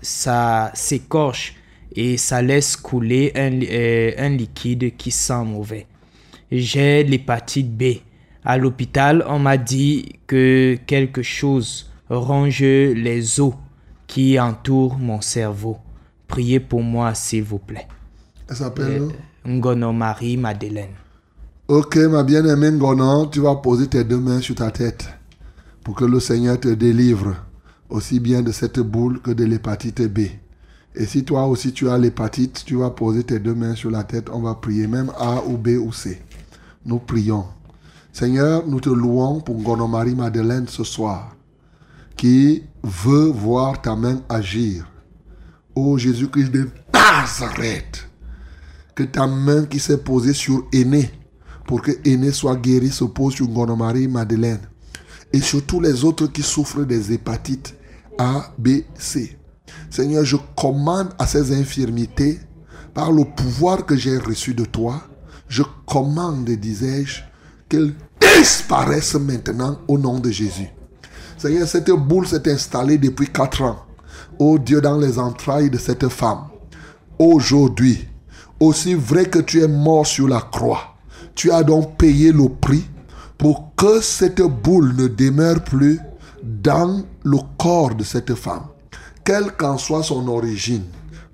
ça 0.00 0.70
s'écorche 0.74 1.54
et 1.94 2.16
ça 2.16 2.40
laisse 2.40 2.76
couler 2.76 3.32
un, 3.34 4.24
un 4.24 4.30
liquide 4.30 4.96
qui 4.96 5.10
sent 5.10 5.44
mauvais. 5.44 5.86
J'ai 6.50 7.02
l'hépatite 7.04 7.76
B. 7.76 8.00
À 8.44 8.56
l'hôpital, 8.58 9.24
on 9.28 9.38
m'a 9.38 9.56
dit 9.56 10.20
que 10.26 10.76
quelque 10.86 11.22
chose 11.22 11.90
ronge 12.08 12.60
les 12.60 13.40
os 13.40 13.54
qui 14.06 14.38
entourent 14.38 14.98
mon 14.98 15.20
cerveau. 15.20 15.78
Priez 16.28 16.60
pour 16.60 16.82
moi, 16.82 17.14
s'il 17.14 17.42
vous 17.42 17.58
plaît. 17.58 17.88
Elle 18.48 18.56
s'appelle 18.56 19.08
Ngono 19.44 19.92
Marie 19.92 20.36
Madeleine. 20.36 20.94
Ok, 21.68 21.96
ma 21.96 22.22
bien-aimée 22.22 22.70
Ngonon, 22.70 23.26
tu 23.26 23.40
vas 23.40 23.56
poser 23.56 23.88
tes 23.88 24.04
deux 24.04 24.20
mains 24.20 24.40
sur 24.40 24.54
ta 24.54 24.70
tête 24.70 25.08
pour 25.82 25.96
que 25.96 26.04
le 26.04 26.20
Seigneur 26.20 26.60
te 26.60 26.68
délivre 26.68 27.34
aussi 27.88 28.20
bien 28.20 28.42
de 28.42 28.52
cette 28.52 28.78
boule 28.78 29.20
que 29.20 29.32
de 29.32 29.44
l'hépatite 29.44 30.02
B. 30.02 30.20
Et 30.94 31.06
si 31.06 31.24
toi 31.24 31.46
aussi 31.46 31.72
tu 31.72 31.88
as 31.88 31.98
l'hépatite, 31.98 32.64
tu 32.64 32.76
vas 32.76 32.90
poser 32.90 33.24
tes 33.24 33.38
deux 33.38 33.54
mains 33.54 33.74
sur 33.74 33.90
la 33.90 34.04
tête, 34.04 34.30
on 34.32 34.40
va 34.40 34.54
prier, 34.54 34.86
même 34.86 35.10
A 35.18 35.42
ou 35.46 35.56
B 35.56 35.70
ou 35.80 35.92
C. 35.92 36.22
Nous 36.86 37.00
prions. 37.00 37.46
Seigneur, 38.12 38.64
nous 38.64 38.78
te 38.78 38.88
louons 38.88 39.40
pour 39.40 39.58
Ngonon 39.58 39.88
Marie 39.88 40.14
Madeleine 40.14 40.68
ce 40.68 40.84
soir, 40.84 41.34
qui 42.16 42.62
veut 42.84 43.26
voir 43.26 43.82
ta 43.82 43.96
main 43.96 44.20
agir. 44.28 44.86
Ô 45.74 45.98
Jésus-Christ 45.98 46.52
de 46.52 46.70
Nazareth, 46.94 48.08
que 48.94 49.02
ta 49.02 49.26
main 49.26 49.64
qui 49.64 49.80
s'est 49.80 49.98
posée 49.98 50.32
sur 50.32 50.64
Aîné, 50.72 51.10
pour 51.66 51.82
que 51.82 51.90
Aîné 52.08 52.30
soit 52.30 52.54
guéri, 52.54 52.92
se 52.92 53.02
pose 53.02 53.34
sur 53.34 53.48
Ngonomari 53.48 54.06
Madeleine. 54.06 54.60
Et 55.32 55.40
sur 55.40 55.66
tous 55.66 55.80
les 55.80 56.04
autres 56.04 56.28
qui 56.28 56.44
souffrent 56.44 56.84
des 56.84 57.12
hépatites 57.12 57.74
A, 58.16 58.52
B, 58.58 58.82
C. 58.94 59.36
Seigneur, 59.90 60.24
je 60.24 60.36
commande 60.56 61.08
à 61.18 61.26
ces 61.26 61.52
infirmités, 61.52 62.38
par 62.94 63.10
le 63.10 63.24
pouvoir 63.24 63.84
que 63.84 63.96
j'ai 63.96 64.18
reçu 64.18 64.54
de 64.54 64.64
toi, 64.64 65.02
je 65.48 65.62
commande, 65.86 66.48
disais-je, 66.48 67.22
qu'elles 67.68 67.94
disparaissent 68.20 69.14
maintenant 69.14 69.78
au 69.88 69.98
nom 69.98 70.18
de 70.18 70.30
Jésus. 70.30 70.68
Seigneur, 71.38 71.68
cette 71.68 71.90
boule 71.90 72.26
s'est 72.26 72.50
installée 72.50 72.98
depuis 72.98 73.28
quatre 73.28 73.62
ans. 73.62 73.84
Oh 74.38 74.58
Dieu, 74.58 74.80
dans 74.80 74.98
les 74.98 75.18
entrailles 75.18 75.70
de 75.70 75.78
cette 75.78 76.08
femme. 76.08 76.44
Aujourd'hui, 77.18 78.08
aussi 78.60 78.94
vrai 78.94 79.26
que 79.26 79.38
tu 79.38 79.62
es 79.62 79.68
mort 79.68 80.06
sur 80.06 80.28
la 80.28 80.40
croix, 80.40 80.94
tu 81.34 81.50
as 81.50 81.62
donc 81.62 81.96
payé 81.96 82.32
le 82.32 82.48
prix 82.48 82.84
pour 83.38 83.74
que 83.76 84.00
cette 84.00 84.42
boule 84.42 84.94
ne 84.96 85.08
demeure 85.08 85.62
plus 85.62 86.00
dans 86.42 87.02
le 87.24 87.38
corps 87.58 87.94
de 87.94 88.04
cette 88.04 88.34
femme, 88.34 88.66
quelle 89.24 89.52
qu'en 89.52 89.76
soit 89.76 90.02
son 90.02 90.26
origine. 90.28 90.84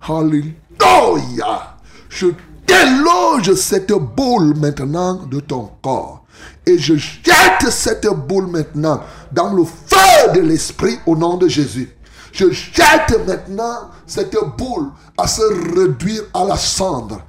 Alléluia. 0.01 1.77
Je 2.09 2.27
déloge 2.67 3.55
cette 3.55 3.93
boule 3.93 4.55
maintenant 4.57 5.27
de 5.27 5.41
ton 5.41 5.71
corps. 5.83 6.25
Et 6.67 6.79
je 6.79 6.95
jette 6.95 7.71
cette 7.71 8.07
boule 8.07 8.47
maintenant 8.47 9.01
dans 9.33 9.53
le 9.53 9.65
feu 9.65 10.33
de 10.35 10.41
l'esprit 10.41 10.99
au 11.07 11.17
nom 11.17 11.37
de 11.37 11.49
Jésus. 11.49 11.91
Je 12.33 12.51
jette 12.51 13.27
maintenant 13.27 13.91
cette 14.07 14.37
boule 14.57 14.91
à 15.19 15.27
se 15.27 15.43
réduire 15.79 16.23
à 16.33 16.45
la 16.45 16.57
cendre. 16.57 17.21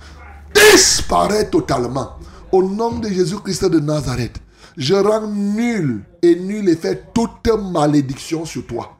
Disparaît 0.53 1.49
totalement. 1.49 2.13
Au 2.51 2.63
nom 2.63 2.99
de 2.99 3.09
Jésus-Christ 3.09 3.65
de 3.65 3.79
Nazareth, 3.79 4.39
je 4.77 4.93
rends 4.93 5.27
nul 5.27 6.03
et 6.21 6.35
nul 6.35 6.69
effet 6.69 7.03
toute 7.13 7.47
malédiction 7.71 8.45
sur 8.45 8.65
toi. 8.65 8.97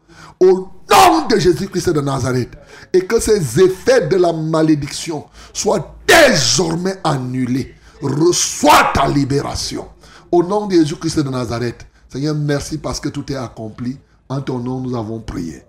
Nom 0.94 1.28
de 1.28 1.40
Jésus-Christ 1.40 1.90
de 1.91 2.02
Nazareth. 2.02 2.52
Et 2.94 3.02
que 3.02 3.20
ces 3.20 3.60
effets 3.60 4.07
de 4.07 4.15
la 4.18 4.32
malédiction 4.34 5.26
soient 5.53 5.95
désormais 6.07 6.95
annulés. 7.03 7.74
Reçois 8.02 8.91
ta 8.94 9.07
libération. 9.07 9.86
Au 10.32 10.44
nom 10.44 10.68
de 10.68 10.74
Jésus-Christ 10.76 11.20
de 11.20 11.30
Nazareth. 11.30 11.86
Seigneur, 12.10 12.36
merci 12.36 12.78
parce 12.78 12.99
que 12.99 13.10
tout 13.10 13.32
est 13.32 13.36
accompli. 13.36 13.98
En 14.30 14.41
ton 14.41 14.60
nom, 14.60 14.80
nous 14.80 14.95
avons 14.95 15.20
prié. 15.20 15.61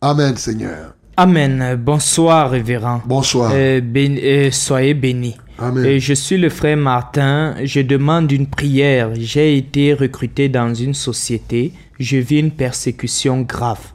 Amen, 0.00 0.36
Seigneur. 0.36 0.94
Amen. 1.16 1.76
Bonsoir, 1.76 2.50
révérend. 2.50 3.02
Bonsoir. 3.04 3.52
Euh, 3.54 3.80
béni- 3.80 4.20
euh, 4.22 4.50
soyez 4.50 4.94
bénis. 4.94 5.36
Amen. 5.58 5.84
Euh, 5.84 5.98
je 6.00 6.14
suis 6.14 6.38
le 6.38 6.48
frère 6.48 6.76
Martin. 6.76 7.54
Je 7.62 7.80
demande 7.80 8.32
une 8.32 8.46
prière. 8.46 9.10
J'ai 9.14 9.56
été 9.58 9.92
recruté 9.94 10.48
dans 10.48 10.74
une 10.74 10.94
société. 10.94 11.72
Je 12.00 12.16
vis 12.16 12.38
une 12.40 12.50
persécution 12.50 13.42
grave. 13.42 13.92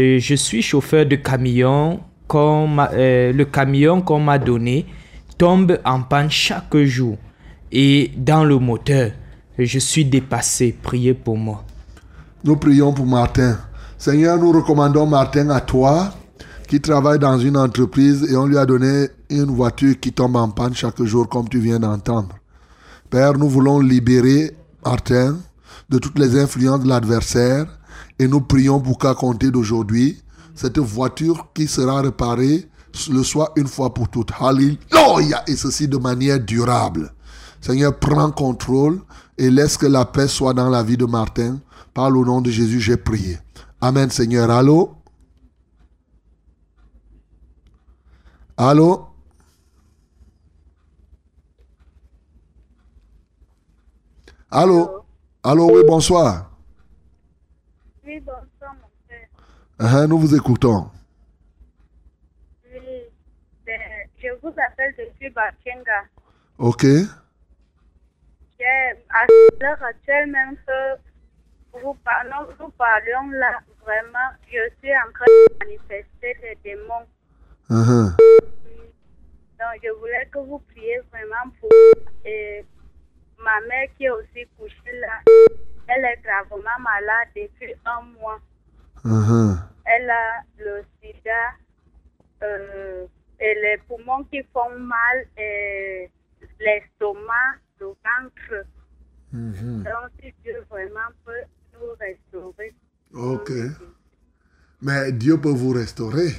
Je 0.00 0.34
suis 0.36 0.62
chauffeur 0.62 1.06
de 1.06 1.16
camion. 1.16 1.98
m'a- 2.32 2.90
euh, 2.92 3.32
le 3.32 3.44
camion 3.46 4.00
qu'on 4.00 4.20
m'a 4.20 4.38
donné 4.38 4.86
tombe 5.38 5.76
en 5.84 6.02
panne 6.02 6.30
chaque 6.30 6.76
jour. 6.84 7.16
Et 7.72 8.12
dans 8.16 8.44
le 8.44 8.58
moteur, 8.60 9.10
je 9.58 9.78
suis 9.80 10.04
dépassé. 10.04 10.76
Priez 10.80 11.14
pour 11.14 11.36
moi. 11.36 11.64
Nous 12.44 12.54
prions 12.56 12.92
pour 12.92 13.06
Martin. 13.06 13.58
Seigneur, 13.96 14.38
nous 14.38 14.52
recommandons 14.52 15.04
Martin 15.06 15.50
à 15.50 15.60
toi, 15.60 16.12
qui 16.68 16.80
travaille 16.80 17.18
dans 17.18 17.36
une 17.38 17.56
entreprise 17.56 18.30
et 18.30 18.36
on 18.36 18.46
lui 18.46 18.56
a 18.58 18.66
donné 18.66 19.08
une 19.30 19.46
voiture 19.46 19.98
qui 19.98 20.12
tombe 20.12 20.36
en 20.36 20.48
panne 20.50 20.74
chaque 20.74 21.02
jour, 21.02 21.28
comme 21.28 21.48
tu 21.48 21.58
viens 21.58 21.80
d'entendre. 21.80 22.36
Père, 23.10 23.32
nous 23.36 23.48
voulons 23.48 23.80
libérer 23.80 24.52
Martin 24.84 25.38
de 25.88 25.98
toutes 25.98 26.18
les 26.20 26.38
influences 26.38 26.84
de 26.84 26.88
l'adversaire 26.88 27.66
et 28.18 28.28
nous 28.28 28.40
prions 28.40 28.80
pour 28.80 28.98
qu'à 28.98 29.14
compter 29.14 29.50
d'aujourd'hui, 29.50 30.22
cette 30.54 30.78
voiture 30.78 31.48
qui 31.54 31.68
sera 31.68 32.00
réparée 32.00 32.68
le 33.10 33.22
soit 33.22 33.52
une 33.56 33.68
fois 33.68 33.94
pour 33.94 34.08
toutes. 34.08 34.32
Alléluia! 34.40 35.44
Et 35.46 35.56
ceci 35.56 35.86
de 35.86 35.96
manière 35.98 36.40
durable. 36.40 37.12
Seigneur, 37.60 37.98
prends 37.98 38.30
contrôle 38.30 39.00
et 39.36 39.50
laisse 39.50 39.76
que 39.76 39.86
la 39.86 40.04
paix 40.04 40.28
soit 40.28 40.54
dans 40.54 40.68
la 40.68 40.82
vie 40.82 40.96
de 40.96 41.06
Martin. 41.06 41.60
Par 41.94 42.10
le 42.10 42.24
nom 42.24 42.40
de 42.40 42.50
Jésus, 42.50 42.80
j'ai 42.80 42.96
prié. 42.96 43.38
Amen, 43.80 44.10
Seigneur. 44.10 44.50
Allô? 44.50 44.96
Allô? 48.56 49.06
Allô? 54.50 55.04
Allô, 55.42 55.70
oui, 55.72 55.82
bonsoir. 55.86 56.50
Oui, 58.04 58.20
bonsoir, 58.20 58.74
mon 58.80 58.88
Uh-huh, 59.80 60.08
nous 60.08 60.18
vous 60.18 60.34
écoutons. 60.34 60.90
Oui, 62.68 62.80
ben, 63.64 63.80
je 64.18 64.26
vous 64.42 64.48
appelle 64.48 64.92
depuis 64.98 65.30
Bakenga. 65.30 66.02
OK? 66.58 66.84
À 69.10 69.24
l'heure 69.60 69.82
actuelle 69.84 70.30
même 70.32 70.56
que 70.66 71.80
vous 71.80 71.94
parlons, 72.04 72.48
nous 72.58 72.70
parlions 72.70 73.30
là, 73.30 73.60
vraiment, 73.84 74.30
je 74.48 74.68
suis 74.80 74.92
en 74.96 75.12
train 75.14 75.26
de 75.26 75.64
manifester 75.64 76.36
des 76.42 76.58
démons. 76.64 77.06
Uh-huh. 77.70 78.16
Donc, 79.60 79.80
je 79.80 79.90
voulais 80.00 80.28
que 80.32 80.40
vous 80.40 80.58
priez 80.58 80.98
vraiment 81.12 81.52
pour 81.60 81.70
et 82.24 82.64
ma 83.38 83.60
mère 83.68 83.88
qui 83.96 84.06
est 84.06 84.10
aussi 84.10 84.44
couchée 84.58 84.98
là. 85.00 85.22
Elle 85.86 86.04
est 86.04 86.20
gravement 86.24 86.78
malade 86.80 87.28
depuis 87.36 87.74
un 87.84 88.02
mois. 88.20 88.40
Uh-huh. 89.04 89.56
Elle 89.84 90.10
a 90.10 90.42
le 90.58 90.82
sida 91.00 91.30
euh, 92.42 93.06
et 93.40 93.54
les 93.54 93.78
poumons 93.86 94.24
qui 94.30 94.42
font 94.52 94.78
mal 94.78 95.26
et 95.36 96.10
l'estomac, 96.60 97.58
le 97.80 97.86
ventre. 97.86 98.66
Mhm. 99.32 99.84
Donc, 99.84 100.10
si 100.20 100.32
Dieu 100.42 100.64
vraiment 100.70 101.10
peut 101.24 101.32
nous 101.74 101.94
restaurer. 102.00 102.74
Ok. 103.14 103.52
Mais 104.82 105.12
Dieu 105.12 105.38
peut 105.38 105.50
vous 105.50 105.72
restaurer. 105.72 106.34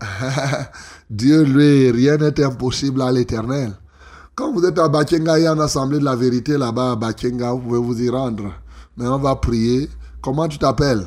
Dieu, 1.10 1.42
lui, 1.44 1.90
rien 1.90 2.16
n'est 2.16 2.40
impossible 2.42 3.02
à 3.02 3.10
l'éternel. 3.10 3.72
Quand 4.34 4.52
vous 4.52 4.64
êtes 4.64 4.78
à 4.78 4.88
Bakenga, 4.88 5.38
il 5.38 5.44
y 5.44 5.46
a 5.46 5.52
une 5.52 5.60
assemblée 5.60 5.98
de 5.98 6.04
la 6.04 6.14
vérité 6.14 6.56
là-bas 6.56 6.92
à 6.92 6.96
Bakenga, 6.96 7.52
vous 7.52 7.60
pouvez 7.60 7.80
vous 7.80 8.02
y 8.02 8.08
rendre. 8.08 8.54
Mais 8.96 9.06
on 9.06 9.18
va 9.18 9.34
prier. 9.36 9.88
Comment 10.20 10.46
tu 10.46 10.58
t'appelles? 10.58 11.06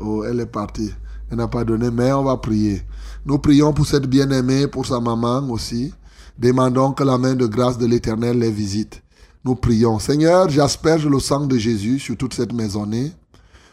Oh, 0.00 0.24
elle 0.24 0.40
est 0.40 0.46
partie. 0.46 0.90
Elle 1.30 1.36
n'a 1.36 1.48
pas 1.48 1.64
donné, 1.64 1.90
mais 1.90 2.12
on 2.12 2.24
va 2.24 2.36
prier. 2.36 2.82
Nous 3.24 3.38
prions 3.38 3.72
pour 3.72 3.86
cette 3.86 4.06
bien-aimée, 4.06 4.66
pour 4.66 4.86
sa 4.86 4.98
maman 4.98 5.48
aussi. 5.50 5.92
Demandons 6.38 6.92
que 6.92 7.04
la 7.04 7.18
main 7.18 7.34
de 7.34 7.46
grâce 7.46 7.76
de 7.76 7.86
l'Éternel 7.86 8.38
les 8.38 8.50
visite. 8.50 9.02
Nous 9.44 9.54
prions. 9.54 9.98
Seigneur, 9.98 10.48
j'asperge 10.48 11.06
le 11.06 11.20
sang 11.20 11.46
de 11.46 11.56
Jésus 11.56 11.98
sur 11.98 12.16
toute 12.16 12.34
cette 12.34 12.52
maisonnée, 12.52 13.12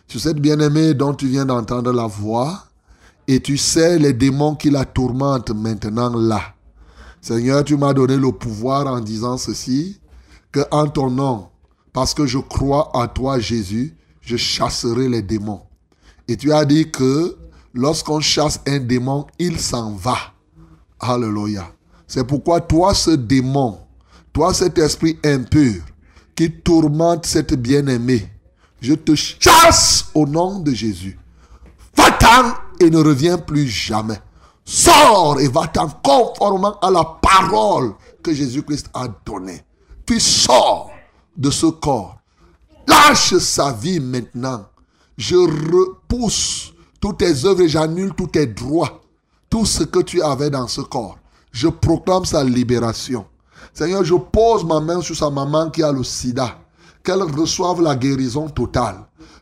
sur 0.08 0.20
cette 0.20 0.40
bien-aimée 0.40 0.94
dont 0.94 1.14
tu 1.14 1.28
viens 1.28 1.46
d'entendre 1.46 1.92
la 1.92 2.08
voix, 2.08 2.66
et 3.28 3.42
tu 3.42 3.58
sais 3.58 3.98
les 4.00 4.14
démons 4.14 4.56
qui 4.56 4.70
la 4.70 4.86
tourmentent 4.86 5.52
maintenant 5.52 6.16
là. 6.16 6.42
Seigneur, 7.22 7.64
tu 7.64 7.76
m'as 7.76 7.94
donné 7.94 8.16
le 8.16 8.32
pouvoir 8.32 8.88
en 8.88 9.00
disant 9.00 9.38
ceci, 9.38 10.00
que 10.52 10.62
en 10.72 10.88
ton 10.88 11.10
nom, 11.10 11.48
parce 11.92 12.14
que 12.14 12.26
je 12.26 12.38
crois 12.38 12.96
en 12.96 13.08
toi 13.08 13.40
Jésus, 13.40 13.96
je 14.22 14.38
chasserai 14.38 15.10
les 15.10 15.22
démons. 15.22 15.67
Et 16.28 16.36
tu 16.38 16.52
as 16.52 16.66
dit 16.66 16.90
que 16.92 17.38
lorsqu'on 17.74 18.20
chasse 18.20 18.60
un 18.68 18.80
démon, 18.80 19.28
il 19.40 19.60
s'en 19.60 19.94
va. 19.94 20.18
Alléluia. 21.00 21.72
C'est 22.08 22.26
pourquoi 22.26 22.62
toi, 22.62 22.94
ce 22.94 23.12
démon, 23.12 23.80
toi, 24.34 24.54
cet 24.54 24.78
esprit 24.78 25.20
impur 25.24 25.84
qui 26.36 26.52
tourmente 26.52 27.26
cette 27.26 27.54
bien-aimée, 27.56 28.30
je 28.80 28.94
te 28.94 29.16
chasse 29.16 30.06
au 30.14 30.26
nom 30.26 30.60
de 30.60 30.72
Jésus. 30.72 31.20
Va-t'en 31.96 32.54
et 32.80 32.90
ne 32.90 33.00
reviens 33.00 33.38
plus 33.38 33.68
jamais. 33.68 34.20
Sors 34.64 35.40
et 35.40 35.48
va-t'en 35.48 35.90
conformément 36.04 36.78
à 36.80 36.92
la 36.92 37.04
parole 37.22 37.94
que 38.22 38.34
Jésus-Christ 38.34 38.90
a 38.94 39.08
donnée. 39.26 39.64
Puis 40.06 40.20
sors 40.22 40.92
de 41.36 41.50
ce 41.50 41.68
corps. 41.68 42.18
Lâche 42.88 43.38
sa 43.38 43.72
vie 43.72 44.00
maintenant. 44.00 44.66
Je 45.18 45.36
repousse 45.36 46.74
toutes 47.02 47.18
tes 47.18 47.46
œuvres 47.46 47.62
et 47.62 47.70
j'annule 47.70 48.14
tous 48.14 48.28
tes 48.28 48.46
droits. 48.46 49.02
Tout 49.50 49.66
ce 49.66 49.84
que 49.84 50.00
tu 50.00 50.22
avais 50.22 50.50
dans 50.50 50.68
ce 50.68 50.82
corps. 50.82 51.18
Je 51.52 51.68
proclame 51.68 52.26
sa 52.26 52.44
libération. 52.44 53.26
Seigneur, 53.74 54.04
je 54.04 54.14
pose 54.14 54.64
ma 54.64 54.80
main 54.80 55.02
sur 55.02 55.16
sa 55.16 55.30
maman 55.30 55.70
qui 55.70 55.82
a 55.82 55.92
le 55.92 56.04
sida. 56.04 56.60
Qu'elle 57.04 57.24
reçoive 57.24 57.82
la 57.82 57.96
guérison 57.96 58.48
totale. 58.50 58.98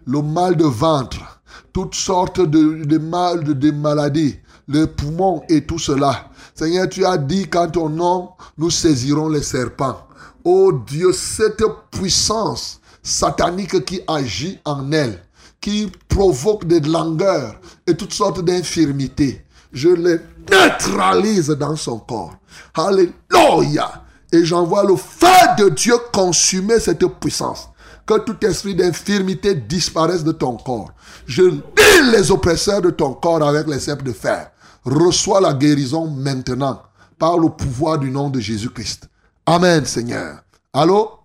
Le 0.05 0.21
mal 0.21 0.55
de 0.55 0.65
ventre, 0.65 1.41
toutes 1.73 1.95
sortes 1.95 2.39
de, 2.39 2.97
mal, 2.97 3.43
de, 3.43 3.53
de 3.53 3.71
maladies, 3.71 4.37
les 4.67 4.87
poumons 4.87 5.41
et 5.49 5.65
tout 5.65 5.79
cela. 5.79 6.29
Seigneur, 6.53 6.87
tu 6.87 7.05
as 7.05 7.17
dit 7.17 7.49
qu'en 7.49 7.67
ton 7.67 7.89
nom, 7.89 8.29
nous 8.57 8.69
saisirons 8.69 9.27
les 9.29 9.43
serpents. 9.43 9.97
Oh 10.43 10.71
Dieu, 10.87 11.11
cette 11.11 11.63
puissance 11.91 12.79
satanique 13.01 13.83
qui 13.83 14.01
agit 14.07 14.59
en 14.63 14.91
elle, 14.91 15.24
qui 15.65 15.91
provoque 16.07 16.65
des 16.65 16.79
langueurs 16.79 17.59
et 17.87 17.97
toutes 17.97 18.13
sortes 18.13 18.45
d'infirmités, 18.45 19.43
je 19.73 19.89
les 19.89 20.19
neutralise 20.47 21.47
dans 21.47 21.75
son 21.75 21.97
corps. 21.97 22.35
Alléluia. 22.75 24.03
Et 24.31 24.45
j'envoie 24.45 24.83
le 24.83 24.95
feu 24.95 25.25
de 25.57 25.69
Dieu 25.69 25.95
consumer 26.13 26.79
cette 26.79 27.03
puissance. 27.19 27.69
Que 28.05 28.19
tout 28.19 28.37
esprit 28.45 28.75
d'infirmité 28.75 29.55
disparaisse 29.55 30.23
de 30.23 30.33
ton 30.33 30.55
corps. 30.57 30.91
Je 31.25 31.41
lis 31.41 32.11
les 32.11 32.29
oppresseurs 32.29 32.83
de 32.83 32.91
ton 32.91 33.15
corps 33.15 33.41
avec 33.41 33.65
les 33.65 33.79
cèpes 33.79 34.03
de 34.03 34.13
fer. 34.13 34.51
Reçois 34.83 35.41
la 35.41 35.55
guérison 35.55 36.05
maintenant 36.05 36.83
par 37.17 37.39
le 37.39 37.49
pouvoir 37.49 37.97
du 37.97 38.11
nom 38.11 38.29
de 38.29 38.39
Jésus-Christ. 38.39 39.09
Amen, 39.47 39.83
Seigneur. 39.83 40.43
Allô? 40.71 41.21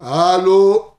Allô? 0.00 0.89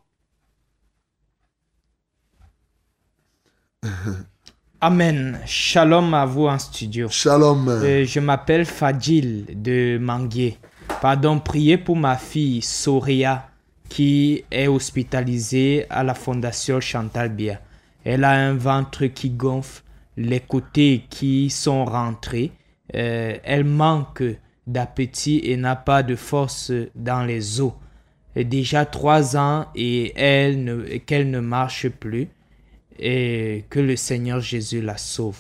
Amen. 4.82 5.40
Shalom 5.46 6.14
à 6.14 6.26
vous 6.26 6.46
en 6.46 6.60
studio. 6.60 7.08
Shalom. 7.10 7.68
Euh, 7.68 8.06
je 8.06 8.20
m'appelle 8.20 8.66
Fadil 8.66 9.46
de 9.56 9.98
Manguier. 10.00 10.58
Pardon, 11.02 11.40
priez 11.40 11.78
pour 11.78 11.96
ma 11.96 12.18
fille 12.18 12.62
Soria 12.62 13.48
qui 13.90 14.44
est 14.52 14.68
hospitalisée 14.68 15.86
à 15.90 16.04
la 16.04 16.14
fondation 16.14 16.80
Chantal 16.80 17.30
Bia. 17.30 17.60
Elle 18.04 18.24
a 18.24 18.32
un 18.32 18.54
ventre 18.54 19.06
qui 19.08 19.32
gonfle, 19.32 19.82
les 20.16 20.40
côtés 20.40 21.06
qui 21.10 21.50
sont 21.50 21.86
rentrés. 21.86 22.52
Euh, 22.96 23.38
elle 23.44 23.64
manque 23.64 24.24
d'appétit 24.68 25.42
et 25.44 25.58
n'a 25.58 25.76
pas 25.76 26.04
de 26.04 26.16
force 26.16 26.72
dans 26.96 27.24
les 27.24 27.62
os. 27.62 27.74
Déjà 28.36 28.86
trois 28.86 29.36
ans 29.36 29.66
et 29.76 30.14
elle 30.16 31.02
qu'elle 31.06 31.30
ne 31.32 31.40
marche 31.40 31.90
plus 31.90 32.30
et 33.00 33.66
que 33.70 33.80
le 33.80 33.96
Seigneur 33.96 34.40
Jésus 34.40 34.82
la 34.82 34.98
sauve. 34.98 35.38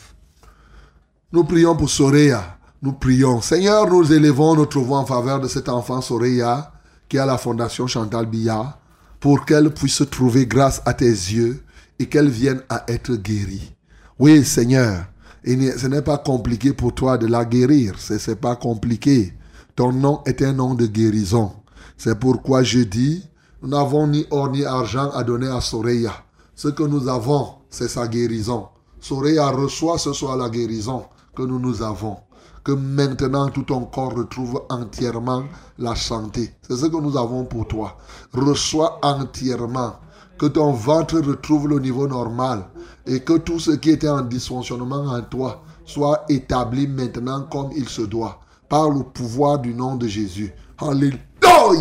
Nous 1.32 1.44
prions 1.44 1.76
pour 1.76 1.90
Soreya. 1.90 2.58
Nous 2.82 2.94
prions. 2.94 3.42
Seigneur, 3.42 3.88
nous 3.88 4.12
élevons 4.12 4.56
notre 4.56 4.80
voix 4.80 5.00
en 5.00 5.06
faveur 5.06 5.40
de 5.40 5.48
cet 5.48 5.70
enfant 5.70 6.02
Soreya 6.02 6.72
qui 7.08 7.18
est 7.18 7.20
à 7.20 7.26
la 7.26 7.38
fondation 7.38 7.88
Chantal 7.88 8.26
Bia 8.26 8.78
pour 9.20 9.46
qu'elle 9.46 9.72
puisse 9.72 10.04
trouver 10.10 10.48
grâce 10.48 10.82
à 10.86 10.94
tes 10.94 11.06
yeux 11.06 11.64
et 12.00 12.08
qu'elle 12.08 12.30
vienne 12.30 12.62
à 12.70 12.84
être 12.88 13.16
guérie. 13.16 13.74
Oui, 14.18 14.44
Seigneur, 14.44 15.06
ce 15.46 15.88
n'est 15.88 16.02
pas 16.02 16.18
compliqué 16.18 16.74
pour 16.74 16.96
toi 16.96 17.18
de 17.18 17.28
la 17.28 17.46
guérir. 17.46 17.96
Ce 18.00 18.14
n'est 18.30 18.36
pas 18.36 18.56
compliqué. 18.56 19.34
Ton 19.76 19.92
nom 19.92 20.22
est 20.26 20.42
un 20.42 20.54
nom 20.54 20.74
de 20.74 20.86
guérison. 20.86 21.54
C'est 21.98 22.20
pourquoi 22.20 22.64
je 22.64 22.80
dis, 22.80 23.24
nous 23.62 23.70
n'avons 23.70 24.08
ni 24.08 24.26
or 24.32 24.50
ni 24.50 24.66
argent 24.66 25.12
à 25.12 25.24
donner 25.24 25.48
à 25.48 25.62
Soreya. 25.62 26.14
Ce 26.62 26.68
que 26.68 26.84
nous 26.84 27.08
avons, 27.08 27.56
c'est 27.72 27.88
sa 27.88 28.08
guérison. 28.08 28.68
Soreya 29.00 29.50
reçoit 29.50 29.98
ce 29.98 30.14
soir 30.14 30.38
la 30.38 30.48
guérison 30.48 31.06
que 31.36 31.42
nous 31.42 31.58
nous 31.58 31.82
avons. 31.82 32.18
Que 32.64 32.72
maintenant 32.72 33.50
tout 33.50 33.64
ton 33.64 33.86
corps 33.86 34.14
retrouve 34.14 34.62
entièrement 34.70 35.46
la 35.80 35.96
santé. 35.96 36.54
C'est 36.62 36.76
ce 36.76 36.86
que 36.86 37.02
nous 37.02 37.18
avons 37.18 37.46
pour 37.46 37.68
toi. 37.68 37.98
Reçois 38.32 39.00
entièrement. 39.02 39.94
Que 40.38 40.46
ton 40.46 40.72
ventre 40.72 41.20
retrouve 41.20 41.68
le 41.68 41.80
niveau 41.80 42.08
normal. 42.08 42.68
Et 43.08 43.22
que 43.22 43.40
tout 43.40 43.60
ce 43.60 43.72
qui 43.72 43.90
était 43.90 44.08
en 44.08 44.22
dysfonctionnement 44.22 45.08
en 45.08 45.24
toi 45.24 45.64
soit 45.84 46.26
établi 46.30 46.86
maintenant 46.86 47.48
comme 47.52 47.72
il 47.76 47.90
se 47.90 48.04
doit. 48.04 48.40
Par 48.70 48.88
le 48.92 49.02
pouvoir 49.02 49.58
du 49.58 49.74
nom 49.74 49.96
de 49.96 50.06
Jésus. 50.06 50.54
Alléluia 50.78 51.31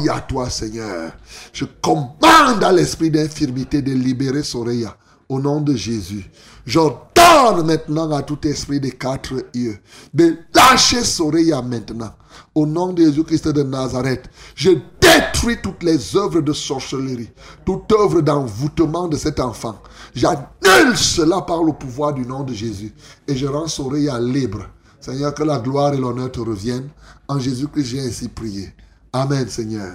à 0.09 0.20
toi 0.20 0.49
Seigneur. 0.51 1.12
Je 1.53 1.65
commande 1.82 2.62
à 2.62 2.73
l'esprit 2.73 3.11
d'infirmité 3.11 3.82
de 3.82 3.93
libérer 3.93 4.43
Soreya 4.43 4.97
au 5.28 5.41
nom 5.41 5.61
de 5.61 5.74
Jésus. 5.74 6.28
J'ordonne 6.66 7.66
maintenant 7.66 8.11
à 8.12 8.23
tout 8.23 8.47
esprit 8.47 8.81
des 8.81 8.91
quatre 8.91 9.35
yeux 9.55 9.78
de 10.12 10.37
lâcher 10.55 11.05
Soreya 11.05 11.62
maintenant. 11.62 12.12
Au 12.55 12.66
nom 12.66 12.93
de 12.93 13.03
Jésus-Christ 13.03 13.49
de 13.49 13.62
Nazareth, 13.62 14.28
je 14.55 14.70
détruis 15.01 15.59
toutes 15.62 15.82
les 15.82 16.16
œuvres 16.16 16.41
de 16.41 16.53
sorcellerie, 16.53 17.31
toute 17.65 17.91
œuvre 17.93 18.20
d'envoûtement 18.20 19.09
de 19.09 19.16
cet 19.16 19.41
enfant. 19.41 19.81
J'annule 20.15 20.97
cela 20.97 21.43
par 21.43 21.62
le 21.62 21.73
pouvoir 21.73 22.15
du 22.15 22.23
nom 22.23 22.43
de 22.43 22.53
Jésus 22.53 22.93
et 23.27 23.37
je 23.37 23.47
rends 23.47 23.69
Soreya 23.69 24.19
libre. 24.20 24.66
Seigneur, 25.01 25.35
que 25.35 25.43
la 25.43 25.59
gloire 25.59 25.95
et 25.95 25.97
l'honneur 25.97 26.31
te 26.31 26.41
reviennent. 26.41 26.91
En 27.27 27.39
Jésus-Christ, 27.39 27.85
j'ai 27.85 28.01
ainsi 28.01 28.28
prié. 28.28 28.74
Amen, 29.12 29.49
Seigneur. 29.49 29.93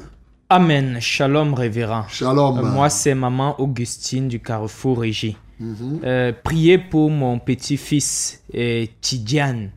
Amen. 0.50 0.98
Shalom, 1.00 1.54
révérend. 1.54 2.06
Shalom. 2.10 2.60
Euh, 2.60 2.64
moi, 2.64 2.90
c'est 2.90 3.16
maman 3.16 3.60
Augustine 3.60 4.28
du 4.28 4.40
Carrefour 4.40 5.02
Régie. 5.02 5.38
Mhm. 5.60 6.02
Euh, 6.04 6.34
priez 6.44 6.78
pour 6.78 7.10
mon 7.10 7.40
petit-fils 7.40 8.44
euh, 8.54 8.86
Tidiane 9.02 9.72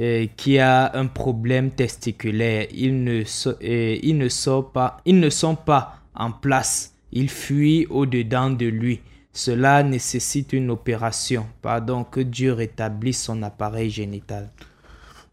euh, 0.00 0.26
qui 0.36 0.58
a 0.58 0.96
un 0.96 1.06
problème 1.06 1.70
testiculaire. 1.70 2.68
Il 2.72 3.02
ne, 3.02 3.24
so- 3.24 3.58
il 3.60 4.16
ne 4.16 4.28
sort 4.28 4.70
pas, 4.70 4.98
ils 5.04 5.18
ne 5.18 5.28
sont 5.30 5.56
pas 5.56 5.96
en 6.14 6.30
place. 6.30 6.92
Il 7.12 7.28
fuit 7.30 7.86
au-dedans 7.90 8.50
de 8.50 8.66
lui. 8.66 9.00
Cela 9.32 9.82
nécessite 9.82 10.52
une 10.52 10.70
opération. 10.70 11.46
Pardon, 11.62 12.04
que 12.04 12.20
Dieu 12.20 12.52
rétablisse 12.52 13.22
son 13.24 13.42
appareil 13.42 13.90
génital. 13.90 14.48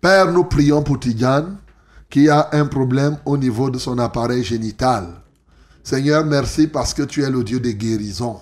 Père, 0.02 0.32
nous 0.32 0.44
prions 0.46 0.82
pour 0.84 1.00
Tidiane 1.00 1.58
qui 2.10 2.30
a 2.30 2.50
un 2.54 2.66
problème 2.66 3.18
au 3.26 3.38
niveau 3.38 3.70
de 3.70 3.78
son 3.78 3.98
appareil 4.00 4.44
génital. 4.44 5.08
Seigneur, 5.84 6.26
merci 6.26 6.68
parce 6.68 6.94
que 6.94 7.04
tu 7.04 7.24
es 7.24 7.30
le 7.30 7.44
Dieu 7.44 7.60
des 7.60 7.76
guérisons. 7.76 8.42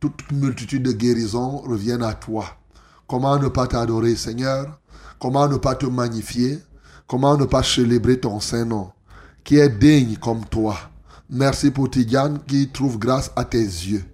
Toute 0.00 0.30
multitude 0.30 0.84
de 0.84 0.92
guérisons 0.92 1.58
reviennent 1.58 2.02
à 2.04 2.14
toi. 2.14 2.46
Comment 3.06 3.38
ne 3.38 3.48
pas 3.48 3.66
t'adorer, 3.66 4.14
Seigneur? 4.14 4.78
Comment 5.18 5.48
ne 5.48 5.56
pas 5.56 5.74
te 5.74 5.86
magnifier? 5.86 6.60
Comment 7.08 7.36
ne 7.36 7.46
pas 7.46 7.62
célébrer 7.62 8.20
ton 8.20 8.38
Saint-Nom, 8.38 8.90
qui 9.42 9.56
est 9.56 9.70
digne 9.70 10.16
comme 10.16 10.44
toi? 10.44 10.76
Merci 11.30 11.70
pour 11.70 11.90
Tidiane 11.90 12.38
qui 12.46 12.68
trouve 12.68 12.98
grâce 12.98 13.30
à 13.34 13.44
tes 13.44 13.58
yeux. 13.58 14.04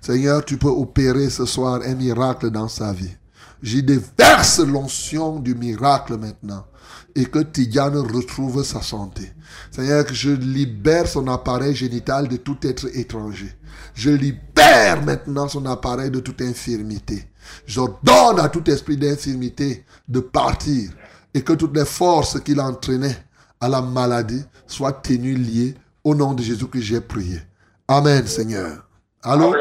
Seigneur, 0.00 0.44
tu 0.44 0.56
peux 0.56 0.68
opérer 0.68 1.30
ce 1.30 1.46
soir 1.46 1.80
un 1.84 1.94
miracle 1.94 2.50
dans 2.50 2.68
sa 2.68 2.92
vie. 2.92 3.16
J'y 3.64 3.82
déverse 3.82 4.58
l'onction 4.58 5.40
du 5.40 5.54
miracle 5.54 6.18
maintenant 6.18 6.66
et 7.14 7.24
que 7.24 7.38
Tidiane 7.38 7.96
retrouve 7.96 8.62
sa 8.62 8.82
santé. 8.82 9.32
Seigneur, 9.70 10.04
que 10.04 10.12
je 10.12 10.32
libère 10.32 11.08
son 11.08 11.26
appareil 11.28 11.74
génital 11.74 12.28
de 12.28 12.36
tout 12.36 12.58
être 12.62 12.94
étranger. 12.94 13.50
Je 13.94 14.10
libère 14.10 15.02
maintenant 15.02 15.48
son 15.48 15.64
appareil 15.64 16.10
de 16.10 16.20
toute 16.20 16.42
infirmité. 16.42 17.24
J'ordonne 17.66 18.38
à 18.38 18.50
tout 18.50 18.68
esprit 18.70 18.98
d'infirmité 18.98 19.86
de 20.08 20.20
partir 20.20 20.90
et 21.32 21.40
que 21.40 21.54
toutes 21.54 21.74
les 21.74 21.86
forces 21.86 22.38
qu'il 22.40 22.60
entraînait 22.60 23.16
à 23.62 23.68
la 23.70 23.80
maladie 23.80 24.44
soient 24.66 24.92
tenues 24.92 25.36
liées 25.36 25.74
au 26.04 26.14
nom 26.14 26.34
de 26.34 26.42
Jésus 26.42 26.66
que 26.66 26.82
j'ai 26.82 27.00
prié. 27.00 27.40
Amen, 27.88 28.26
Seigneur. 28.26 28.84
Allô? 29.22 29.54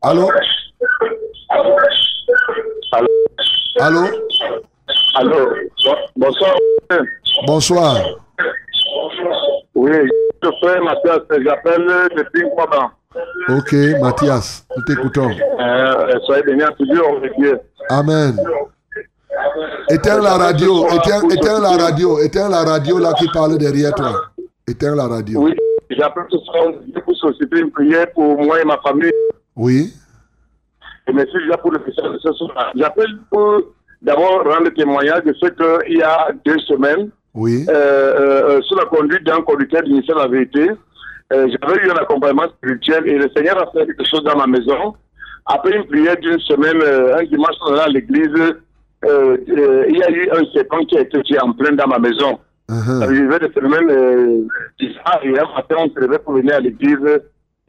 Allô? 0.00 0.30
Allô? 3.80 4.04
Allô? 5.16 5.48
Bonsoir. 6.16 6.54
Bonsoir. 7.46 7.96
Oui, 9.74 9.90
je 10.42 10.48
fais 10.60 10.80
Mathias, 10.80 11.20
j'appelle 11.44 11.86
depuis 12.16 12.42
Kwaban. 12.54 12.90
Ok, 13.48 13.74
Mathias, 14.00 14.64
nous 14.76 14.84
t'écoutons. 14.84 15.30
Euh, 15.30 16.18
soyez 16.24 16.42
bénis 16.44 16.62
à 16.62 16.70
toujours, 16.70 17.20
Dieu. 17.36 17.58
Amen. 17.90 18.36
Éteins 19.90 20.20
la 20.20 20.34
radio, 20.34 20.86
éteins, 20.86 21.28
éteins 21.28 21.60
la 21.60 21.70
radio, 21.70 22.18
éteins 22.20 22.48
la 22.48 22.62
radio 22.64 22.98
là 22.98 23.12
qui 23.14 23.26
parle 23.32 23.58
derrière 23.58 23.94
toi. 23.94 24.12
Éteins 24.68 24.94
la 24.94 25.08
radio. 25.08 25.40
Oui, 25.42 25.54
j'appelle 25.90 26.24
ce 26.30 26.38
soir 26.38 26.64
pour 27.04 27.16
solliciter 27.16 27.58
une 27.58 27.70
prière 27.70 28.06
pour 28.14 28.38
moi 28.38 28.60
et 28.60 28.64
ma 28.64 28.78
famille. 28.78 29.12
Oui. 29.56 29.92
Et 31.08 31.12
merci 31.12 31.34
déjà 31.38 31.56
pour 31.58 31.70
le 31.72 31.80
ce 32.22 32.32
soir. 32.32 32.72
J'appelle 32.74 33.18
pour 33.30 33.60
d'abord 34.00 34.42
rendre 34.44 34.70
témoignage 34.70 35.24
de 35.24 35.34
ce 35.34 35.46
qu'il 35.86 35.98
y 35.98 36.02
a 36.02 36.28
deux 36.44 36.58
semaines, 36.60 37.10
Oui. 37.34 37.64
euh, 37.68 37.72
euh, 38.58 38.62
sous 38.62 38.74
la 38.76 38.84
conduite 38.86 39.24
d'un 39.24 39.40
conducteur 39.42 39.82
du 39.82 39.90
ministère 39.90 40.16
de 40.16 40.20
la 40.22 40.28
Vérité, 40.28 40.70
euh, 41.32 41.48
j'avais 41.48 41.86
eu 41.86 41.90
un 41.90 41.94
accompagnement 41.96 42.48
spirituel 42.56 43.06
et 43.08 43.18
le 43.18 43.28
Seigneur 43.34 43.56
a 43.58 43.70
fait 43.72 43.86
quelque 43.86 44.04
chose 44.04 44.22
dans 44.24 44.36
ma 44.36 44.46
maison. 44.46 44.94
Après 45.46 45.76
une 45.76 45.84
prière 45.86 46.16
d'une 46.16 46.38
semaine, 46.40 46.80
euh, 46.82 47.16
un 47.18 47.24
dimanche, 47.24 47.56
on 47.66 47.74
à 47.76 47.88
l'église, 47.88 48.28
euh, 49.04 49.36
euh, 49.48 49.84
il 49.88 49.98
y 49.98 50.02
a 50.02 50.10
eu 50.10 50.30
un 50.30 50.44
serpent 50.54 50.84
qui 50.86 50.96
a 50.96 51.00
été 51.00 51.22
tué 51.22 51.38
en 51.40 51.52
plein 51.52 51.72
dans 51.72 51.86
ma 51.86 51.98
maison. 51.98 52.38
Ça 52.68 53.06
vivait 53.06 53.38
des 53.40 53.52
semaines 53.52 53.90
euh, 53.90 54.40
bizarres 54.78 55.20
et 55.22 55.38
un 55.38 55.54
matin, 55.54 55.76
on 55.78 55.88
se 55.90 56.00
levait 56.00 56.18
pour 56.18 56.32
venir 56.34 56.54
à 56.56 56.60
l'église. 56.60 56.96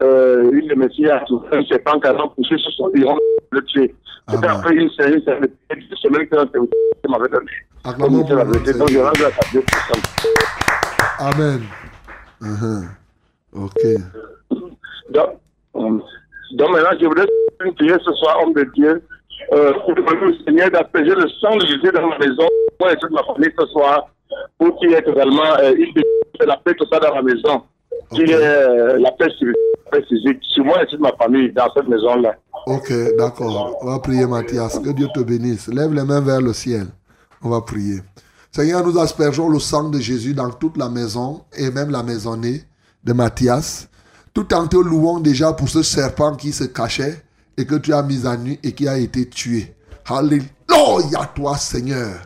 Euh, 0.02 0.50
une 0.52 0.68
de 0.68 0.74
mes 0.74 0.88
filles 0.90 1.10
a 1.10 1.20
trouvé 1.20 1.48
un 1.52 1.64
serpent 1.64 1.98
qui 1.98 2.06
a 2.06 2.14
poussé 2.14 2.58
sur 2.58 2.72
son 2.72 2.88
bureau, 2.90 3.18
le 3.50 3.62
tuer. 3.64 3.94
C'était 4.28 4.48
après 4.48 4.74
une 4.74 4.90
série, 4.90 5.22
ça 5.24 5.36
fait 5.36 5.50
une 5.74 5.96
semaine 5.96 6.26
que 6.28 6.36
ça 6.36 6.44
m'avait 7.08 7.28
donné. 7.28 7.50
De 8.24 8.34
la 8.34 8.44
Vérité. 8.44 8.72
Donc, 8.74 8.90
je 8.90 8.98
rends. 8.98 9.12
Amen. 11.18 11.62
Mhm. 12.40 12.88
Ok. 13.54 13.82
Donc, 15.10 15.30
euh, 15.76 15.98
donc 16.52 16.70
maintenant, 16.70 16.98
je 17.00 17.06
voudrais 17.06 17.26
prière 17.76 17.98
ce 18.04 18.12
soir, 18.14 18.42
homme 18.42 18.52
de 18.52 18.64
Dieu, 18.74 19.02
euh, 19.52 19.72
pour 19.72 19.94
au 19.94 20.44
Seigneur 20.44 20.70
d'apaiser 20.70 21.14
le 21.14 21.28
sang 21.40 21.56
de 21.56 21.66
Jésus 21.66 21.92
dans 21.94 22.08
ma 22.08 22.18
maison, 22.18 22.48
moi 22.80 22.92
et 22.92 22.96
toute 22.96 23.12
ma 23.12 23.22
famille 23.22 23.50
ce 23.58 23.66
soir, 23.66 24.08
pour 24.58 24.78
qu'il 24.78 24.90
y 24.90 24.94
ait 24.94 25.02
totalement 25.02 25.56
euh, 25.60 25.74
une 25.76 25.94
paix, 25.94 26.02
la 26.46 26.56
paix 26.56 26.74
totale 26.74 27.00
dans 27.02 27.14
ma 27.14 27.22
maison, 27.22 27.62
qu'il 28.10 28.28
y 28.28 28.32
ait 28.32 28.36
euh, 28.36 28.98
la 28.98 29.12
paix 29.12 29.28
physique, 30.08 30.38
sur 30.42 30.64
moi 30.64 30.82
et 30.82 30.86
toute 30.86 31.00
ma 31.00 31.12
famille 31.12 31.52
dans 31.52 31.68
cette 31.74 31.88
maison-là. 31.88 32.36
Ok, 32.66 32.92
d'accord. 33.16 33.78
On 33.80 33.86
va 33.86 33.98
prier, 34.00 34.26
Mathias. 34.26 34.78
Que 34.78 34.90
Dieu 34.90 35.08
te 35.14 35.20
bénisse. 35.20 35.68
Lève 35.68 35.92
les 35.92 36.02
mains 36.04 36.20
vers 36.20 36.40
le 36.40 36.52
ciel. 36.52 36.86
On 37.42 37.50
va 37.50 37.60
prier. 37.60 38.00
Seigneur, 38.50 38.84
nous 38.84 38.98
aspergeons 38.98 39.48
le 39.48 39.58
sang 39.58 39.90
de 39.90 39.98
Jésus 39.98 40.34
dans 40.34 40.50
toute 40.50 40.76
la 40.76 40.88
maison 40.88 41.42
et 41.56 41.70
même 41.70 41.90
la 41.90 42.02
maisonnée 42.02 42.62
de 43.04 43.12
Mathias, 43.12 43.88
tout 44.34 44.52
en 44.54 44.66
te 44.66 44.76
louant 44.76 45.20
déjà 45.20 45.52
pour 45.52 45.68
ce 45.68 45.82
serpent 45.82 46.34
qui 46.34 46.52
se 46.52 46.64
cachait 46.64 47.22
et 47.56 47.66
que 47.66 47.76
tu 47.76 47.92
as 47.92 48.02
mis 48.02 48.26
à 48.26 48.36
nu 48.36 48.58
et 48.62 48.72
qui 48.72 48.88
a 48.88 48.98
été 48.98 49.28
tué. 49.28 49.74
Alléluia, 50.08 51.30
toi, 51.34 51.56
Seigneur. 51.56 52.20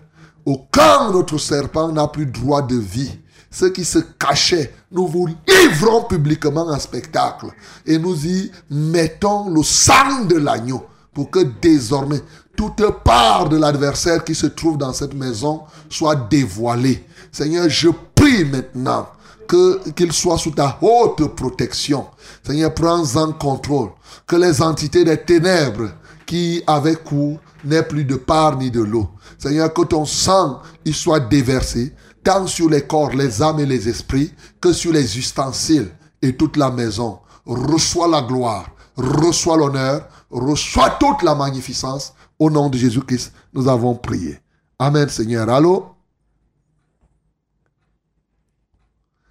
Aucun 0.47 1.09
autre 1.13 1.39
serpent 1.39 1.93
n'a 1.93 2.09
plus 2.09 2.27
droit 2.27 2.63
de 2.63 2.77
vie. 2.77 3.19
Ceux 3.51 3.71
qui 3.71 3.85
se 3.85 3.99
cachaient, 3.99 4.73
nous 4.93 5.09
vous 5.09 5.29
livrons 5.49 6.05
publiquement 6.05 6.69
en 6.69 6.79
spectacle 6.79 7.47
et 7.85 7.99
nous 7.99 8.25
y 8.25 8.51
mettons 8.71 9.51
le 9.51 9.63
sang 9.63 10.25
de 10.29 10.37
l'agneau 10.37 10.87
pour 11.13 11.31
que 11.31 11.41
désormais 11.61 12.21
toute 12.57 12.85
part 13.05 13.49
de 13.49 13.57
l'adversaire 13.57 14.23
qui 14.23 14.35
se 14.35 14.47
trouve 14.47 14.79
dans 14.79 14.93
cette 14.93 15.15
maison 15.15 15.63
soit 15.89 16.15
dévoilée. 16.15 17.05
Seigneur, 17.33 17.69
je 17.69 17.89
prie 18.15 18.45
maintenant 18.45 19.09
que 19.49 19.91
qu'il 19.91 20.13
soit 20.13 20.39
sous 20.39 20.53
ta 20.53 20.79
haute 20.81 21.35
protection. 21.35 22.07
Seigneur, 22.47 22.73
prends 22.73 23.17
en 23.17 23.33
contrôle 23.33 23.91
que 24.27 24.37
les 24.37 24.63
entités 24.63 25.05
des 25.05 25.17
ténèbres 25.17 25.91
qui 26.25 26.63
avaient 26.69 26.95
cours 26.95 27.41
n'aient 27.65 27.83
plus 27.83 28.05
de 28.05 28.15
part 28.15 28.57
ni 28.57 28.71
de 28.71 28.81
l'eau. 28.81 29.09
Seigneur, 29.39 29.73
que 29.73 29.83
ton 29.83 30.05
sang 30.05 30.61
y 30.85 30.93
soit 30.93 31.19
déversé 31.19 31.93
tant 32.23 32.47
sur 32.47 32.69
les 32.69 32.87
corps, 32.87 33.11
les 33.11 33.43
âmes 33.43 33.61
et 33.61 33.67
les 33.67 33.89
esprits 33.89 34.33
que 34.61 34.73
sur 34.73 34.93
les 34.93 35.19
ustensiles 35.19 35.91
et 36.23 36.37
toute 36.37 36.57
la 36.57 36.71
maison. 36.71 37.21
Reçois 37.47 38.09
la 38.09 38.23
gloire, 38.23 38.71
reçois 38.97 39.57
l'honneur, 39.57 40.09
reçois 40.31 40.91
toute 40.91 41.23
la 41.23 41.35
magnificence. 41.35 42.15
Au 42.39 42.49
nom 42.51 42.71
de 42.71 42.79
Jésus-Christ, 42.79 43.33
nous 43.53 43.69
avons 43.69 43.95
prié. 43.95 44.41
Amen, 44.79 45.09
Seigneur. 45.09 45.49
Allô? 45.51 45.95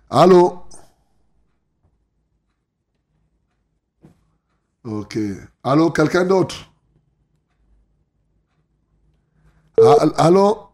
Allô? 0.10 0.64
Ok. 4.84 5.18
Allô, 5.64 5.91
quelqu'un 5.91 6.26
d'autre? 6.26 6.56
Ah, 9.82 10.06
Allô? 10.18 10.69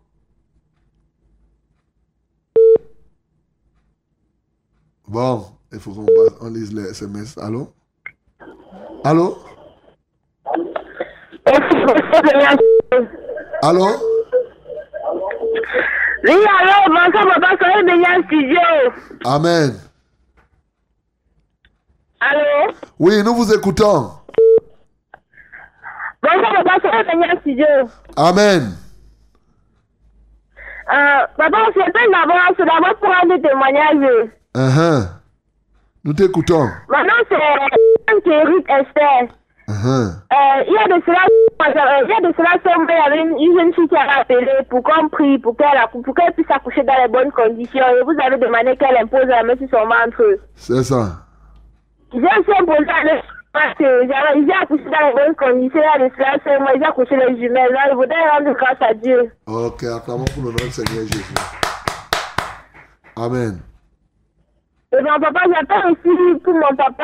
Bon, 5.08 5.46
il 5.72 5.80
faut 5.80 5.92
qu'on 5.92 6.06
on 6.42 6.50
lise 6.50 6.74
les 6.74 6.90
SMS. 6.90 7.38
Allô? 7.38 7.72
Allô? 9.04 9.38
Allô? 13.62 13.88
Oui, 16.24 16.34
alors, 16.60 16.90
bonsoir, 16.90 17.40
papa, 17.40 17.84
béni 17.84 18.04
en 18.04 18.24
studio. 18.24 18.60
Amen. 19.26 19.80
Allô? 22.20 22.74
Oui, 22.98 23.22
nous 23.24 23.36
vous 23.36 23.54
écoutons. 23.54 24.10
Bonsoir, 26.24 26.64
papa, 26.64 27.04
béni 27.04 27.26
en 27.32 27.40
studio. 27.42 27.68
Amen. 28.18 28.76
Euh, 30.92 31.28
papa, 31.38 31.58
on 31.68 31.80
s'appelle 31.80 32.12
d'abord, 32.12 32.42
c'est 32.58 32.66
d'abord 32.66 32.96
pour 32.98 33.10
rendre 33.10 33.38
témoignage. 33.40 34.30
Uh-huh. 34.56 35.04
Nous 36.06 36.14
t'écoutons. 36.14 36.70
Maintenant, 36.88 37.22
c'est 37.28 37.36
euh, 37.36 38.20
Thierry 38.24 38.56
Esther. 38.70 39.28
Uh-huh. 39.68 40.16
Euh, 40.32 40.64
il 40.68 40.74
y 40.74 40.78
a 40.78 40.96
de 40.96 41.04
cela, 41.06 41.26
euh, 41.28 42.04
il 42.04 42.10
y 42.10 42.14
a 42.14 42.30
de 42.30 42.34
cela, 42.38 42.52
avait 43.06 43.20
une, 43.20 43.38
une 43.38 43.60
jeune 43.60 43.74
fille 43.74 43.88
qui 43.90 43.96
a 43.98 44.22
appelé 44.22 44.48
pour 44.70 44.82
qu'on 44.82 45.10
prie, 45.10 45.38
pour 45.40 45.58
qu'elle 45.58 46.34
puisse 46.36 46.50
accoucher 46.50 46.84
dans 46.84 46.96
les 47.02 47.10
bonnes 47.10 47.32
conditions. 47.32 47.84
Et 47.86 48.04
vous 48.04 48.16
avez 48.24 48.38
demandé 48.38 48.78
qu'elle 48.78 48.96
impose 48.96 49.28
la 49.28 49.44
main 49.44 49.58
sur 49.58 49.68
son 49.70 49.88
ventre. 49.88 50.24
C'est 50.56 50.84
ça. 50.84 51.26
J'ai 52.14 52.20
aussi 52.20 52.62
imposé 52.62 52.86
la 52.86 53.22
parce 53.52 53.78
que 53.78 54.08
j'ai 54.08 54.54
accouché 54.54 54.84
dans 54.86 55.08
les 55.08 55.14
bonnes 55.14 55.36
conditions. 55.36 55.82
Il 55.82 56.02
y 56.02 56.04
a 56.04 56.08
de 56.08 56.14
cela, 56.16 56.38
cinq 56.46 56.60
mois, 56.62 56.72
j'ai 56.76 56.86
accouché 56.86 57.16
les 57.18 57.38
jumelles. 57.38 57.74
Là, 57.74 57.90
je 57.90 57.96
voudrais 57.96 58.30
rendre 58.30 58.54
grâce 58.54 58.82
à 58.82 58.94
Dieu. 58.94 59.32
Ok, 59.48 59.84
acclamons 59.84 60.26
pour 60.34 60.44
le 60.44 60.52
nom 60.52 60.64
du 60.64 60.72
Seigneur 60.72 61.04
Jésus. 61.04 61.34
Amen. 63.18 63.60
Et 64.98 65.02
mon 65.02 65.20
papa, 65.20 65.42
j'appelle 65.54 65.92
aussi 65.92 66.40
pour 66.44 66.54
mon 66.54 66.76
papa. 66.76 67.04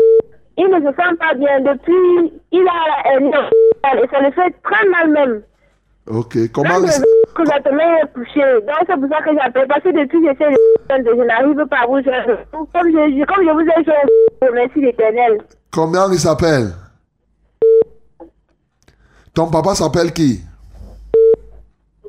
Il 0.57 0.67
ne 0.67 0.79
se 0.79 0.95
sent 0.95 1.15
pas 1.19 1.33
bien 1.35 1.59
depuis. 1.61 2.33
Il 2.51 2.65
a 2.67 3.15
un 3.15 3.27
et 3.97 4.07
ça 4.11 4.19
le 4.21 4.31
fait 4.31 4.53
très 4.63 4.87
mal 4.89 5.09
même. 5.11 5.41
Ok, 6.07 6.35
comment... 6.51 6.79
Même 6.79 6.83
le 6.83 7.33
que 7.33 7.43
la 7.43 7.61
semaine 7.63 7.95
est 8.03 8.13
touché. 8.13 8.41
Donc 8.65 8.83
c'est 8.87 8.99
pour 8.99 9.09
ça 9.09 9.21
que 9.23 9.33
j'appelle. 9.35 9.67
Parce 9.67 9.81
que 9.81 9.89
depuis 9.89 10.19
j'essaie 10.25 10.51
de 10.51 11.09
je 11.09 11.23
n'arrive 11.25 11.65
pas 11.67 11.83
à 11.83 11.87
vous 11.87 12.01
joindre. 12.03 12.37
Comme 12.51 12.67
je, 12.91 13.25
comme 13.25 13.45
je 13.45 13.51
vous 13.51 13.61
ai 13.61 13.83
joint, 13.83 14.07
je 14.41 14.47
remercie 14.47 14.81
l'éternel. 14.81 15.41
Combien 15.71 16.11
il 16.11 16.19
s'appelle? 16.19 16.73
Ton 19.33 19.49
papa 19.49 19.73
s'appelle 19.75 20.11
qui? 20.11 20.41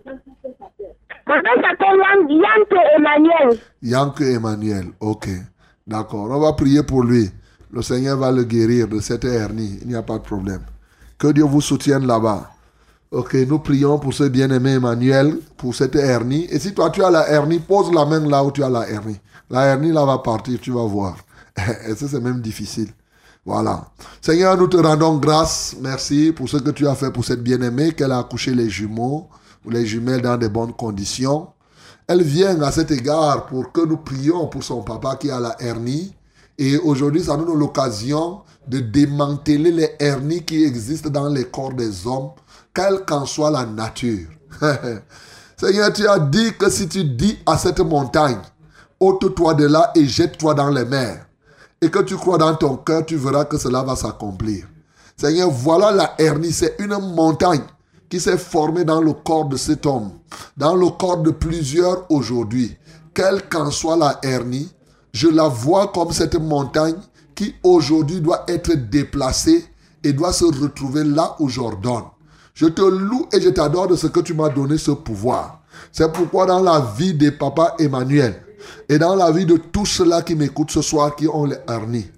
Mon 0.04 1.40
père 1.40 1.54
s'appelle 1.62 1.96
Yan- 1.96 2.28
Yanke 2.28 2.78
Emmanuel. 2.96 3.58
Yank 3.82 4.20
Emmanuel. 4.20 4.86
Ok. 5.00 5.28
D'accord. 5.86 6.28
On 6.30 6.40
va 6.40 6.52
prier 6.52 6.82
pour 6.82 7.02
lui. 7.02 7.30
Le 7.72 7.82
Seigneur 7.82 8.18
va 8.18 8.30
le 8.30 8.44
guérir 8.44 8.88
de 8.88 9.00
cette 9.00 9.24
hernie. 9.24 9.78
Il 9.82 9.88
n'y 9.88 9.94
a 9.94 10.02
pas 10.02 10.18
de 10.18 10.22
problème. 10.22 10.62
Que 11.18 11.28
Dieu 11.28 11.44
vous 11.44 11.60
soutienne 11.60 12.06
là-bas. 12.06 12.50
Ok, 13.10 13.34
nous 13.46 13.58
prions 13.58 13.98
pour 13.98 14.14
ce 14.14 14.24
bien-aimé 14.24 14.72
Emmanuel, 14.72 15.38
pour 15.56 15.74
cette 15.74 15.96
hernie. 15.96 16.46
Et 16.50 16.58
si 16.58 16.72
toi 16.72 16.90
tu 16.90 17.04
as 17.04 17.10
la 17.10 17.28
hernie, 17.28 17.58
pose 17.58 17.92
la 17.92 18.06
main 18.06 18.20
là 18.20 18.42
où 18.42 18.50
tu 18.50 18.64
as 18.64 18.70
la 18.70 18.88
hernie. 18.88 19.20
La 19.50 19.66
hernie 19.66 19.92
là 19.92 20.04
va 20.06 20.18
partir, 20.18 20.58
tu 20.60 20.70
vas 20.70 20.84
voir. 20.86 21.16
Et 21.86 21.94
ça 21.94 22.08
c'est 22.08 22.20
même 22.20 22.40
difficile. 22.40 22.88
Voilà. 23.44 23.84
Seigneur, 24.20 24.56
nous 24.56 24.68
te 24.68 24.76
rendons 24.76 25.18
grâce. 25.18 25.76
Merci 25.80 26.32
pour 26.34 26.48
ce 26.48 26.56
que 26.58 26.70
tu 26.70 26.86
as 26.86 26.94
fait 26.94 27.10
pour 27.10 27.24
cette 27.24 27.42
bien-aimée, 27.42 27.92
qu'elle 27.92 28.12
a 28.12 28.18
accouché 28.18 28.54
les 28.54 28.70
jumeaux 28.70 29.28
ou 29.66 29.70
les 29.70 29.84
jumelles 29.84 30.22
dans 30.22 30.38
de 30.38 30.48
bonnes 30.48 30.72
conditions. 30.72 31.48
Elle 32.06 32.22
vient 32.22 32.60
à 32.62 32.72
cet 32.72 32.90
égard 32.90 33.46
pour 33.46 33.72
que 33.72 33.80
nous 33.86 33.96
prions 33.96 34.46
pour 34.46 34.64
son 34.64 34.82
papa 34.82 35.16
qui 35.16 35.30
a 35.30 35.40
la 35.40 35.56
hernie. 35.60 36.14
Et 36.58 36.76
aujourd'hui, 36.76 37.22
ça 37.22 37.36
nous 37.36 37.44
donne 37.44 37.58
l'occasion 37.58 38.40
de 38.66 38.80
démanteler 38.80 39.70
les 39.70 39.90
hernies 39.98 40.44
qui 40.44 40.64
existent 40.64 41.10
dans 41.10 41.28
les 41.28 41.44
corps 41.44 41.72
des 41.72 42.06
hommes, 42.06 42.30
quelle 42.74 43.04
qu'en 43.04 43.26
soit 43.26 43.50
la 43.50 43.64
nature. 43.64 44.28
Seigneur, 45.56 45.92
tu 45.92 46.06
as 46.06 46.18
dit 46.18 46.52
que 46.58 46.70
si 46.70 46.88
tu 46.88 47.04
dis 47.04 47.38
à 47.46 47.56
cette 47.56 47.80
montagne, 47.80 48.40
ôte-toi 49.00 49.54
de 49.54 49.66
là 49.66 49.92
et 49.94 50.06
jette-toi 50.06 50.54
dans 50.54 50.70
les 50.70 50.84
mers, 50.84 51.26
et 51.80 51.90
que 51.90 52.00
tu 52.00 52.16
crois 52.16 52.38
dans 52.38 52.54
ton 52.54 52.76
cœur, 52.76 53.06
tu 53.06 53.16
verras 53.16 53.44
que 53.44 53.58
cela 53.58 53.82
va 53.82 53.96
s'accomplir. 53.96 54.66
Seigneur, 55.16 55.50
voilà 55.50 55.92
la 55.92 56.14
hernie, 56.18 56.52
c'est 56.52 56.76
une 56.78 56.96
montagne 56.98 57.62
qui 58.12 58.20
s'est 58.20 58.36
formée 58.36 58.84
dans 58.84 59.00
le 59.00 59.14
corps 59.14 59.46
de 59.46 59.56
cet 59.56 59.86
homme, 59.86 60.10
dans 60.58 60.76
le 60.76 60.90
corps 60.90 61.22
de 61.22 61.30
plusieurs 61.30 62.04
aujourd'hui. 62.10 62.76
Quelle 63.14 63.48
qu'en 63.48 63.70
soit 63.70 63.96
la 63.96 64.18
hernie, 64.22 64.70
je 65.14 65.28
la 65.28 65.48
vois 65.48 65.90
comme 65.94 66.12
cette 66.12 66.34
montagne 66.34 66.96
qui 67.34 67.54
aujourd'hui 67.62 68.20
doit 68.20 68.44
être 68.48 68.74
déplacée 68.74 69.64
et 70.04 70.12
doit 70.12 70.34
se 70.34 70.44
retrouver 70.44 71.04
là 71.04 71.36
où 71.38 71.48
j'ordonne. 71.48 72.04
Je 72.52 72.66
te 72.66 72.82
loue 72.82 73.28
et 73.32 73.40
je 73.40 73.48
t'adore 73.48 73.88
de 73.88 73.96
ce 73.96 74.08
que 74.08 74.20
tu 74.20 74.34
m'as 74.34 74.50
donné 74.50 74.76
ce 74.76 74.90
pouvoir. 74.90 75.62
C'est 75.90 76.12
pourquoi 76.12 76.44
dans 76.44 76.60
la 76.60 76.80
vie 76.98 77.14
de 77.14 77.30
papa 77.30 77.76
Emmanuel 77.78 78.42
et 78.90 78.98
dans 78.98 79.14
la 79.14 79.30
vie 79.30 79.46
de 79.46 79.56
tous 79.56 79.86
ceux-là 79.86 80.20
qui 80.20 80.34
m'écoutent 80.34 80.70
ce 80.70 80.82
soir 80.82 81.16
qui 81.16 81.28
ont 81.28 81.46
les 81.46 81.56
hernies, 81.66 82.10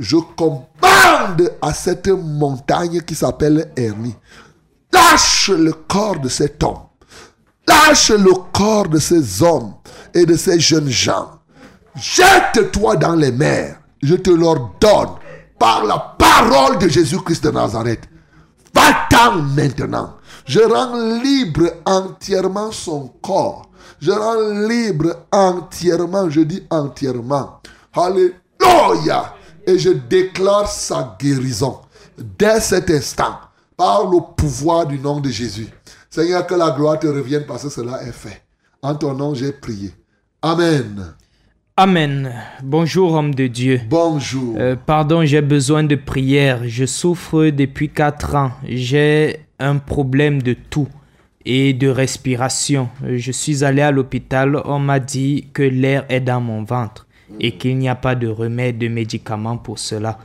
je 0.00 0.16
commande 0.36 1.52
à 1.62 1.72
cette 1.72 2.08
montagne 2.08 3.02
qui 3.02 3.14
s'appelle 3.14 3.70
hernie. 3.76 4.16
Lâche 4.92 5.50
le 5.50 5.72
corps 5.72 6.18
de 6.20 6.28
cet 6.28 6.62
homme. 6.62 6.86
Lâche 7.66 8.10
le 8.10 8.32
corps 8.52 8.88
de 8.88 8.98
ces 8.98 9.42
hommes 9.42 9.74
et 10.14 10.24
de 10.24 10.36
ces 10.36 10.58
jeunes 10.58 10.88
gens. 10.88 11.40
Jette-toi 11.96 12.96
dans 12.96 13.14
les 13.14 13.32
mers. 13.32 13.80
Je 14.02 14.14
te 14.14 14.30
l'ordonne 14.30 15.16
par 15.58 15.84
la 15.84 15.98
parole 16.18 16.78
de 16.78 16.88
Jésus-Christ 16.88 17.44
de 17.44 17.50
Nazareth. 17.50 18.08
Va-t'en 18.74 19.42
maintenant. 19.42 20.14
Je 20.46 20.60
rends 20.60 21.20
libre 21.20 21.70
entièrement 21.84 22.70
son 22.72 23.08
corps. 23.20 23.68
Je 24.00 24.12
rends 24.12 24.68
libre 24.68 25.26
entièrement, 25.32 26.30
je 26.30 26.40
dis 26.40 26.62
entièrement. 26.70 27.60
Alléluia. 27.94 29.34
Et 29.66 29.78
je 29.78 29.90
déclare 29.90 30.68
sa 30.68 31.16
guérison 31.20 31.80
dès 32.16 32.60
cet 32.60 32.90
instant 32.90 33.38
par 33.78 34.10
le 34.10 34.18
pouvoir 34.36 34.86
du 34.86 34.98
nom 34.98 35.20
de 35.20 35.30
Jésus. 35.30 35.68
Seigneur, 36.10 36.46
que 36.46 36.54
la 36.54 36.72
gloire 36.72 36.98
te 36.98 37.06
revienne 37.06 37.44
parce 37.46 37.62
que 37.62 37.68
cela 37.68 38.02
est 38.02 38.12
fait. 38.12 38.42
En 38.82 38.96
ton 38.96 39.14
nom, 39.14 39.34
j'ai 39.34 39.52
prié. 39.52 39.92
Amen. 40.42 41.14
Amen. 41.76 42.34
Bonjour 42.64 43.12
homme 43.12 43.32
de 43.32 43.46
Dieu. 43.46 43.80
Bonjour. 43.88 44.56
Euh, 44.58 44.74
pardon, 44.74 45.24
j'ai 45.24 45.42
besoin 45.42 45.84
de 45.84 45.94
prière. 45.94 46.62
Je 46.64 46.86
souffre 46.86 47.50
depuis 47.50 47.88
4 47.88 48.34
ans. 48.34 48.50
J'ai 48.66 49.46
un 49.60 49.76
problème 49.76 50.42
de 50.42 50.54
tout 50.54 50.88
et 51.44 51.72
de 51.72 51.88
respiration. 51.88 52.88
Je 53.08 53.30
suis 53.30 53.62
allé 53.62 53.82
à 53.82 53.92
l'hôpital. 53.92 54.60
On 54.64 54.80
m'a 54.80 54.98
dit 54.98 55.50
que 55.52 55.62
l'air 55.62 56.04
est 56.08 56.20
dans 56.20 56.40
mon 56.40 56.64
ventre 56.64 57.06
et 57.38 57.56
qu'il 57.56 57.78
n'y 57.78 57.88
a 57.88 57.94
pas 57.94 58.16
de 58.16 58.26
remède, 58.26 58.78
de 58.78 58.88
médicament 58.88 59.56
pour 59.56 59.78
cela. 59.78 60.18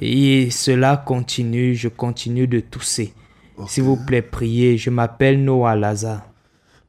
Et 0.00 0.50
cela 0.50 0.96
continue. 0.96 1.74
Je 1.74 1.88
continue 1.88 2.46
de 2.46 2.60
tousser. 2.60 3.14
S'il 3.68 3.84
vous 3.84 3.96
plaît, 3.96 4.22
priez. 4.22 4.76
Je 4.76 4.90
m'appelle 4.90 5.42
Noah 5.44 5.76
Lazare. 5.76 6.22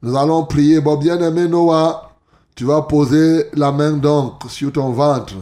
Nous 0.02 0.16
allons 0.16 0.44
prier. 0.44 0.80
Bon, 0.80 0.96
bien-aimé 0.96 1.48
Noah, 1.48 2.12
tu 2.54 2.64
vas 2.64 2.82
poser 2.82 3.46
la 3.54 3.72
main 3.72 3.92
donc 3.92 4.42
sur 4.48 4.72
ton 4.72 4.90
ventre. 4.90 5.34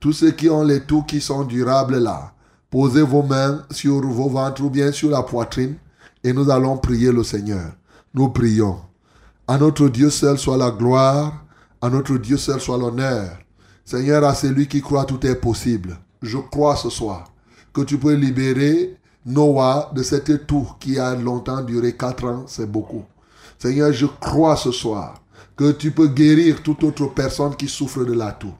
Tous 0.00 0.12
ceux 0.12 0.30
qui 0.30 0.48
ont 0.48 0.62
les 0.62 0.80
toux 0.80 1.02
qui 1.02 1.20
sont 1.20 1.44
durables 1.44 1.98
là, 1.98 2.32
posez 2.70 3.02
vos 3.02 3.22
mains 3.22 3.64
sur 3.70 4.00
vos 4.00 4.28
ventres 4.28 4.62
ou 4.62 4.70
bien 4.70 4.92
sur 4.92 5.10
la 5.10 5.22
poitrine 5.22 5.76
et 6.22 6.32
nous 6.32 6.50
allons 6.50 6.76
prier 6.76 7.12
le 7.12 7.24
Seigneur. 7.24 7.72
Nous 8.14 8.28
prions. 8.28 8.78
À 9.46 9.58
notre 9.58 9.88
Dieu 9.88 10.10
seul 10.10 10.38
soit 10.38 10.56
la 10.56 10.70
gloire, 10.70 11.44
à 11.80 11.88
notre 11.88 12.16
Dieu 12.18 12.36
seul 12.36 12.60
soit 12.60 12.78
l'honneur. 12.78 13.38
Seigneur, 13.84 14.24
à 14.24 14.34
celui 14.34 14.68
qui 14.68 14.82
croit 14.82 15.04
tout 15.04 15.24
est 15.26 15.34
possible. 15.34 15.98
Je 16.22 16.38
crois 16.38 16.76
ce 16.76 16.90
soir 16.90 17.24
que 17.72 17.82
tu 17.82 17.98
peux 17.98 18.14
libérer 18.14 18.96
Noah 19.24 19.90
de 19.94 20.02
cette 20.02 20.46
toux 20.46 20.68
qui 20.80 20.98
a 20.98 21.14
longtemps 21.14 21.62
duré 21.62 21.92
quatre 21.92 22.24
ans, 22.26 22.44
c'est 22.46 22.70
beaucoup. 22.70 23.04
Seigneur, 23.58 23.92
je 23.92 24.06
crois 24.06 24.56
ce 24.56 24.72
soir 24.72 25.20
que 25.56 25.72
tu 25.72 25.90
peux 25.90 26.08
guérir 26.08 26.62
toute 26.62 26.82
autre 26.84 27.06
personne 27.06 27.54
qui 27.56 27.68
souffre 27.68 28.04
de 28.04 28.12
la 28.12 28.32
toux. 28.32 28.54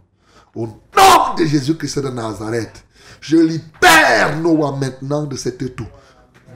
Au 0.55 0.67
nom 0.67 1.35
de 1.39 1.45
Jésus-Christ 1.45 2.01
de 2.01 2.09
Nazareth, 2.11 2.85
je 3.21 3.37
libère 3.37 4.39
Noah 4.43 4.77
maintenant 4.77 5.25
de 5.25 5.37
cette 5.37 5.75
toux. 5.75 5.87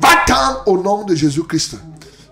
Va-t'en 0.00 0.62
au 0.66 0.82
nom 0.82 1.04
de 1.04 1.14
Jésus-Christ. 1.14 1.76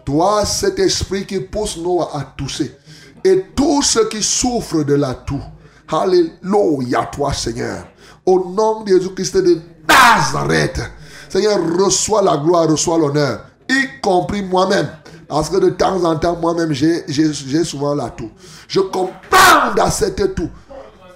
Toi, 0.04 0.44
cet 0.44 0.78
esprit 0.78 1.26
qui 1.26 1.40
pousse 1.40 1.76
Noah 1.76 2.10
à 2.14 2.22
tousser. 2.36 2.76
Et 3.24 3.46
tous 3.54 3.82
ceux 3.82 4.08
qui 4.08 4.22
souffrent 4.22 4.84
de 4.84 4.94
la 4.94 5.14
toux. 5.14 5.42
Alléluia, 5.88 7.08
toi, 7.12 7.32
Seigneur. 7.32 7.86
Au 8.26 8.52
nom 8.54 8.82
de 8.82 8.88
Jésus-Christ 8.88 9.36
de 9.36 9.58
Nazareth. 9.88 10.80
Seigneur, 11.28 11.58
reçois 11.78 12.22
la 12.22 12.36
gloire, 12.36 12.68
reçois 12.68 12.98
l'honneur. 12.98 13.40
Y 13.68 14.00
compris 14.02 14.42
moi-même. 14.42 14.88
Parce 15.28 15.48
que 15.48 15.58
de 15.58 15.70
temps 15.70 16.02
en 16.04 16.16
temps, 16.16 16.36
moi-même, 16.36 16.72
j'ai 16.72 17.64
souvent 17.64 17.94
la 17.94 18.10
toux. 18.10 18.30
Je 18.66 18.80
commande 18.80 19.78
à 19.78 19.90
cette 19.90 20.34
toux. 20.34 20.50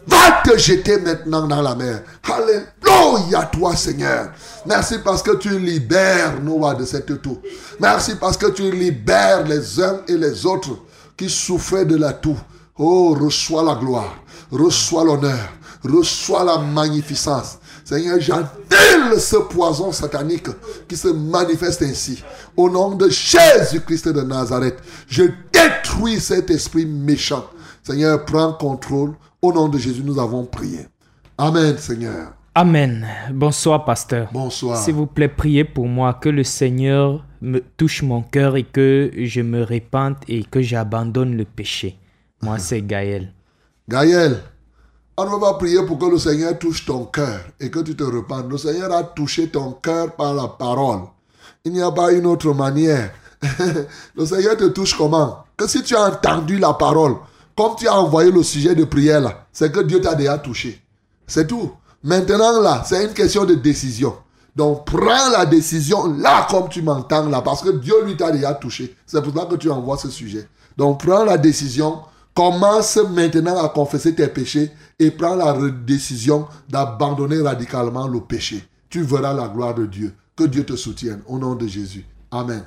Va 0.07 0.43
te 0.45 0.57
jeter 0.59 0.99
maintenant 0.99 1.47
dans 1.47 1.63
la 1.63 1.75
mer. 1.75 2.03
Alléluia, 2.23 3.45
toi, 3.53 3.75
Seigneur. 3.75 4.29
Merci 4.67 4.99
parce 5.03 5.23
que 5.23 5.37
tu 5.37 5.59
libères 5.59 6.41
Noah 6.43 6.75
de 6.75 6.85
cette 6.85 7.23
toux. 7.23 7.41
Merci 7.81 8.15
parce 8.17 8.37
que 8.37 8.51
tu 8.51 8.71
libères 8.71 9.47
les 9.47 9.81
uns 9.81 10.01
et 10.07 10.17
les 10.17 10.45
autres 10.47 10.77
qui 11.17 11.29
souffraient 11.31 11.87
de 11.87 11.97
la 11.97 12.13
toux. 12.13 12.39
Oh, 12.77 13.17
reçois 13.19 13.63
la 13.63 13.77
gloire, 13.77 14.17
reçois 14.51 15.05
l'honneur, 15.05 15.49
reçois 15.85 16.45
la 16.45 16.59
magnificence. 16.59 17.59
Seigneur, 17.85 18.19
j'annule 18.21 19.19
ce 19.19 19.37
poison 19.37 19.93
satanique 19.93 20.49
qui 20.89 20.97
se 20.97 21.09
manifeste 21.09 21.83
ainsi. 21.83 22.23
Au 22.57 22.71
nom 22.71 22.95
de 22.95 23.09
Jésus-Christ 23.09 24.09
de 24.09 24.23
Nazareth, 24.23 24.79
je 25.09 25.25
détruis 25.53 26.21
cet 26.21 26.51
esprit 26.51 26.87
méchant. 26.87 27.45
Seigneur, 27.83 28.25
prends 28.25 28.53
contrôle. 28.55 29.15
Au 29.43 29.53
nom 29.53 29.69
de 29.69 29.77
Jésus, 29.77 30.03
nous 30.03 30.19
avons 30.19 30.45
prié. 30.45 30.87
Amen, 31.37 31.77
Seigneur. 31.77 32.33
Amen. 32.55 33.07
Bonsoir, 33.33 33.85
pasteur. 33.85 34.29
Bonsoir. 34.33 34.79
S'il 34.79 34.95
vous 34.95 35.07
plaît, 35.07 35.29
priez 35.29 35.65
pour 35.65 35.89
moi 35.89 36.15
que 36.15 36.29
le 36.29 36.45
Seigneur 36.45 37.27
me 37.43 37.59
touche 37.77 38.03
mon 38.03 38.23
cœur 38.23 38.57
et 38.57 38.63
que 38.63 39.11
je 39.17 39.41
me 39.41 39.63
répande 39.63 40.15
et 40.29 40.45
que 40.45 40.63
j'abandonne 40.63 41.37
le 41.37 41.45
péché. 41.45 41.99
Moi, 42.43 42.59
c'est 42.61 42.81
Gaël. 42.81 43.33
Gaël, 43.89 44.41
on 45.17 45.39
va 45.39 45.55
prier 45.55 45.85
pour 45.87 45.99
que 45.99 46.07
le 46.07 46.19
Seigneur 46.19 46.59
touche 46.59 46.85
ton 46.85 47.05
cœur 47.05 47.41
et 47.61 47.71
que 47.71 47.81
tu 47.81 47.95
te 47.95 48.05
repentes. 48.05 48.51
Le 48.51 48.59
Seigneur 48.59 48.93
a 48.93 49.03
touché 49.05 49.49
ton 49.49 49.73
cœur 49.73 50.13
par 50.13 50.35
la 50.35 50.49
parole. 50.49 51.03
Il 51.65 51.73
n'y 51.73 51.83
a 51.83 51.91
pas 51.91 52.13
une 52.13 52.27
autre 52.27 52.53
manière. 52.53 53.13
le 54.17 54.27
Seigneur 54.27 54.57
te 54.57 54.65
touche 54.65 54.97
comment? 54.97 55.45
Que 55.57 55.69
si 55.69 55.83
tu 55.83 55.95
as 55.95 56.07
entendu 56.07 56.59
la 56.59 56.75
parole, 56.75 57.17
comme 57.57 57.77
tu 57.77 57.87
as 57.87 57.99
envoyé 57.99 58.31
le 58.31 58.43
sujet 58.43 58.75
de 58.75 58.85
prière 58.85 59.21
là, 59.21 59.47
c'est 59.53 59.71
que 59.71 59.81
Dieu 59.81 60.01
t'a 60.01 60.15
déjà 60.15 60.39
touché. 60.39 60.83
C'est 61.27 61.47
tout. 61.47 61.73
Maintenant 62.03 62.61
là, 62.61 62.83
c'est 62.85 63.05
une 63.05 63.15
question 63.15 63.45
de 63.45 63.55
décision. 63.55 64.15
Donc 64.57 64.87
prends 64.87 65.31
la 65.31 65.47
décision 65.47 66.13
là 66.19 66.47
comme 66.51 66.69
tu 66.69 66.83
m'entends 66.83 67.29
là, 67.29 67.41
parce 67.41 67.63
que 67.63 67.71
Dieu 67.71 68.05
lui 68.05 68.17
t'a 68.17 68.31
déjà 68.31 68.55
touché. 68.55 68.97
C'est 69.07 69.23
pour 69.23 69.33
ça 69.35 69.47
que 69.47 69.57
tu 69.57 69.71
envoies 69.71 69.97
ce 69.97 70.11
sujet. 70.11 70.49
Donc 70.77 71.05
prends 71.05 71.25
la 71.25 71.39
décision, 71.39 72.01
commence 72.35 72.97
maintenant 72.97 73.65
à 73.65 73.69
confesser 73.69 74.15
tes 74.15 74.29
péchés 74.29 74.71
et 74.99 75.11
prends 75.11 75.37
la 75.37 75.57
décision 75.71 76.47
d'abandonner 76.69 77.41
radicalement 77.41 78.07
le 78.09 78.21
péché. 78.21 78.63
Tu 78.91 79.03
verras 79.03 79.33
la 79.33 79.49
gloire 79.49 79.75
de 79.75 79.87
Dieu. 79.87 80.13
Que 80.37 80.45
Dieu 80.45 80.65
te 80.65 80.75
soutienne 80.77 81.23
au 81.27 81.39
nom 81.39 81.55
de 81.55 81.67
Jésus. 81.67 82.05
Amen. 82.31 82.65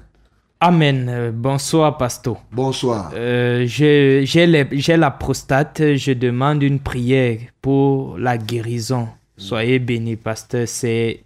Amen. 0.60 1.08
Euh, 1.10 1.32
bonsoir, 1.32 1.98
pasteur. 1.98 2.38
Bonsoir. 2.52 3.12
Euh, 3.14 3.66
j'ai 3.68 4.98
la 4.98 5.12
prostate. 5.12 5.96
Je 5.96 6.14
demande 6.14 6.64
une 6.64 6.80
prière 6.80 7.40
pour 7.62 8.18
la 8.18 8.38
guérison. 8.38 9.10
Soyez 9.38 9.80
bénis, 9.80 10.16
pasteur. 10.16 10.68
C'est 10.68 11.24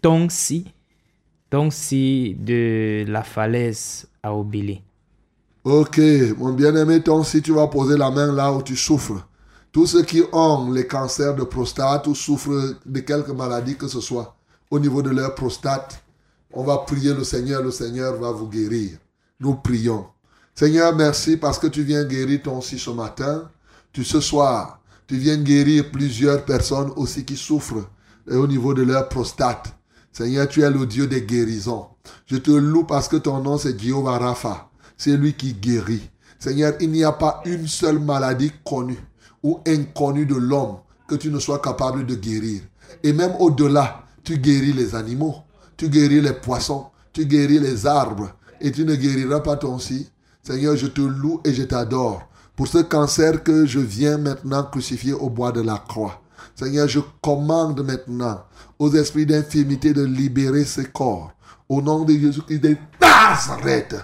Tongsi. 0.00 0.66
Tongsi 1.48 2.36
de 2.38 3.04
la 3.08 3.24
falaise 3.24 4.06
à 4.22 4.32
Obili. 4.32 4.82
Ok, 5.62 6.00
mon 6.38 6.54
bien-aimé, 6.54 7.02
ton, 7.02 7.22
si 7.22 7.42
tu 7.42 7.52
vas 7.52 7.66
poser 7.66 7.98
la 7.98 8.10
main 8.10 8.32
là 8.32 8.50
où 8.50 8.62
tu 8.62 8.76
souffres, 8.76 9.28
tous 9.70 9.84
ceux 9.84 10.02
qui 10.02 10.22
ont 10.32 10.72
les 10.72 10.86
cancers 10.86 11.34
de 11.34 11.44
prostate 11.44 12.06
ou 12.06 12.14
souffrent 12.14 12.76
de 12.86 13.00
quelque 13.00 13.32
maladie 13.32 13.76
que 13.76 13.86
ce 13.86 14.00
soit 14.00 14.36
au 14.70 14.78
niveau 14.78 15.02
de 15.02 15.10
leur 15.10 15.34
prostate, 15.34 16.02
on 16.54 16.64
va 16.64 16.78
prier 16.78 17.12
le 17.12 17.24
Seigneur, 17.24 17.62
le 17.62 17.70
Seigneur 17.70 18.16
va 18.18 18.30
vous 18.30 18.48
guérir. 18.48 18.92
Nous 19.38 19.54
prions. 19.56 20.06
Seigneur, 20.54 20.96
merci 20.96 21.36
parce 21.36 21.58
que 21.58 21.66
tu 21.66 21.82
viens 21.82 22.04
guérir 22.04 22.40
ton 22.42 22.62
si 22.62 22.78
ce 22.78 22.88
matin. 22.88 23.50
Tu 23.92 24.02
ce 24.02 24.20
soir, 24.20 24.80
tu 25.06 25.18
viens 25.18 25.36
guérir 25.36 25.90
plusieurs 25.90 26.42
personnes 26.46 26.90
aussi 26.96 27.26
qui 27.26 27.36
souffrent 27.36 27.86
au 28.30 28.46
niveau 28.46 28.72
de 28.72 28.82
leur 28.82 29.10
prostate. 29.10 29.74
Seigneur, 30.10 30.48
tu 30.48 30.62
es 30.62 30.70
le 30.70 30.86
Dieu 30.86 31.06
des 31.06 31.20
guérisons. 31.20 31.86
Je 32.24 32.38
te 32.38 32.50
loue 32.50 32.84
parce 32.84 33.08
que 33.08 33.16
ton 33.16 33.42
nom 33.42 33.58
c'est 33.58 33.78
Jehovah 33.78 34.16
Rapha. 34.16 34.69
C'est 35.00 35.16
lui 35.16 35.32
qui 35.32 35.54
guérit. 35.54 36.10
Seigneur, 36.38 36.74
il 36.78 36.90
n'y 36.90 37.04
a 37.04 37.12
pas 37.12 37.40
une 37.46 37.66
seule 37.66 37.98
maladie 37.98 38.52
connue 38.62 38.98
ou 39.42 39.58
inconnue 39.66 40.26
de 40.26 40.34
l'homme 40.34 40.76
que 41.08 41.14
tu 41.14 41.30
ne 41.30 41.38
sois 41.38 41.58
capable 41.58 42.04
de 42.04 42.14
guérir. 42.14 42.60
Et 43.02 43.14
même 43.14 43.32
au-delà, 43.38 44.04
tu 44.22 44.36
guéris 44.36 44.74
les 44.74 44.94
animaux, 44.94 45.36
tu 45.78 45.88
guéris 45.88 46.20
les 46.20 46.34
poissons, 46.34 46.88
tu 47.14 47.24
guéris 47.24 47.60
les 47.60 47.86
arbres 47.86 48.32
et 48.60 48.70
tu 48.72 48.84
ne 48.84 48.94
guériras 48.94 49.40
pas 49.40 49.56
ton 49.56 49.78
si. 49.78 50.10
Seigneur, 50.42 50.76
je 50.76 50.88
te 50.88 51.00
loue 51.00 51.40
et 51.46 51.54
je 51.54 51.62
t'adore 51.62 52.28
pour 52.54 52.68
ce 52.68 52.76
cancer 52.76 53.42
que 53.42 53.64
je 53.64 53.80
viens 53.80 54.18
maintenant 54.18 54.64
crucifier 54.64 55.14
au 55.14 55.30
bois 55.30 55.50
de 55.50 55.62
la 55.62 55.78
croix. 55.78 56.20
Seigneur, 56.54 56.88
je 56.88 57.00
commande 57.22 57.82
maintenant 57.82 58.42
aux 58.78 58.92
esprits 58.92 59.24
d'infirmité 59.24 59.94
de 59.94 60.04
libérer 60.04 60.66
ces 60.66 60.84
corps. 60.84 61.32
Au 61.70 61.80
nom 61.80 62.04
de 62.04 62.12
Jésus-Christ 62.12 62.58
de 62.58 62.76
Nazareth, 63.00 63.96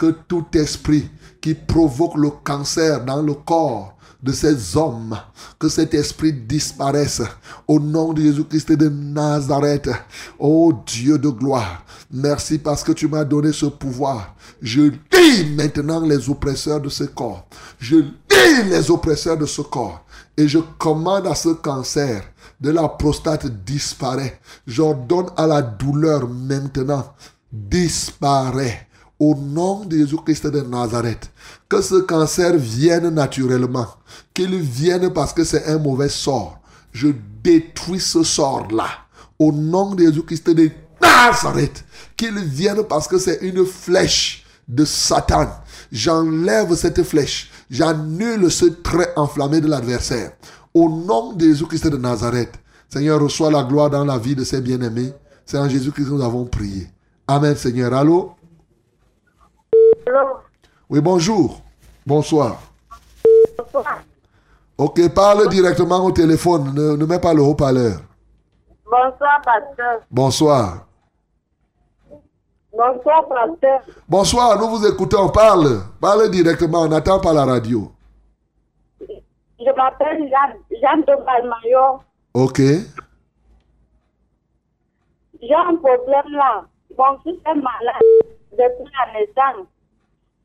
que 0.00 0.16
tout 0.26 0.46
esprit 0.54 1.10
qui 1.42 1.52
provoque 1.52 2.16
le 2.16 2.30
cancer 2.30 3.04
dans 3.04 3.20
le 3.20 3.34
corps 3.34 3.98
de 4.22 4.32
ces 4.32 4.74
hommes, 4.74 5.16
que 5.58 5.68
cet 5.68 5.92
esprit 5.92 6.32
disparaisse 6.32 7.22
au 7.68 7.78
nom 7.78 8.14
de 8.14 8.22
Jésus-Christ 8.22 8.72
de 8.72 8.88
Nazareth. 8.88 9.90
Oh 10.38 10.72
Dieu 10.86 11.18
de 11.18 11.28
gloire, 11.28 11.84
merci 12.10 12.58
parce 12.58 12.82
que 12.82 12.92
tu 12.92 13.08
m'as 13.08 13.24
donné 13.24 13.52
ce 13.52 13.66
pouvoir. 13.66 14.34
Je 14.62 14.90
lis 15.12 15.54
maintenant 15.54 16.00
les 16.00 16.30
oppresseurs 16.30 16.80
de 16.80 16.88
ce 16.88 17.04
corps. 17.04 17.46
Je 17.78 17.96
lis 17.96 18.70
les 18.70 18.90
oppresseurs 18.90 19.36
de 19.36 19.46
ce 19.46 19.60
corps. 19.60 20.04
Et 20.36 20.48
je 20.48 20.60
commande 20.78 21.26
à 21.26 21.34
ce 21.34 21.50
cancer 21.50 22.22
de 22.58 22.70
la 22.70 22.88
prostate 22.88 23.46
disparaît. 23.64 24.40
J'ordonne 24.66 25.28
à 25.36 25.46
la 25.46 25.60
douleur 25.60 26.26
maintenant 26.26 27.04
disparaît. 27.52 28.86
Au 29.20 29.34
nom 29.34 29.84
de 29.84 29.98
Jésus-Christ 29.98 30.46
de 30.46 30.62
Nazareth, 30.62 31.30
que 31.68 31.82
ce 31.82 31.96
cancer 31.96 32.56
vienne 32.56 33.10
naturellement, 33.10 33.86
qu'il 34.32 34.56
vienne 34.56 35.12
parce 35.12 35.34
que 35.34 35.44
c'est 35.44 35.66
un 35.66 35.78
mauvais 35.78 36.08
sort. 36.08 36.58
Je 36.90 37.08
détruis 37.44 38.00
ce 38.00 38.22
sort-là. 38.22 38.88
Au 39.38 39.52
nom 39.52 39.94
de 39.94 40.04
Jésus-Christ 40.04 40.48
de 40.50 40.70
Nazareth, 41.02 41.84
qu'il 42.16 42.38
vienne 42.38 42.82
parce 42.88 43.06
que 43.06 43.18
c'est 43.18 43.40
une 43.42 43.66
flèche 43.66 44.44
de 44.66 44.86
Satan. 44.86 45.48
J'enlève 45.92 46.74
cette 46.74 47.02
flèche. 47.02 47.50
J'annule 47.70 48.50
ce 48.50 48.64
trait 48.66 49.12
enflammé 49.16 49.60
de 49.60 49.68
l'adversaire. 49.68 50.32
Au 50.72 50.88
nom 50.88 51.34
de 51.34 51.44
Jésus-Christ 51.44 51.88
de 51.88 51.96
Nazareth, 51.98 52.54
Seigneur, 52.88 53.20
reçois 53.20 53.50
la 53.50 53.64
gloire 53.64 53.90
dans 53.90 54.04
la 54.04 54.16
vie 54.16 54.34
de 54.34 54.44
ces 54.44 54.62
bien-aimés. 54.62 55.12
C'est 55.44 55.58
en 55.58 55.68
Jésus-Christ 55.68 56.06
que 56.06 56.10
nous 56.10 56.24
avons 56.24 56.46
prié. 56.46 56.88
Amen, 57.28 57.54
Seigneur. 57.54 57.92
Allô? 57.92 58.32
Oui, 60.88 61.00
bonjour. 61.00 61.60
Bonsoir. 62.06 62.58
Ok, 64.76 65.14
parle 65.14 65.48
directement 65.48 66.04
au 66.04 66.10
téléphone. 66.10 66.72
Ne, 66.74 66.96
ne 66.96 67.04
mets 67.04 67.20
pas 67.20 67.34
le 67.34 67.42
haut-parleur. 67.42 68.00
Bonsoir, 68.84 69.40
pasteur. 69.44 70.00
Bonsoir. 70.10 70.86
Bonsoir, 72.72 73.28
pasteur. 73.28 73.80
Bonsoir, 74.08 74.58
nous 74.58 74.68
vous 74.68 74.86
écoutons. 74.86 75.28
Parle. 75.28 75.82
Parle 76.00 76.30
directement. 76.30 76.82
On 76.82 76.88
n'attend 76.88 77.20
pas 77.20 77.32
la 77.32 77.44
radio. 77.44 77.92
Je 79.00 79.76
m'appelle 79.76 80.28
Jeanne, 80.30 80.56
Jeanne 80.80 81.02
de 81.02 81.24
Balmayo. 81.24 82.00
Ok. 82.32 82.58
J'ai 85.42 85.54
un 85.54 85.76
problème 85.76 86.32
là. 86.32 86.64
Mon 86.98 87.18
fils 87.22 87.38
est 87.46 87.54
malade 87.54 88.02
depuis 88.52 88.92
la 88.92 89.12
naissance. 89.12 89.66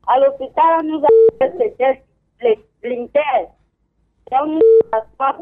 À 0.06 0.20
l'hôpital, 0.20 0.80
on 0.80 0.82
nous 0.84 1.04
a 1.04 1.08
fait 1.38 1.58
des 1.58 1.74
tests 1.74 2.02
les 2.40 3.10
pas. 5.18 5.36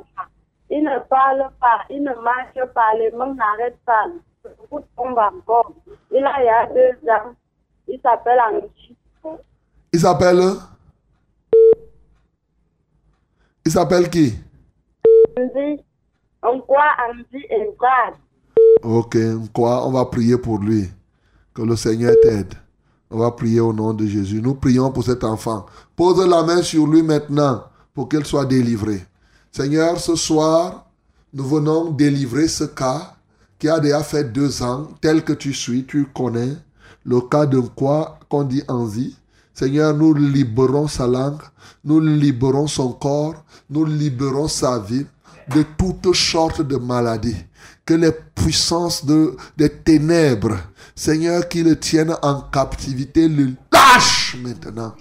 Il 0.70 0.82
ne 0.82 0.98
parle 1.08 1.50
pas, 1.60 1.84
il 1.90 2.02
ne 2.02 2.14
marche 2.22 2.72
pas, 2.74 2.94
les 2.98 3.10
mains 3.10 3.34
n'arrêtent 3.34 3.78
pas. 3.84 4.06
Le 4.44 4.50
tombe 4.96 5.18
encore. 5.18 5.72
Il 6.10 6.24
a 6.24 6.40
il 6.40 6.46
y 6.46 6.48
a 6.48 6.66
deux 6.66 7.10
ans. 7.10 7.34
Il 7.88 8.00
s'appelle 8.00 8.40
Angie. 8.40 8.96
Il 9.92 10.00
s'appelle 10.00 10.40
Il 13.66 13.72
s'appelle 13.72 14.10
qui 14.10 14.34
Angie. 15.38 15.84
On 16.42 16.60
croit 16.60 16.94
Angie 17.08 17.46
et 17.50 17.70
Brad. 17.78 18.14
Ok, 18.82 19.16
quoi 19.52 19.86
On 19.86 19.92
va 19.92 20.04
prier 20.06 20.38
pour 20.38 20.58
lui. 20.58 20.88
Que 21.54 21.62
le 21.62 21.76
Seigneur 21.76 22.14
t'aide. 22.22 22.54
On 23.10 23.18
va 23.18 23.30
prier 23.30 23.60
au 23.60 23.72
nom 23.72 23.92
de 23.92 24.06
Jésus. 24.06 24.40
Nous 24.42 24.54
prions 24.54 24.90
pour 24.90 25.04
cet 25.04 25.24
enfant. 25.24 25.66
Pose 25.94 26.26
la 26.26 26.42
main 26.42 26.62
sur 26.62 26.86
lui 26.86 27.02
maintenant 27.02 27.64
pour 27.94 28.08
qu'il 28.08 28.24
soit 28.24 28.46
délivré. 28.46 29.06
Seigneur, 29.52 30.00
ce 30.00 30.16
soir, 30.16 30.86
nous 31.32 31.46
venons 31.46 31.90
délivrer 31.90 32.48
ce 32.48 32.64
cas 32.64 33.14
qui 33.58 33.68
a 33.68 33.78
déjà 33.78 34.02
fait 34.02 34.24
deux 34.24 34.62
ans, 34.62 34.88
tel 35.00 35.22
que 35.22 35.32
tu 35.32 35.54
suis, 35.54 35.84
tu 35.84 36.06
connais 36.06 36.56
le 37.04 37.20
cas 37.20 37.46
de 37.46 37.60
quoi 37.60 38.18
qu'on 38.28 38.44
dit 38.44 38.62
Anzi. 38.68 39.16
Seigneur, 39.52 39.94
nous 39.94 40.14
libérons 40.14 40.88
sa 40.88 41.06
langue, 41.06 41.40
nous 41.84 42.00
libérons 42.00 42.66
son 42.66 42.92
corps, 42.92 43.44
nous 43.70 43.84
libérons 43.84 44.48
sa 44.48 44.78
vie 44.80 45.06
de 45.54 45.64
toutes 45.78 46.14
sortes 46.14 46.62
de 46.62 46.76
maladies. 46.76 47.36
Que 47.86 47.94
les 47.94 48.12
puissances 48.34 49.04
de, 49.04 49.36
des 49.56 49.70
ténèbres, 49.70 50.56
Seigneur, 50.94 51.48
qui 51.48 51.62
le 51.62 51.78
tiennent 51.78 52.14
en 52.22 52.40
captivité, 52.42 53.28
le 53.28 53.52
lâchent 53.72 54.36
maintenant. 54.40 54.94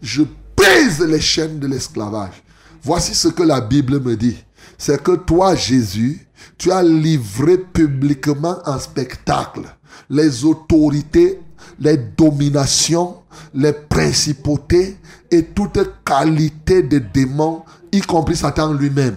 Je 0.00 0.22
brise 0.56 1.00
les 1.00 1.20
chaînes 1.20 1.58
de 1.58 1.66
l'esclavage. 1.66 2.42
Voici 2.82 3.14
ce 3.14 3.28
que 3.28 3.42
la 3.42 3.60
Bible 3.60 4.00
me 4.00 4.16
dit. 4.16 4.36
C'est 4.78 5.02
que 5.02 5.16
toi, 5.16 5.54
Jésus, 5.54 6.26
tu 6.56 6.70
as 6.70 6.82
livré 6.82 7.58
publiquement 7.58 8.58
en 8.64 8.78
spectacle 8.78 9.62
les 10.08 10.44
autorités, 10.44 11.40
les 11.78 11.96
dominations, 11.96 13.16
les 13.54 13.72
principautés 13.72 14.96
et 15.30 15.44
toute 15.44 15.78
qualité 16.04 16.82
de 16.82 16.98
démons, 16.98 17.62
y 17.92 18.00
compris 18.00 18.36
Satan 18.36 18.72
lui-même. 18.72 19.16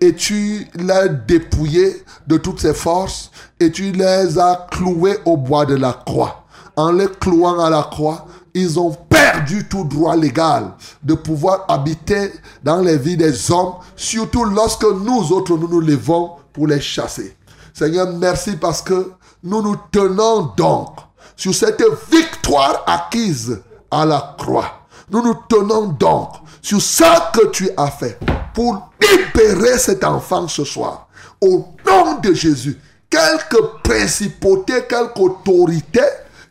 Et 0.00 0.14
tu 0.14 0.66
l'as 0.74 1.08
dépouillé 1.08 2.04
de 2.26 2.36
toutes 2.36 2.60
ses 2.60 2.74
forces 2.74 3.30
et 3.60 3.70
tu 3.70 3.92
les 3.92 4.38
as 4.38 4.66
cloués 4.70 5.18
au 5.24 5.36
bois 5.36 5.64
de 5.64 5.74
la 5.74 5.92
croix. 5.92 6.44
En 6.76 6.92
les 6.92 7.08
clouant 7.08 7.60
à 7.60 7.70
la 7.70 7.84
croix, 7.84 8.26
ils 8.54 8.78
ont 8.78 8.92
perdu 9.08 9.66
tout 9.68 9.84
droit 9.84 10.16
légal 10.16 10.72
de 11.02 11.14
pouvoir 11.14 11.64
habiter 11.68 12.32
dans 12.62 12.80
les 12.80 12.96
vies 12.96 13.16
des 13.16 13.50
hommes, 13.50 13.74
surtout 13.96 14.44
lorsque 14.44 14.84
nous 14.84 15.32
autres 15.32 15.56
nous 15.56 15.68
nous 15.68 15.80
levons 15.80 16.32
pour 16.52 16.66
les 16.66 16.80
chasser. 16.80 17.36
Seigneur, 17.72 18.08
merci 18.12 18.56
parce 18.56 18.80
que 18.80 19.12
nous 19.42 19.62
nous 19.62 19.76
tenons 19.90 20.52
donc 20.56 20.90
sur 21.36 21.54
cette 21.54 21.82
victoire 22.10 22.84
acquise 22.86 23.60
à 23.90 24.04
la 24.06 24.34
croix. 24.38 24.86
Nous 25.10 25.22
nous 25.22 25.34
tenons 25.48 25.86
donc 25.86 26.30
sur 26.62 26.80
ce 26.80 27.04
que 27.32 27.48
tu 27.48 27.68
as 27.76 27.90
fait 27.90 28.18
pour 28.54 28.90
libérer 29.00 29.78
cet 29.78 30.04
enfant 30.04 30.48
ce 30.48 30.64
soir. 30.64 31.08
Au 31.40 31.66
nom 31.84 32.20
de 32.22 32.32
Jésus, 32.32 32.78
quelque 33.10 33.82
principauté, 33.82 34.84
quelque 34.88 35.20
autorité, 35.20 36.00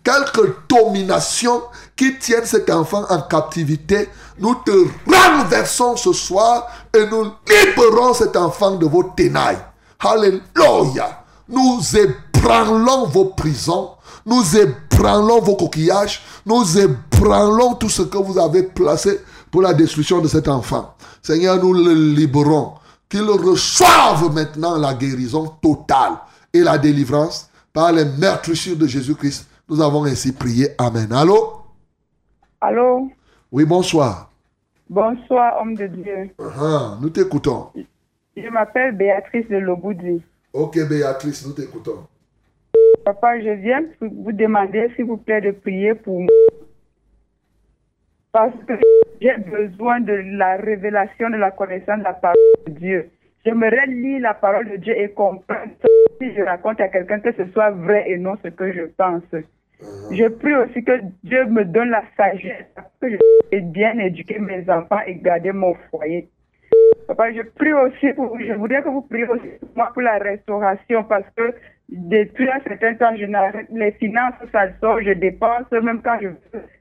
quelque 0.04 0.58
domination 0.70 1.64
qui 1.96 2.20
tienne 2.20 2.46
cet 2.46 2.70
enfant 2.70 3.06
en 3.10 3.22
captivité, 3.22 4.10
nous 4.38 4.56
te 4.66 4.72
renversons 5.08 5.96
ce 5.96 6.12
soir 6.12 6.68
et 6.94 7.06
nous 7.08 7.32
libérons 7.48 8.14
cet 8.14 8.36
enfant 8.36 8.72
de 8.72 8.86
vos 8.86 9.04
ténailles. 9.04 9.60
Alléluia. 10.00 11.24
Nous 11.48 11.82
ébranlons 11.96 13.08
vos 13.08 13.26
prisons, 13.26 13.92
nous 14.26 14.44
ébranlons 14.58 15.42
vos 15.42 15.56
coquillages, 15.56 16.22
nous 16.46 16.78
ébranlons 16.78 17.76
tout 17.76 17.90
ce 17.90 18.02
que 18.02 18.18
vous 18.18 18.38
avez 18.38 18.64
placé 18.64 19.22
pour 19.52 19.62
la 19.62 19.74
destruction 19.74 20.20
de 20.20 20.28
cet 20.28 20.48
enfant. 20.48 20.93
Seigneur, 21.26 21.64
nous 21.64 21.74
le 21.74 21.94
libérons, 21.94 22.74
qu'il 23.08 23.22
reçoive 23.22 24.34
maintenant 24.36 24.78
la 24.78 24.94
guérison 24.94 25.46
totale 25.62 26.18
et 26.54 26.60
la 26.60 26.78
délivrance 26.78 27.50
par 27.72 27.94
les 27.94 28.04
meurtrissures 28.04 28.76
de 28.76 28.86
Jésus-Christ. 28.86 29.48
Nous 29.70 29.82
avons 29.82 30.04
ainsi 30.04 30.34
prié. 30.34 30.68
Amen. 30.78 31.08
Allô? 31.14 31.62
Allô? 32.60 33.10
Oui, 33.54 33.64
bonsoir. 33.64 34.32
Bonsoir, 34.90 35.62
homme 35.62 35.76
de 35.76 35.88
Dieu. 35.88 36.30
Ah, 36.60 36.98
nous 37.02 37.10
t'écoutons. 37.10 37.68
Je 38.36 38.50
m'appelle 38.50 38.98
Béatrice 38.98 39.48
de 39.48 39.56
Loboudi. 39.56 40.22
Ok, 40.52 40.78
Béatrice, 40.90 41.48
nous 41.48 41.54
t'écoutons. 41.54 42.06
Papa, 43.06 43.40
je 43.40 43.62
viens 43.62 43.82
vous 44.02 44.34
demander, 44.34 44.92
s'il 44.98 45.06
vous 45.06 45.18
plaît, 45.18 45.40
de 45.40 45.52
prier 45.52 45.96
pour 45.96 46.20
moi. 46.20 46.30
Parce 48.34 48.56
que 48.68 48.74
j'ai 49.22 49.38
besoin 49.38 50.00
de 50.00 50.14
la 50.38 50.56
révélation 50.56 51.30
de 51.30 51.36
la 51.36 51.52
connaissance 51.52 52.00
de 52.00 52.04
la 52.04 52.14
parole 52.14 52.36
de 52.66 52.72
Dieu. 52.72 53.10
J'aimerais 53.46 53.86
lire 53.86 54.22
la 54.22 54.34
parole 54.34 54.68
de 54.72 54.78
Dieu 54.78 54.98
et 54.98 55.10
comprendre 55.10 55.70
si 56.20 56.34
je 56.34 56.42
raconte 56.42 56.82
à 56.82 56.88
quelqu'un 56.88 57.20
que 57.20 57.32
ce 57.34 57.46
soit 57.52 57.70
vrai 57.70 58.06
et 58.08 58.18
non 58.18 58.36
ce 58.44 58.48
que 58.48 58.72
je 58.72 58.86
pense. 58.98 59.22
Je 60.12 60.28
prie 60.30 60.56
aussi 60.56 60.84
que 60.84 61.00
Dieu 61.24 61.46
me 61.46 61.64
donne 61.64 61.92
la 61.92 62.04
sagesse, 62.18 62.66
que 63.00 63.12
je 63.12 63.18
puisse 63.52 63.66
bien 63.66 64.00
éduquer 64.00 64.40
mes 64.40 64.68
enfants 64.68 65.02
et 65.06 65.14
garder 65.14 65.52
mon 65.52 65.76
foyer. 65.92 66.28
Papa, 67.06 67.32
je 67.34 67.42
prie 67.42 67.74
aussi 67.74 68.14
pour, 68.14 68.40
je 68.40 68.54
voudrais 68.54 68.82
que 68.82 68.90
vous 68.90 69.04
priez 69.04 69.28
aussi 69.28 69.48
pour 69.60 69.70
moi 69.76 69.92
pour 69.94 70.02
la 70.02 70.18
restauration 70.18 71.04
parce 71.04 71.30
que 71.36 71.54
depuis 71.90 72.50
un 72.50 72.62
certain 72.62 72.96
temps, 72.96 73.16
je 73.16 73.26
les 73.78 73.92
finances, 73.92 74.34
ça 74.52 74.70
sort, 74.80 75.02
je 75.04 75.12
dépense, 75.12 75.70
même 75.72 76.02
quand 76.02 76.18
je 76.20 76.30
marché, 76.30 76.73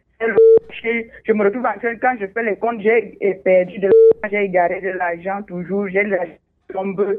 je 1.25 1.33
me 1.33 1.45
retrouve 1.45 1.67
en 1.67 1.79
train, 1.79 1.97
quand 1.97 2.17
je 2.21 2.27
fais 2.27 2.43
les 2.43 2.57
comptes, 2.57 2.81
j'ai 2.81 3.19
perdu 3.45 3.79
de 3.79 3.87
l'argent, 3.89 4.29
j'ai 4.31 4.45
égaré 4.45 4.81
de 4.81 4.91
l'argent 4.91 5.43
toujours, 5.43 5.89
j'ai 5.89 6.03
l'argent 6.05 6.33
qui 6.69 6.75
tombe. 6.75 7.19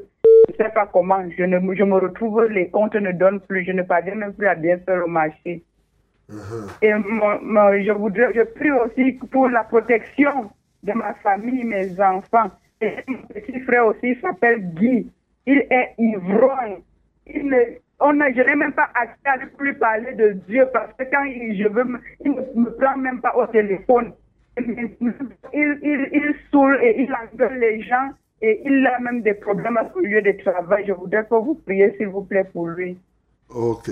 Je 0.50 0.54
ne 0.54 0.58
sais 0.68 0.74
pas 0.74 0.88
comment, 0.92 1.24
je, 1.38 1.44
ne, 1.44 1.58
je 1.76 1.84
me 1.84 1.96
retrouve, 1.96 2.46
les 2.46 2.70
comptes 2.70 2.96
ne 2.96 3.12
donnent 3.12 3.40
plus, 3.42 3.64
je 3.66 3.72
ne 3.72 3.82
parviens 3.84 4.16
même 4.16 4.34
plus 4.34 4.48
à 4.48 4.56
bien 4.56 4.78
faire 4.80 4.98
le 4.98 5.08
marché. 5.08 5.64
Et 6.82 6.94
mon- 6.94 7.42
mon- 7.42 7.82
je 7.82 7.92
voudrais, 7.92 8.34
je 8.34 8.42
prie 8.42 8.72
aussi 8.72 9.14
pour 9.32 9.50
la 9.50 9.64
protection 9.64 10.50
de 10.84 10.94
ma 10.94 11.14
famille, 11.16 11.64
mes 11.64 12.00
enfants. 12.00 12.50
Et 12.82 12.92
mon 13.08 13.18
petit 13.28 13.60
frère 13.62 13.86
aussi 13.88 14.16
s'appelle 14.22 14.60
Guy. 14.74 15.10
Il 15.46 15.66
est 15.70 15.94
ivrogne. 15.98 16.78
Il 17.28 17.48
ne, 17.48 17.58
on 18.00 18.20
a, 18.20 18.32
je 18.32 18.42
n'ai 18.42 18.56
même 18.56 18.74
pas 18.74 18.90
accès 18.96 19.26
à 19.26 19.38
lui 19.62 19.74
parler 19.74 20.14
de 20.16 20.34
Dieu 20.48 20.66
parce 20.74 20.92
que 20.98 21.04
quand 21.12 21.24
il, 21.24 21.58
je 21.62 21.68
veux, 21.68 21.86
il 22.24 22.32
ne 22.32 22.62
me 22.66 22.72
prend 22.72 22.98
même 22.98 23.22
pas 23.22 23.36
au 23.36 23.46
téléphone. 23.48 24.14
Il, 24.58 24.98
il, 25.54 26.10
il 26.12 26.36
saoule 26.52 26.80
et 26.84 27.02
il 27.02 27.14
engueule 27.14 27.60
les 27.60 27.82
gens 27.82 28.10
et 28.42 28.62
il 28.66 28.86
a 28.86 29.00
même 29.00 29.22
des 29.22 29.34
problèmes 29.34 29.78
à 29.78 29.90
son 29.94 30.00
lieu 30.00 30.22
de 30.22 30.32
travail. 30.44 30.86
Je 30.88 30.94
voudrais 30.94 31.26
que 31.26 31.36
vous 31.36 31.56
priez, 31.56 31.96
s'il 31.98 32.08
vous 32.10 32.24
plaît, 32.24 32.44
pour 32.52 32.68
lui. 32.68 32.98
Ok, 33.50 33.90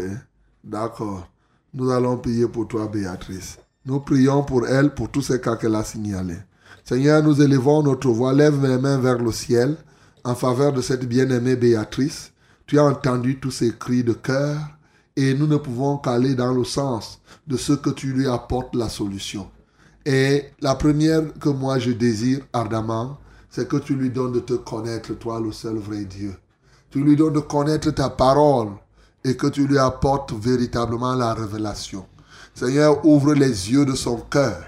d'accord. 0.64 1.28
Nous 1.73 1.90
allons 1.90 2.18
prier 2.18 2.48
pour 2.48 2.68
toi, 2.68 2.88
Béatrice. 2.91 3.60
Nous 3.86 4.02
prions 4.02 4.44
pour 4.44 4.68
elle, 4.68 4.94
pour 4.94 5.10
tous 5.10 5.22
ces 5.22 5.40
cas 5.40 5.56
qu'elle 5.56 5.76
a 5.76 5.84
signalés. 5.84 6.41
Seigneur, 6.84 7.23
nous 7.23 7.41
élevons 7.41 7.82
notre 7.82 8.10
voix, 8.10 8.34
lève 8.34 8.61
les 8.61 8.78
mains 8.78 8.99
vers 8.99 9.18
le 9.18 9.32
ciel 9.32 9.78
en 10.23 10.36
faveur 10.36 10.73
de 10.73 10.82
cette 10.82 11.07
bien-aimée 11.07 11.56
Béatrice. 11.56 12.34
Tu 12.67 12.79
as 12.79 12.83
entendu 12.83 13.39
tous 13.39 13.51
ces 13.51 13.75
cris 13.77 14.03
de 14.03 14.13
cœur 14.13 14.57
et 15.15 15.33
nous 15.33 15.47
ne 15.47 15.57
pouvons 15.57 15.97
qu'aller 15.97 16.35
dans 16.35 16.53
le 16.53 16.63
sens 16.63 17.19
de 17.47 17.57
ce 17.57 17.73
que 17.73 17.89
tu 17.89 18.13
lui 18.13 18.27
apportes 18.27 18.75
la 18.75 18.89
solution. 18.89 19.49
Et 20.05 20.45
la 20.61 20.75
première 20.75 21.33
que 21.39 21.49
moi 21.49 21.79
je 21.79 21.91
désire 21.91 22.39
ardemment, 22.53 23.19
c'est 23.49 23.67
que 23.67 23.77
tu 23.77 23.95
lui 23.95 24.09
donnes 24.09 24.31
de 24.31 24.39
te 24.39 24.53
connaître, 24.53 25.13
toi 25.13 25.39
le 25.39 25.51
seul 25.51 25.75
vrai 25.75 26.05
Dieu. 26.05 26.33
Tu 26.89 27.03
lui 27.03 27.15
donnes 27.15 27.33
de 27.33 27.39
connaître 27.39 27.91
ta 27.91 28.09
parole 28.09 28.69
et 29.23 29.35
que 29.35 29.47
tu 29.47 29.67
lui 29.67 29.77
apportes 29.77 30.33
véritablement 30.33 31.13
la 31.15 31.33
révélation. 31.33 32.05
Seigneur, 32.53 33.05
ouvre 33.05 33.33
les 33.33 33.71
yeux 33.71 33.85
de 33.85 33.95
son 33.95 34.17
cœur 34.17 34.63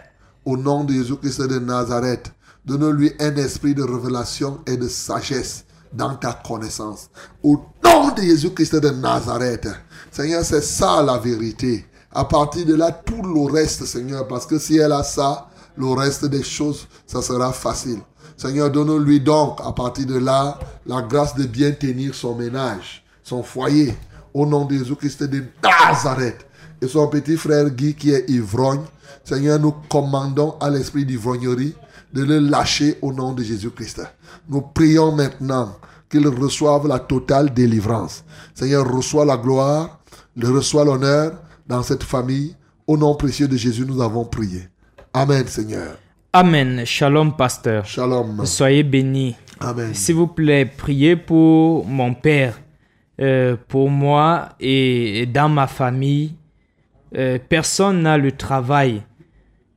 au 0.45 0.57
nom 0.57 0.83
de 0.83 0.93
Jésus-Christ 0.93 1.41
de 1.47 1.59
Nazareth. 1.59 2.31
Donne-lui 2.65 3.11
un 3.19 3.35
esprit 3.35 3.75
de 3.75 3.83
révélation 3.83 4.61
et 4.65 4.77
de 4.77 4.87
sagesse 4.87 5.65
dans 5.93 6.15
ta 6.15 6.33
connaissance. 6.33 7.09
Au 7.41 7.59
nom 7.83 8.13
de 8.13 8.21
Jésus-Christ 8.21 8.75
de 8.75 8.89
Nazareth. 8.89 9.67
Seigneur, 10.11 10.43
c'est 10.43 10.63
ça 10.63 11.01
la 11.03 11.17
vérité. 11.17 11.85
À 12.11 12.25
partir 12.25 12.65
de 12.65 12.75
là, 12.75 12.91
tout 12.91 13.21
le 13.21 13.51
reste, 13.51 13.85
Seigneur, 13.85 14.27
parce 14.27 14.45
que 14.45 14.59
si 14.59 14.77
elle 14.77 14.91
a 14.91 15.03
ça, 15.03 15.49
le 15.75 15.87
reste 15.87 16.25
des 16.25 16.43
choses, 16.43 16.87
ça 17.07 17.21
sera 17.21 17.51
facile. 17.51 17.99
Seigneur, 18.37 18.69
donne-lui 18.71 19.21
donc, 19.21 19.59
à 19.63 19.71
partir 19.71 20.05
de 20.05 20.17
là, 20.17 20.59
la 20.85 21.01
grâce 21.01 21.35
de 21.35 21.45
bien 21.45 21.71
tenir 21.71 22.13
son 22.13 22.35
ménage, 22.35 23.03
son 23.23 23.43
foyer, 23.43 23.95
au 24.33 24.45
nom 24.45 24.65
de 24.65 24.75
Jésus-Christ 24.75 25.23
de 25.23 25.43
Nazareth. 25.63 26.45
Et 26.81 26.87
son 26.87 27.07
petit 27.07 27.37
frère 27.37 27.69
Guy 27.69 27.95
qui 27.95 28.11
est 28.11 28.29
ivrogne, 28.29 28.83
Seigneur, 29.23 29.59
nous 29.59 29.73
commandons 29.89 30.55
à 30.59 30.69
l'esprit 30.69 31.05
d'ivrognerie 31.05 31.75
de 32.13 32.23
le 32.23 32.39
lâcher 32.39 32.97
au 33.01 33.11
nom 33.11 33.33
de 33.33 33.43
Jésus-Christ. 33.43 34.01
Nous 34.47 34.61
prions 34.61 35.11
maintenant 35.11 35.75
qu'il 36.09 36.27
reçoive 36.27 36.87
la 36.87 36.99
totale 36.99 37.53
délivrance. 37.53 38.23
Seigneur, 38.53 38.89
reçois 38.89 39.25
la 39.25 39.37
gloire, 39.37 39.99
le 40.35 40.49
reçois 40.49 40.85
l'honneur 40.85 41.33
dans 41.67 41.81
cette 41.81 42.03
famille. 42.03 42.55
Au 42.85 42.97
nom 42.97 43.15
précieux 43.15 43.47
de 43.47 43.57
Jésus, 43.57 43.85
nous 43.85 44.01
avons 44.01 44.25
prié. 44.25 44.69
Amen, 45.13 45.47
Seigneur. 45.47 45.97
Amen. 46.33 46.85
Shalom, 46.85 47.35
pasteur. 47.35 47.85
Shalom. 47.85 48.45
Soyez 48.45 48.83
bénis. 48.83 49.35
Amen. 49.59 49.93
S'il 49.93 50.15
vous 50.15 50.27
plaît, 50.27 50.65
priez 50.65 51.15
pour 51.15 51.85
mon 51.85 52.13
père, 52.13 52.59
euh, 53.19 53.55
pour 53.67 53.89
moi 53.89 54.49
et, 54.59 55.21
et 55.21 55.25
dans 55.25 55.49
ma 55.49 55.67
famille. 55.67 56.35
Euh, 57.15 57.37
personne 57.47 58.01
n'a 58.01 58.17
le 58.17 58.31
travail 58.31 59.03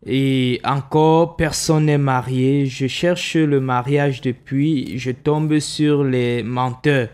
et 0.06 0.60
encore 0.64 1.36
personne 1.36 1.86
n'est 1.86 1.98
marié. 1.98 2.66
Je 2.66 2.86
cherche 2.86 3.34
le 3.34 3.60
mariage 3.60 4.20
depuis, 4.20 4.96
je 4.98 5.10
tombe 5.10 5.58
sur 5.58 6.04
les 6.04 6.44
menteurs. 6.44 7.08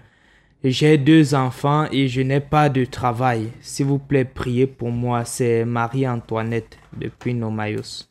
J'ai 0.63 0.99
deux 0.99 1.35
enfants 1.35 1.87
et 1.91 2.07
je 2.07 2.21
n'ai 2.21 2.41
pas 2.41 2.69
de 2.69 2.85
travail. 2.85 3.51
S'il 3.63 3.87
vous 3.87 3.99
plaît, 3.99 4.25
priez 4.25 4.67
pour 4.67 4.91
moi. 4.91 5.25
C'est 5.25 5.65
Marie-Antoinette 5.65 6.77
depuis 6.97 7.35
Nomayos. 7.35 8.05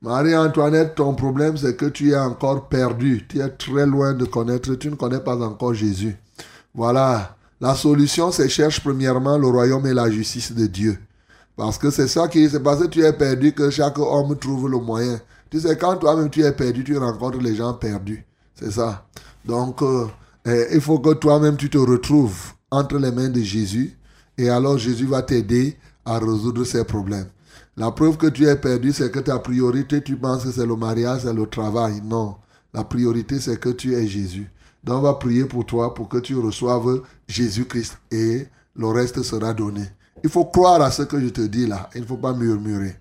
Marie-Antoinette, 0.00 0.94
ton 0.94 1.14
problème, 1.14 1.56
c'est 1.56 1.76
que 1.76 1.86
tu 1.86 2.12
es 2.12 2.16
encore 2.16 2.68
perdu. 2.68 3.26
Tu 3.28 3.40
es 3.40 3.48
très 3.50 3.84
loin 3.84 4.14
de 4.14 4.24
connaître. 4.24 4.74
Tu 4.76 4.88
ne 4.88 4.94
connais 4.94 5.20
pas 5.20 5.36
encore 5.36 5.74
Jésus. 5.74 6.16
Voilà. 6.72 7.36
La 7.60 7.74
solution, 7.74 8.30
c'est 8.30 8.48
cherche 8.48 8.80
premièrement 8.80 9.36
le 9.36 9.48
royaume 9.48 9.86
et 9.86 9.92
la 9.92 10.08
justice 10.08 10.52
de 10.52 10.66
Dieu. 10.66 10.96
Parce 11.58 11.76
que 11.76 11.90
c'est 11.90 12.06
ça 12.06 12.28
qui 12.28 12.48
c'est 12.48 12.62
parce 12.62 12.80
que 12.80 12.86
tu 12.86 13.02
es 13.02 13.12
perdu 13.12 13.52
que 13.52 13.68
chaque 13.68 13.98
homme 13.98 14.38
trouve 14.38 14.70
le 14.70 14.78
moyen. 14.78 15.20
Tu 15.50 15.58
sais, 15.58 15.76
quand 15.76 15.96
toi-même 15.96 16.30
tu 16.30 16.40
es 16.44 16.52
perdu, 16.52 16.84
tu 16.84 16.96
rencontres 16.96 17.40
les 17.40 17.56
gens 17.56 17.74
perdus. 17.74 18.24
C'est 18.54 18.70
ça. 18.70 19.04
Donc, 19.44 19.82
euh, 19.82 20.06
eh, 20.46 20.66
il 20.74 20.80
faut 20.80 21.00
que 21.00 21.14
toi-même 21.14 21.56
tu 21.56 21.68
te 21.68 21.78
retrouves 21.78 22.52
entre 22.70 22.98
les 22.98 23.10
mains 23.10 23.28
de 23.28 23.40
Jésus. 23.40 23.98
Et 24.38 24.48
alors 24.48 24.78
Jésus 24.78 25.06
va 25.06 25.22
t'aider 25.22 25.76
à 26.04 26.20
résoudre 26.20 26.62
ces 26.62 26.84
problèmes. 26.84 27.26
La 27.76 27.90
preuve 27.90 28.18
que 28.18 28.28
tu 28.28 28.46
es 28.46 28.54
perdu, 28.54 28.92
c'est 28.92 29.10
que 29.10 29.18
ta 29.18 29.40
priorité, 29.40 30.00
tu 30.00 30.14
penses 30.14 30.44
que 30.44 30.52
c'est 30.52 30.64
le 30.66 30.76
mariage, 30.76 31.22
c'est 31.24 31.34
le 31.34 31.46
travail. 31.46 32.00
Non. 32.04 32.36
La 32.72 32.84
priorité, 32.84 33.40
c'est 33.40 33.58
que 33.58 33.70
tu 33.70 33.94
es 33.94 34.06
Jésus. 34.06 34.48
Donc, 34.84 34.98
on 34.98 35.02
va 35.02 35.14
prier 35.14 35.44
pour 35.44 35.66
toi 35.66 35.92
pour 35.92 36.08
que 36.08 36.18
tu 36.18 36.36
reçoives 36.36 37.02
Jésus-Christ 37.26 37.98
et 38.12 38.46
le 38.76 38.86
reste 38.86 39.24
sera 39.24 39.52
donné. 39.52 39.82
Il 40.24 40.30
faut 40.30 40.46
croire 40.46 40.82
à 40.82 40.90
ce 40.90 41.02
que 41.02 41.20
je 41.20 41.28
te 41.28 41.40
dis 41.40 41.66
là. 41.66 41.88
Il 41.94 42.02
ne 42.02 42.06
faut 42.06 42.16
pas 42.16 42.32
murmurer. 42.32 42.96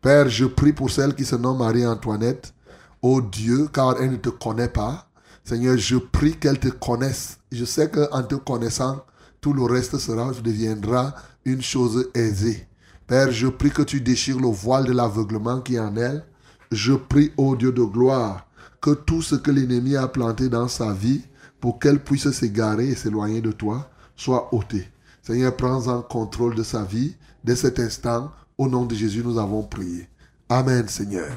Père, 0.00 0.28
je 0.28 0.46
prie 0.46 0.72
pour 0.72 0.90
celle 0.90 1.14
qui 1.14 1.24
se 1.24 1.36
nomme 1.36 1.58
Marie-Antoinette. 1.58 2.54
Oh 3.02 3.20
Dieu, 3.20 3.68
car 3.72 3.96
elle 4.00 4.12
ne 4.12 4.16
te 4.16 4.30
connaît 4.30 4.68
pas. 4.68 5.08
Seigneur, 5.44 5.76
je 5.76 5.96
prie 5.96 6.36
qu'elle 6.36 6.58
te 6.58 6.68
connaisse. 6.68 7.38
Je 7.50 7.64
sais 7.64 7.90
qu'en 7.90 8.22
te 8.22 8.36
connaissant, 8.36 9.04
tout 9.40 9.52
le 9.52 9.64
reste 9.64 9.98
sera, 9.98 10.30
deviendra 10.42 11.14
une 11.44 11.62
chose 11.62 12.08
aisée. 12.14 12.66
Père, 13.06 13.30
je 13.30 13.48
prie 13.48 13.70
que 13.70 13.82
tu 13.82 14.00
déchires 14.00 14.38
le 14.38 14.48
voile 14.48 14.86
de 14.86 14.92
l'aveuglement 14.92 15.60
qui 15.60 15.74
est 15.74 15.80
en 15.80 15.96
elle. 15.96 16.24
Je 16.70 16.94
prie, 16.94 17.32
ô 17.36 17.56
Dieu 17.56 17.72
de 17.72 17.82
gloire, 17.82 18.46
que 18.80 18.90
tout 18.90 19.20
ce 19.20 19.34
que 19.34 19.50
l'ennemi 19.50 19.96
a 19.96 20.08
planté 20.08 20.48
dans 20.48 20.68
sa 20.68 20.92
vie 20.92 21.22
pour 21.60 21.78
qu'elle 21.78 22.02
puisse 22.02 22.30
s'égarer 22.30 22.88
et 22.88 22.94
s'éloigner 22.94 23.40
de 23.40 23.52
toi 23.52 23.90
soit 24.16 24.54
ôté. 24.54 24.88
Seigneur, 25.22 25.56
prends 25.56 25.86
en 25.86 26.02
contrôle 26.02 26.56
de 26.56 26.64
sa 26.64 26.82
vie. 26.82 27.14
Dès 27.44 27.54
cet 27.54 27.78
instant, 27.78 28.32
au 28.58 28.68
nom 28.68 28.84
de 28.86 28.94
Jésus, 28.96 29.22
nous 29.24 29.38
avons 29.38 29.62
prié. 29.62 30.08
Amen, 30.48 30.88
Seigneur. 30.88 31.30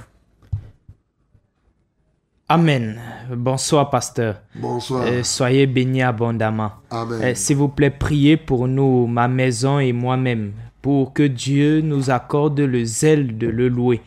Amen. 2.49 2.99
Bonsoir, 3.29 3.91
pasteur. 3.91 4.41
Bonsoir. 4.55 5.03
Euh, 5.05 5.21
soyez 5.21 5.67
bénis 5.67 6.01
abondamment. 6.01 6.71
Amen. 6.89 7.21
Euh, 7.21 7.35
S'il 7.35 7.57
vous 7.57 7.67
plaît, 7.67 7.91
priez 7.91 8.37
pour 8.37 8.67
nous, 8.67 9.05
ma 9.05 9.27
maison 9.27 9.77
et 9.77 9.93
moi-même, 9.93 10.53
pour 10.81 11.13
que 11.13 11.23
Dieu 11.23 11.81
nous 11.81 12.09
accorde 12.09 12.59
le 12.59 12.85
zèle 12.85 13.37
de 13.37 13.47
le 13.47 13.67
louer, 13.67 14.01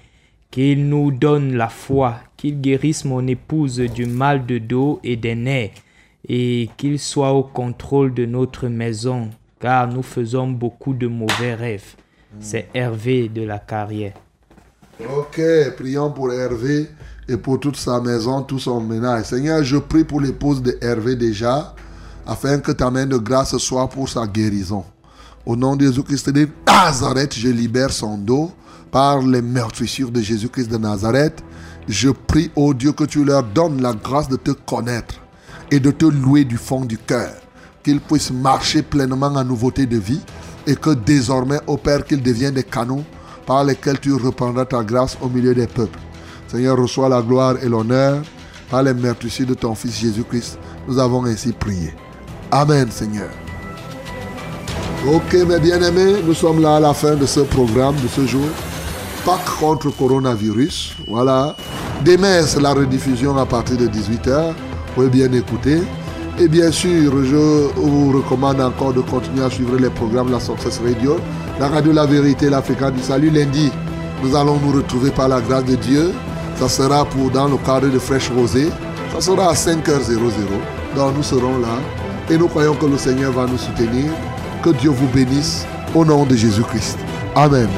qu'il 0.51 0.89
nous 0.89 1.13
donne 1.13 1.55
la 1.55 1.69
foi, 1.69 2.17
qu'il 2.37 2.61
guérisse 2.61 3.05
mon 3.05 3.25
épouse 3.29 3.79
du 3.79 4.07
mal 4.07 4.45
de 4.45 4.59
dos 4.59 4.99
et 5.05 5.15
des 5.15 5.37
nerfs, 5.37 5.71
et 6.29 6.69
qu'il 6.77 6.99
soit 6.99 7.33
au 7.33 7.45
contrôle 7.45 8.13
de 8.13 8.27
notre 8.27 8.67
maison, 8.67 9.31
car 9.61 9.89
nous 9.89 10.03
faisons 10.03 10.49
beaucoup 10.49 10.95
de 10.95 11.07
mauvais 11.07 11.55
rêves. 11.55 11.95
C'est 12.41 12.69
Hervé 12.75 13.29
de 13.29 13.43
la 13.43 13.59
carrière. 13.59 14.15
Ok, 15.01 15.41
prions 15.77 16.11
pour 16.11 16.33
Hervé 16.33 16.89
et 17.29 17.37
pour 17.37 17.61
toute 17.61 17.77
sa 17.77 18.01
maison, 18.01 18.43
tout 18.43 18.59
son 18.59 18.81
ménage. 18.81 19.27
Seigneur, 19.27 19.63
je 19.63 19.77
prie 19.77 20.05
pour 20.05 20.21
l'épouse 20.21 20.63
de 20.63 20.77
Hervé 20.81 21.17
déjà, 21.17 21.75
afin 22.27 22.59
que 22.59 22.73
ta 22.73 22.91
main 22.91 23.07
de 23.07 23.17
grâce 23.17 23.57
soit 23.59 23.89
pour 23.89 24.09
sa 24.09 24.27
guérison. 24.27 24.85
Au 25.47 25.57
nom 25.57 25.77
de 25.77 25.87
Jésus-Christ 25.87 26.31
de 26.31 26.49
Nazareth, 26.67 27.35
je 27.35 27.49
libère 27.49 27.93
son 27.93 28.19
dos 28.19 28.51
par 28.91 29.23
les 29.23 29.43
meurtrissures 29.43 30.11
de 30.11 30.21
Jésus-Christ 30.21 30.71
de 30.71 30.77
Nazareth. 30.77 31.43
Je 31.89 32.11
prie, 32.11 32.51
ô 32.55 32.75
Dieu, 32.75 32.93
que 32.93 33.05
tu 33.05 33.25
leur 33.25 33.43
donnes 33.43 33.81
la 33.81 33.95
grâce 33.95 34.29
de 34.29 34.37
te 34.37 34.51
connaître 34.51 35.15
et 35.71 35.81
de 35.81 35.91
te 35.91 36.05
louer 36.05 36.45
du 36.45 36.59
fond 36.59 36.85
du 36.85 36.99
cœur. 36.99 37.33
Qu'ils 37.89 38.01
puissent 38.01 38.33
marcher 38.33 38.83
pleinement 38.83 39.29
en 39.29 39.43
nouveauté 39.43 39.87
de 39.87 39.97
vie 39.97 40.21
et 40.67 40.77
que 40.77 40.91
désormais, 40.91 41.59
ô 41.67 41.79
Père, 41.79 42.05
qu'ils 42.05 42.23
deviennent 42.23 42.53
des 42.53 42.63
canaux 42.63 43.03
par 43.47 43.65
lesquels 43.65 43.99
tu 43.99 44.13
reprendras 44.13 44.67
ta 44.67 44.85
grâce 44.85 45.17
au 45.23 45.29
milieu 45.31 45.55
des 45.55 45.67
peuples. 45.67 45.99
Seigneur, 46.49 46.77
reçois 46.77 47.09
la 47.09 47.23
gloire 47.23 47.55
et 47.63 47.67
l'honneur 47.67 48.21
par 48.71 48.83
les 48.83 48.93
meurtrissures 48.93 49.47
de 49.47 49.55
ton 49.55 49.75
Fils 49.75 50.01
Jésus-Christ. 50.01 50.59
Nous 50.87 50.99
avons 50.99 51.25
ainsi 51.25 51.53
prié. 51.53 51.95
Amen, 52.51 52.91
Seigneur. 52.91 53.31
Ok, 55.11 55.33
mes 55.49 55.59
bien-aimés, 55.59 56.17
nous 56.27 56.35
sommes 56.35 56.61
là 56.61 56.77
à 56.77 56.81
la 56.81 56.93
fin 56.93 57.15
de 57.15 57.25
ce 57.25 57.41
programme 57.41 57.97
de 58.03 58.09
ce 58.09 58.27
jour. 58.27 58.49
Pâques 59.25 59.59
contre 59.59 59.89
coronavirus. 59.97 60.95
Voilà. 61.07 61.57
Demain, 62.05 62.43
c'est 62.43 62.61
la 62.61 62.75
rediffusion 62.75 63.39
à 63.39 63.47
partir 63.47 63.79
de 63.79 63.87
18h. 63.87 64.49
Vous 64.49 64.95
pouvez 64.95 65.09
bien 65.09 65.33
écouter. 65.33 65.81
Et 66.41 66.47
bien 66.47 66.71
sûr, 66.71 67.25
je 67.25 67.37
vous 67.75 68.13
recommande 68.13 68.61
encore 68.61 68.93
de 68.93 69.01
continuer 69.01 69.45
à 69.45 69.51
suivre 69.51 69.77
les 69.77 69.91
programmes 69.91 70.31
la 70.31 70.39
Success 70.39 70.81
Radio, 70.85 71.17
la 71.59 71.67
radio 71.67 71.91
La 71.91 72.07
Vérité, 72.07 72.49
la 72.49 72.63
fréquence 72.63 72.93
du 72.93 73.03
salut. 73.03 73.31
Lundi, 73.31 73.73
nous 74.23 74.37
allons 74.37 74.57
nous 74.61 74.71
retrouver 74.73 75.11
par 75.11 75.27
la 75.27 75.41
grâce 75.41 75.65
de 75.65 75.75
Dieu. 75.75 76.13
Ça 76.55 76.69
sera 76.69 77.05
pour 77.07 77.33
dans 77.33 77.49
le 77.49 77.57
cadre 77.57 77.89
de 77.89 77.99
Fraîche 77.99 78.31
Rosée. 78.31 78.69
Ça 79.13 79.21
sera 79.21 79.51
à 79.51 79.55
5h00. 79.55 80.19
Donc 80.95 81.17
nous 81.17 81.25
serons 81.25 81.59
là. 81.59 81.81
Et 82.31 82.39
nous 82.39 82.47
croyons 82.47 82.75
que 82.75 82.87
le 82.87 82.99
Seigneur 82.99 83.33
va 83.33 83.47
nous 83.47 83.59
soutenir. 83.59 84.13
Que 84.63 84.71
Dieu 84.71 84.91
vous 84.91 85.09
bénisse 85.09 85.67
au 85.93 86.05
nom 86.05 86.25
de 86.25 86.37
Jésus-Christ. 86.37 86.99
Amen. 87.35 87.69